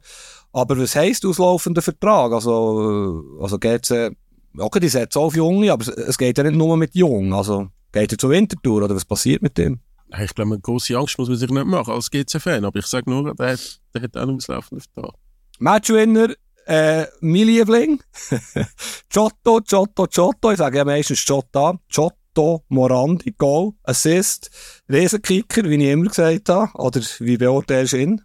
Aber 0.52 0.78
was 0.78 0.96
heisst 0.96 1.24
auslaufender 1.24 1.82
Vertrag? 1.82 2.32
Also, 2.32 3.22
also 3.40 3.58
geht's, 3.58 3.90
äh, 3.90 4.10
okay, 4.58 4.80
die 4.80 4.88
setzt 4.88 5.16
auf 5.16 5.36
Junge, 5.36 5.72
aber 5.72 5.86
es 5.86 6.18
geht 6.18 6.38
ja 6.38 6.44
nicht 6.44 6.56
nur 6.56 6.76
mit 6.76 6.94
Jungen. 6.94 7.32
Also 7.32 7.68
geht 7.92 8.12
er 8.12 8.18
zur 8.18 8.30
Wintertour 8.30 8.84
oder 8.84 8.94
was 8.94 9.04
passiert 9.04 9.42
mit 9.42 9.58
dem? 9.58 9.80
Ich 10.18 10.34
glaube, 10.34 10.52
eine 10.52 10.60
große 10.60 10.96
Angst 10.96 11.18
muss 11.18 11.28
man 11.28 11.38
sich 11.38 11.50
nicht 11.50 11.66
machen 11.66 11.94
als 11.94 12.10
GC-Fan, 12.10 12.64
aber 12.64 12.78
ich 12.78 12.86
sage 12.86 13.08
nur, 13.08 13.34
der 13.34 13.52
hat, 13.52 13.80
der 13.94 14.02
hat 14.02 14.16
auch 14.16 14.22
einen 14.22 14.36
auslaufenden 14.36 14.84
Vertrag. 14.92 15.14
Matchwinner, 15.60 16.34
äh, 16.66 17.06
mein 17.20 17.46
Liebling, 17.46 18.00
Giotto, 19.08 19.60
Giotto, 19.60 20.06
Giotto, 20.06 20.50
ich 20.50 20.58
sage 20.58 20.78
ja 20.78 20.84
meistens 20.84 21.24
Giotto, 21.24 21.78
Giotto, 21.88 22.64
Morandi, 22.68 23.32
Goal, 23.32 23.72
Assist, 23.84 24.50
Riesenkicker, 24.90 25.64
wie 25.64 25.76
ich 25.76 25.90
immer 25.90 26.08
gesagt 26.08 26.48
habe, 26.48 26.70
oder 26.74 27.00
wie 27.20 27.36
beurteilst 27.36 27.92
du 27.92 27.98
ihn? 27.98 28.22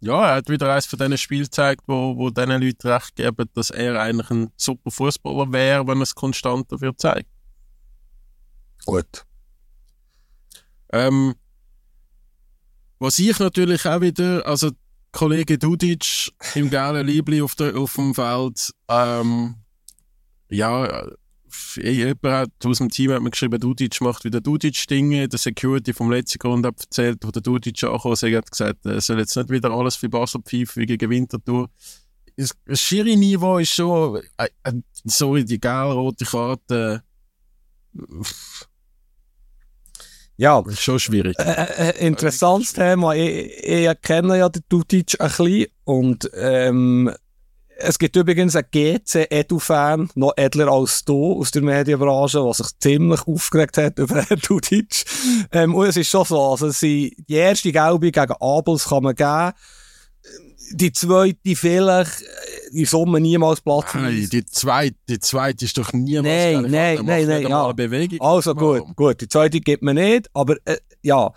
Ja, 0.00 0.28
er 0.30 0.36
hat 0.36 0.48
wieder 0.48 0.70
eines 0.70 0.86
von 0.86 0.98
diesen 0.98 1.18
Spielen 1.18 1.44
gezeigt, 1.44 1.82
wo, 1.86 2.16
wo 2.16 2.30
diesen 2.30 2.62
Leuten 2.62 2.88
recht 2.88 3.16
geben, 3.16 3.48
dass 3.54 3.70
er 3.70 4.00
eigentlich 4.00 4.30
ein 4.30 4.52
super 4.56 4.90
Fußballer 4.90 5.52
wäre, 5.52 5.86
wenn 5.86 5.98
er 5.98 6.02
es 6.02 6.14
konstant 6.14 6.70
dafür 6.70 6.96
zeigt. 6.96 7.28
Gut. 8.84 9.24
Ähm, 10.92 11.34
was 12.98 13.18
ich 13.18 13.38
natürlich 13.38 13.86
auch 13.86 14.00
wieder, 14.00 14.46
also 14.46 14.70
Kollege 15.12 15.58
Dudic 15.58 16.32
im 16.54 16.70
geilen 16.70 17.06
Liebli 17.06 17.42
auf, 17.42 17.54
der, 17.54 17.76
auf 17.76 17.94
dem 17.94 18.14
Feld, 18.14 18.72
ähm, 18.88 19.56
ja, 20.48 21.06
jemand 21.76 22.52
aus 22.64 22.78
dem 22.78 22.88
Team 22.90 23.12
hat 23.12 23.22
mir 23.22 23.30
geschrieben, 23.30 23.60
Dudic 23.60 24.00
macht 24.00 24.24
wieder 24.24 24.40
Dudic-Dinge. 24.40 25.28
Der 25.28 25.38
Security 25.38 25.92
vom 25.92 26.10
letzten 26.10 26.38
Grund 26.38 26.66
hat 26.66 26.80
erzählt, 26.80 27.18
wo 27.22 27.30
der 27.30 27.42
Dudic 27.42 27.82
ankam, 27.84 28.14
er 28.20 28.38
hat 28.38 28.50
gesagt, 28.50 28.86
er 28.86 29.00
soll 29.00 29.18
jetzt 29.18 29.36
nicht 29.36 29.50
wieder 29.50 29.70
alles 29.70 29.96
für 29.96 30.08
Basel 30.08 30.40
pfeifen 30.42 30.86
gegen 30.86 31.10
Winterthur. 31.10 31.70
Das 32.36 32.80
Schiri-Niveau 32.80 33.58
ist 33.58 33.72
schon, 33.72 34.22
äh, 34.36 34.48
äh, 34.62 34.72
sorry, 35.04 35.44
die 35.44 35.58
gelb-rote 35.58 36.24
Karte 36.24 37.02
Ja, 40.40 40.62
ist 40.68 40.80
schon 40.80 41.00
schwierig. 41.00 41.36
Äh, 41.38 41.90
äh, 41.90 42.06
interessantes 42.06 42.72
Thema. 42.72 43.12
Ich, 43.14 43.64
ich 43.64 44.02
kenne 44.02 44.38
ja 44.38 44.48
den 44.48 44.62
Tutic 44.68 45.20
ein 45.20 45.26
bisschen 45.26 45.66
und 45.82 46.30
ähm, 46.32 47.10
es 47.80 47.98
gibt 47.98 48.16
übrigens 48.16 48.56
einen 48.56 48.66
GC-Edu-Fan, 48.70 50.10
noch 50.16 50.32
edler 50.36 50.68
als 50.68 51.04
du 51.04 51.38
aus 51.38 51.52
der 51.52 51.62
Medienbranche, 51.62 52.42
der 52.42 52.52
sich 52.52 52.66
ziemlich 52.80 53.26
aufgeregt 53.26 53.78
hat 53.78 53.98
über 53.98 54.22
den 54.22 54.40
Tutic. 54.40 55.04
Ähm, 55.52 55.74
und 55.74 55.86
es 55.86 55.96
ist 55.96 56.10
schon 56.10 56.24
so, 56.24 56.40
also 56.40 56.70
sie, 56.70 57.16
die 57.28 57.34
erste 57.34 57.70
Gelbe 57.70 58.10
gegen 58.10 58.32
Abels 58.40 58.88
kann 58.88 59.04
man 59.04 59.14
geben. 59.14 59.52
Die 60.72 60.92
zweite 60.92 61.56
vielleicht 61.56 62.24
in 62.72 62.84
Summe 62.84 63.20
niemals 63.20 63.60
Platz. 63.60 63.94
Nein, 63.94 64.28
die 64.30 64.44
zweite, 64.44 64.96
die 65.08 65.20
zweite 65.20 65.64
ist 65.64 65.78
doch 65.78 65.92
niemals 65.92 66.26
Nein, 66.26 66.70
nein, 66.70 66.98
nein, 67.04 67.26
nein, 67.26 67.42
ja. 67.42 67.72
Bewegung. 67.72 68.20
Also 68.20 68.54
gut, 68.54 68.82
gut. 68.94 69.20
Die 69.20 69.28
zweite 69.28 69.60
gibt 69.60 69.82
man 69.82 69.94
nicht, 69.94 70.28
aber 70.34 70.56
äh, 70.66 70.76
ja. 71.02 71.32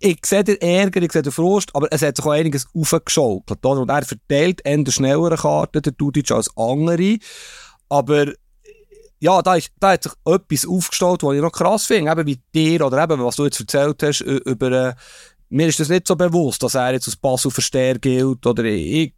Ich 0.00 0.18
sehe 0.24 0.44
den 0.44 0.60
Ärger, 0.60 1.02
ich 1.02 1.12
sehe 1.12 1.22
den 1.22 1.32
Frust, 1.32 1.74
aber 1.74 1.88
es 1.90 2.02
hat 2.02 2.16
sich 2.16 2.24
auch 2.26 2.30
einiges 2.30 2.66
aufgeschaukelt. 2.74 3.64
Und 3.64 3.88
er 3.88 4.04
verteilt 4.04 4.60
eher 4.64 4.84
schnellere 4.90 5.36
Karten, 5.36 5.82
der 5.82 5.92
Dudic, 5.92 6.30
als 6.30 6.50
andere. 6.56 7.18
Aber 7.88 8.32
ja, 9.18 9.40
da, 9.42 9.54
ist, 9.56 9.70
da 9.80 9.92
hat 9.92 10.02
sich 10.02 10.12
etwas 10.24 10.66
aufgestellt, 10.66 11.22
was 11.22 11.34
ich 11.34 11.40
noch 11.40 11.52
krass 11.52 11.86
finde. 11.86 12.12
Eben 12.12 12.26
wie 12.26 12.40
dir 12.54 12.86
oder 12.86 13.02
eben, 13.02 13.24
was 13.24 13.36
du 13.36 13.44
jetzt 13.44 13.60
erzählt 13.60 14.02
hast, 14.02 14.20
über, 14.20 14.72
äh, 14.72 14.94
mir 15.48 15.68
ist 15.68 15.80
das 15.80 15.88
nicht 15.88 16.06
so 16.06 16.16
bewusst, 16.16 16.62
dass 16.62 16.74
er 16.74 16.92
jetzt 16.92 17.08
aus 17.08 17.16
Basel 17.16 17.50
Versteher 17.50 17.98
gilt. 17.98 18.46
Oder 18.46 18.64
ich, 18.64 19.14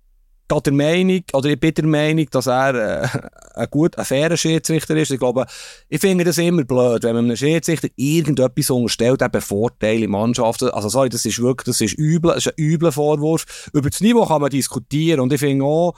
bin 0.48 0.60
der 0.64 0.72
Meinung, 0.72 1.22
oder 1.32 1.48
ich 1.50 1.60
bin 1.60 1.74
der 1.74 1.86
Meinung, 1.86 2.26
dass 2.30 2.46
er 2.46 2.74
äh, 2.74 3.08
ein 3.54 3.68
gut, 3.70 3.96
ein 3.98 4.04
fairer 4.04 4.36
Schiedsrichter 4.36 4.96
ist. 4.96 5.10
Ich 5.10 5.18
glaube, 5.18 5.46
ich 5.88 6.00
finde 6.00 6.24
das 6.24 6.38
immer 6.38 6.64
blöd, 6.64 7.02
wenn 7.02 7.14
man 7.14 7.26
einem 7.26 7.36
Schiedsrichter 7.36 7.88
irgendetwas 7.96 8.70
unterstellt, 8.70 9.22
eben 9.22 9.40
Vorteile 9.40 10.08
Mannschaften. 10.08 10.70
Also 10.70 10.88
sorry, 10.88 11.10
das 11.10 11.24
ist 11.24 11.40
wirklich, 11.40 11.66
das 11.66 11.80
ist 11.80 11.94
übel, 11.94 12.32
das 12.34 12.46
ist 12.46 12.58
ein 12.58 12.64
übler 12.64 12.92
Vorwurf. 12.92 13.68
Über 13.72 13.90
das 13.90 14.00
Niveau 14.00 14.24
kann 14.24 14.40
man 14.40 14.50
diskutieren 14.50 15.20
und 15.20 15.32
ich 15.32 15.40
finde 15.40 15.64
auch, 15.64 15.94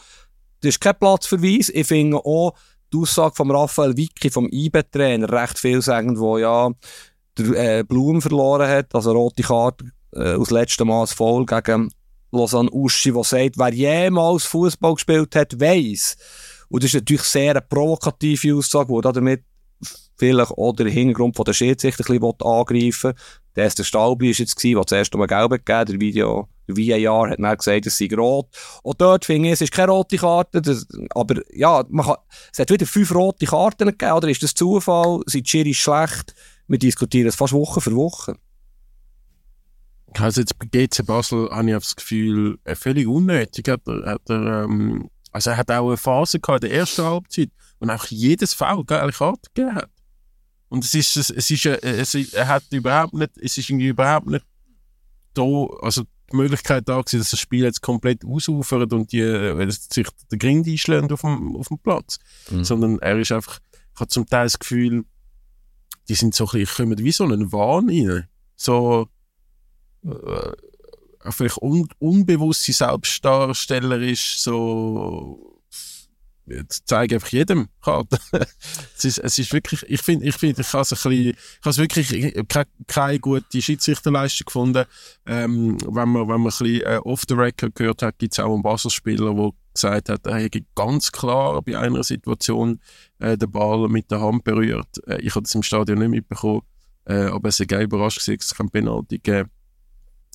das 0.61 0.74
ist 0.74 0.80
kein 0.80 0.98
Platzverweis. 0.98 1.70
Ich 1.70 1.86
finde 1.86 2.18
auch 2.18 2.55
die 2.92 2.98
Aussage 2.98 3.36
von 3.36 3.51
Raphael 3.51 3.96
Vicky, 3.96 4.30
vom 4.30 4.48
IBE-Trainer, 4.51 5.30
recht 5.30 5.59
vielsagend, 5.59 6.18
wo 6.18 6.38
ja 6.38 6.70
der 7.38 7.78
äh, 7.78 7.84
Blum 7.84 8.20
verloren 8.20 8.68
hat, 8.68 8.94
also 8.94 9.12
rote 9.12 9.42
Karte 9.42 9.84
äh, 10.12 10.34
aus 10.34 10.51
letztem 10.51 10.88
Mal 10.88 11.03
als 11.03 11.12
Foul 11.12 11.46
gegen 11.46 11.90
Lausanne 12.33 12.70
Uschi, 12.70 13.12
der 13.12 13.24
sagt, 13.24 13.59
wer 13.59 13.72
jemals 13.72 14.45
Fußball 14.45 14.95
gespielt 14.95 15.35
hat, 15.35 15.59
weiss. 15.61 16.16
Und 16.68 16.83
das 16.83 16.91
ist 16.91 17.01
natürlich 17.01 17.22
sehr 17.22 17.51
eine 17.51 17.61
provokative 17.61 18.57
Aussage, 18.57 18.93
die 18.95 19.01
damit 19.01 19.43
vielleicht 20.16 20.53
auch 20.53 20.72
den 20.74 20.87
Hintergrund 20.87 21.37
der 21.45 21.53
Schiedsrichter 21.53 22.05
ein 22.09 22.20
bisschen 22.20 22.41
angreifen. 22.43 23.14
Der 23.57 23.64
erste 23.64 23.83
Stalbi 23.83 24.26
war 24.28 24.39
jetzt, 24.39 24.62
der 24.62 24.87
zuerst 24.87 25.14
um 25.14 25.26
Gelb 25.26 25.51
gegeben 25.51 25.78
hat. 25.78 25.89
Der 25.89 26.01
Video, 26.01 26.49
der 26.68 26.76
VAR 26.76 27.31
hat 27.31 27.41
dann 27.41 27.57
gesagt, 27.57 27.87
es 27.87 27.99
sei 27.99 28.09
rot. 28.14 28.49
Und 28.83 29.01
dort 29.01 29.24
finde 29.24 29.49
ich, 29.49 29.55
es 29.55 29.62
ist 29.62 29.72
keine 29.72 29.91
rote 29.91 30.18
Karte. 30.18 30.62
Das, 30.62 30.87
aber 31.14 31.43
ja, 31.53 31.85
man 31.89 32.07
kann, 32.07 32.16
es 32.53 32.59
hat 32.59 32.70
wieder 32.70 32.87
fünf 32.87 33.12
rote 33.14 33.47
Karten 33.47 33.87
gegeben. 33.87 34.12
Oder 34.12 34.28
ist 34.28 34.43
das 34.43 34.55
Zufall? 34.55 35.20
Sind 35.26 35.47
die 35.47 35.51
Schiris 35.51 35.78
schlecht? 35.78 36.35
Wir 36.68 36.78
diskutieren 36.78 37.26
es 37.26 37.35
fast 37.35 37.53
Woche 37.53 37.81
für 37.81 37.97
Woche. 37.97 38.37
Also 40.18 40.40
jetzt 40.40 40.58
bei 40.58 40.66
GC 40.66 41.06
Basel 41.06 41.48
habe 41.50 41.68
ich 41.68 41.74
das 41.74 41.96
Gefühl, 41.96 42.58
äh, 42.64 42.74
völlig 42.74 43.06
unnötig 43.06 43.68
hat 43.68 43.86
er, 43.86 44.04
hat 44.06 44.28
er 44.28 44.64
ähm, 44.64 45.08
also 45.32 45.50
er 45.50 45.56
hat 45.56 45.70
auch 45.70 45.88
eine 45.88 45.96
Phase 45.96 46.40
gehabt 46.40 46.64
in 46.64 46.70
der 46.70 46.78
ersten 46.78 47.04
Halbzeit, 47.04 47.50
wo 47.78 47.86
er 47.86 47.94
auch 47.94 48.06
jedes 48.06 48.54
Foul 48.54 48.84
geile 48.84 49.12
Karte 49.12 49.50
gegeben 49.54 49.76
hat. 49.76 49.90
Und 50.68 50.84
es 50.84 50.94
ist, 50.94 51.16
es, 51.16 51.30
es 51.30 51.50
ist, 51.50 51.66
äh, 51.66 51.78
es, 51.82 52.14
er 52.14 52.48
hat 52.48 52.64
überhaupt 52.70 53.14
nicht, 53.14 53.36
es 53.38 53.58
ist 53.58 53.68
irgendwie 53.68 53.88
überhaupt 53.88 54.26
nicht 54.26 54.44
da, 55.34 55.42
also 55.82 56.02
die 56.32 56.36
Möglichkeit 56.36 56.88
da 56.88 57.00
gewesen, 57.00 57.18
dass 57.18 57.30
das 57.30 57.40
Spiel 57.40 57.64
jetzt 57.64 57.80
komplett 57.80 58.24
ausufert 58.24 58.92
und 58.92 59.12
die, 59.12 59.20
äh, 59.20 59.70
sich 59.70 60.06
der 60.30 60.38
Grind 60.38 60.66
einschlägt 60.66 61.12
auf 61.12 61.22
dem, 61.22 61.56
auf 61.56 61.68
dem 61.68 61.78
Platz. 61.78 62.18
Mhm. 62.50 62.64
Sondern 62.64 62.98
er 63.00 63.18
ist 63.18 63.32
einfach, 63.32 63.58
ich 63.94 64.00
habe 64.00 64.08
zum 64.08 64.26
Teil 64.26 64.46
das 64.46 64.58
Gefühl, 64.58 65.04
die 66.08 66.14
sind 66.14 66.34
so 66.34 66.46
ein 66.46 66.61
bisschen, 66.61 66.86
kommen 66.86 66.98
wie 66.98 67.12
so 67.12 67.24
einen 67.24 67.52
Wahn 67.52 67.88
rein. 67.88 68.28
So, 68.56 69.08
äh, 70.05 70.53
vielleicht 71.30 71.59
un 71.59 71.88
unbewusste 71.98 72.72
Selbstdarstellerisch 72.72 74.38
so 74.38 75.61
jetzt 76.51 76.82
zeige 76.86 77.16
einfach 77.16 77.28
jedem 77.28 77.68
Karte. 77.80 78.18
es, 78.96 79.05
ist, 79.05 79.18
es 79.18 79.38
ist 79.38 79.53
wirklich, 79.53 79.84
ich 79.88 80.03
finde, 80.03 80.26
ich 80.26 80.36
finde, 80.36 80.61
ich 80.61 80.72
habe 80.72 80.82
es 80.82 80.92
ein 80.92 81.11
bisschen, 81.11 81.34
ich 81.34 81.64
habe 81.64 81.76
wirklich 81.76 82.48
keine, 82.48 82.66
keine 82.86 83.18
gute 83.18 83.62
Schiedsrichterleistung 83.62 84.46
gefunden. 84.46 84.84
Ähm, 85.26 85.78
wenn 85.86 86.09
man, 86.09 86.22
wenn 86.22 86.28
man 86.28 86.40
ein 86.40 86.44
bisschen 86.44 86.80
äh, 86.82 87.01
off 87.05 87.22
the 87.28 87.34
record 87.34 87.74
gehört 87.74 88.03
hat, 88.03 88.18
gibt 88.18 88.32
es 88.32 88.40
auch 88.40 88.53
einen 88.53 88.62
Basel-Spieler, 88.62 89.34
der 89.34 89.51
gesagt 89.72 90.09
hat, 90.09 90.26
er 90.26 90.40
hätte 90.40 90.62
ganz 90.74 91.12
klar 91.12 91.62
bei 91.62 91.78
einer 91.78 92.03
Situation 92.03 92.80
äh, 93.18 93.36
den 93.36 93.51
Ball 93.51 93.88
mit 93.88 94.11
der 94.11 94.20
Hand 94.20 94.44
berührt. 94.44 94.88
Äh, 95.07 95.20
ich 95.20 95.34
habe 95.34 95.44
das 95.44 95.55
im 95.55 95.62
Stadion 95.62 95.98
nicht 95.98 96.11
mitbekommen, 96.11 96.62
äh, 97.05 97.26
aber 97.26 97.48
es 97.48 97.61
ist 97.61 97.68
geil 97.68 97.84
überrascht 97.84 98.18
dass 98.18 98.28
es 98.28 98.55
kein 98.55 98.70
Penalty 98.70 99.18
gegeben 99.18 99.51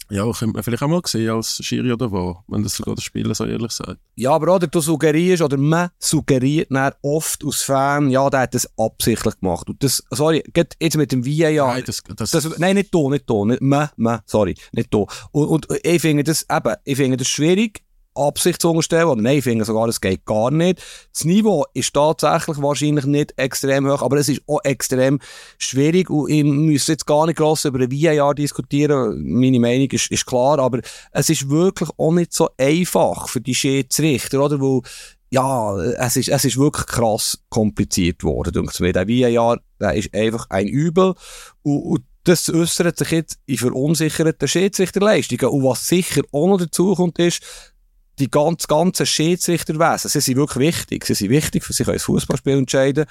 ja, 0.09 0.23
könnte 0.31 0.53
man 0.53 0.63
vielleicht 0.63 0.83
auch 0.83 0.87
mal 0.87 1.01
sehen 1.05 1.31
als 1.31 1.63
Schiri 1.63 1.91
oder 1.91 2.11
war, 2.11 2.43
wenn 2.47 2.63
das 2.63 2.75
sogar 2.75 2.95
der 2.95 3.01
Spieler 3.01 3.33
so 3.33 3.45
ehrlich 3.45 3.71
sagt. 3.71 3.99
Ja, 4.15 4.31
aber 4.31 4.55
oder 4.55 4.67
du 4.67 4.79
suggerierst, 4.79 5.41
oder 5.41 5.57
man 5.57 5.89
suggeriert 5.99 6.69
dann 6.71 6.93
oft 7.01 7.43
aus 7.43 7.61
Fan, 7.61 8.09
ja, 8.09 8.29
der 8.29 8.41
hat 8.41 8.53
das 8.53 8.69
absichtlich 8.77 9.39
gemacht. 9.39 9.69
Und 9.69 9.83
das, 9.83 10.03
sorry, 10.11 10.43
geht 10.53 10.75
jetzt 10.79 10.97
mit 10.97 11.11
dem 11.11 11.25
VAR. 11.25 11.73
Nein, 11.73 11.83
das, 11.85 12.03
das, 12.15 12.31
Das, 12.31 12.57
nein, 12.57 12.75
nicht 12.75 12.93
da, 12.93 13.09
nicht 13.09 13.29
da, 13.29 13.45
nicht 13.45 13.61
man, 13.61 13.89
man, 13.97 14.19
sorry, 14.25 14.55
nicht 14.71 14.93
da. 14.93 15.05
Und, 15.31 15.47
und 15.47 15.67
ich 15.83 16.01
finde 16.01 16.23
das, 16.23 16.45
eben, 16.49 16.75
ich 16.83 16.97
finde 16.97 17.17
das 17.17 17.27
schwierig, 17.27 17.81
Absicht 18.15 18.61
zu 18.61 18.69
unterstellen, 18.69 19.05
oder 19.05 19.21
nein, 19.21 19.37
ich 19.37 19.43
finde 19.43 19.65
sogar, 19.65 19.87
es 19.87 20.01
geht 20.01 20.25
gar 20.25 20.51
nicht. 20.51 20.81
Das 21.13 21.25
Niveau 21.25 21.65
ist 21.73 21.93
tatsächlich 21.93 22.61
wahrscheinlich 22.61 23.05
nicht 23.05 23.33
extrem 23.37 23.89
hoch, 23.89 24.01
aber 24.01 24.17
es 24.17 24.29
ist 24.29 24.41
auch 24.47 24.63
extrem 24.63 25.19
schwierig 25.57 26.09
und 26.09 26.29
ich 26.29 26.43
muss 26.43 26.87
jetzt 26.87 27.05
gar 27.05 27.25
nicht 27.25 27.37
gross 27.37 27.65
über 27.65 27.79
ein 27.79 27.91
VAR 27.91 28.33
diskutieren, 28.33 29.21
meine 29.23 29.59
Meinung 29.59 29.89
ist, 29.91 30.11
ist 30.11 30.25
klar, 30.25 30.59
aber 30.59 30.79
es 31.11 31.29
ist 31.29 31.49
wirklich 31.49 31.89
auch 31.97 32.11
nicht 32.11 32.33
so 32.33 32.49
einfach 32.57 33.27
für 33.29 33.41
die 33.41 33.55
Schiedsrichter, 33.55 34.43
oder, 34.43 34.59
wo 34.59 34.81
ja, 35.31 35.75
es 35.77 36.15
ist, 36.15 36.29
es 36.29 36.45
ist 36.45 36.57
wirklich 36.57 36.85
krass 36.85 37.39
kompliziert 37.49 38.23
worden, 38.23 38.53
denke 38.53 38.83
mir. 38.83 38.93
Der 38.93 39.07
VAR, 39.07 39.59
der 39.79 39.93
ist 39.93 40.13
einfach 40.13 40.49
ein 40.49 40.67
Übel 40.67 41.13
und, 41.63 41.81
und 41.81 42.03
das 42.25 42.49
äußert 42.49 42.97
sich 42.97 43.11
jetzt 43.11 43.39
in 43.45 43.57
verunsicherten 43.57 44.47
Schiedsrichterleistungen. 44.47 45.47
Und 45.47 45.63
was 45.63 45.87
sicher 45.87 46.21
auch 46.31 46.47
noch 46.47 46.57
dazu 46.57 46.95
kommt, 46.95 47.19
ist, 47.19 47.41
die 48.19 48.29
ganz, 48.29 48.67
ganzen 48.67 49.05
Schiedsrichterwesen, 49.05 50.09
sie 50.09 50.19
sind 50.19 50.37
wirklich 50.37 50.75
wichtig. 50.75 51.05
Sie 51.05 51.13
sind 51.13 51.29
wichtig, 51.29 51.63
für 51.63 51.73
sich 51.73 51.87
ein 51.87 51.99
Fußballspiel 51.99 52.57
entscheiden. 52.57 53.05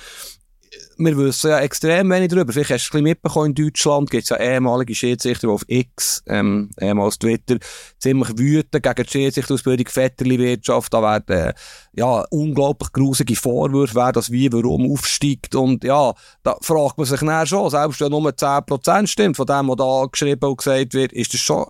Wir 0.97 1.17
wissen 1.17 1.51
ja 1.51 1.61
extrem 1.61 2.11
wenig 2.11 2.31
darüber. 2.31 2.53
Vielleicht 2.53 2.71
hast 2.71 2.89
du 2.89 2.99
ein 2.99 3.05
bisschen 3.05 3.05
mitbekommen, 3.05 3.47
in 3.47 3.55
Deutschland 3.55 4.11
gibt 4.11 4.25
es 4.25 4.31
ja 4.31 4.39
ehemalige 4.39 4.95
Schiedsrichter, 4.95 5.47
die 5.47 5.53
auf 5.53 5.65
X, 5.69 6.23
ähm, 6.27 6.71
ehemals 6.81 7.19
Twitter, 7.19 7.59
ziemlich 7.99 8.37
wüten 8.37 8.83
gegen 8.83 9.03
die 9.03 9.11
Schiedsrichterausbildung, 9.11 9.87
Vetterli-Wirtschaft. 9.87 10.93
Da 10.93 11.03
werden, 11.03 11.37
äh, 11.37 11.55
ja, 11.93 12.25
unglaublich 12.31 12.93
grusige 12.93 13.37
Vorwürfe, 13.37 13.95
wer 13.95 14.13
das 14.13 14.31
wie, 14.33 14.53
warum 14.53 14.91
aufsteigt. 14.91 15.55
Und 15.55 15.85
ja, 15.85 16.13
da 16.43 16.57
fragt 16.61 16.99
man 16.99 17.07
sich 17.07 17.21
dann 17.21 17.47
schon, 17.47 17.71
selbst 17.71 18.01
wenn 18.01 18.11
nur 18.11 18.33
10% 18.33 19.07
stimmt 19.07 19.37
von 19.37 19.47
dem, 19.47 19.69
was 19.69 19.77
da 19.77 20.07
geschrieben 20.11 20.49
und 20.49 20.59
gesagt 20.59 20.95
wird, 20.95 21.13
ist 21.13 21.35
das 21.35 21.41
schon 21.41 21.67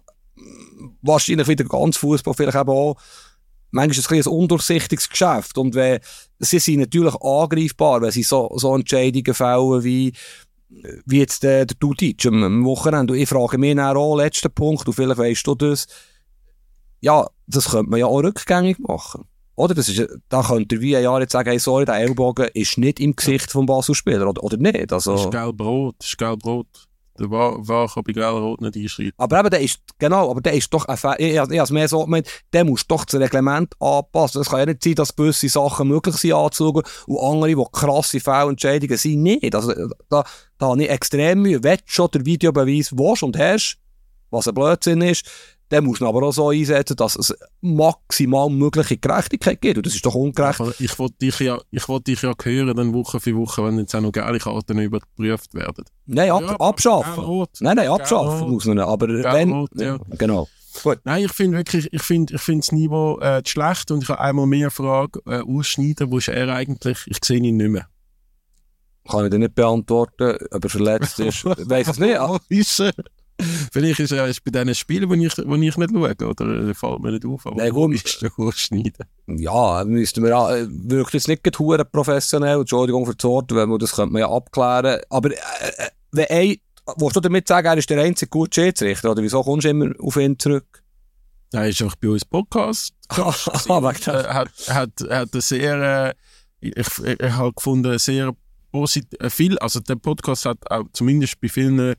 wahrscheinlich 1.03 1.49
wieder 1.49 1.65
ganz 1.65 1.97
Fußball 1.97 2.35
vielleicht 2.35 2.57
eben 2.57 2.71
auch 2.71 2.97
manchmal 3.75 3.91
ist 3.91 3.99
es 3.99 4.11
ein, 4.11 4.19
ein 4.19 4.39
undurchsichtiges 4.39 5.09
Geschäft 5.09 5.59
und 5.59 5.75
wenn, 5.75 6.01
sie 6.39 6.59
sind 6.59 6.81
natürlich 6.81 7.15
angreifbar, 7.21 8.01
wenn 8.01 8.11
sie 8.11 8.23
so, 8.23 8.51
so 8.57 8.75
Entscheidungen 8.75 9.35
fällen 9.35 9.85
wie 9.85 10.13
wie 11.07 11.19
jetzt 11.19 11.43
der, 11.43 11.67
der 11.67 11.77
Dudic 11.79 12.27
am, 12.27 12.65
Wochenende. 12.65 13.13
Und 13.13 13.21
ich 13.21 13.29
frage 13.29 13.59
mich 13.59 13.77
dann 13.77 13.97
auch, 13.97 14.17
letzter 14.17 14.49
Punkt, 14.49 14.87
und 14.87 14.95
vielleicht 14.95 15.19
weisst 15.19 15.47
du 15.47 15.55
das, 15.55 15.87
ja, 17.01 17.27
das 17.47 17.71
könnte 17.71 17.91
man 17.91 18.01
ja 18.01 18.07
auch 18.07 18.23
rückgängig 18.23 18.79
machen. 18.81 19.25
Oder? 19.57 19.75
Das 19.75 19.89
ist, 19.89 20.09
da 20.29 20.43
könnte 20.43 20.79
der 20.79 21.05
VAR 21.05 21.21
jetzt 21.21 21.33
sagen, 21.33 21.49
hey, 21.49 21.59
sorry, 21.59 21.85
der 21.85 21.97
Ellbogen 21.97 22.49
ist 22.55 22.77
nicht 22.77 22.99
im 22.99 23.15
Gesicht 23.15 23.53
vom 23.53 23.67
Basel-Spieler, 23.67 24.29
oder, 24.29 24.43
oder 24.43 24.57
nicht? 24.57 24.91
das 24.91 25.07
Also, 25.07 25.27
ist 25.27 25.31
gelb-rot, 25.31 25.95
das 25.99 26.09
ist 26.09 26.19
gelb-rot. 26.19 26.67
Der 27.19 27.31
war, 27.31 27.89
kann 27.89 28.03
bei 28.03 28.13
gelb-rot 28.13 28.61
nicht 28.61 28.77
einschreiten. 28.77 29.13
Aber 29.19 29.39
eben, 29.39 29.51
der 29.51 29.61
ist, 29.61 29.79
genau, 29.99 30.31
aber 30.31 30.41
der 30.41 30.55
ist 30.55 30.73
doch 30.75 30.85
ein 30.87 30.97
Fe- 30.97 31.15
ich, 31.19 31.35
ich, 31.35 31.51
ich 31.51 31.59
hab's 31.61 31.71
mehr 31.71 31.89
so 31.89 32.05
gemeint, 32.05 32.29
der 32.53 32.65
muss 32.65 32.87
doch 32.87 33.05
das 33.05 33.21
Reglement 33.21 33.73
anpassen. 33.81 34.41
Es 34.41 34.51
kann 34.51 34.61
ja 34.61 34.67
nicht 34.67 34.83
sein, 34.83 34.97
dass 34.97 35.15
gewisse 35.15 35.49
Sachen 35.49 35.87
möglich 35.89 36.17
sind 36.17 36.33
anzuschauen 36.33 36.83
und 37.07 37.19
andere, 37.21 37.55
die 37.55 37.65
krasse 37.71 38.19
Fehlentscheidungen 38.19 38.97
sind, 38.97 39.23
nicht. 39.23 39.55
Also, 39.55 39.73
da, 40.09 40.25
da 40.59 40.67
habe 40.67 40.83
ich 40.83 40.91
extrem 40.91 41.43
Mühe. 41.43 41.63
Wenn 41.63 41.77
du 41.77 41.83
schon 41.87 42.11
den 42.11 42.27
Videobeweis 42.27 42.93
willst 42.97 43.23
und 43.23 43.39
hast, 43.39 43.79
was 44.31 44.49
ein 44.49 44.55
Blödsinn 44.55 45.01
ist, 45.01 45.25
dann 45.69 45.85
muss 45.85 46.01
man 46.01 46.09
aber 46.09 46.23
auch 46.23 46.33
so 46.33 46.51
einsetzen, 46.51 46.97
dass 46.97 47.17
es 47.17 47.35
maximal 47.61 48.51
mögliche 48.51 48.97
Gerechtigkeit 48.97 49.61
gibt. 49.61 49.79
Und 49.79 49.87
das 49.87 49.95
ist 49.95 50.05
doch 50.05 50.15
ungerecht. 50.15 50.61
Aber 50.61 50.73
ich 50.79 50.99
wollte 50.99 51.17
dich 51.21 51.39
ja, 51.41 51.59
ich 51.71 51.89
wollte 51.89 52.13
dich 52.13 52.23
ja 52.23 52.33
hören, 52.41 52.77
dann 52.77 52.93
Woche 52.93 53.19
für 53.21 53.35
Woche, 53.35 53.65
wenn 53.65 53.79
jetzt 53.79 53.95
auch 53.95 54.01
noch 54.01 54.13
Karten 54.13 54.79
überprüft 54.79 55.55
werden. 55.55 55.85
Nein, 56.07 56.31
ab, 56.31 56.43
Ja, 56.43 56.57
abschaffen. 56.57 57.47
Nein, 57.61 57.77
nein, 57.77 57.89
abschaffen 57.89 58.51
muss 58.51 58.67
man. 58.67 58.79
Aber 58.79 59.09
wenn... 59.09 59.23
Gelb-Rot, 59.23 59.71
ja. 59.81 59.99
Genau. 60.19 60.49
Gut. 60.83 60.99
Nein, 61.05 61.25
ich 61.25 61.33
finde 61.33 61.59
wirklich, 61.59 61.93
ich 61.93 62.03
finde, 62.03 62.35
ich 62.35 62.41
finde 62.41 62.61
das 62.61 62.73
Niveau 62.73 63.19
äh, 63.21 63.43
schlecht 63.47 63.91
und 63.91 64.03
ich 64.03 64.09
habe 64.09 64.21
einmal 64.21 64.47
mehr 64.47 64.71
Frage 64.71 65.21
äh, 65.27 65.41
ausschneiden, 65.41 66.11
wo 66.11 66.19
ist 66.19 66.29
er 66.29 66.49
eigentlich? 66.49 66.99
Ich 67.07 67.19
sehe 67.23 67.39
ihn 67.39 67.57
nicht 67.57 67.71
mehr. 67.71 67.87
Kann 69.09 69.25
ich 69.25 69.31
dir 69.31 69.39
nicht 69.39 69.55
beantworten, 69.55 70.37
ob 70.51 70.65
er 70.65 70.71
verletzt 70.71 71.21
ist. 71.21 71.45
Weiss 71.69 71.89
es 71.89 71.99
nicht. 71.99 72.19
Wo 72.19 72.39
ist 72.49 72.81
er? 72.81 72.93
Vielleicht 73.73 74.01
ist 74.01 74.13
erst 74.13 74.45
bei 74.45 74.51
diesen 74.51 74.75
Spielen, 74.75 75.09
wo 75.09 75.15
ich, 75.15 75.37
wo 75.39 75.55
ich 75.55 75.77
nicht 75.77 75.91
schaue, 75.91 76.29
oder 76.29 76.75
fällt 76.75 77.01
mir 77.01 77.13
nicht 77.13 77.25
auf. 77.27 77.47
Aber 77.47 77.57
Nein, 77.57 77.73
gut. 77.73 77.95
ist 77.95 78.23
der 78.23 78.31
ausschneiden? 78.37 79.07
Ja, 79.27 79.85
müssten 79.85 80.23
wir 80.23 80.31
äh, 80.31 80.67
wirklich 80.69 81.15
jetzt 81.15 81.29
nicht 81.29 81.59
hure 81.59 81.85
professionell, 81.85 82.61
Entschuldigung 82.61 83.07
für 83.07 83.15
das 83.15 83.25
Wort, 83.25 83.51
man, 83.51 83.79
das 83.79 83.93
könnte 83.93 84.13
man 84.13 84.21
ja 84.21 84.31
abklären. 84.31 85.01
Aber, 85.11 85.31
äh, 85.31 85.35
äh, 85.35 85.89
wenn 86.13 86.27
ein, 86.31 86.57
willst 86.97 87.17
du 87.17 87.21
damit 87.21 87.49
sagen, 87.49 87.67
er 87.67 87.77
ist 87.79 87.91
der 87.91 88.03
einzige 88.03 88.29
gute 88.29 88.61
Schiedsrichter, 88.61 89.11
oder 89.11 89.23
wieso 89.23 89.43
kommst 89.43 89.65
du 89.65 89.71
immer 89.71 89.91
auf 89.99 90.17
ihn 90.17 90.39
zurück? 90.39 90.83
Er 91.53 91.69
ist 91.69 91.83
auch 91.83 91.95
bei 91.97 92.09
uns 92.09 92.25
Podcast. 92.25 92.95
Ah. 93.17 93.33
Er 93.69 94.35
hat, 94.35 94.69
hat, 94.69 94.91
hat 95.11 95.33
eine 95.33 95.43
sehr, 95.43 96.09
äh, 96.09 96.15
ich, 96.61 96.75
ich, 96.77 97.21
ich 97.21 97.33
habe 97.33 97.53
gefunden, 97.53 97.99
sehr 97.99 98.35
positiv, 98.73 99.19
viel, 99.33 99.59
also 99.59 99.81
der 99.81 99.97
Podcast 99.97 100.47
hat 100.47 100.71
auch 100.71 100.85
zumindest 100.93 101.41
bei 101.41 101.49
vielen 101.49 101.95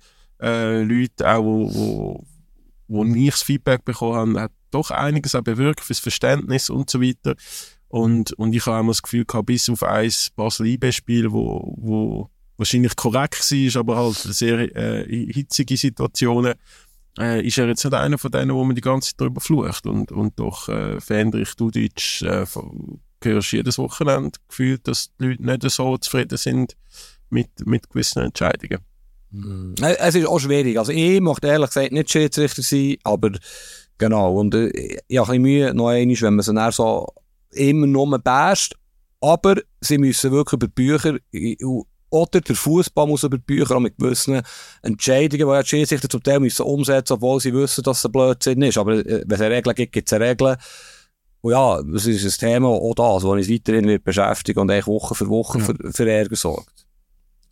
äh, 0.45 0.83
Leuten, 0.83 1.23
auch 1.23 1.43
wo, 1.43 1.73
wo, 1.73 2.25
wo 2.87 3.03
ich 3.03 3.31
das 3.31 3.41
Feedback 3.41 3.83
bekommen 3.83 4.37
habe, 4.37 4.41
hat 4.41 4.51
doch 4.71 4.91
einiges 4.91 5.35
auch 5.35 5.41
bewirkt 5.41 5.81
fürs 5.81 5.99
Verständnis 5.99 6.69
und 6.69 6.89
so 6.89 7.01
weiter. 7.01 7.35
Und, 7.87 8.33
und 8.33 8.53
ich 8.53 8.65
habe 8.65 8.83
auch 8.83 8.87
das 8.87 9.01
Gefühl 9.01 9.25
gehabt, 9.25 9.47
bis 9.47 9.69
auf 9.69 9.83
ein 9.83 10.11
Basel-IB-Spiel, 10.35 11.31
wo, 11.31 11.73
wo 11.77 12.29
wahrscheinlich 12.57 12.95
korrekt 12.95 13.39
war, 13.39 13.79
aber 13.79 13.97
halt 13.97 14.15
sehr 14.15 14.75
äh, 14.75 15.31
hitzige 15.31 15.77
Situationen, 15.77 16.53
äh, 17.17 17.45
ist 17.45 17.57
er 17.57 17.67
jetzt 17.67 17.83
nicht 17.83 17.93
einer 17.93 18.17
von 18.17 18.31
denen, 18.31 18.53
wo 18.53 18.63
man 18.63 18.75
die 18.75 18.81
ganze 18.81 19.11
Zeit 19.11 19.21
darüber 19.21 19.41
flucht. 19.41 19.87
Und, 19.87 20.11
und 20.11 20.39
doch, 20.39 20.69
äh, 20.69 20.99
Fendrich, 20.99 21.55
du 21.55 21.71
Deutsch, 21.71 22.21
äh, 22.23 22.45
hörst 23.23 23.51
jedes 23.51 23.77
Wochenende 23.77 24.37
gefühlt, 24.47 24.87
dass 24.87 25.09
die 25.19 25.27
Leute 25.27 25.43
nicht 25.43 25.69
so 25.71 25.97
zufrieden 25.97 26.37
sind 26.37 26.75
mit, 27.29 27.65
mit 27.65 27.89
gewissen 27.89 28.21
Entscheidungen. 28.21 28.79
Äh, 29.33 29.95
Es 29.99 30.15
ist 30.15 30.27
auch 30.27 30.39
schwierig. 30.39 30.77
Also 30.79 30.91
ich 30.91 31.19
möchte 31.21 31.47
ehrlich 31.47 31.69
gesagt 31.69 31.91
nicht 31.91 32.09
Schiedsrichter 32.09 32.61
sein, 32.61 32.95
aber 33.03 33.31
genau. 33.97 34.35
Und 34.39 34.55
äh, 34.55 34.99
ich 35.07 35.17
habe 35.17 35.31
ein 35.33 35.41
bisschen 35.41 35.41
Mühe, 35.41 35.73
noch 35.73 35.87
einmal, 35.89 36.21
wenn 36.21 36.35
man 36.35 36.43
sie 36.43 36.53
dann 36.53 36.71
so 36.71 37.07
immer 37.51 37.87
nur 37.87 38.17
basht. 38.19 38.75
Aber 39.21 39.55
sie 39.81 39.97
müssen 39.97 40.31
wirklich 40.31 40.53
über 40.53 40.67
die 40.67 40.73
Bücher, 40.73 41.17
oder 42.11 42.39
der 42.41 42.55
Fußball 42.55 43.07
muss 43.07 43.23
über 43.23 43.37
die 43.37 43.43
Bücher 43.43 43.79
mit 43.79 43.97
gewissen 43.97 44.41
Entscheidungen, 44.83 45.47
die 45.47 45.53
ja 45.53 45.61
die 45.63 45.67
Schiedsrichter 45.67 46.07
zum 46.07 46.23
Teil 46.23 46.39
müssen 46.39 46.61
umsetzen, 46.63 47.13
obwohl 47.13 47.39
sie 47.41 47.53
wissen, 47.53 47.83
dass 47.83 47.99
es 47.99 48.05
ein 48.05 48.11
Blödsinn 48.11 48.61
ist. 48.61 48.77
Aber 48.77 48.93
äh, 48.93 49.23
wenn 49.25 49.31
es 49.35 49.41
eine 49.41 49.55
Regel 49.55 49.73
gibt, 49.73 49.93
gibt 49.93 50.07
es 50.07 50.13
eine 50.13 50.25
Regel. 50.29 50.55
Und 51.41 51.51
ja, 51.51 51.81
das 51.81 52.05
ist 52.05 52.23
ein 52.23 52.49
Thema, 52.49 52.69
auch 52.69 52.93
das, 52.95 53.23
das 53.23 53.31
uns 53.31 53.49
weiterhin 53.49 53.87
wird 53.87 54.03
beschäftigen 54.03 54.59
und 54.59 54.71
eigentlich 54.71 54.87
Woche 54.87 55.13
für 55.15 55.27
Woche 55.27 55.59
Ja. 55.59 55.65
für, 55.65 55.75
für 55.91 56.09
Ärger 56.09 56.35
sorgt. 56.35 56.74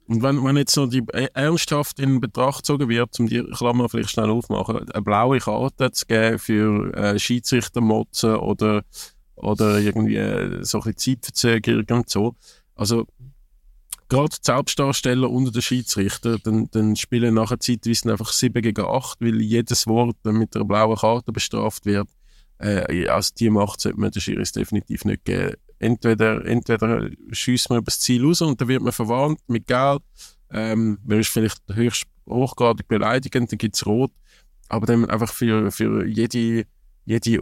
Und 0.07 0.21
wenn, 0.21 0.43
wenn 0.43 0.57
jetzt 0.57 0.75
noch 0.75 0.87
die 0.87 1.03
äh, 1.13 1.29
ernsthaft 1.33 1.99
in 1.99 2.19
Betracht 2.19 2.59
gezogen 2.59 2.89
wird, 2.89 3.19
um 3.19 3.27
die 3.27 3.43
Klammer 3.43 3.87
vielleicht 3.87 4.09
schnell 4.09 4.29
aufmachen, 4.29 4.89
eine 4.89 5.01
blaue 5.01 5.39
Karte 5.39 5.91
zu 5.91 6.05
geben 6.05 6.39
für 6.39 6.93
äh, 6.93 7.17
Schiedsrichtermotzen 7.19 8.35
oder, 8.35 8.83
oder 9.35 9.79
irgendwie 9.79 10.17
äh, 10.17 10.63
so 10.63 10.81
ein 10.81 10.97
Zeitverzögerung 10.97 11.85
und 11.89 12.09
so. 12.09 12.35
Also, 12.75 13.05
gerade 14.09 14.29
die 14.29 14.41
Selbstdarsteller 14.41 15.29
unter 15.29 15.51
den 15.51 15.61
Schiedsrichter, 15.61 16.37
dann, 16.37 16.69
dann 16.71 16.95
spielen 16.97 17.35
nachher 17.35 17.59
zeitweise 17.59 18.11
einfach 18.11 18.31
7 18.31 18.61
gegen 18.61 18.85
8, 18.85 19.21
weil 19.21 19.41
jedes 19.41 19.87
Wort 19.87 20.17
mit 20.25 20.55
einer 20.55 20.65
blauen 20.65 20.97
Karte 20.97 21.31
bestraft 21.31 21.85
wird. 21.85 22.09
Äh, 22.59 23.07
also 23.07 23.31
die 23.37 23.49
Macht 23.49 23.81
sollte 23.81 23.99
man 23.99 24.11
den 24.11 24.21
Schiris 24.21 24.51
definitiv 24.51 25.05
nicht 25.05 25.25
geben. 25.25 25.55
Entweder, 25.84 26.45
entweder 26.45 27.09
schießt 27.31 27.69
man 27.69 27.79
übers 27.79 27.99
Ziel 27.99 28.25
raus 28.25 28.41
und 28.41 28.59
dann 28.59 28.67
wird 28.67 28.81
man 28.81 28.93
verwarnt 28.93 29.39
mit 29.47 29.67
Geld. 29.67 30.01
Ähm, 30.49 30.97
man 31.03 31.19
ist 31.19 31.29
vielleicht 31.29 31.61
höchst 31.73 32.05
hochgradig 32.27 32.88
beleidigend, 32.88 33.51
dann 33.51 33.57
gibt 33.57 33.75
es 33.75 33.86
Rot. 33.86 34.11
Aber 34.69 34.86
dann 34.86 35.09
einfach 35.09 35.34
für, 35.34 35.71
für 35.71 36.07
jede, 36.07 36.65
jede 37.05 37.39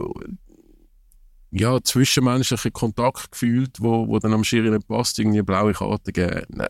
ja, 1.52 1.80
zwischenmenschliche 1.82 2.70
Kontakt 2.70 3.30
gefühlt, 3.30 3.80
wo, 3.80 4.08
wo 4.08 4.18
dann 4.18 4.32
am 4.32 4.42
Schiri 4.42 4.70
nicht 4.70 4.88
passt, 4.88 5.18
irgendwie 5.18 5.38
eine 5.38 5.44
blaue 5.44 5.72
Karte 5.72 6.12
geben. 6.12 6.42
Nein. 6.48 6.68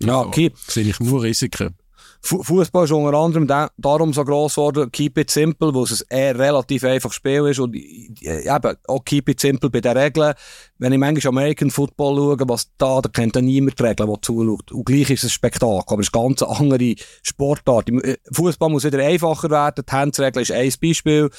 Ja, 0.00 0.20
okay. 0.20 0.52
Sehe 0.66 0.84
ich 0.84 1.00
nur 1.00 1.22
Risiken. 1.22 1.74
Fu- 2.20 2.42
Fußball 2.42 2.84
ist 2.84 2.92
unter 2.92 3.16
anderem 3.16 3.46
da, 3.46 3.70
darum 3.76 4.12
so 4.12 4.24
gross 4.24 4.54
geworden, 4.54 4.90
Keep 4.90 5.18
It 5.18 5.30
Simple, 5.30 5.72
wo 5.72 5.84
es 5.84 6.04
ein 6.10 6.36
relativ 6.36 6.84
einfaches 6.84 7.16
Spiel 7.16 7.46
ist 7.46 7.60
und 7.60 7.74
eben 7.74 8.76
auch 8.88 9.04
Keep 9.04 9.28
It 9.28 9.40
Simple 9.40 9.70
bei 9.70 9.80
den 9.80 9.96
Regeln. 9.96 10.34
Wenn 10.78 10.92
ich 10.92 10.98
manchmal 10.98 11.32
American 11.32 11.70
Football 11.70 12.16
schaue, 12.16 12.48
was 12.48 12.70
da, 12.78 13.00
da 13.00 13.08
kennt 13.08 13.36
dann 13.36 13.44
niemand 13.44 13.78
die 13.78 13.82
Regeln, 13.82 14.08
der 14.08 14.22
zuschaut. 14.22 14.72
Und 14.72 14.84
gleich 14.84 15.10
ist 15.10 15.24
es 15.24 15.30
ein 15.30 15.34
Spektakel, 15.34 15.84
aber 15.86 16.00
es 16.00 16.08
ist 16.08 16.14
eine 16.14 16.26
ganz 16.28 16.42
andere 16.42 16.94
Sportart. 17.22 17.90
Fußball 18.32 18.68
muss 18.70 18.84
wieder 18.84 18.98
einfacher 19.04 19.50
werden, 19.50 19.84
die 19.88 19.92
Handsregel 19.92 20.42
ist 20.42 20.52
ein 20.52 20.72
Beispiel. 20.82 21.30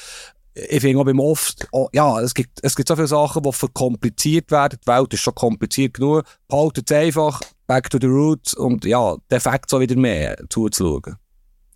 Ich 0.70 0.80
finde 0.80 1.00
auch 1.00 1.04
beim 1.04 1.20
Oft, 1.20 1.68
oh, 1.70 1.88
ja, 1.92 2.20
es 2.20 2.34
gibt, 2.34 2.58
es 2.62 2.74
gibt 2.74 2.88
so 2.88 2.96
viele 2.96 3.06
Sachen, 3.06 3.44
die 3.44 3.52
verkompliziert 3.52 4.50
werden. 4.50 4.76
Die 4.82 4.86
Welt 4.88 5.14
ist 5.14 5.20
schon 5.20 5.34
kompliziert 5.36 5.94
genug. 5.94 6.24
Haltet 6.50 6.90
es 6.90 6.96
einfach, 6.96 7.40
back 7.68 7.88
to 7.90 7.98
the 8.00 8.08
roots 8.08 8.54
und 8.54 8.84
ja, 8.84 9.16
der 9.30 9.40
Fakt 9.40 9.70
so 9.70 9.78
wieder 9.78 9.94
mehr 9.94 10.36
zuzuschauen. 10.48 11.16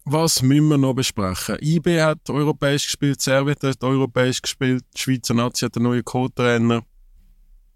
Was 0.04 0.42
müssen 0.42 0.68
wir 0.68 0.78
noch 0.78 0.94
besprechen? 0.94 1.58
IB 1.60 2.00
hat 2.00 2.28
europäisch 2.28 2.86
gespielt, 2.86 3.20
Servet 3.20 3.62
hat 3.62 3.84
europäisch 3.84 4.42
gespielt, 4.42 4.84
die 4.96 5.00
Schweizer 5.00 5.34
Nazi 5.34 5.64
hat 5.64 5.76
einen 5.76 5.84
neuen 5.84 6.04
Co-Trainer. 6.04 6.82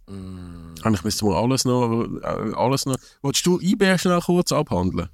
Eigentlich 0.09 1.05
müssten 1.05 1.27
wir 1.27 1.37
alles 1.37 1.65
noch, 1.65 2.05
äh, 2.23 2.55
alles 2.55 2.87
noch. 2.87 2.97
Wolltest 3.23 3.47
du 3.47 3.61
IB 3.61 3.99
schnell 3.99 4.21
kurz 4.21 4.51
abhandeln? 4.51 5.09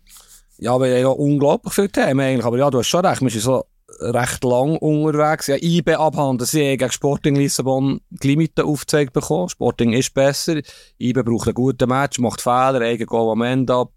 Ja, 0.59 0.79
wir 0.79 0.87
haben 0.87 1.01
ja 1.01 1.09
unglaublich 1.09 1.75
viele 1.75 1.91
Themen 1.91 2.21
eigentlich, 2.21 2.47
aber 2.47 2.57
ja, 2.57 2.71
du 2.71 2.79
hast 2.79 2.89
schon 2.89 3.05
recht, 3.05 3.21
wir 3.21 3.31
sind 3.31 3.43
so 3.43 3.65
recht 4.03 4.45
lang 4.45 4.77
unterwegs. 4.77 5.47
Ja, 5.47 5.57
IB 5.61 5.95
abhandeln, 5.95 6.47
sie 6.47 6.61
haben 6.61 6.79
gegen 6.79 6.93
Sporting 6.93 7.37
Lissabon 7.37 8.01
die 8.11 8.29
Limiten 8.29 8.65
aufgezeigt 8.65 9.13
bekommen. 9.13 9.49
Sporting 9.49 9.93
ist 9.93 10.15
besser, 10.15 10.61
IB 10.99 11.23
braucht 11.23 11.49
einen 11.49 11.55
guten 11.55 11.89
Match, 11.89 12.19
macht 12.19 12.41
Fehler, 12.41 12.81
eigen 12.81 13.07
Goal 13.07 13.33
am 13.33 13.43
Ende 13.43 13.75
ab, 13.75 13.93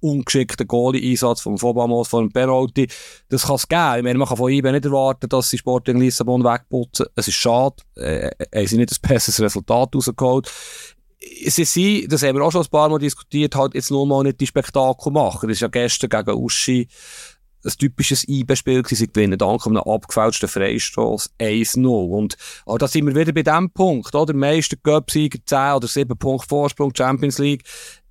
ungeschickter 0.00 0.64
Goalie-Einsatz 0.64 1.40
vom 1.40 1.58
Fobamos 1.58 2.10
dem 2.10 2.30
Penalty. 2.30 2.88
Das 3.28 3.46
kann 3.46 3.56
es 3.56 3.66
geben. 3.66 3.96
Ich 3.96 4.02
meine, 4.02 4.18
man 4.18 4.28
kann 4.28 4.36
von 4.36 4.52
IB 4.52 4.70
nicht 4.70 4.84
erwarten, 4.84 5.28
dass 5.28 5.50
sie 5.50 5.58
Sporting 5.58 5.98
Lissabon 5.98 6.44
wegputzen. 6.44 7.06
Es 7.14 7.28
ist 7.28 7.34
schade, 7.34 7.76
äh, 7.96 8.30
haben 8.54 8.66
sie 8.66 8.76
nicht 8.76 8.92
ein 8.92 9.08
besseres 9.08 9.40
Resultat 9.40 9.94
rausgeholt. 9.94 10.50
Sie 11.46 11.64
sind, 11.64 12.12
das 12.12 12.22
haben 12.22 12.36
wir 12.36 12.44
auch 12.44 12.52
schon 12.52 12.62
ein 12.62 12.70
paar 12.70 12.90
Mal 12.90 12.98
diskutiert, 12.98 13.54
halt 13.54 13.74
jetzt 13.74 13.90
nur 13.90 14.06
mal 14.06 14.22
nicht 14.24 14.40
die 14.40 14.46
Spektakel 14.46 15.10
machen. 15.10 15.48
Das 15.48 15.56
ist 15.56 15.62
ja 15.62 15.68
gestern 15.68 16.10
gegen 16.10 16.38
Uschi 16.38 16.86
ein 17.64 17.72
typisches 17.78 18.26
IB-Spiel 18.28 18.82
gewesen. 18.82 18.96
Sie 18.96 19.12
gewinnen 19.12 19.38
dank 19.38 19.66
einem 19.66 19.78
abgefälschten 19.78 20.48
Freistoß 20.48 21.30
1-0. 21.40 21.86
Und, 21.86 22.36
aber 22.66 22.78
da 22.78 22.88
sind 22.88 23.06
wir 23.06 23.14
wieder 23.14 23.32
bei 23.32 23.42
dem 23.42 23.70
Punkt, 23.70 24.14
oder? 24.14 24.34
Meister, 24.34 24.76
Göpsieger, 24.82 25.38
10 25.44 25.72
oder 25.74 25.88
7 25.88 26.16
Punkte 26.16 26.48
Vorsprung, 26.48 26.92
Champions 26.94 27.38
League. 27.38 27.64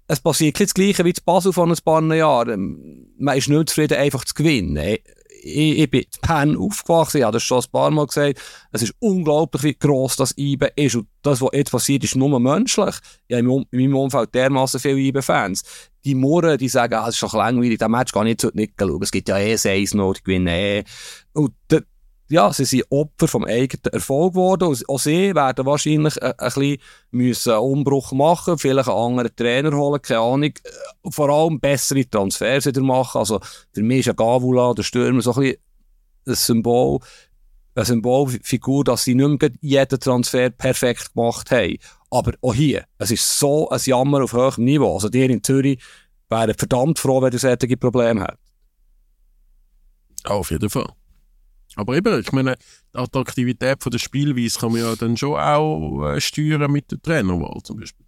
Es 0.08 0.20
passiert 0.20 0.60
das 0.60 0.74
Gleiche 0.74 1.06
wie 1.06 1.14
zu 1.14 1.24
Basel 1.24 1.54
vor 1.54 1.68
ein 1.68 1.76
paar 1.84 2.04
Jahren. 2.14 3.08
Man 3.18 3.38
ist 3.38 3.48
nicht 3.48 3.70
zufrieden, 3.70 3.98
einfach 3.98 4.26
zu 4.26 4.34
gewinnen. 4.34 4.98
Ich, 5.46 5.80
ich, 5.80 5.90
bin 5.90 6.02
in 6.02 6.08
Penn 6.22 6.58
aufgewachsen, 6.58 7.18
ich 7.18 7.24
habe 7.24 7.34
das 7.34 7.44
schon 7.44 7.60
ein 7.60 7.72
paar 7.72 7.92
Mal 7.92 8.08
gesagt. 8.08 8.40
Es 8.72 8.82
ist 8.82 8.94
unglaublich, 9.00 9.64
wie 9.64 9.74
gross 9.78 10.16
das 10.16 10.34
IBE 10.38 10.72
ist. 10.76 10.96
Und 10.96 11.08
das, 11.22 11.42
was 11.42 11.50
jetzt 11.54 11.72
passiert, 11.72 12.04
ist 12.04 12.16
nur 12.16 12.40
menschlich. 12.40 12.96
Ich 13.28 13.36
habe 13.36 13.40
in 13.42 13.48
meinem- 13.48 13.66
in 13.72 13.80
meinem 13.82 13.96
Umfeld 13.98 14.34
dermaßen 14.34 14.80
viele 14.80 15.00
IBE-Fans. 15.00 15.64
Die 16.06 16.16
Murren, 16.16 16.58
die 16.58 16.70
sagen, 16.70 16.94
ah, 16.96 17.08
es 17.08 17.16
ist 17.16 17.24
doch 17.24 17.34
langweilig, 17.34 17.78
der 17.78 17.90
Match 17.90 18.14
kann 18.14 18.28
ich 18.28 18.32
jetzt 18.32 18.46
heute 18.46 18.58
nicht 18.58 18.74
schauen. 18.80 19.04
Es 19.04 19.12
gibt 19.12 19.28
ja 19.30 19.38
eh 19.38 19.58
1 19.58 19.94
noch, 19.94 20.14
die 20.14 20.24
gewinnen 20.24 20.48
eh. 20.48 20.84
Und 21.34 21.54
ja, 22.30 22.52
sie 22.54 22.66
sind 22.66 22.86
Opfer 22.90 23.28
vom 23.28 23.44
eigenen 23.44 23.94
Erfolg 23.94 24.34
geworden. 24.34 24.76
Auch 24.88 25.00
sie 25.00 25.36
werden 25.36 25.66
wahrscheinlich 25.66 26.22
ein, 26.22 26.34
ein 26.38 26.78
bisschen 27.12 27.54
einen 27.54 27.62
Umbruch 27.62 28.12
machen, 28.12 28.58
vielleicht 28.58 28.90
einen 28.90 28.98
anderen 28.98 29.36
Trainer 29.36 29.76
holen, 29.76 30.02
keine 30.02 30.20
Ahnung. 30.22 30.54
Äh, 30.64 31.12
Vor 31.12 31.30
allem 31.30 31.60
bessere 31.60 32.10
Transfers 32.10 32.66
wieder 32.66 32.82
machen. 32.82 33.20
Also, 33.20 33.40
für 33.74 33.84
mich 33.84 34.00
ist 34.00 34.06
ja 34.08 34.14
Gavula, 34.14 34.74
der 34.74 34.84
Stürmer, 34.84 35.22
so 35.22 35.34
ein 35.34 35.56
ein 36.26 36.36
Symbol, 36.36 37.00
eine 37.76 37.86
Symbolfigur, 37.86 38.86
dass 38.86 39.04
sie 39.04 39.16
nicht 39.16 39.42
mehr 39.42 39.52
jeden 39.60 40.00
Transfer 40.00 40.50
perfekt 40.50 41.14
gemacht 41.14 41.52
haben. 41.52 41.78
Aber 42.10 42.34
auch 42.42 42.54
hier, 42.54 42.86
es 42.98 43.12
ist 43.12 43.40
so 43.40 43.70
ein 43.70 43.82
Jammer 43.84 44.24
auf 44.24 44.34
hohem 44.34 44.64
Niveau. 44.64 44.94
Also, 44.94 45.10
die 45.10 45.26
in 45.26 45.44
Zürich 45.44 45.80
wären 46.30 46.54
verdammt 46.54 47.00
froh, 47.00 47.22
wenn 47.22 47.34
ihr 47.34 47.40
solche 47.40 47.78
Probleme 47.78 48.22
habt. 48.22 48.40
Auf 50.24 50.52
jeden 50.52 50.70
Fall. 50.70 50.88
Aber 51.76 51.96
eben, 51.96 52.20
ich 52.20 52.32
meine, 52.32 52.56
die 52.94 52.98
Attraktivität 53.00 53.82
von 53.82 53.92
der 53.92 54.00
Spielweise 54.00 54.60
kann 54.60 54.72
man 54.72 54.82
ja 54.82 54.96
dann 54.96 55.18
schon 55.18 55.40
auch 55.40 56.04
äh, 56.14 56.22
steuern 56.22 56.72
mit 56.72 56.92
der 56.92 57.02
Trainerwahl 57.02 57.62
zum 57.64 57.80
Beispiel. 57.80 58.06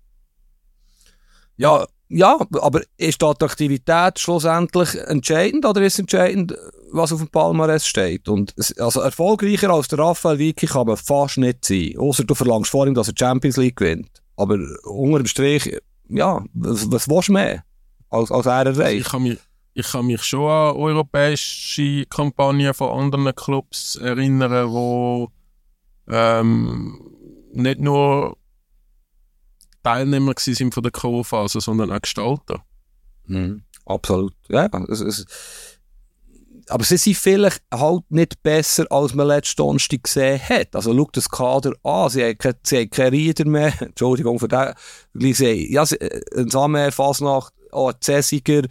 Ja, 1.57 1.85
ja, 2.09 2.37
aber 2.61 2.81
ist 2.97 3.21
die 3.21 3.25
Attraktivität 3.25 4.19
schlussendlich 4.19 4.93
entscheidend 5.07 5.65
oder 5.65 5.81
ist 5.81 5.97
entscheidend, 5.97 6.55
was 6.91 7.11
auf 7.11 7.19
dem 7.19 7.29
Palmares 7.29 7.87
steht? 7.87 8.27
Und 8.29 8.53
es- 8.57 8.77
also 8.77 9.01
erfolgreicher 9.01 9.71
als 9.71 9.87
der 9.87 9.99
Raphael 9.99 10.37
Vicky 10.37 10.67
kann 10.67 10.85
man 10.87 10.97
fast 10.97 11.37
nicht 11.37 11.65
sein. 11.65 11.95
Außer 11.97 12.23
du 12.23 12.35
verlangst 12.35 12.69
vor 12.71 12.85
ihm, 12.85 12.93
dass 12.93 13.07
er 13.07 13.15
Champions 13.17 13.57
League 13.57 13.77
gewinnt. 13.77 14.21
Aber 14.35 14.59
unter 14.83 15.19
dem 15.19 15.25
Strich, 15.27 15.75
ja, 16.09 16.43
was, 16.53 16.91
was 16.91 17.09
willst 17.09 17.29
du 17.29 17.33
mehr 17.33 17.63
als, 18.09 18.29
als 18.31 18.45
er 18.45 18.67
Ich 18.67 18.77
erreicht? 18.77 19.09
kann 19.09 19.23
mich, 19.23 19.39
ich 19.76 19.91
kann 19.91 20.06
mich 20.06 20.23
schon 20.23 20.49
an 20.49 20.76
europäische 20.76 22.06
Kampagnen 22.06 22.73
von 22.73 22.97
anderen 22.97 23.35
Clubs 23.35 23.97
erinnern, 23.97 24.72
wo 24.72 25.30
ähm, 26.07 27.11
nicht 27.52 27.81
nur 27.81 28.38
Teilnehmer 29.84 30.34
sind 30.38 30.73
von 30.73 30.81
der 30.81 30.93
Co-Phase, 30.93 31.60
sondern 31.60 31.91
auch 31.91 32.02
Gestalter. 32.02 32.64
Mhm. 33.27 33.64
Absolut. 33.85 34.34
Ja, 34.47 34.68
es, 34.88 35.02
es, 35.02 35.26
aber 36.69 36.84
sie 36.84 36.97
sind 36.97 37.18
vielleicht 37.18 37.61
halt 37.73 38.10
nicht 38.10 38.41
besser, 38.41 38.85
als 38.89 39.14
man 39.14 39.27
letzten 39.27 39.57
Donnerstag 39.57 40.03
gesehen 40.03 40.39
hat. 40.39 40.73
Also 40.73 40.95
schau 40.95 41.10
das 41.11 41.30
Kader 41.30 41.73
an, 41.84 42.10
sie 42.10 42.23
haben, 42.23 42.38
keine, 42.38 42.56
sie 42.64 42.77
haben 42.77 42.89
keine 42.89 43.11
Rieder 43.11 43.45
mehr. 43.45 43.73
Entschuldigung 43.81 44.39
für 44.39 44.47
den. 44.47 44.73
Sie 45.14 45.34
haben, 45.34 45.72
ja, 45.72 45.85
sie, 45.85 45.99
äh, 45.99 46.22
ein 46.35 46.49
Samer, 46.49 46.91
Fasnacht, 46.91 47.53
auch 47.72 47.89
ein 47.89 48.02
Cäsiger. 48.02 48.64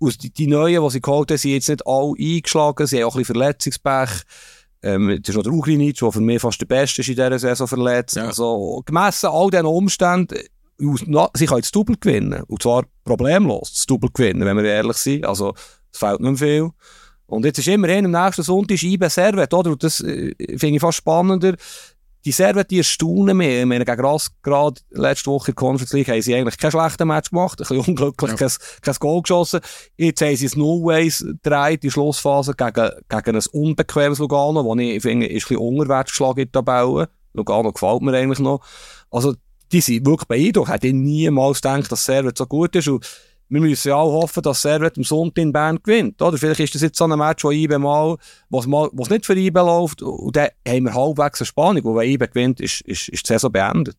Aus 0.00 0.16
die, 0.18 0.30
die 0.30 0.46
Neuen, 0.46 0.82
die 0.82 0.90
sie 0.90 1.00
geholt 1.00 1.30
haben, 1.30 1.38
sind 1.38 1.52
jetzt 1.52 1.68
nicht 1.68 1.86
alle 1.86 2.14
eingeschlagen. 2.18 2.86
Sie 2.86 2.98
haben 2.98 3.04
auch 3.04 3.14
ein 3.14 3.18
bisschen 3.18 3.34
Verletzungspech. 3.34 4.10
Ähm, 4.82 5.18
das 5.20 5.30
ist 5.30 5.36
noch 5.36 5.42
der 5.42 5.52
Ugrinic, 5.52 5.96
der 5.98 6.12
für 6.12 6.20
mich 6.20 6.40
fast 6.40 6.60
der 6.60 6.66
Beste 6.66 7.00
ist 7.00 7.08
in 7.08 7.16
dieser 7.16 7.38
Saison 7.38 7.66
verletzt. 7.66 8.16
Ja. 8.16 8.26
Also, 8.26 8.82
gemessen 8.86 9.28
all 9.30 9.50
diesen 9.50 9.66
Umständen, 9.66 10.38
sie 10.78 11.46
können 11.46 11.60
das 11.60 11.72
Double 11.72 11.96
gewinnen. 11.98 12.44
Und 12.44 12.62
zwar 12.62 12.84
problemlos 13.04 13.72
das 13.72 13.86
Double 13.86 14.10
gewinnen, 14.12 14.44
wenn 14.44 14.56
wir 14.56 14.64
ehrlich 14.64 14.96
sind. 14.98 15.26
Also, 15.26 15.54
es 15.92 15.98
fehlt 15.98 16.20
nicht 16.20 16.38
viel. 16.38 16.70
Und 17.26 17.44
jetzt 17.44 17.58
ist 17.58 17.68
immerhin 17.68 18.06
am 18.06 18.24
nächsten 18.24 18.42
Sonntag 18.42 18.82
IBE 18.82 19.10
Servet, 19.10 19.52
oder? 19.52 19.72
Und 19.72 19.82
das 19.82 20.00
äh, 20.00 20.34
finde 20.56 20.76
ich 20.76 20.80
fast 20.80 20.98
spannender. 20.98 21.56
Die 22.28 22.32
Servet, 22.32 22.70
die 22.70 22.76
erstaunen 22.76 23.38
mich. 23.38 23.60
Ich 23.60 23.64
meine, 23.64 23.86
gegen 23.86 24.04
Rasgrad 24.04 24.84
letzte 24.90 25.30
Woche 25.30 25.50
in 25.50 25.54
der 25.54 25.62
Conference 25.62 25.94
League 25.94 26.08
haben 26.08 26.20
sie 26.20 26.34
eigentlich 26.34 26.58
kein 26.58 26.70
schlechtes 26.70 27.06
Match 27.06 27.30
gemacht. 27.30 27.58
Ein 27.58 27.66
bisschen 27.68 27.78
unglücklich, 27.88 28.32
Ja. 28.32 28.36
kein, 28.36 28.50
kein 28.82 28.94
Goal 29.00 29.22
geschossen. 29.22 29.60
Jetzt 29.96 30.20
haben 30.20 30.36
sie 30.36 30.44
es 30.44 30.54
No-Ways 30.54 31.24
gedreht, 31.42 31.84
die 31.84 31.90
Schlussphase, 31.90 32.52
gegen, 32.52 32.90
gegen 33.08 33.36
ein 33.36 33.42
unbequemes 33.52 34.18
Lugano, 34.18 34.62
das 34.74 34.84
ich 34.84 35.00
finde, 35.00 35.24
ist 35.26 35.46
ein 35.46 35.48
bisschen 35.48 35.56
unterwärts 35.56 36.10
geschlagen 36.10 36.40
in 36.40 36.50
der 36.52 36.62
Tabelle. 36.64 37.08
Lugano 37.32 37.72
gefällt 37.72 38.02
mir 38.02 38.12
eigentlich 38.14 38.40
noch. 38.40 38.60
Also, 39.10 39.34
die 39.72 39.80
sind 39.80 40.04
wirklich 40.04 40.28
beeindruckt. 40.28 40.68
Hätte 40.68 40.88
ich 40.88 40.92
niemals 40.92 41.62
gedacht, 41.62 41.90
dass 41.90 42.04
Servet 42.04 42.36
so 42.36 42.44
gut 42.44 42.76
ist. 42.76 42.88
Und 42.88 43.06
wir 43.48 43.60
müssen 43.60 43.88
ja 43.88 43.96
auch 43.96 44.22
hoffen, 44.22 44.42
dass 44.42 44.62
Servet 44.62 44.98
am 44.98 45.04
Sonntag 45.04 45.42
in 45.42 45.52
Bern 45.52 45.78
gewinnt. 45.82 46.20
Oder? 46.20 46.36
Vielleicht 46.36 46.60
ist 46.60 46.74
das 46.74 46.82
jetzt 46.82 46.98
so 46.98 47.04
ein 47.04 47.18
Match, 47.18 47.44
wo 47.44 47.50
IBE 47.50 47.78
mal, 47.78 48.16
was 48.50 49.10
nicht 49.10 49.24
für 49.24 49.36
IBE 49.36 49.60
läuft. 49.60 50.02
Und 50.02 50.36
dann 50.36 50.48
haben 50.66 50.84
wir 50.84 50.94
halbwegs 50.94 51.40
eine 51.40 51.46
Spannung. 51.46 51.82
Und 51.84 51.96
wenn 51.96 52.10
IBE 52.10 52.28
gewinnt, 52.28 52.60
ist, 52.60 52.82
ist, 52.82 53.08
ist 53.08 53.24
die 53.24 53.28
Saison 53.28 53.50
beendet. 53.50 53.96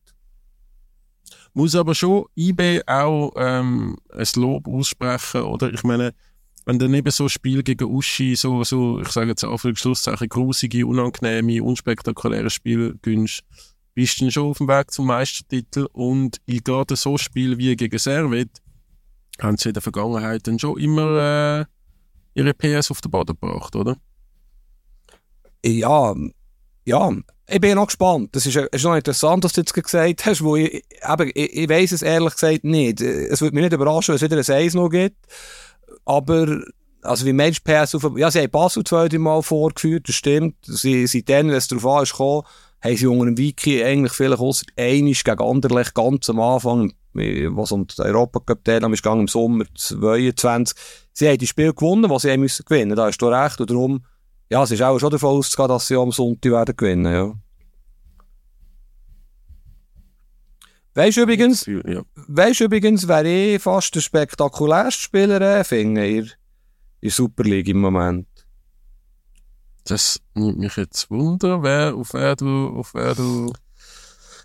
Muss 1.53 1.76
aber 1.76 1.95
schon 1.95 2.26
IB 2.35 2.84
auch 2.85 3.34
ähm, 3.38 3.97
ein 4.13 4.27
Lob 4.35 4.67
aussprechen, 4.67 5.41
oder? 5.41 5.73
Ich 5.73 5.84
meine, 5.84 6.13
wenn 6.65 6.77
dann 6.77 6.93
eben 6.93 7.09
so 7.09 7.23
ein 7.23 7.30
Spiel 7.30 7.63
gegen 7.63 7.85
Uschi, 7.85 8.35
so, 8.35 8.63
so 8.63 8.99
ich 9.01 9.09
sage 9.09 9.30
jetzt 9.30 9.43
Anführungsschlusszeichen, 9.43 10.30
grusige, 10.30 10.85
unangenehme, 10.85 11.63
unspektakuläre 11.63 12.51
Spiel 12.51 12.99
gönnst, 13.01 13.43
bist 13.95 14.21
du 14.21 14.30
schon 14.30 14.51
auf 14.51 14.59
dem 14.59 14.67
Weg 14.67 14.91
zum 14.91 15.07
Meistertitel 15.07 15.88
und 15.91 16.38
in 16.45 16.63
gerade 16.63 16.95
so 16.95 17.17
Spiel 17.17 17.57
wie 17.57 17.76
gegen 17.76 17.97
Servet 17.97 18.61
haben 19.41 19.57
sie 19.57 19.69
in 19.69 19.73
der 19.73 19.81
Vergangenheit 19.81 20.47
dann 20.47 20.59
schon 20.59 20.79
immer 20.79 21.61
äh, 21.61 21.65
ihre 22.33 22.53
PS 22.53 22.91
auf 22.91 23.01
den 23.01 23.11
Boden 23.11 23.37
gebracht, 23.39 23.75
oder? 23.75 23.97
Ja, 25.63 26.15
ja. 26.85 27.11
Ich 27.51 27.59
bin 27.59 27.75
noch 27.75 27.87
gespannt. 27.87 28.35
Das 28.35 28.45
ist, 28.45 28.55
ist 28.55 28.83
noch 28.83 28.95
interessant, 28.95 29.43
was 29.43 29.53
du 29.53 29.61
jetzt 29.61 29.73
gesagt 29.73 30.25
hast, 30.25 30.43
wo 30.43 30.55
ich, 30.55 30.71
eben, 30.73 31.31
ich, 31.33 31.53
ich 31.53 31.69
weiss 31.69 31.91
es 31.91 32.03
ehrlich 32.03 32.33
gesagt 32.33 32.63
nicht. 32.63 33.01
Es 33.01 33.41
würde 33.41 33.55
mich 33.55 33.63
nicht 33.63 33.73
überraschen, 33.73 34.09
wenn 34.09 34.15
es 34.15 34.21
wieder 34.21 34.55
ein 34.55 34.63
1 34.63 34.73
noch 34.75 34.89
gibt. 34.89 35.17
Aber, 36.05 36.61
also 37.01 37.25
wie 37.25 37.33
Mensch 37.33 37.61
PS 37.61 37.95
auf, 37.95 38.17
ja, 38.17 38.29
sie 38.29 38.41
haben 38.41 38.51
Basel 38.51 38.83
zwei, 38.83 39.07
drei 39.07 39.17
Mal 39.17 39.41
vorgeführt, 39.41 40.07
das 40.07 40.15
stimmt. 40.15 40.57
Sie, 40.61 41.23
dann, 41.23 41.47
wenn 41.47 41.55
es 41.55 41.67
darauf 41.67 41.85
an 41.85 42.03
ist 42.03 42.11
gekommen, 42.11 42.43
haben 42.81 42.95
sie 42.95 43.07
unter 43.07 43.25
dem 43.25 43.37
Wiki 43.37 43.83
eigentlich 43.83 44.13
vielleicht 44.13 44.39
ausser 44.39 44.65
einisch 44.77 45.23
gegen 45.23 45.41
Anderlecht 45.41 45.95
ganz 45.95 46.29
am 46.29 46.39
Anfang, 46.39 46.93
was 47.14 47.72
um 47.72 47.88
die 47.88 48.02
Europacup 48.02 48.64
teilnahm 48.64 48.94
ist 48.94 49.03
gegangen 49.03 49.22
im 49.22 49.27
Sommer 49.27 49.65
22. 49.76 50.77
Sie 51.14 51.27
haben 51.27 51.38
die 51.38 51.48
Spiel 51.48 51.73
gewonnen, 51.73 52.10
was 52.10 52.22
sie 52.23 52.31
haben 52.31 52.41
müssen 52.41 52.65
gewinnen. 52.65 52.95
Da 52.95 53.07
hast 53.07 53.18
du 53.18 53.27
recht. 53.27 53.60
Und 53.60 53.69
darum, 53.69 54.06
ja, 54.49 54.64
es 54.64 54.72
ist 54.72 54.81
auch 54.81 54.99
schon 54.99 55.11
davon 55.11 55.38
auszugehen, 55.38 55.69
dass 55.69 55.88
sie 55.88 55.95
am 55.95 56.11
Sonntag 56.11 56.52
werden 56.52 56.77
gewinnen, 56.77 57.11
ja. 57.14 57.34
Weisst 60.95 61.18
du 61.18 61.22
übrigens, 61.22 61.65
Ja. 61.65 62.02
weisst 62.27 62.60
du 62.60 62.65
übrigens, 62.65 63.07
wer 63.07 63.23
ich 63.23 63.61
fast 63.61 63.95
der 63.95 64.02
spektakulärste 64.02 65.02
Spieler 65.02 65.40
äh, 65.41 65.64
finde 65.64 66.07
in, 66.07 66.18
in 66.26 66.31
der 67.02 67.11
Super 67.11 67.44
League 67.44 67.68
im 67.69 67.80
Moment? 67.80 68.27
Das 69.86 70.19
nimmt 70.34 70.57
mich 70.60 70.76
jetzt 70.76 71.10
Wunder, 71.10 71.64
wer, 71.64 71.95
auf 71.95 72.14
wer 72.14 72.36
du, 72.36 72.69
auf 72.76 72.94
wer 72.94 73.15
du 73.15 73.53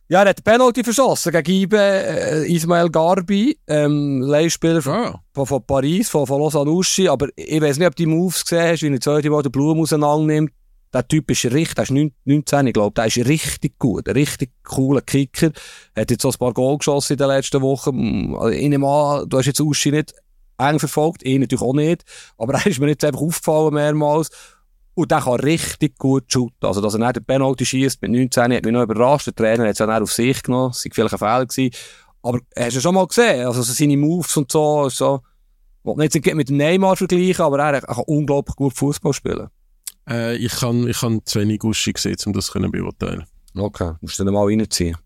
Ja, 0.09 0.23
er 0.23 0.31
hat 0.31 0.45
Penalty 0.45 0.85
verschossen 0.85 1.33
gegen 1.33 1.51
Ibe, 1.51 1.79
äh, 1.79 2.53
Ismael 2.53 2.91
Garbi, 2.91 3.59
ähm, 3.67 4.21
Leihspieler 4.21 4.83
von, 4.83 4.93
Ah, 4.93 5.21
von, 5.33 5.65
Paris, 5.67 6.11
von, 6.11 6.27
von 6.27 6.41
Lausanne 6.41 6.71
Uschi. 6.71 7.09
Aber 7.09 7.29
ich 7.37 7.61
weiß 7.61 7.79
nicht, 7.79 7.87
ob 7.87 7.97
du 7.97 8.03
die 8.03 8.07
Moves 8.11 8.45
gesehen 8.45 8.69
hast, 8.69 8.83
wie 8.83 8.93
er 8.93 9.01
zweite 9.01 9.31
Mal 9.31 9.43
den 9.43 9.51
Blumen 9.51 9.81
auseinander 9.81 10.27
nimmt. 10.27 10.53
Der 10.93 11.09
Typ 11.09 11.31
ist 11.31 11.47
richtig, 11.47 11.75
der 11.75 11.85
ist 11.85 11.91
9 11.91 12.13
19, 12.25 12.67
ich 12.67 12.73
glaube, 12.75 12.95
der 12.95 13.07
ist 13.07 13.17
richtig 13.17 13.79
gut, 13.79 14.07
ein 14.07 14.13
richtig 14.13 14.53
cooler 14.63 15.01
Kicker. 15.01 15.51
Er 15.95 16.03
hat 16.03 16.11
jetzt 16.11 16.25
auch 16.25 16.35
ein 16.35 16.39
paar 16.39 16.53
Goal 16.53 16.79
geschossen 16.79 17.15
in 17.15 17.19
den 17.19 17.29
letzten 17.29 17.63
Wochen. 17.63 18.35
Also, 18.37 18.51
Ich 18.51 18.69
nehme 18.69 18.87
an, 18.87 19.29
du 19.29 19.39
hast 19.39 19.47
jetzt 19.47 19.61
Uschi 19.61 19.91
nicht 19.91 20.15
eng 20.59 20.79
verfolgt, 20.79 21.23
ich 21.25 21.39
natürlich 21.39 21.63
auch 21.63 21.73
nicht. 21.73 22.05
Aber 22.39 22.55
er 22.59 22.67
ist 22.67 22.79
mir 22.79 22.89
jetzt 22.89 23.05
einfach 23.05 23.23
aufgefallen 23.23 23.75
mehrmals. 23.75 24.31
Und 24.95 25.11
der 25.11 25.21
kann 25.21 25.41
richtig 25.41 25.99
gut 25.99 26.31
shooten. 26.31 26.67
Also, 26.67 26.81
dass 26.81 26.95
er 26.95 27.01
nicht 27.01 27.17
den 27.17 27.25
Penalty 27.25 27.67
schießt 27.67 28.01
mit 28.03 28.13
19, 28.13 28.53
hat 28.55 28.65
mich 28.65 28.73
noch 28.73 28.83
überrascht. 28.83 29.27
Der 29.27 29.35
Trainer 29.35 29.65
hat 29.65 29.73
es 29.73 29.79
ja 29.79 29.87
dann 29.87 30.03
auf 30.03 30.13
sich 30.13 30.43
genommen. 30.43 30.71
Es 30.71 30.85
war 30.85 30.93
vielleicht 30.93 31.15
ein 31.15 31.19
Fehler 31.19 31.47
gewesen. 31.47 31.75
Aber 32.23 32.39
hast 32.57 32.77
du 32.77 32.81
schon 32.81 32.95
mal 32.95 33.07
gesehen? 33.07 33.47
Also, 33.47 33.63
so 33.63 33.73
seine 33.73 33.97
Moves 33.97 34.37
und 34.37 34.51
so, 34.51 34.89
so, 34.89 35.21
ich 35.83 35.97
will 35.97 35.97
nicht 35.97 36.35
mit 36.35 36.49
dem 36.49 36.57
Neymar 36.57 36.97
vergleichen, 36.97 37.45
aber 37.45 37.59
er 37.59 37.81
kann 37.81 38.05
unglaublich 38.07 38.57
gut 38.57 38.75
Fußball 38.75 39.13
spielen. 39.13 39.49
äh, 40.09 40.37
ich 40.37 40.53
kann, 40.53 40.89
ich 40.89 41.01
kann 41.01 41.21
zu 41.25 41.41
wenig 41.41 41.63
Uschi 41.63 41.93
gesehen, 41.93 42.17
um 42.27 42.33
das 42.33 42.47
zu 42.47 42.59
beurteilen. 42.59 43.25
Okay. 43.57 43.93
Musst 44.01 44.19
du 44.19 44.25
dann 44.25 44.35
mal 44.35 44.47
reinziehen. 44.47 44.97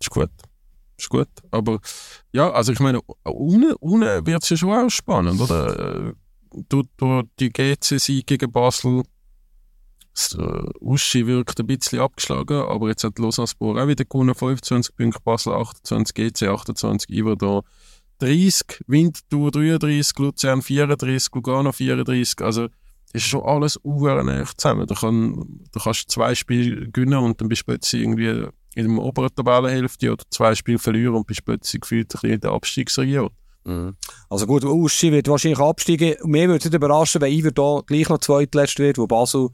Ist 0.00 0.10
gut. 0.10 0.30
Ist 0.98 1.08
gut. 1.08 1.28
Aber 1.50 1.80
ja, 2.32 2.50
also 2.50 2.72
ich 2.72 2.80
meine, 2.80 3.00
ohne, 3.24 3.74
ohne 3.80 4.26
wird 4.26 4.42
es 4.42 4.50
ja 4.50 4.56
schon 4.56 4.72
auch 4.72 4.90
spannend, 4.90 5.40
oder? 5.40 6.12
Durch, 6.68 6.86
durch 6.96 7.24
die 7.38 7.50
GC-Sieg 7.50 8.26
gegen 8.26 8.52
Basel, 8.52 9.02
das, 10.14 10.34
äh, 10.34 10.68
Uschi 10.80 11.26
wirkt 11.26 11.58
ein 11.58 11.66
bisschen 11.66 12.00
abgeschlagen, 12.00 12.62
aber 12.62 12.88
jetzt 12.88 13.04
hat 13.04 13.18
Lausanne-Spor 13.18 13.82
auch 13.82 13.88
wieder 13.88 14.04
gewonnen, 14.04 14.34
25 14.34 14.94
Punkte, 14.94 15.20
Basel 15.24 15.54
28, 15.54 16.14
GC 16.14 16.48
28, 16.48 17.08
Iver 17.10 17.36
da 17.36 17.62
30, 18.18 18.84
Winterthur 18.86 19.50
33, 19.50 20.18
Luzern 20.18 20.62
34, 20.62 21.34
Lugano 21.34 21.72
34, 21.72 22.40
also 22.42 22.68
ist 23.12 23.26
schon 23.26 23.42
alles 23.42 23.78
uhren 23.82 24.46
zusammen. 24.56 24.86
Da, 24.86 24.94
kann, 24.94 25.60
da 25.72 25.80
kannst 25.80 26.04
du 26.04 26.14
zwei 26.14 26.34
Spiele 26.34 26.90
gewinnen 26.90 27.18
und 27.18 27.40
dann 27.40 27.48
bist 27.48 27.62
du 27.62 27.66
plötzlich 27.66 28.02
irgendwie 28.02 28.48
in 28.74 28.94
der 28.94 29.04
oberen 29.04 29.34
Tabellenhälfte 29.34 30.12
oder 30.12 30.24
zwei 30.30 30.54
Spiele 30.54 30.78
verlieren 30.78 31.14
und 31.14 31.26
bist 31.26 31.44
plötzlich 31.44 31.82
gefühlt 31.82 32.06
ein 32.06 32.08
bisschen 32.08 32.30
in 32.30 32.40
der 32.40 32.52
Abstiegsregion. 32.52 33.30
Also 34.28 34.46
gut, 34.46 34.64
Uschi 34.64 35.12
wird 35.12 35.28
wahrscheinlich 35.28 35.60
absteigen. 35.60 36.16
Mir 36.24 36.48
würde 36.48 36.58
es 36.58 36.64
nicht 36.64 36.74
überraschen, 36.74 37.20
wenn 37.20 37.32
Iver 37.32 37.52
da 37.52 37.80
gleich 37.86 38.08
noch 38.08 38.18
zweitletzt 38.18 38.78
wird, 38.78 38.98
wo 38.98 39.06
Basel 39.06 39.50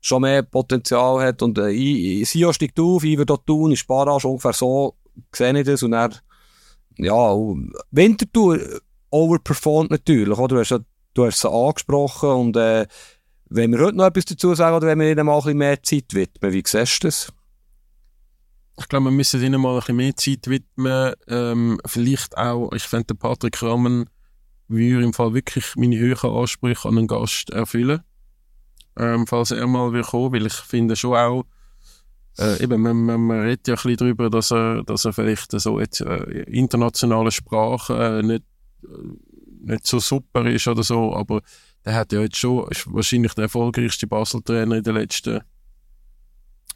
schon 0.00 0.22
mehr 0.22 0.42
Potenzial 0.42 1.22
hat. 1.24 1.40
Und 1.42 1.58
äh, 1.58 2.24
Sio 2.24 2.52
steigt 2.52 2.78
auf, 2.80 3.04
Iver 3.04 3.24
da 3.24 3.36
tun, 3.36 3.72
ist 3.72 3.86
Barrage 3.86 4.26
ungefähr 4.28 4.52
so, 4.52 4.94
sehe 5.32 5.58
ich 5.58 5.66
das. 5.66 5.82
Und 5.82 5.92
er, 5.92 6.10
ja, 6.98 7.14
und 7.30 7.72
Winterthur 7.90 8.60
äh, 8.60 8.80
overperformt 9.10 9.90
natürlich, 9.90 10.36
oder? 10.38 10.56
Du 10.56 10.60
hast, 10.60 10.70
ja- 10.70 10.80
du 11.14 11.24
hast 11.26 11.36
es 11.38 11.44
angesprochen 11.46 12.30
und 12.30 12.56
äh, 12.56 12.86
wenn 13.50 13.70
wir 13.72 13.78
heute 13.78 13.96
noch 13.96 14.06
etwas 14.06 14.24
dazu 14.24 14.54
sagen 14.54 14.76
oder 14.76 14.88
wenn 14.88 14.98
wir 14.98 15.12
ihnen 15.12 15.26
mal 15.26 15.36
ein 15.36 15.42
bisschen 15.42 15.58
mehr 15.58 15.82
Zeit 15.82 16.12
widmen, 16.12 16.52
wie 16.52 16.62
siehst 16.66 17.04
du 17.04 17.06
das? 17.06 17.28
Ich 18.78 18.88
glaube, 18.88 19.06
wir 19.06 19.10
müssen 19.12 19.42
ihnen 19.42 19.60
mal 19.60 19.74
ein 19.74 19.80
bisschen 19.80 19.96
mehr 19.96 20.16
Zeit 20.16 20.48
widmen. 20.48 21.14
Ähm, 21.28 21.80
vielleicht 21.86 22.36
auch, 22.36 22.72
ich 22.72 22.82
fände, 22.82 23.14
Patrick 23.14 23.62
Rammen 23.62 24.10
würde 24.68 25.04
im 25.04 25.12
Fall 25.12 25.34
wirklich 25.34 25.76
meine 25.76 25.98
höheren 25.98 26.34
Ansprüche 26.34 26.88
an 26.88 26.98
einen 26.98 27.06
Gast 27.06 27.50
erfüllen. 27.50 28.02
ähm, 28.98 29.26
falls 29.26 29.50
er 29.50 29.66
mal 29.66 29.92
will 29.92 30.02
kommen, 30.02 30.32
weil 30.32 30.46
ich 30.46 30.54
finde 30.54 30.96
schon 30.96 31.16
auch, 31.16 31.44
äh, 32.38 32.62
eben, 32.62 32.80
man, 32.82 32.96
man, 32.96 33.20
man 33.20 33.40
redet 33.40 33.68
ja 33.68 33.74
ein 33.74 33.76
bisschen 33.76 33.96
darüber, 33.96 34.30
dass 34.30 34.50
er, 34.50 34.82
dass 34.84 35.04
er 35.04 35.12
vielleicht 35.12 35.52
so 35.52 35.80
jetzt 35.80 36.00
äh, 36.00 36.42
internationale 36.44 37.30
Sprache 37.30 37.94
äh, 37.94 38.22
nicht, 38.22 38.44
äh, 38.82 39.68
nicht 39.72 39.86
so 39.86 40.00
super 40.00 40.44
ist 40.46 40.66
oder 40.66 40.82
so, 40.82 41.14
aber 41.14 41.42
der 41.84 41.94
hat 41.94 42.12
ja 42.12 42.20
jetzt 42.20 42.36
schon, 42.36 42.68
ist 42.70 42.92
wahrscheinlich 42.92 43.34
der 43.34 43.44
erfolgreichste 43.44 44.06
Basel-Trainer 44.06 44.76
in 44.76 44.82
den 44.82 44.94
letzten 44.94 45.40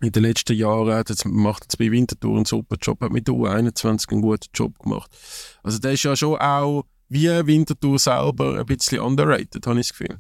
in 0.01 0.13
den 0.13 0.23
letzten 0.23 0.57
Jahren 0.57 0.93
hat 0.93 1.11
jetzt, 1.11 1.25
macht 1.27 1.65
jetzt 1.65 1.79
bei 1.79 1.91
Winterthur 1.91 2.37
einen 2.37 2.45
super 2.45 2.77
Job, 2.81 3.01
hat 3.01 3.13
mit 3.13 3.27
der 3.27 3.35
U21 3.35 4.11
einen 4.11 4.23
guten 4.23 4.49
Job 4.55 4.79
gemacht. 4.79 5.11
Also 5.63 5.79
der 5.79 5.93
ist 5.93 6.05
ja 6.05 6.15
schon 6.15 6.39
auch 6.39 6.85
wie 7.09 7.29
Winterthur 7.29 7.99
selber 7.99 8.59
ein 8.59 8.67
bisschen 8.67 9.01
underrated, 9.01 9.67
habe 9.67 9.81
ich 9.81 9.89
das 9.89 9.99
Gefühl. 9.99 10.19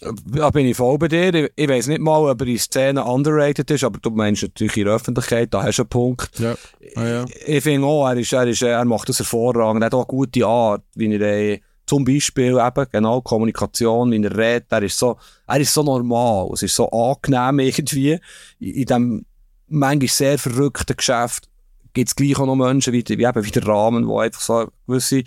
Da 0.00 0.50
bin 0.50 0.66
ich 0.66 0.76
voll 0.76 0.96
bei 0.96 1.08
dir. 1.08 1.34
Ich, 1.34 1.50
ich 1.56 1.68
weiß 1.68 1.88
nicht 1.88 2.00
mal, 2.00 2.30
ob 2.30 2.40
er 2.40 2.46
in 2.46 2.58
Szenen 2.58 3.02
underrated 3.02 3.68
ist, 3.70 3.82
aber 3.82 3.98
du 3.98 4.10
meinst 4.10 4.42
natürlich 4.42 4.76
in 4.76 4.84
der 4.84 4.94
Öffentlichkeit, 4.94 5.52
da 5.52 5.64
hast 5.64 5.78
du 5.78 5.82
einen 5.82 5.88
Punkt. 5.88 6.38
Ja. 6.38 6.54
Ah, 6.94 7.06
ja. 7.06 7.24
Ich, 7.24 7.48
ich 7.48 7.62
finde 7.64 7.86
auch, 7.86 8.06
er, 8.08 8.16
ist, 8.16 8.32
er, 8.32 8.46
ist, 8.46 8.62
er 8.62 8.84
macht 8.84 9.08
das 9.08 9.18
hervorragend. 9.18 9.82
Er 9.82 9.86
hat 9.86 9.94
auch 9.94 10.00
eine 10.00 10.06
gute 10.06 10.46
Art, 10.46 10.84
wie 10.94 11.12
er 11.12 11.58
zum 11.88 12.04
Beispiel 12.04 12.58
eben, 12.58 12.86
genau, 12.92 13.20
Kommunikation, 13.22 14.10
wie 14.12 14.22
er 14.22 14.36
redet. 14.36 14.70
Er 14.70 14.82
ist 14.82 14.98
so, 14.98 15.16
er 15.46 15.60
ist 15.60 15.72
so 15.72 15.82
normal. 15.82 16.50
Es 16.52 16.62
ist 16.62 16.74
so 16.74 16.90
angenehm 16.90 17.58
irgendwie. 17.66 18.18
In, 18.58 18.74
in 18.74 18.84
diesem 18.84 19.26
manchmal 19.68 20.08
sehr 20.08 20.38
verrückten 20.38 20.96
Geschäft 20.96 21.48
gibt 21.92 22.08
es 22.08 22.16
gleich 22.16 22.38
auch 22.38 22.46
noch 22.46 22.56
Menschen 22.56 22.92
wie, 22.92 23.04
wie, 23.06 23.24
eben, 23.24 23.44
wie 23.44 23.50
der 23.50 23.66
Rahmen, 23.66 24.06
die 24.06 24.14
einfach 24.14 24.40
so 24.40 24.56
eine 24.58 24.68
gewisse 24.86 25.22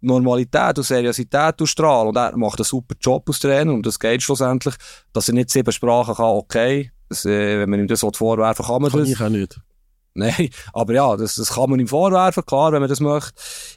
Normalität 0.00 0.78
und 0.78 0.84
Seriosität 0.84 1.60
ausstrahlen. 1.60 2.08
Und 2.08 2.16
er 2.16 2.36
macht 2.36 2.58
einen 2.58 2.64
super 2.64 2.94
Job 3.00 3.24
als 3.28 3.40
Trainer 3.40 3.72
und 3.72 3.84
das 3.84 3.98
geht 3.98 4.22
schlussendlich, 4.22 4.74
dass 5.12 5.28
er 5.28 5.34
nicht 5.34 5.50
sieben 5.50 5.72
Sprachen 5.72 6.14
kann, 6.14 6.24
okay. 6.24 6.90
Das, 7.08 7.24
äh, 7.24 7.60
wenn 7.60 7.70
man 7.70 7.80
ihm 7.80 7.86
das 7.86 8.00
vorwerfen 8.00 8.66
kann, 8.66 8.82
man 8.82 8.90
Kann 8.90 9.00
das. 9.00 9.08
ich 9.10 9.20
auch 9.20 9.28
nicht. 9.28 9.60
Nein, 10.16 10.48
aber 10.72 10.94
ja, 10.94 11.16
das, 11.16 11.36
das 11.36 11.54
kann 11.54 11.70
man 11.70 11.78
ihm 11.78 11.88
vorwerfen, 11.88 12.44
klar, 12.44 12.72
wenn 12.72 12.80
man 12.80 12.88
das 12.88 13.00
möchte. 13.00 13.32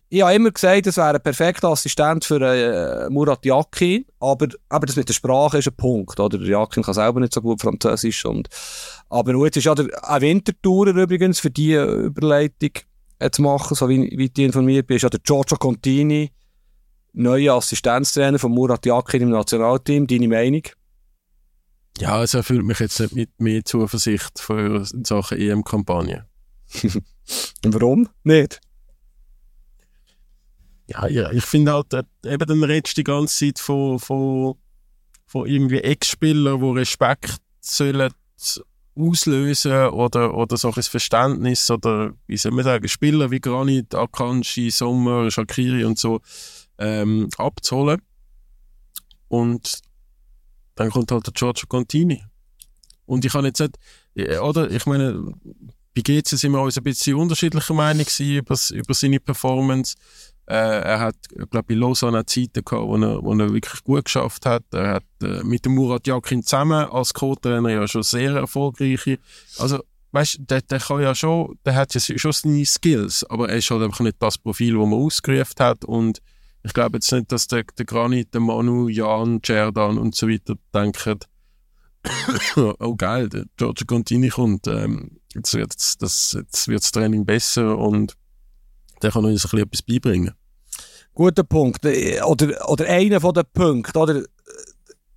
Ich 0.10 0.22
habe 0.22 0.34
immer 0.34 0.52
gesagt, 0.52 0.88
es 0.88 0.98
wäre 0.98 1.16
ein 1.16 1.22
perfekter 1.22 1.70
Assistent 1.70 2.24
für 2.26 2.42
äh, 2.42 3.10
Murat 3.10 3.46
Yakin, 3.46 4.06
aber, 4.20 4.48
aber 4.70 4.86
das 4.86 4.96
mit 4.96 5.10
der 5.10 5.14
Sprache 5.14 5.58
ist 5.58 5.68
ein 5.68 5.76
Punkt, 5.76 6.20
oder? 6.20 6.38
Der 6.38 6.48
Yakin 6.48 6.84
kann 6.84 6.94
selber 6.94 7.20
nicht 7.20 7.34
so 7.34 7.42
gut 7.42 7.62
Französisch 7.62 8.26
und, 8.26 8.48
aber 9.10 9.36
jetzt 9.44 9.58
ist 9.58 9.66
ja 9.66 9.76
der, 9.76 9.88
ein 10.10 10.22
Wintertourer 10.22 10.96
übrigens, 10.96 11.40
für 11.40 11.52
die 11.52 11.74
Überleitung 11.74 12.72
äh, 13.20 13.30
zu 13.30 13.42
machen, 13.42 13.76
so 13.76 13.90
wie, 13.90 14.18
wie 14.18 14.32
ich 14.34 14.44
informiert 14.44 14.88
bin, 14.88 14.96
ist 14.96 15.04
ja 15.04 15.10
der 15.10 15.20
Giorgio 15.20 15.58
Contini, 15.58 16.32
neuer 17.14 17.56
Assistenztrainer 17.56 18.40
von 18.40 18.52
Murat 18.52 18.86
Yakin 18.86 19.24
im 19.24 19.30
Nationalteam. 19.30 20.08
Deine 20.08 20.28
Meinung? 20.28 20.64
Ja, 22.00 22.24
es 22.24 22.34
erfüllt 22.34 22.64
mich 22.64 22.80
jetzt 22.80 23.00
nicht 23.00 23.14
mit 23.14 23.30
mehr 23.40 23.66
Zuversicht 23.66 24.40
für 24.40 24.86
Sachen 25.04 25.38
EM-Kampagne. 25.38 26.29
Warum 27.64 28.10
nicht? 28.24 28.62
Ja, 30.88 31.08
ja, 31.08 31.32
ich 31.32 31.46
finde 31.46 31.74
halt, 31.74 31.94
äh, 31.94 32.04
eben 32.26 32.48
dann 32.48 32.64
redest 32.64 32.98
du 32.98 33.02
die 33.02 33.04
ganze 33.04 33.46
Zeit 33.46 33.60
von, 33.60 34.00
von, 34.00 34.56
von 35.28 35.46
irgendwie 35.48 35.82
Ex-Spielern, 35.82 36.60
die 36.60 36.80
Respekt 36.80 37.38
sollen 37.62 38.12
auslösen 38.96 39.90
oder, 39.90 40.34
oder 40.36 40.58
so 40.58 40.74
ein 40.74 40.84
Verständnis 40.84 41.70
oder, 41.70 42.14
wie 42.28 42.38
soll 42.38 42.52
man 42.52 42.66
sagen, 42.66 42.88
Spieler 42.88 43.32
wie 43.32 43.40
Granit, 43.40 43.94
Akanji, 43.96 44.72
Sommer, 44.72 45.30
Shakiri 45.30 45.86
und 45.86 45.98
so 45.98 46.22
ähm, 46.78 47.30
abzuholen. 47.38 48.02
Und 49.28 49.82
dann 50.76 50.90
kommt 50.90 51.12
halt 51.12 51.28
der 51.28 51.34
Giorgio 51.34 51.68
Contini. 51.68 52.24
Und 53.06 53.26
ich 53.26 53.32
kann 53.32 53.46
jetzt 53.46 53.60
nicht, 53.60 53.78
ja, 54.16 54.42
oder, 54.42 54.70
ich 54.70 54.86
meine, 54.86 55.34
bei 56.00 56.22
GC 56.22 56.38
sind 56.38 56.52
wir 56.54 56.62
uns 56.62 56.78
ein 56.78 56.84
bisschen 56.84 57.16
unterschiedlicher 57.16 57.74
Meinung 57.74 58.06
über, 58.20 58.56
über 58.72 58.94
seine 58.94 59.20
Performance. 59.20 59.96
Äh, 60.46 60.54
er 60.54 61.00
hat, 61.00 61.16
glaube 61.52 61.68
bei 61.68 61.76
Lausanne 61.76 62.26
Zeiten 62.26 62.64
gehabt, 62.64 62.88
wo 62.88 62.96
er, 62.96 63.22
wo 63.24 63.34
er 63.34 63.54
wirklich 63.54 63.84
gut 63.84 64.06
geschafft 64.06 64.46
hat. 64.46 64.64
Er 64.72 64.96
hat 64.96 65.04
äh, 65.22 65.44
mit 65.44 65.66
dem 65.66 65.76
Murat 65.76 66.08
Yakin 66.08 66.44
zusammen 66.44 66.86
als 66.90 67.14
Co-Trainer 67.14 67.70
ja 67.70 67.88
schon 67.88 68.04
sehr 68.04 68.34
erfolgreiche. 68.36 69.20
Also, 69.58 69.84
weißt 70.12 70.40
du, 70.40 70.44
der, 70.44 70.62
der 70.62 70.80
kann 70.80 71.02
ja 71.02 71.14
schon, 71.14 71.60
der 71.66 71.76
hat 71.76 71.94
ja 71.94 72.00
schon 72.00 72.32
seine 72.32 72.66
Skills, 72.66 73.24
aber 73.26 73.50
er 73.50 73.58
ist 73.58 73.70
halt 73.70 73.84
einfach 73.84 74.00
nicht 74.00 74.18
das 74.20 74.38
Profil, 74.38 74.78
das 74.78 74.88
man 74.88 75.00
ausgerufen 75.00 75.56
hat. 75.60 75.84
Und 75.86 76.20
ich 76.64 76.74
glaube 76.74 76.98
jetzt 76.98 77.12
nicht, 77.12 77.32
dass 77.32 77.48
der, 77.48 77.64
der 77.78 77.86
Granit, 77.86 78.34
der 78.34 78.42
Manu, 78.42 78.88
Jan, 78.88 79.42
Cerdan 79.46 79.98
und 79.98 80.16
so 80.16 80.30
weiter 80.30 80.56
denken, 80.74 81.20
oh 82.80 82.96
geil, 82.96 83.28
der 83.28 83.44
Giorgio 83.58 83.86
Contini 83.86 84.30
kommt, 84.30 84.66
ähm, 84.68 85.19
jetzt 85.34 85.54
wird 85.54 86.02
das, 86.02 86.34
jetzt 86.34 86.68
wird 86.68 86.82
das 86.82 86.92
Training 86.92 87.26
besser 87.26 87.78
und 87.78 88.16
der 89.02 89.12
kann 89.12 89.26
uns 89.26 89.46
ein 89.46 89.50
bisschen 89.50 89.60
etwas 89.60 89.82
beibringen. 89.82 90.34
Guter 91.14 91.44
Punkt. 91.44 91.86
Äh, 91.86 92.22
Oder, 92.22 92.70
oder 92.70 92.86
einer 92.86 93.20
von 93.20 93.34
den 93.34 93.44
Punkten. 93.54 93.98
Oder, 93.98 94.24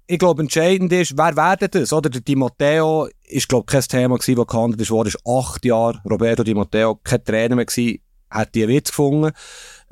ich 0.06 0.18
glaube, 0.18 0.42
entscheidend 0.42 0.92
ist, 0.92 1.16
wer 1.16 1.36
werden 1.36 1.68
das? 1.70 1.92
Oder 1.92 2.10
der 2.10 2.20
Di 2.20 2.36
Matteo 2.36 3.08
ist, 3.24 3.48
glaube 3.48 3.64
ich, 3.68 3.72
kein 3.72 3.82
Thema 3.82 4.18
gewesen, 4.18 4.36
das 4.36 4.46
gehandelt 4.46 4.90
wurde. 4.90 5.08
ist 5.08 5.26
acht 5.26 5.64
Jahre. 5.64 6.00
Roberto 6.08 6.42
Di 6.42 6.54
Matteo, 6.54 6.96
kein 7.02 7.24
Trainer 7.24 7.56
mehr 7.56 7.66
gewesen, 7.66 8.00
hat 8.30 8.54
die 8.54 8.66
Witz 8.66 8.88
gefunden. 8.88 9.32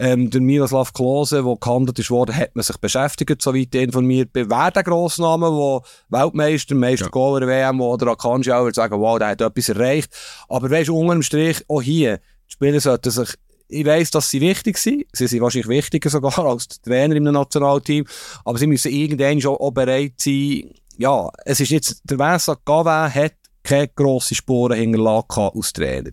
Ähm, 0.02 0.31
der 0.31 0.40
Miroslav 0.40 0.94
Klose, 0.94 1.43
der 1.43 1.56
gehandelt 1.60 1.98
ist 1.98 2.10
worden, 2.10 2.35
hat 2.35 2.56
man 2.56 2.62
sich 2.62 2.78
beschäftigt, 2.78 3.43
soweit 3.43 3.74
informiert 3.74 4.32
bin. 4.32 4.48
Wer 4.48 4.70
der 4.70 4.82
Grossname, 4.82 5.51
der 5.51 6.20
Weltmeister, 6.20 6.74
Meister 6.74 7.05
Ja. 7.05 7.10
Goaler 7.10 7.47
WM 7.47 7.82
oder 7.82 8.12
Akanji 8.12 8.51
auch 8.51 8.62
würde 8.62 8.74
sagen, 8.74 8.98
wow, 8.98 9.18
der 9.18 9.28
hat 9.28 9.43
etwas 9.43 9.68
erreicht. 9.68 10.10
Aber 10.48 10.70
weißt 10.70 10.89
du, 10.89 10.97
unter 10.97 11.12
dem 11.12 11.22
Strich, 11.22 11.62
auch 11.68 11.82
hier, 11.82 12.16
die 12.16 12.52
Spieler 12.52 12.81
sollten 12.81 13.10
sich 13.10 13.35
ich 13.68 13.85
weiss, 13.86 14.10
dass 14.10 14.31
sie 14.31 14.40
wichtig 14.40 14.78
sind. 14.78 15.05
Sie 15.12 15.27
sind 15.27 15.43
wahrscheinlich 15.43 15.68
wichtiger 15.68 16.10
sogar 16.10 16.36
als 16.47 16.66
die 16.66 16.81
Trainer 16.81 17.14
im 17.14 17.24
Nationalteam. 17.24 18.05
Aber 18.44 18.59
sie 18.59 18.66
müssen 18.66 18.90
irgendwann 18.90 19.40
schon 19.40 19.56
auch 19.56 19.70
bereit 19.70 20.14
sein. 20.16 20.70
Ja, 20.97 21.31
es 21.44 21.60
ist 21.60 21.70
jetzt, 21.70 22.01
der 22.05 22.18
Vincent 22.18 22.64
Gavin 22.64 23.14
hat 23.14 23.35
keine 23.62 23.89
grossen 23.89 24.35
Spuren 24.35 24.78
hinterlassen 24.78 25.51
als 25.55 25.72
Trainer. 25.72 26.10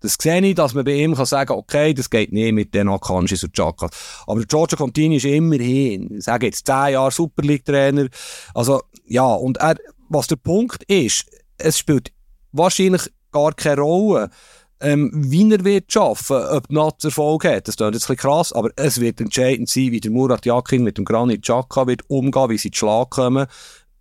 Das 0.00 0.16
sehe 0.20 0.40
ich, 0.40 0.54
dass 0.54 0.74
man 0.74 0.84
bei 0.84 0.94
ihm 0.94 1.14
kann 1.14 1.26
sagen 1.26 1.52
okay, 1.52 1.94
das 1.94 2.10
geht 2.10 2.32
nicht 2.32 2.52
mit 2.52 2.74
den 2.74 2.88
Akanjis 2.88 3.44
und 3.44 3.54
Chakas. 3.54 3.90
Aber 4.26 4.42
Giorgio 4.44 4.76
Contini 4.76 5.16
ist 5.16 5.24
immerhin, 5.24 6.16
ich 6.18 6.24
sage 6.24 6.46
jetzt, 6.46 6.66
10 6.66 6.92
Jahre 6.92 7.10
Super 7.10 7.42
League-Trainer. 7.42 8.08
Also, 8.54 8.82
ja, 9.06 9.26
und 9.26 9.56
er, 9.58 9.76
was 10.08 10.26
der 10.26 10.36
Punkt 10.36 10.82
ist, 10.84 11.26
es 11.58 11.78
spielt 11.78 12.12
wahrscheinlich 12.52 13.10
gar 13.32 13.52
keine 13.52 13.80
Rolle, 13.80 14.30
ähm, 14.80 15.10
wie 15.14 15.50
er 15.50 15.64
wird 15.64 15.92
schaffen, 15.92 16.36
ob 16.36 16.70
Nats 16.70 17.04
Erfolg 17.04 17.44
hat. 17.44 17.68
Das 17.68 17.76
klingt 17.76 17.94
jetzt 17.94 18.10
ein 18.10 18.16
krass, 18.16 18.52
aber 18.52 18.70
es 18.76 19.00
wird 19.00 19.20
entscheidend 19.20 19.68
sein, 19.68 19.92
wie 19.92 20.00
der 20.00 20.10
Murat 20.10 20.44
Yakin 20.44 20.82
mit 20.82 20.98
dem 20.98 21.04
Granit 21.04 21.42
Xhaka 21.42 21.86
wird 21.86 22.08
umgehen, 22.08 22.50
wie 22.50 22.58
sie 22.58 22.70
zu 22.70 22.80
Schlag 22.80 23.10
kommen, 23.10 23.46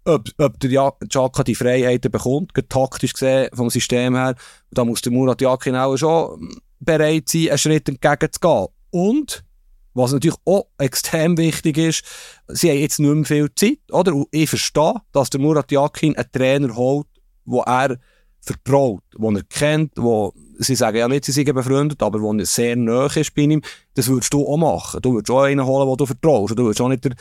ob, 0.05 0.29
ob 0.37 0.59
der 0.59 0.69
Ja- 0.69 0.93
Xhaka 1.07 1.43
die 1.43 1.55
Freiheiten 1.55 2.11
bekommt, 2.11 2.53
taktisch 2.69 3.13
gesehen, 3.13 3.49
vom 3.53 3.69
System 3.69 4.15
her. 4.15 4.35
Da 4.71 4.85
muss 4.85 5.01
der 5.01 5.11
Murat 5.11 5.41
Yakin 5.41 5.75
auch 5.75 5.97
schon 5.97 6.49
bereit 6.79 7.29
sein, 7.29 7.49
einen 7.49 7.57
Schritt 7.57 7.89
entgegenzugehen. 7.89 8.67
Und, 8.91 9.43
was 9.93 10.11
natürlich 10.11 10.37
auch 10.45 10.67
extrem 10.77 11.37
wichtig 11.37 11.77
ist, 11.77 12.03
sie 12.47 12.69
haben 12.69 12.79
jetzt 12.79 12.99
nicht 12.99 13.13
mehr 13.13 13.25
viel 13.25 13.49
Zeit, 13.55 13.79
oder? 13.91 14.13
Und 14.13 14.27
ich 14.31 14.49
verstehe, 14.49 14.95
dass 15.11 15.29
der 15.29 15.39
Murat 15.39 15.71
Yakin 15.71 16.15
einen 16.15 16.31
Trainer 16.31 16.75
holt, 16.75 17.07
wo 17.45 17.61
er 17.61 17.97
vertraut, 18.41 19.03
wo 19.17 19.31
er 19.31 19.43
kennt, 19.43 19.93
wo, 19.95 20.33
sie 20.59 20.75
sagen 20.75 20.97
ja 20.97 21.07
nicht, 21.07 21.25
sie 21.25 21.31
seien 21.31 21.53
befreundet, 21.53 22.01
aber 22.01 22.21
wo 22.21 22.33
er 22.33 22.45
sehr 22.45 22.75
nahe 22.75 23.09
ist 23.15 23.33
bei 23.35 23.43
ihm, 23.43 23.61
das 23.93 24.07
würdest 24.07 24.33
du 24.33 24.47
auch 24.47 24.57
machen. 24.57 25.01
Du 25.01 25.13
würdest 25.13 25.31
auch 25.31 25.43
einen 25.43 25.65
holen, 25.65 25.87
den 25.87 25.97
du 25.97 26.05
vertraust. 26.05 26.57
Du 26.57 26.63
würdest 26.63 26.81
auch 26.81 26.89
nicht 26.89 27.05
den 27.05 27.15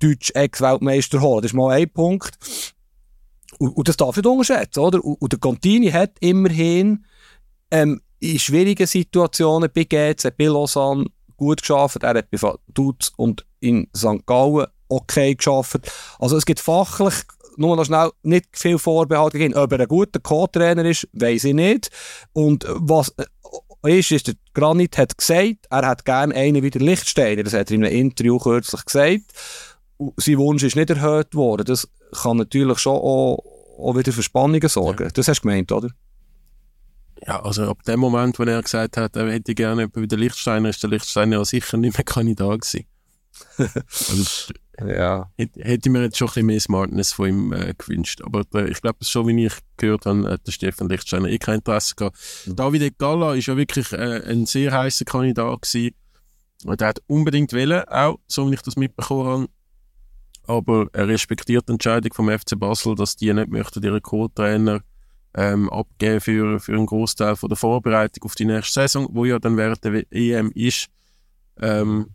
deutschen 0.00 0.34
Ex-Weltmeister 0.34 1.20
holen. 1.20 1.42
Das 1.42 1.50
ist 1.50 1.56
mal 1.56 1.72
ein 1.72 1.90
Punkt. 1.90 2.36
Und, 3.58 3.70
und 3.70 3.88
das 3.88 3.96
darf 3.96 4.16
nicht 4.16 4.26
unterschätzen, 4.26 4.80
oder? 4.80 5.04
Und, 5.04 5.20
und 5.20 5.32
der 5.32 5.38
Contini 5.38 5.90
hat 5.90 6.12
immerhin 6.20 7.04
ähm, 7.70 8.00
in 8.20 8.38
schwierigen 8.38 8.86
Situationen 8.86 9.70
bei 9.72 9.84
GC, 9.84 10.36
bei 10.36 10.44
Lausanne 10.44 11.06
gut 11.36 11.60
geschafft. 11.60 12.02
Er 12.02 12.14
hat 12.14 12.30
bei 12.30 12.40
Vaduz 12.40 13.12
und 13.16 13.44
in 13.60 13.88
St. 13.96 14.26
Gallen 14.26 14.66
okay 14.88 15.34
geschafft. 15.34 15.90
Also 16.18 16.36
es 16.36 16.46
gibt 16.46 16.60
fachlich 16.60 17.14
nur 17.56 17.76
noch 17.76 17.84
schnell 17.84 18.10
nicht 18.22 18.46
viel 18.52 18.78
Vorbehalte 18.78 19.38
gegen. 19.38 19.54
Ob 19.54 19.72
er 19.72 19.80
ein 19.80 19.88
guter 19.88 20.20
Co-Trainer 20.20 20.84
ist, 20.84 21.08
weiß 21.12 21.44
ich 21.44 21.54
nicht. 21.54 21.90
Und 22.32 22.64
was 22.68 23.14
äh, 23.84 23.98
ist, 23.98 24.10
ist, 24.12 24.26
der 24.28 24.34
Granit 24.54 24.98
hat 24.98 25.16
gesagt, 25.18 25.66
er 25.70 25.86
hat 25.86 26.04
gerne 26.04 26.34
einen 26.34 26.62
wie 26.62 26.70
der 26.70 26.80
Lichtsteiner. 26.80 27.42
Das 27.42 27.52
hat 27.52 27.70
er 27.70 27.76
in 27.76 27.84
einem 27.84 27.96
Interview 27.96 28.38
kürzlich 28.38 28.84
gesagt. 28.84 29.24
Sein 30.16 30.38
Wunsch 30.38 30.62
ist 30.62 30.76
nicht 30.76 30.90
erhöht 30.90 31.34
worden. 31.34 31.64
Das 31.64 31.88
kann 32.22 32.36
natürlich 32.36 32.78
schon 32.78 32.96
auch, 32.96 33.38
auch 33.78 33.96
wieder 33.96 34.12
für 34.12 34.22
Spannungen 34.22 34.68
sorgen. 34.68 35.10
Das 35.14 35.28
hast 35.28 35.40
du 35.40 35.48
gemeint, 35.48 35.70
oder? 35.72 35.88
Ja, 37.26 37.42
also 37.42 37.70
ab 37.70 37.82
dem 37.84 38.00
Moment, 38.00 38.38
wo 38.38 38.42
er 38.42 38.60
gesagt 38.62 38.96
hat, 38.96 39.16
er 39.16 39.32
hätte 39.32 39.54
gerne 39.54 39.82
jemanden 39.82 40.02
wie 40.02 40.08
der 40.08 40.18
Lichtsteiner, 40.18 40.68
ist 40.68 40.82
der 40.82 40.90
Lichtsteiner 40.90 41.38
ja 41.38 41.44
sicher 41.44 41.76
nicht 41.76 41.96
mehr 41.96 42.04
Kandidat 42.04 42.60
gewesen. 42.60 42.86
also, 43.58 44.52
Ja. 44.80 45.30
hätte, 45.36 45.62
hätte 45.62 45.90
mir 45.90 46.02
jetzt 46.02 46.16
schon 46.16 46.26
ein 46.26 46.32
bisschen 46.32 46.46
mehr 46.46 46.60
Smartness 46.60 47.12
von 47.12 47.28
ihm 47.28 47.52
äh, 47.52 47.74
gewünscht. 47.76 48.22
Aber 48.22 48.42
äh, 48.54 48.70
ich 48.70 48.80
glaube, 48.80 49.04
schon 49.04 49.26
wie 49.28 49.46
ich 49.46 49.54
gehört 49.76 50.06
habe, 50.06 50.28
hat 50.28 50.46
der 50.46 50.52
Stefan 50.52 50.88
Lichtsteiner 50.88 51.28
eh 51.28 51.38
kein 51.38 51.56
Interesse 51.56 51.94
gehabt. 51.94 52.18
Mhm. 52.46 52.56
David 52.56 52.98
Galla 52.98 53.34
ist 53.34 53.46
ja 53.46 53.56
wirklich 53.56 53.92
äh, 53.92 54.22
ein 54.26 54.46
sehr 54.46 54.72
heißer 54.72 55.04
Kandidat 55.04 55.62
gewesen. 55.62 55.94
Und 56.64 56.80
er 56.80 56.88
hat 56.88 57.02
unbedingt 57.06 57.52
wählen, 57.52 57.84
auch 57.88 58.18
so 58.26 58.50
wie 58.50 58.54
ich 58.54 58.62
das 58.62 58.76
mitbekommen 58.76 59.26
habe. 59.26 59.48
Aber 60.46 60.88
er 60.92 61.08
respektiert 61.08 61.68
die 61.68 61.72
Entscheidung 61.72 62.12
vom 62.12 62.28
FC 62.28 62.58
Basel, 62.58 62.94
dass 62.94 63.16
die 63.16 63.32
nicht 63.32 63.50
möchten 63.50 63.82
ihren 63.82 64.02
Co-Trainer 64.02 64.80
ähm, 65.34 65.70
abgeben 65.70 66.20
für, 66.20 66.60
für 66.60 66.72
einen 66.72 66.86
Großteil 66.86 67.36
von 67.36 67.48
der 67.48 67.56
Vorbereitung 67.56 68.24
auf 68.24 68.34
die 68.34 68.44
nächste 68.44 68.80
Saison, 68.80 69.08
wo 69.12 69.24
ja 69.24 69.38
dann 69.38 69.56
während 69.56 69.84
der 69.84 70.04
EM 70.10 70.50
ist. 70.54 70.88
Ähm, 71.60 72.10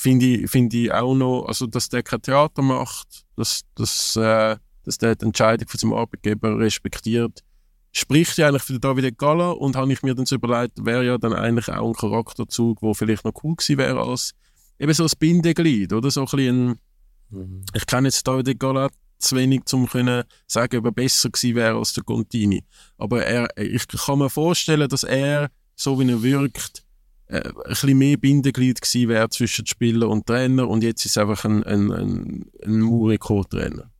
finde 0.00 0.26
ich, 0.26 0.50
find 0.50 0.72
ich 0.72 0.92
auch 0.92 1.14
noch, 1.14 1.44
also 1.46 1.66
dass 1.66 1.88
der 1.88 2.02
kein 2.02 2.22
Theater 2.22 2.62
macht, 2.62 3.24
dass, 3.36 3.62
dass, 3.74 4.16
äh, 4.16 4.56
dass 4.84 4.98
der 4.98 5.14
die 5.14 5.26
Entscheidung 5.26 5.68
von 5.68 5.78
seinem 5.78 5.92
Arbeitgeber 5.92 6.58
respektiert, 6.58 7.44
spricht 7.92 8.38
ja 8.38 8.48
eigentlich 8.48 8.62
für 8.62 8.72
den 8.72 8.80
David 8.80 9.18
Gala 9.18 9.50
und 9.50 9.76
habe 9.76 9.92
ich 9.92 10.02
mir 10.02 10.14
dann 10.14 10.24
so 10.24 10.36
überlegt, 10.36 10.84
wäre 10.84 11.04
ja 11.04 11.18
dann 11.18 11.34
eigentlich 11.34 11.68
auch 11.68 11.88
ein 11.88 11.94
Charakterzug, 11.94 12.80
wo 12.80 12.94
vielleicht 12.94 13.24
noch 13.24 13.34
cool 13.42 13.56
gewesen 13.56 13.78
wäre 13.78 14.00
als 14.00 14.32
eben 14.78 14.94
so 14.94 15.04
ein 15.04 15.10
Bindeglied 15.18 15.92
oder 15.92 16.10
so 16.10 16.20
ein 16.20 16.26
bisschen 16.26 16.78
ein, 17.32 17.64
ich 17.74 17.86
kenne 17.86 18.08
jetzt 18.08 18.26
David 18.26 18.58
Gala 18.58 18.88
zu 19.18 19.36
wenig, 19.36 19.62
um 19.72 19.86
können 19.86 20.24
sagen, 20.46 20.78
ob 20.78 20.86
er 20.86 20.92
besser 20.92 21.28
gewesen 21.28 21.56
wäre 21.56 21.76
als 21.76 21.92
der 21.92 22.04
Contini. 22.04 22.64
Aber 22.96 23.22
er, 23.22 23.54
ich 23.58 23.86
kann 23.86 24.18
mir 24.18 24.30
vorstellen, 24.30 24.88
dass 24.88 25.02
er, 25.02 25.50
so 25.76 26.00
wie 26.00 26.10
er 26.10 26.22
wirkt, 26.22 26.84
äh, 27.30 27.42
ein 27.44 27.54
bisschen 27.68 27.98
mehr 27.98 28.16
Bindeglied 28.16 28.80
gewesen 28.80 29.08
wäre 29.08 29.28
zwischen 29.30 29.66
Spieler 29.66 30.08
und 30.08 30.26
Trainer 30.26 30.68
und 30.68 30.82
jetzt 30.82 31.04
ist 31.04 31.12
es 31.12 31.18
einfach 31.18 31.44
ein, 31.44 31.62
ein, 31.64 31.92
ein, 31.92 32.50
ein 32.64 32.80
Muriko-Trainer. 32.80 33.90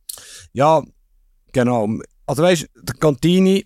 Ja, 0.53 0.83
genau. 1.51 1.87
Also 2.25 2.43
weißt 2.43 2.63
du, 2.63 2.81
der 2.83 2.95
Cantini, 2.95 3.65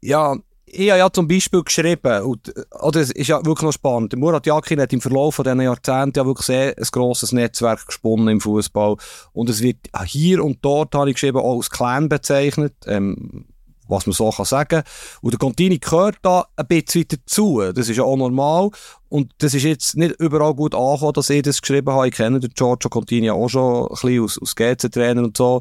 ja, 0.00 0.36
ich 0.64 0.90
habe 0.90 0.98
ja 0.98 1.10
zum 1.10 1.28
Beispiel 1.28 1.62
geschrieben, 1.62 2.22
und, 2.22 2.52
oder 2.80 3.00
es 3.00 3.10
ist 3.10 3.28
ja 3.28 3.44
wirklich 3.44 3.66
noch 3.66 3.72
spannend, 3.72 4.16
Murat 4.16 4.46
Yakin 4.46 4.80
hat 4.80 4.92
im 4.92 5.00
Verlauf 5.00 5.36
von 5.36 5.44
diesen 5.44 5.60
Jahrzehnten 5.60 6.18
ja 6.18 6.26
wirklich 6.26 6.46
sehr 6.46 6.76
ein 6.76 6.84
grosses 6.90 7.32
Netzwerk 7.32 7.86
gesponnen 7.86 8.28
im 8.28 8.40
Fußball 8.40 8.96
und 9.32 9.50
es 9.50 9.62
wird 9.62 9.78
hier 10.06 10.44
und 10.44 10.58
dort, 10.62 10.94
habe 10.94 11.10
ich 11.10 11.16
geschrieben, 11.16 11.38
auch 11.38 11.56
als 11.56 11.70
Clan 11.70 12.08
bezeichnet, 12.08 12.74
ähm, 12.86 13.46
was 13.88 14.06
man 14.06 14.12
so 14.12 14.30
kann 14.30 14.44
sagen. 14.44 14.82
Und 15.22 15.32
der 15.32 15.38
Contini 15.38 15.78
gehört 15.78 16.18
da 16.22 16.46
ein 16.56 16.66
bisschen 16.66 17.06
dazu. 17.08 17.60
Das 17.74 17.88
ist 17.88 17.96
ja 17.96 18.04
auch 18.04 18.16
normal. 18.16 18.70
Und 19.08 19.32
das 19.38 19.54
ist 19.54 19.64
jetzt 19.64 19.96
nicht 19.96 20.14
überall 20.20 20.54
gut 20.54 20.74
angekommen, 20.74 21.14
dass 21.14 21.30
ich 21.30 21.42
das 21.42 21.60
geschrieben 21.60 21.92
habe. 21.92 22.08
Ich 22.08 22.14
kenne 22.14 22.40
den 22.40 22.50
Giorgio 22.50 22.90
Contini 22.90 23.30
auch 23.30 23.48
schon 23.48 23.84
ein 23.84 23.88
bisschen 23.88 24.22
aus, 24.22 24.38
aus 24.40 24.54
GC-Trainer 24.54 25.22
und 25.24 25.36
so. 25.36 25.60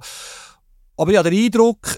Aber 0.98 1.12
ich 1.12 1.18
habe 1.18 1.30
den 1.30 1.46
Eindruck, 1.46 1.98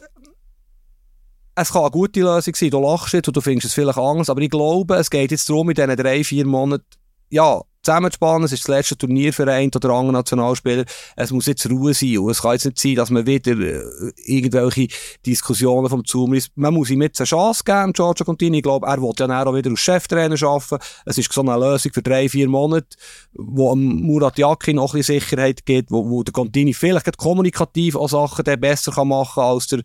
es 1.55 1.71
kann 1.71 1.81
eine 1.81 1.91
gute 1.91 2.21
Lösung 2.21 2.55
sein. 2.55 2.69
Du 2.69 2.79
lachst 2.79 3.13
jetzt 3.13 3.27
und 3.27 3.35
du 3.35 3.41
findest 3.41 3.67
es 3.67 3.73
vielleicht 3.73 3.97
Angst, 3.97 4.29
aber 4.29 4.41
ich 4.41 4.49
glaube, 4.49 4.95
es 4.95 5.09
geht 5.09 5.31
jetzt 5.31 5.49
darum, 5.49 5.69
in 5.69 5.75
diesen 5.75 5.95
drei, 5.95 6.23
vier 6.23 6.45
Monaten, 6.45 6.85
ja, 7.29 7.61
zusammenzuspannen. 7.81 8.43
Es 8.43 8.51
ist 8.51 8.63
das 8.63 8.75
letzte 8.75 8.97
Turnier 8.97 9.33
für 9.33 9.51
einen 9.51 9.71
oder 9.75 9.89
anderen 9.89 10.13
Nationalspieler. 10.13 10.85
Es 11.15 11.31
muss 11.31 11.45
jetzt 11.45 11.69
Ruhe 11.69 11.93
sein. 11.93 12.17
Und 12.19 12.31
es 12.31 12.41
kann 12.41 12.53
jetzt 12.53 12.65
nicht 12.65 12.79
sein, 12.79 12.95
dass 12.95 13.09
man 13.09 13.25
wieder 13.25 13.51
äh, 13.51 13.81
irgendwelche 14.25 14.87
Diskussionen 15.25 15.89
vom 15.89 16.03
Zoom 16.05 16.33
ist. 16.33 16.51
Man 16.55 16.73
muss 16.73 16.89
ihm 16.89 17.01
jetzt 17.01 17.19
eine 17.19 17.27
Chance 17.27 17.63
geben, 17.63 17.93
Giorgio 17.93 18.25
Contini. 18.25 18.57
Ich 18.57 18.63
glaube, 18.63 18.87
er 18.87 19.01
will 19.01 19.13
ja 19.17 19.45
auch 19.45 19.55
wieder 19.55 19.69
als 19.69 19.79
Cheftrainer 19.79 20.41
arbeiten. 20.43 20.83
Es 21.05 21.17
ist 21.17 21.31
so 21.31 21.41
eine 21.41 21.57
Lösung 21.57 21.93
für 21.93 22.01
drei, 22.01 22.29
vier 22.29 22.49
Monate, 22.49 22.97
wo 23.33 23.75
Murat 23.75 24.37
Yakin 24.37 24.75
noch 24.75 24.93
ein 24.93 24.99
bisschen 24.99 25.19
Sicherheit 25.19 25.65
gibt, 25.65 25.91
wo, 25.91 26.09
wo 26.09 26.23
der 26.23 26.33
Contini 26.33 26.73
vielleicht 26.73 27.17
kommunikativ 27.17 27.95
auch 27.95 28.09
Sachen 28.09 28.43
besser 28.59 28.91
kann 28.91 29.07
machen 29.07 29.41
als 29.41 29.67
der 29.67 29.81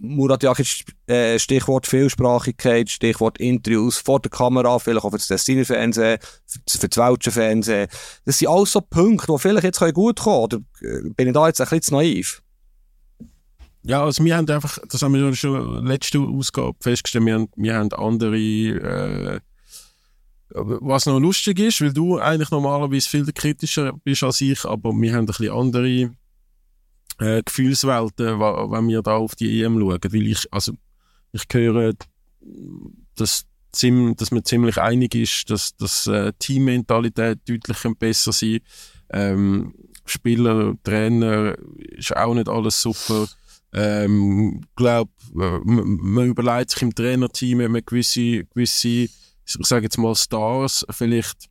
Murat 0.00 0.42
Yakin, 0.42 0.64
äh, 1.06 1.38
Stichwort 1.38 1.86
Vielsprachigkeit, 1.86 2.90
Stichwort 2.90 3.38
Interviews 3.38 3.98
vor 3.98 4.20
der 4.20 4.30
Kamera, 4.30 4.78
vielleicht 4.78 5.04
auch 5.04 5.10
für 5.10 5.16
das 5.16 5.28
Destiner 5.28 5.64
Fernsehen, 5.64 6.18
für 6.68 6.88
das 6.88 6.98
Weltsche 6.98 7.30
Fernsehen. 7.30 7.88
Das 8.24 8.38
sind 8.38 8.48
alles 8.48 8.72
so 8.72 8.80
Punkte, 8.80 9.32
die 9.32 9.38
vielleicht 9.38 9.64
jetzt 9.64 9.94
gut 9.94 10.20
kommen 10.20 10.44
Oder 10.44 10.58
äh, 10.82 11.10
bin 11.16 11.28
ich 11.28 11.34
da 11.34 11.46
jetzt 11.46 11.60
ein 11.60 11.64
bisschen 11.64 11.82
zu 11.82 11.94
naiv? 11.94 12.42
Ja, 13.82 14.02
also 14.02 14.24
wir 14.24 14.36
haben 14.36 14.48
einfach, 14.50 14.78
das 14.88 15.02
haben 15.02 15.14
wir 15.14 15.34
schon 15.36 15.86
letzte 15.86 16.18
Ausgabe 16.18 16.76
festgestellt, 16.80 17.24
wir 17.24 17.34
haben, 17.34 17.48
wir 17.54 17.74
haben 17.76 17.92
andere, 17.92 18.36
äh, 18.36 19.40
was 20.50 21.06
noch 21.06 21.20
lustig 21.20 21.60
ist, 21.60 21.80
weil 21.80 21.92
du 21.92 22.18
eigentlich 22.18 22.50
normalerweise 22.50 23.08
viel 23.08 23.24
kritischer 23.32 23.92
bist 24.02 24.24
als 24.24 24.40
ich, 24.40 24.64
aber 24.64 24.90
wir 24.92 25.12
haben 25.12 25.20
ein 25.20 25.26
bisschen 25.26 25.50
andere 25.50 26.10
äh, 27.18 27.42
Gefühlswelten, 27.42 28.40
wenn 28.40 28.88
wir 28.88 29.02
da 29.02 29.16
auf 29.16 29.34
die 29.34 29.62
EM 29.62 29.78
schauen. 29.80 29.98
Weil 30.02 30.26
ich, 30.26 30.46
also, 30.52 30.72
ich 31.32 31.44
höre, 31.52 31.92
dass, 33.16 33.46
dass 33.72 34.30
man 34.30 34.44
ziemlich 34.44 34.78
einig 34.78 35.14
ist, 35.14 35.50
dass, 35.50 35.76
dass 35.76 36.06
äh, 36.06 36.32
Teammentalität 36.38 37.40
deutlich 37.48 37.78
besser 37.98 38.32
sein 38.32 38.60
ähm, 39.10 39.74
Spieler, 40.04 40.74
Trainer, 40.84 41.56
ist 41.76 42.16
auch 42.16 42.34
nicht 42.34 42.48
alles 42.48 42.80
super. 42.80 43.26
Ähm, 43.72 44.62
glaub, 44.76 45.10
äh, 45.34 45.58
man, 45.64 45.98
man 46.00 46.26
überlegt 46.28 46.70
sich 46.70 46.82
im 46.82 46.94
Trainerteam, 46.94 47.58
wenn 47.58 47.72
man 47.72 47.84
gewisse, 47.84 48.44
gewisse, 48.44 48.88
ich 48.88 49.10
sage 49.44 49.84
jetzt 49.84 49.98
mal 49.98 50.14
Stars, 50.14 50.86
vielleicht 50.90 51.48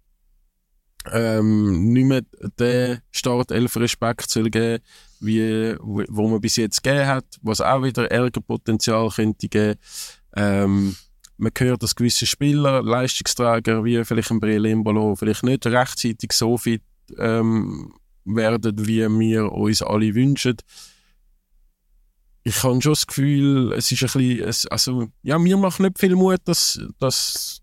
ähm, 1.11 1.91
nicht 1.93 2.05
mehr 2.05 2.21
den 2.57 2.99
Startelf 3.11 3.75
Respekt 3.77 4.29
soll 4.29 4.49
geben, 4.49 4.83
wie, 5.19 5.75
wo 5.79 6.27
man 6.27 6.41
bis 6.41 6.55
jetzt 6.55 6.83
gegeben 6.83 7.07
hat, 7.07 7.25
was 7.41 7.61
auch 7.61 7.83
wieder 7.83 8.09
Ärgerpotenzial 8.11 9.09
könnte 9.09 9.47
geben. 9.47 9.79
Ähm, 10.35 10.95
man 11.37 11.51
hört, 11.57 11.83
dass 11.83 11.95
gewisse 11.95 12.25
Spieler, 12.25 12.81
Leistungsträger, 12.81 13.83
wie 13.83 14.03
vielleicht 14.05 14.31
ein 14.31 14.39
Briel 14.39 14.65
Imbolo, 14.65 15.15
vielleicht 15.15 15.43
nicht 15.43 15.65
rechtzeitig 15.65 16.31
so 16.31 16.57
fit 16.57 16.83
ähm, 17.17 17.93
werden, 18.23 18.87
wie 18.87 19.07
wir 19.07 19.51
uns 19.51 19.81
alle 19.81 20.15
wünschen. 20.15 20.57
Ich 22.43 22.63
habe 22.63 22.81
schon 22.81 22.91
das 22.91 23.07
Gefühl, 23.07 23.73
es 23.73 23.91
ist 23.91 24.03
ein 24.03 24.21
bisschen, 24.21 24.69
also, 24.69 25.07
ja, 25.23 25.39
mir 25.39 25.57
macht 25.57 25.79
nicht 25.79 25.99
viel 25.99 26.15
Mut, 26.15 26.41
dass, 26.45 26.79
dass 26.99 27.61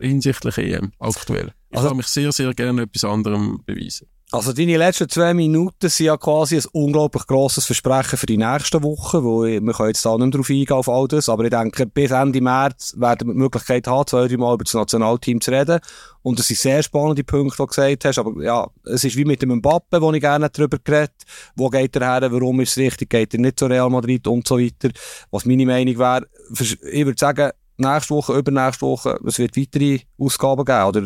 hinsichtlich 0.00 0.58
EM 0.58 0.92
aktuell. 0.98 1.52
Ich 1.70 1.76
also, 1.76 1.88
kann 1.88 1.96
mich 1.96 2.06
sehr, 2.06 2.32
sehr 2.32 2.52
gerne 2.52 2.82
etwas 2.82 3.04
anderem 3.04 3.60
beweisen. 3.64 4.08
Also 4.34 4.52
deine 4.52 4.76
letzten 4.76 5.08
zwei 5.08 5.32
Minuten 5.32 5.88
sind 5.88 6.06
ja 6.06 6.16
quasi 6.16 6.56
ein 6.56 6.64
unglaublich 6.72 7.24
grosses 7.28 7.66
Versprechen 7.66 8.18
für 8.18 8.26
die 8.26 8.36
nächsten 8.36 8.82
Wochen, 8.82 9.22
wo 9.22 9.44
wir 9.44 9.60
können 9.60 9.88
jetzt 9.90 10.04
da 10.04 10.18
nicht 10.18 10.26
mehr 10.26 10.30
drauf 10.30 10.50
eingehen 10.50 10.72
auf 10.72 10.88
all 10.88 11.06
das, 11.06 11.28
aber 11.28 11.44
ich 11.44 11.50
denke, 11.50 11.86
bis 11.86 12.10
Ende 12.10 12.40
März 12.40 12.94
werden 12.96 13.28
wir 13.28 13.34
die 13.34 13.38
Möglichkeit 13.38 13.86
haben, 13.86 14.08
zwei, 14.08 14.26
drei 14.26 14.36
Mal 14.36 14.54
über 14.54 14.64
das 14.64 14.74
Nationalteam 14.74 15.40
zu 15.40 15.52
reden. 15.52 15.78
Und 16.22 16.40
das 16.40 16.48
sind 16.48 16.58
sehr 16.58 16.82
spannende 16.82 17.22
Punkte, 17.22 17.54
die 17.54 17.62
du 17.62 17.66
gesagt 17.68 18.04
hast, 18.06 18.18
aber 18.18 18.42
ja, 18.42 18.66
es 18.82 19.04
ist 19.04 19.14
wie 19.14 19.24
mit 19.24 19.40
dem 19.40 19.54
Mbappe, 19.54 20.02
wo 20.02 20.12
ich 20.12 20.20
gerne 20.20 20.50
darüber 20.50 20.78
geredet 20.82 21.14
Wo 21.54 21.68
geht 21.68 21.94
er 21.94 22.20
her, 22.20 22.32
warum 22.32 22.60
ist 22.60 22.72
es 22.72 22.78
richtig, 22.78 23.10
geht 23.10 23.34
er 23.34 23.40
nicht 23.40 23.60
zu 23.60 23.66
Real 23.66 23.88
Madrid 23.88 24.26
und 24.26 24.48
so 24.48 24.58
weiter. 24.58 24.90
Was 25.30 25.44
meine 25.44 25.64
Meinung 25.64 25.96
wäre, 25.96 26.26
ich 26.50 27.06
würde 27.06 27.20
sagen, 27.20 27.52
nächste 27.76 28.12
Woche, 28.12 28.36
übernächste 28.36 28.84
Woche, 28.84 29.16
es 29.24 29.38
wird 29.38 29.56
weitere 29.56 30.00
Ausgaben 30.18 30.64
geben, 30.64 30.84
oder 30.88 31.02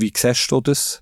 wie 0.00 0.12
siehst 0.16 0.50
du 0.50 0.60
das? 0.60 1.00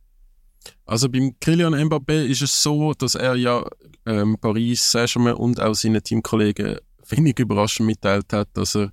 Also 0.85 1.09
beim 1.09 1.39
Kylian 1.41 1.75
Mbappé 1.75 2.25
ist 2.25 2.43
es 2.43 2.63
so, 2.63 2.93
dass 2.95 3.15
er 3.15 3.35
ja 3.37 3.65
ähm, 4.07 4.37
Paris 4.41 4.91
Saint-Germain 4.91 5.35
und 5.35 5.61
auch 5.61 5.75
seinen 5.75 6.03
Teamkollegen 6.03 6.79
wenig 7.09 7.39
überraschend 7.39 7.87
mitteilt 7.87 8.33
hat, 8.33 8.49
dass 8.55 8.77
er 8.77 8.93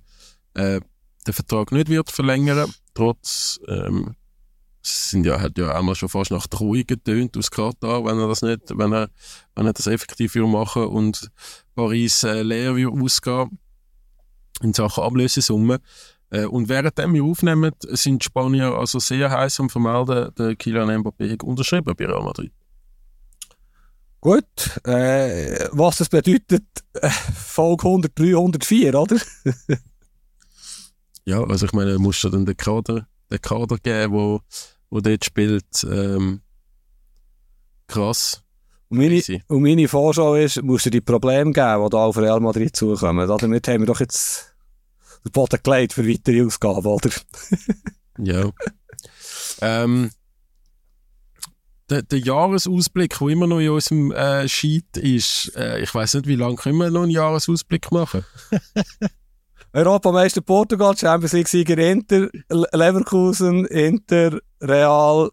äh, 0.54 0.80
den 1.26 1.34
Vertrag 1.34 1.72
nicht 1.72 1.88
wird 1.88 2.10
verlängern, 2.10 2.72
trotz 2.94 3.60
ähm, 3.68 4.14
sind 4.82 5.26
ja, 5.26 5.40
hat 5.40 5.58
ja 5.58 5.74
einmal 5.74 5.94
schon 5.94 6.08
fast 6.08 6.30
nach 6.30 6.46
Drohung 6.46 6.86
getönt 6.86 7.36
aus 7.36 7.50
Katar, 7.50 8.04
wenn 8.04 8.18
er 8.18 8.28
das 8.28 8.42
nicht, 8.42 8.62
wenn 8.70 8.92
er, 8.92 9.10
wenn 9.54 9.66
er 9.66 9.72
das 9.72 9.86
effektiv 9.86 10.34
machen 10.36 10.86
und 10.86 11.30
Paris 11.74 12.22
äh, 12.22 12.42
leer 12.42 12.74
ausgehen 12.90 13.58
in 14.62 14.72
Sachen 14.72 15.04
Ablösesumme. 15.04 15.80
Äh, 16.30 16.44
und 16.44 16.68
währenddem 16.68 17.14
wir 17.14 17.24
aufnehmen, 17.24 17.72
sind 17.80 18.22
die 18.22 18.26
Spanier 18.26 18.74
also 18.74 18.98
sehr 18.98 19.30
heiß 19.30 19.60
am 19.60 19.70
Vermelden, 19.70 20.34
der 20.36 20.56
Kylian 20.56 21.02
Mbappé 21.02 21.32
hat 21.32 21.42
unterschrieben 21.42 21.94
bei 21.96 22.06
Real 22.06 22.22
Madrid. 22.22 22.52
Gut, 24.20 24.44
äh, 24.84 25.68
was 25.70 25.98
das 25.98 26.08
bedeutet, 26.08 26.64
äh, 26.94 27.08
Folge 27.08 27.86
103, 27.86 28.36
104, 28.36 28.94
oder? 28.94 29.16
ja, 31.24 31.42
also 31.44 31.66
ich 31.66 31.72
meine, 31.72 31.98
musst 31.98 32.24
du 32.24 32.28
dann 32.28 32.44
den 32.44 32.56
Kader, 32.56 33.06
den 33.30 33.40
Kader 33.40 33.78
geben, 33.78 34.12
wo, 34.12 34.40
wo 34.90 35.00
dort 35.00 35.24
spielt. 35.24 35.86
Ähm, 35.88 36.40
krass. 37.86 38.42
Und 38.88 38.98
meine, 38.98 39.22
und 39.46 39.62
meine 39.62 39.86
Vorschau 39.86 40.34
ist, 40.34 40.62
musst 40.62 40.86
du 40.86 40.90
die 40.90 41.00
Probleme 41.00 41.52
geben, 41.52 41.84
die 41.84 41.90
da 41.90 41.98
auf 41.98 42.18
Real 42.18 42.40
Madrid 42.40 42.74
zukommen. 42.74 43.28
Damit 43.28 43.68
haben 43.68 43.80
wir 43.80 43.86
doch 43.86 44.00
jetzt 44.00 44.52
den 45.24 45.32
Boden 45.32 45.60
gelegt 45.62 45.92
für 45.92 46.08
weitere 46.08 46.44
Ausgaben, 46.44 46.86
oder? 46.86 47.10
ja. 48.18 48.50
ähm, 49.60 50.10
der, 51.90 52.02
der 52.02 52.18
Jahresausblick, 52.18 53.18
der 53.18 53.28
immer 53.28 53.46
noch 53.46 53.60
in 53.60 53.70
unserem 53.70 54.12
äh, 54.12 54.48
Sheet 54.48 54.96
ist, 54.96 55.52
äh, 55.56 55.80
ich 55.80 55.94
weiß 55.94 56.14
nicht, 56.14 56.26
wie 56.26 56.34
lange 56.34 56.56
können 56.56 56.78
wir 56.78 56.90
noch 56.90 57.02
einen 57.02 57.10
Jahresausblick 57.10 57.90
machen? 57.90 58.24
Europameister 59.72 60.40
Portugal, 60.40 60.96
Champions 60.96 61.32
League-Sieger 61.32 61.78
Inter, 61.78 62.28
Leverkusen, 62.72 63.66
Inter, 63.66 64.38
Real, 64.60 65.30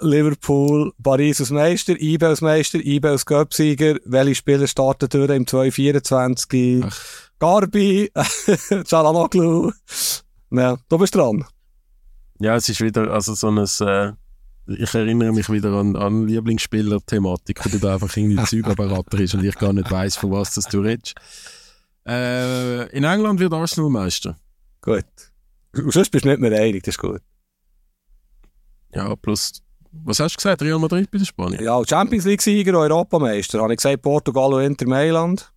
Liverpool, 0.00 0.92
Paris 1.02 1.40
als 1.40 1.50
Meister, 1.50 2.00
IB 2.00 2.24
als 2.24 2.40
Meister, 2.40 2.78
IB 2.78 3.06
als 3.06 3.24
Cup-Sieger. 3.24 3.96
Welche 4.04 4.34
Spieler 4.36 4.66
starten 4.66 5.08
durch 5.08 5.30
im 5.30 5.46
2024? 5.46 6.84
Ach. 6.84 7.27
Garbi, 7.38 8.10
Çalanoglu. 8.84 9.72
Ja, 10.50 10.76
du 10.88 10.98
bist 10.98 11.14
dran. 11.14 11.44
Ja, 12.40 12.56
es 12.56 12.68
ist 12.68 12.80
wieder 12.80 13.10
also 13.10 13.34
so 13.34 13.48
ein... 13.48 13.58
Äh 13.58 14.12
ich 14.68 14.94
erinnere 14.94 15.32
mich 15.32 15.48
wieder 15.48 15.72
an, 15.72 15.96
an 15.96 16.26
Lieblingsspieler-Thematik, 16.26 17.64
wo 17.64 17.78
du 17.78 17.88
einfach 17.88 18.14
irgendwie 18.14 18.44
Zeugapparat 18.44 19.14
ist 19.14 19.34
und 19.34 19.44
ich 19.44 19.56
gar 19.56 19.72
nicht 19.72 19.90
weiss, 19.90 20.16
von 20.16 20.30
was 20.30 20.54
das 20.54 20.66
du 20.66 20.80
redest. 20.80 21.14
Äh, 22.06 22.86
in 22.90 23.04
England 23.04 23.40
wird 23.40 23.52
Arsenal 23.52 23.90
Meister. 23.90 24.36
Gut. 24.82 25.04
Und 25.74 25.92
sonst 25.92 26.10
bist 26.10 26.24
du 26.24 26.28
nicht 26.28 26.40
mehr 26.40 26.52
einig, 26.60 26.82
das 26.82 26.96
ist 26.96 26.98
gut. 26.98 27.22
Ja, 28.94 29.14
plus, 29.16 29.62
was 29.90 30.20
hast 30.20 30.34
du 30.34 30.36
gesagt, 30.36 30.62
Real 30.62 30.78
Madrid 30.78 31.10
bei 31.10 31.18
den 31.18 31.26
Spaniern? 31.26 31.62
Ja, 31.62 31.82
Champions 31.86 32.24
League-Sieger, 32.24 32.78
Europameister. 32.78 33.62
Habe 33.62 33.72
ich 33.72 33.78
gesagt, 33.78 34.02
Portugal 34.02 34.54
und 34.54 34.62
Inter 34.62 34.86
Mailand. 34.86 35.50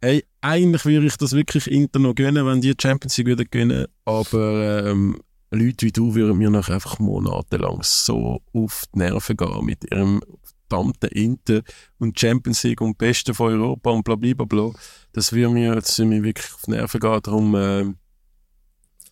Hey, 0.00 0.24
eigentlich 0.40 0.84
würde 0.84 1.06
ich 1.06 1.16
das 1.16 1.32
wirklich 1.32 1.70
Inter 1.70 1.98
noch 1.98 2.14
gönnen, 2.14 2.46
wenn 2.46 2.60
die 2.60 2.74
Champions 2.80 3.16
League 3.16 3.28
wieder 3.28 3.44
gewinnen, 3.44 3.86
aber 4.04 4.86
ähm, 4.86 5.18
Leute 5.50 5.86
wie 5.86 5.92
du 5.92 6.14
würden 6.14 6.38
mir 6.38 6.50
noch 6.50 6.68
einfach 6.68 6.98
monatelang 6.98 7.80
so 7.82 8.42
auf 8.52 8.84
die 8.94 8.98
Nerven 8.98 9.36
gehen 9.36 9.64
mit 9.64 9.90
ihrem 9.90 10.20
verdammten 10.68 11.10
Inter 11.10 11.62
und 11.98 12.18
Champions 12.18 12.62
League 12.64 12.80
und 12.80 12.98
Beste 12.98 13.34
von 13.34 13.52
Europa 13.52 13.90
und 13.90 14.04
bla 14.04 14.16
bla 14.16 14.32
bla. 14.44 14.72
Das 15.12 15.32
würde 15.32 15.52
mir, 15.52 15.74
das 15.76 15.98
mir 15.98 16.22
wirklich 16.22 16.52
auf 16.52 16.62
die 16.66 16.72
Nerven 16.72 17.00
gehen. 17.00 17.20
Darum, 17.22 17.54
äh, 17.54 17.84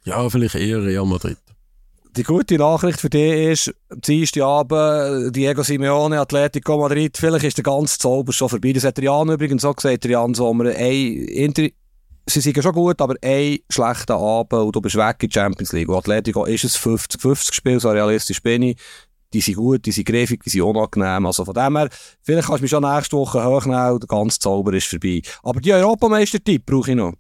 ja, 0.05 0.29
vielleicht 0.29 0.57
eher 0.57 0.83
Real 0.83 1.07
Madrid. 1.07 1.39
Die 2.15 2.25
gute 2.25 2.59
Nachricht 2.59 3.01
für 3.01 3.09
dich 3.09 3.73
ist, 3.91 4.39
am 4.39 4.43
Abend, 4.43 5.35
Diego 5.35 5.63
Simeone, 5.63 6.21
Atletico 6.21 6.77
Madrid, 6.77 7.17
vielleicht 7.17 7.47
ist 7.47 7.57
der 7.57 7.65
ganze 7.65 7.99
Zauber 7.99 8.35
schon 8.35 8.51
vorbei. 8.51 8.75
Das 8.75 8.85
hat 8.85 8.99
der 8.99 9.05
Jan 9.05 9.31
übrigens 9.31 9.65
auch 9.65 9.75
gesagt, 9.75 10.05
der 10.05 10.11
Jan 10.11 10.35
Sommer. 10.35 10.67
Ey, 10.77 11.25
Inter, 11.25 11.69
sie 12.27 12.41
sind 12.43 12.63
schon 12.63 12.75
gut, 12.75 13.01
aber 13.01 13.15
ein 13.23 13.61
schlechter 13.71 14.17
Abend 14.19 14.53
und 14.53 14.77
du 14.77 14.83
bist 14.83 14.97
weg 14.97 15.23
in 15.23 15.31
die 15.31 15.33
Champions 15.33 15.73
League. 15.73 15.89
Und 15.89 15.97
Atletico 15.97 16.45
ist 16.45 16.65
es 16.65 16.77
50-50 16.77 17.55
Spiel, 17.55 17.81
so 17.81 17.89
realistisch 17.89 18.43
bin 18.43 18.61
ich. 18.61 18.77
Die 19.33 19.41
sind 19.41 19.57
gut, 19.57 19.87
die 19.87 19.93
sind 19.93 20.07
griffig, 20.07 20.43
die 20.45 20.51
sind 20.51 20.61
unangenehm. 20.61 21.25
Also 21.25 21.47
von 21.47 21.55
dem 21.55 21.79
her, 21.79 21.89
vielleicht 22.21 22.49
kannst 22.49 22.61
du 22.61 22.65
mich 22.65 22.71
schon 22.71 22.83
nächste 22.83 23.17
Woche 23.17 23.43
hochnehmen 23.43 23.93
und 23.93 24.03
der 24.03 24.09
ganze 24.09 24.39
Zauber 24.39 24.75
ist 24.75 24.87
vorbei. 24.87 25.23
Aber 25.43 25.63
die 25.63 25.73
Europameister-Tipp 25.73 26.67
brauche 26.67 26.91
ich 26.91 26.97
noch. 26.99 27.15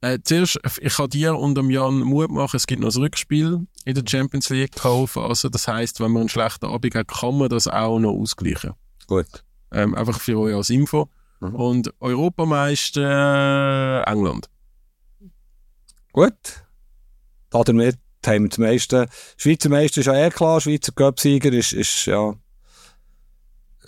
Äh, 0.00 0.20
zuerst, 0.22 0.60
ich 0.80 0.94
kann 0.94 1.10
dir 1.10 1.36
und 1.36 1.56
dem 1.56 1.70
Jan 1.70 2.00
Mut 2.00 2.30
machen, 2.30 2.56
es 2.56 2.68
gibt 2.68 2.80
noch 2.80 2.94
ein 2.94 3.00
Rückspiel 3.00 3.66
in 3.84 3.94
der 3.94 4.04
Champions 4.06 4.48
League 4.50 4.76
kaufen. 4.76 5.22
Also 5.22 5.48
das 5.48 5.66
heisst, 5.66 6.00
wenn 6.00 6.12
man 6.12 6.20
einen 6.20 6.28
schlechten 6.28 6.66
Abend 6.66 6.94
hat, 6.94 7.08
kann 7.08 7.36
man 7.36 7.48
das 7.48 7.66
auch 7.66 7.98
noch 7.98 8.12
ausgleichen. 8.12 8.74
Gut. 9.08 9.44
Ähm, 9.72 9.94
einfach 9.94 10.20
für 10.20 10.38
euch 10.38 10.54
als 10.54 10.70
Info. 10.70 11.08
Mhm. 11.40 11.54
Und 11.54 11.94
Europameister 12.00 14.04
äh, 14.06 14.10
England. 14.10 14.48
Gut. 16.12 16.64
Damit 17.50 17.98
haben 18.26 18.44
wir 18.44 18.50
die 18.50 18.60
meisten. 18.60 19.06
Schweizer 19.36 19.68
Meister 19.68 20.00
ist 20.00 20.06
ja 20.06 20.14
eh 20.14 20.30
klar, 20.30 20.60
Schweizer 20.60 20.92
Cup-Sieger 20.92 21.52
ist, 21.52 21.72
ist 21.72 22.06
ja. 22.06 22.34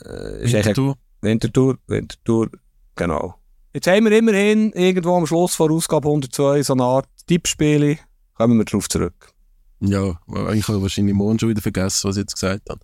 Äh, 0.05 0.45
ist 0.45 0.53
Wintertour. 0.53 0.97
Wintertour, 1.21 1.79
Wintertour, 1.87 2.51
genau. 2.97 3.40
Jetzt 3.73 3.87
haben 3.87 4.05
wir 4.05 4.19
immerhin 4.19 4.73
irgendwo 4.73 5.17
am 5.17 5.27
Schluss 5.27 5.55
vor 5.55 5.71
Ausgabe 5.71 6.09
102 6.09 6.63
so 6.65 6.73
eine 6.73 6.83
Art 6.83 7.09
Tippspiele. 7.27 7.99
Kommen 8.35 8.59
wir 8.59 8.65
darauf 8.65 8.89
zurück. 8.89 9.33
Ja, 9.81 10.19
ich 10.53 10.67
habe 10.67 10.83
wahrscheinlich 10.83 11.15
morgen 11.15 11.39
schon 11.39 11.51
wieder 11.51 11.63
vergessen, 11.63 12.09
was 12.09 12.17
ich 12.17 12.23
jetzt 12.23 12.35
gesagt 12.35 12.69
habe. 12.69 12.81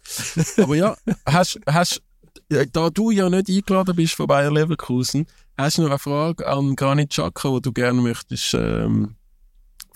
Aber 0.62 0.76
ja, 0.76 0.96
hast, 1.26 1.58
hast 1.66 2.02
da 2.48 2.90
du 2.90 3.10
ja 3.10 3.28
nicht 3.28 3.48
eingeladen 3.48 3.96
bist 3.96 4.14
von 4.14 4.28
Bayer 4.28 4.52
Leverkusen, 4.52 5.26
hast 5.58 5.78
du 5.78 5.82
noch 5.82 5.90
eine 5.90 5.98
Frage 5.98 6.46
an 6.46 6.76
Granit 6.76 7.10
Xhaka, 7.10 7.56
die 7.56 7.62
du 7.62 7.72
gerne 7.72 8.00
möchtest 8.00 8.54
ähm, 8.54 9.16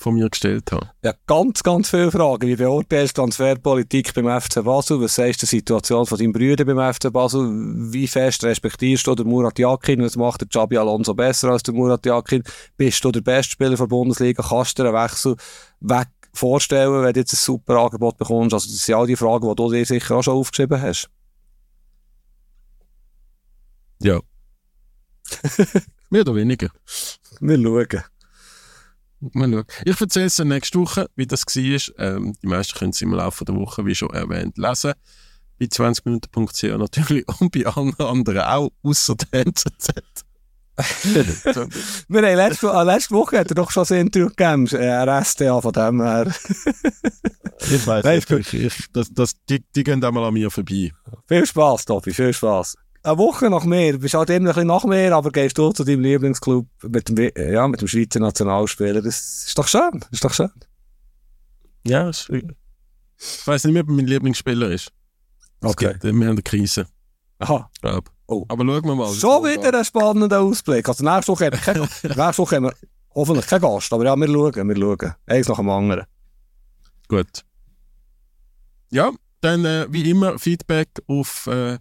von 0.01 0.15
mir 0.15 0.31
gestellt 0.31 0.73
haben? 0.73 0.89
Ja, 1.05 1.13
ganz, 1.27 1.63
ganz 1.63 1.91
viele 1.91 2.11
Fragen. 2.11 2.49
Wie 2.49 2.57
beurteilst 2.57 3.17
du 3.17 3.21
Transferpolitik 3.21 4.15
beim 4.15 4.41
FC 4.41 4.65
Basel? 4.65 5.01
Was 5.01 5.15
sagst 5.15 5.43
du 5.43 5.47
zur 5.47 5.59
Situation 5.59 6.07
von 6.07 6.19
deinem 6.19 6.33
Brüder 6.33 6.65
beim 6.65 6.95
FC 6.95 7.13
Basel? 7.13 7.51
Wie 7.93 8.09
fest 8.09 8.43
respektierst 8.43 9.07
du 9.07 9.15
den 9.15 9.29
Murat 9.29 9.59
Yakin? 9.59 10.03
Was 10.03 10.17
macht 10.17 10.41
der 10.41 10.49
Xabi 10.49 10.79
Alonso 10.79 11.15
besser 11.15 11.51
als 11.51 11.63
der 11.65 11.75
Murat 11.75 12.07
Yakin? 12.07 12.43
Bist 12.79 13.05
du 13.05 13.13
der 13.13 13.21
beste 13.21 13.53
Spieler 13.53 13.77
der 13.77 13.87
Bundesliga? 13.87 14.43
Kannst 14.43 14.79
du 14.79 14.85
einen 14.85 14.95
Wechsel 14.95 15.37
weg 15.81 16.09
vorstellen, 16.33 17.03
wenn 17.03 17.13
du 17.13 17.21
jetzt 17.21 17.35
ein 17.35 17.37
super 17.37 17.77
Angebot 17.77 18.17
bekommst? 18.17 18.55
Also 18.55 18.71
das 18.71 18.87
sind 18.87 18.95
all 18.95 19.07
die 19.07 19.17
Fragen, 19.17 19.49
die 19.49 19.55
du 19.55 19.71
dir 19.71 19.85
sicher 19.85 20.17
auch 20.17 20.23
schon 20.23 20.35
aufgeschrieben 20.35 20.81
hast. 20.81 21.11
Ja. 24.03 24.19
Mehr 26.09 26.23
oder 26.23 26.35
weniger. 26.35 26.71
Wir 27.41 27.63
schauen. 27.63 28.03
Mal 29.21 29.51
schauen. 29.51 29.65
Ich 29.85 30.01
erzähle 30.01 30.27
es 30.27 30.39
nächste 30.39 30.79
Woche, 30.79 31.09
wie 31.17 31.27
das 31.27 31.45
war. 31.45 31.99
Ähm, 31.99 32.35
die 32.43 32.47
meisten 32.47 32.79
können 32.79 32.91
es 32.91 33.03
im 33.03 33.13
Laufe 33.13 33.45
der 33.45 33.55
Woche, 33.55 33.85
wie 33.85 33.95
schon 33.95 34.11
erwähnt, 34.11 34.57
lesen. 34.57 34.95
Bei 35.59 35.67
20minuten.ch 35.67 36.79
natürlich 36.79 37.27
und 37.41 37.53
bei 37.53 37.67
allen 37.67 37.95
anderen 38.01 38.41
auch, 38.41 38.71
außer 38.83 39.15
der 39.17 39.47
NZZ. 39.47 40.25
Wir 42.09 42.23
haben 42.23 42.37
letzte, 42.37 42.69
äh, 42.69 42.85
letzte 42.85 43.15
Woche 43.15 43.39
hat 43.39 43.51
er 43.51 43.55
doch 43.55 43.71
schon 43.71 43.85
ein 43.91 44.07
Interview 44.07 44.29
gegeben, 44.29 44.67
äh, 44.69 45.05
RSTA 45.05 45.61
von 45.61 45.73
dem 45.73 46.01
her. 46.01 46.33
ich 47.71 47.87
weiß 47.87 48.05
nicht, 48.31 48.31
ich, 48.31 48.55
ich, 48.55 48.93
das, 48.93 49.13
das, 49.13 49.35
die, 49.51 49.63
die 49.77 49.85
gehen 49.85 50.03
einmal 50.03 50.25
an 50.25 50.33
mir 50.33 50.51
vorbei. 50.51 50.93
Viel 51.29 51.45
Spaß, 51.45 51.85
Tobi, 51.85 52.15
viel 52.15 52.33
Spaß 52.33 52.77
eine 53.03 53.19
Woche 53.19 53.49
nach 53.51 53.65
mir, 53.65 53.99
bist 53.99 54.15
halt 54.15 54.31
immer 54.31 54.51
ein 54.51 54.55
bisschen 54.55 54.67
nach 54.67 54.85
mir, 54.85 55.15
aber 55.15 55.31
gehst 55.31 55.57
du 55.57 55.73
zu 55.73 55.85
deinem 55.85 56.03
Lieblingsclub 56.03 56.67
mit 56.83 57.09
dem, 57.09 57.31
ja, 57.37 57.67
mit 57.67 57.81
dem 57.81 57.89
Schweizer 57.89 58.21
Nationalspieler. 58.21 59.03
Das 59.03 59.47
ist 59.47 59.59
doch 59.59 59.69
schön, 59.69 60.05
ist 60.11 60.25
doch 60.25 60.35
schön. 60.35 60.51
Ja, 61.87 62.11
ist, 62.11 62.29
ich 62.31 63.47
weiß 63.47 63.65
nicht 63.65 63.75
mehr, 63.75 63.87
wer 63.87 63.95
mein 63.95 64.07
Lieblingsspieler 64.07 64.71
ist. 64.71 64.93
Okay. 65.63 65.93
Gibt, 65.93 66.05
wir 66.05 66.13
haben 66.13 66.23
eine 66.23 66.43
Krise. 66.43 66.87
Aha. 67.39 67.71
Glaub. 67.81 68.11
Oh. 68.27 68.45
Aber 68.49 68.65
schauen 68.65 68.85
wir 68.85 68.95
mal. 68.95 69.13
Schon 69.13 69.45
wieder 69.45 69.77
ein 69.77 69.85
spannender 69.85 70.41
Ausblick. 70.41 70.89
Also 70.89 71.05
nächste 71.05 71.33
Woche, 71.33 71.47
haben 71.47 71.89
wir, 72.03 72.17
nächste 72.17 72.39
Woche 72.39 72.57
haben 72.57 72.65
wir 72.65 72.75
hoffentlich 73.15 73.47
keinen 73.47 73.63
Gast, 73.63 73.93
aber 73.93 74.05
ja, 74.05 74.17
wir 74.17 74.27
schauen, 74.27 74.69
wir 74.69 74.77
schauen. 74.77 75.15
Eins 75.27 75.49
nach 75.49 75.57
dem 75.57 75.69
anderen. 75.69 76.05
Gut. 77.09 77.45
Ja, 78.91 79.11
dann 79.41 79.65
äh, 79.65 79.87
wie 79.91 80.09
immer 80.11 80.39
Feedback 80.39 80.89
auf 81.07 81.47
äh, 81.47 81.79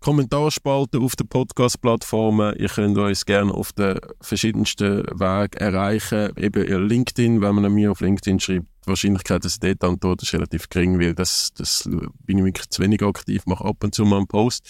Kommentarspalte 0.00 0.98
auf 0.98 1.16
den 1.16 1.28
Podcast-Plattformen. 1.28 2.54
Ihr 2.56 2.68
könnt 2.68 2.96
uns 2.96 3.26
gerne 3.26 3.52
auf 3.52 3.72
den 3.72 3.98
verschiedensten 4.20 5.02
Wegen 5.06 5.58
erreichen. 5.58 6.30
Eben 6.36 6.88
LinkedIn, 6.88 7.40
wenn 7.40 7.56
man 7.56 7.72
mir 7.72 7.90
auf 7.90 8.00
LinkedIn 8.00 8.38
schreibt. 8.38 8.66
Die 8.84 8.88
Wahrscheinlichkeit, 8.88 9.44
dass 9.44 9.54
ich 9.54 9.60
dort 9.60 9.82
antworte, 9.84 10.24
ist 10.24 10.32
relativ 10.32 10.68
gering, 10.68 11.00
weil 11.00 11.14
das, 11.14 11.52
das 11.52 11.88
bin 12.24 12.38
ich 12.38 12.44
wirklich 12.44 12.70
zu 12.70 12.80
wenig 12.82 13.02
aktiv, 13.02 13.44
mache 13.46 13.64
ab 13.64 13.82
und 13.82 13.92
zu 13.94 14.04
mal 14.04 14.18
einen 14.18 14.28
Post. 14.28 14.64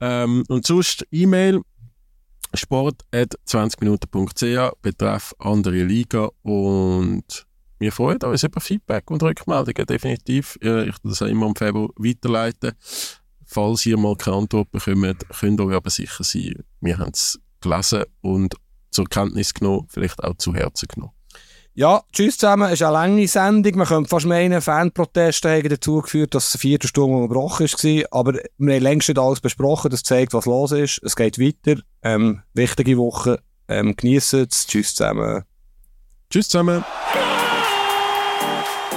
Ähm, 0.00 0.42
und 0.48 0.66
sonst 0.66 1.06
E-Mail 1.10 1.60
sport.20minuten.ch 2.52 4.72
betreff 4.82 5.34
andere 5.38 5.84
Liga 5.84 6.30
und 6.42 7.46
wir 7.78 7.92
freuen 7.92 8.20
uns 8.22 8.42
über 8.42 8.60
Feedback 8.60 9.10
und 9.10 9.22
Rückmeldungen, 9.22 9.86
definitiv. 9.86 10.58
Ich 10.60 10.96
das 11.02 11.22
auch 11.22 11.26
immer 11.26 11.46
im 11.46 11.56
Februar 11.56 11.88
weiterleiten 11.96 12.72
falls 13.50 13.84
ihr 13.84 13.98
mal 13.98 14.16
keine 14.16 14.38
Antwort 14.38 14.70
bekommt, 14.70 15.26
könnt 15.40 15.60
ihr 15.60 15.66
euch 15.66 15.74
aber 15.74 15.90
sicher 15.90 16.22
sein, 16.24 16.54
wir 16.80 16.98
haben 16.98 17.10
es 17.12 17.38
gelesen 17.60 18.04
und 18.20 18.54
zur 18.90 19.06
Kenntnis 19.06 19.52
genommen, 19.52 19.86
vielleicht 19.88 20.22
auch 20.22 20.36
zu 20.36 20.54
Herzen 20.54 20.88
genommen. 20.88 21.12
Ja, 21.74 22.02
tschüss 22.12 22.36
zusammen. 22.36 22.66
Es 22.66 22.74
ist 22.74 22.82
eine 22.82 22.92
lange 22.92 23.28
Sendung. 23.28 23.78
Man 23.78 23.86
könnte 23.86 24.08
fast 24.08 24.26
meinen, 24.26 24.60
Fanproteste 24.60 25.50
haben 25.50 25.68
dazu 25.68 26.00
geführt, 26.00 26.34
dass 26.34 26.48
es 26.48 26.54
eine 26.54 26.60
vierte 26.60 26.88
Stunde 26.88 27.16
unterbrochen 27.16 27.66
war. 27.66 28.04
Aber 28.10 28.32
wir 28.58 28.74
haben 28.74 28.82
längst 28.82 29.08
nicht 29.08 29.18
alles 29.18 29.40
besprochen. 29.40 29.90
Das 29.90 30.02
zeigt, 30.02 30.34
was 30.34 30.46
los 30.46 30.72
ist. 30.72 31.00
Es 31.04 31.14
geht 31.14 31.38
weiter. 31.38 31.80
Ähm, 32.02 32.42
wichtige 32.54 32.98
Woche. 32.98 33.40
Ähm, 33.68 33.94
geniessen 33.94 34.48
es. 34.50 34.66
Tschüss 34.66 34.94
zusammen. 34.96 35.44
Tschüss 36.28 36.48
zusammen. 36.48 36.84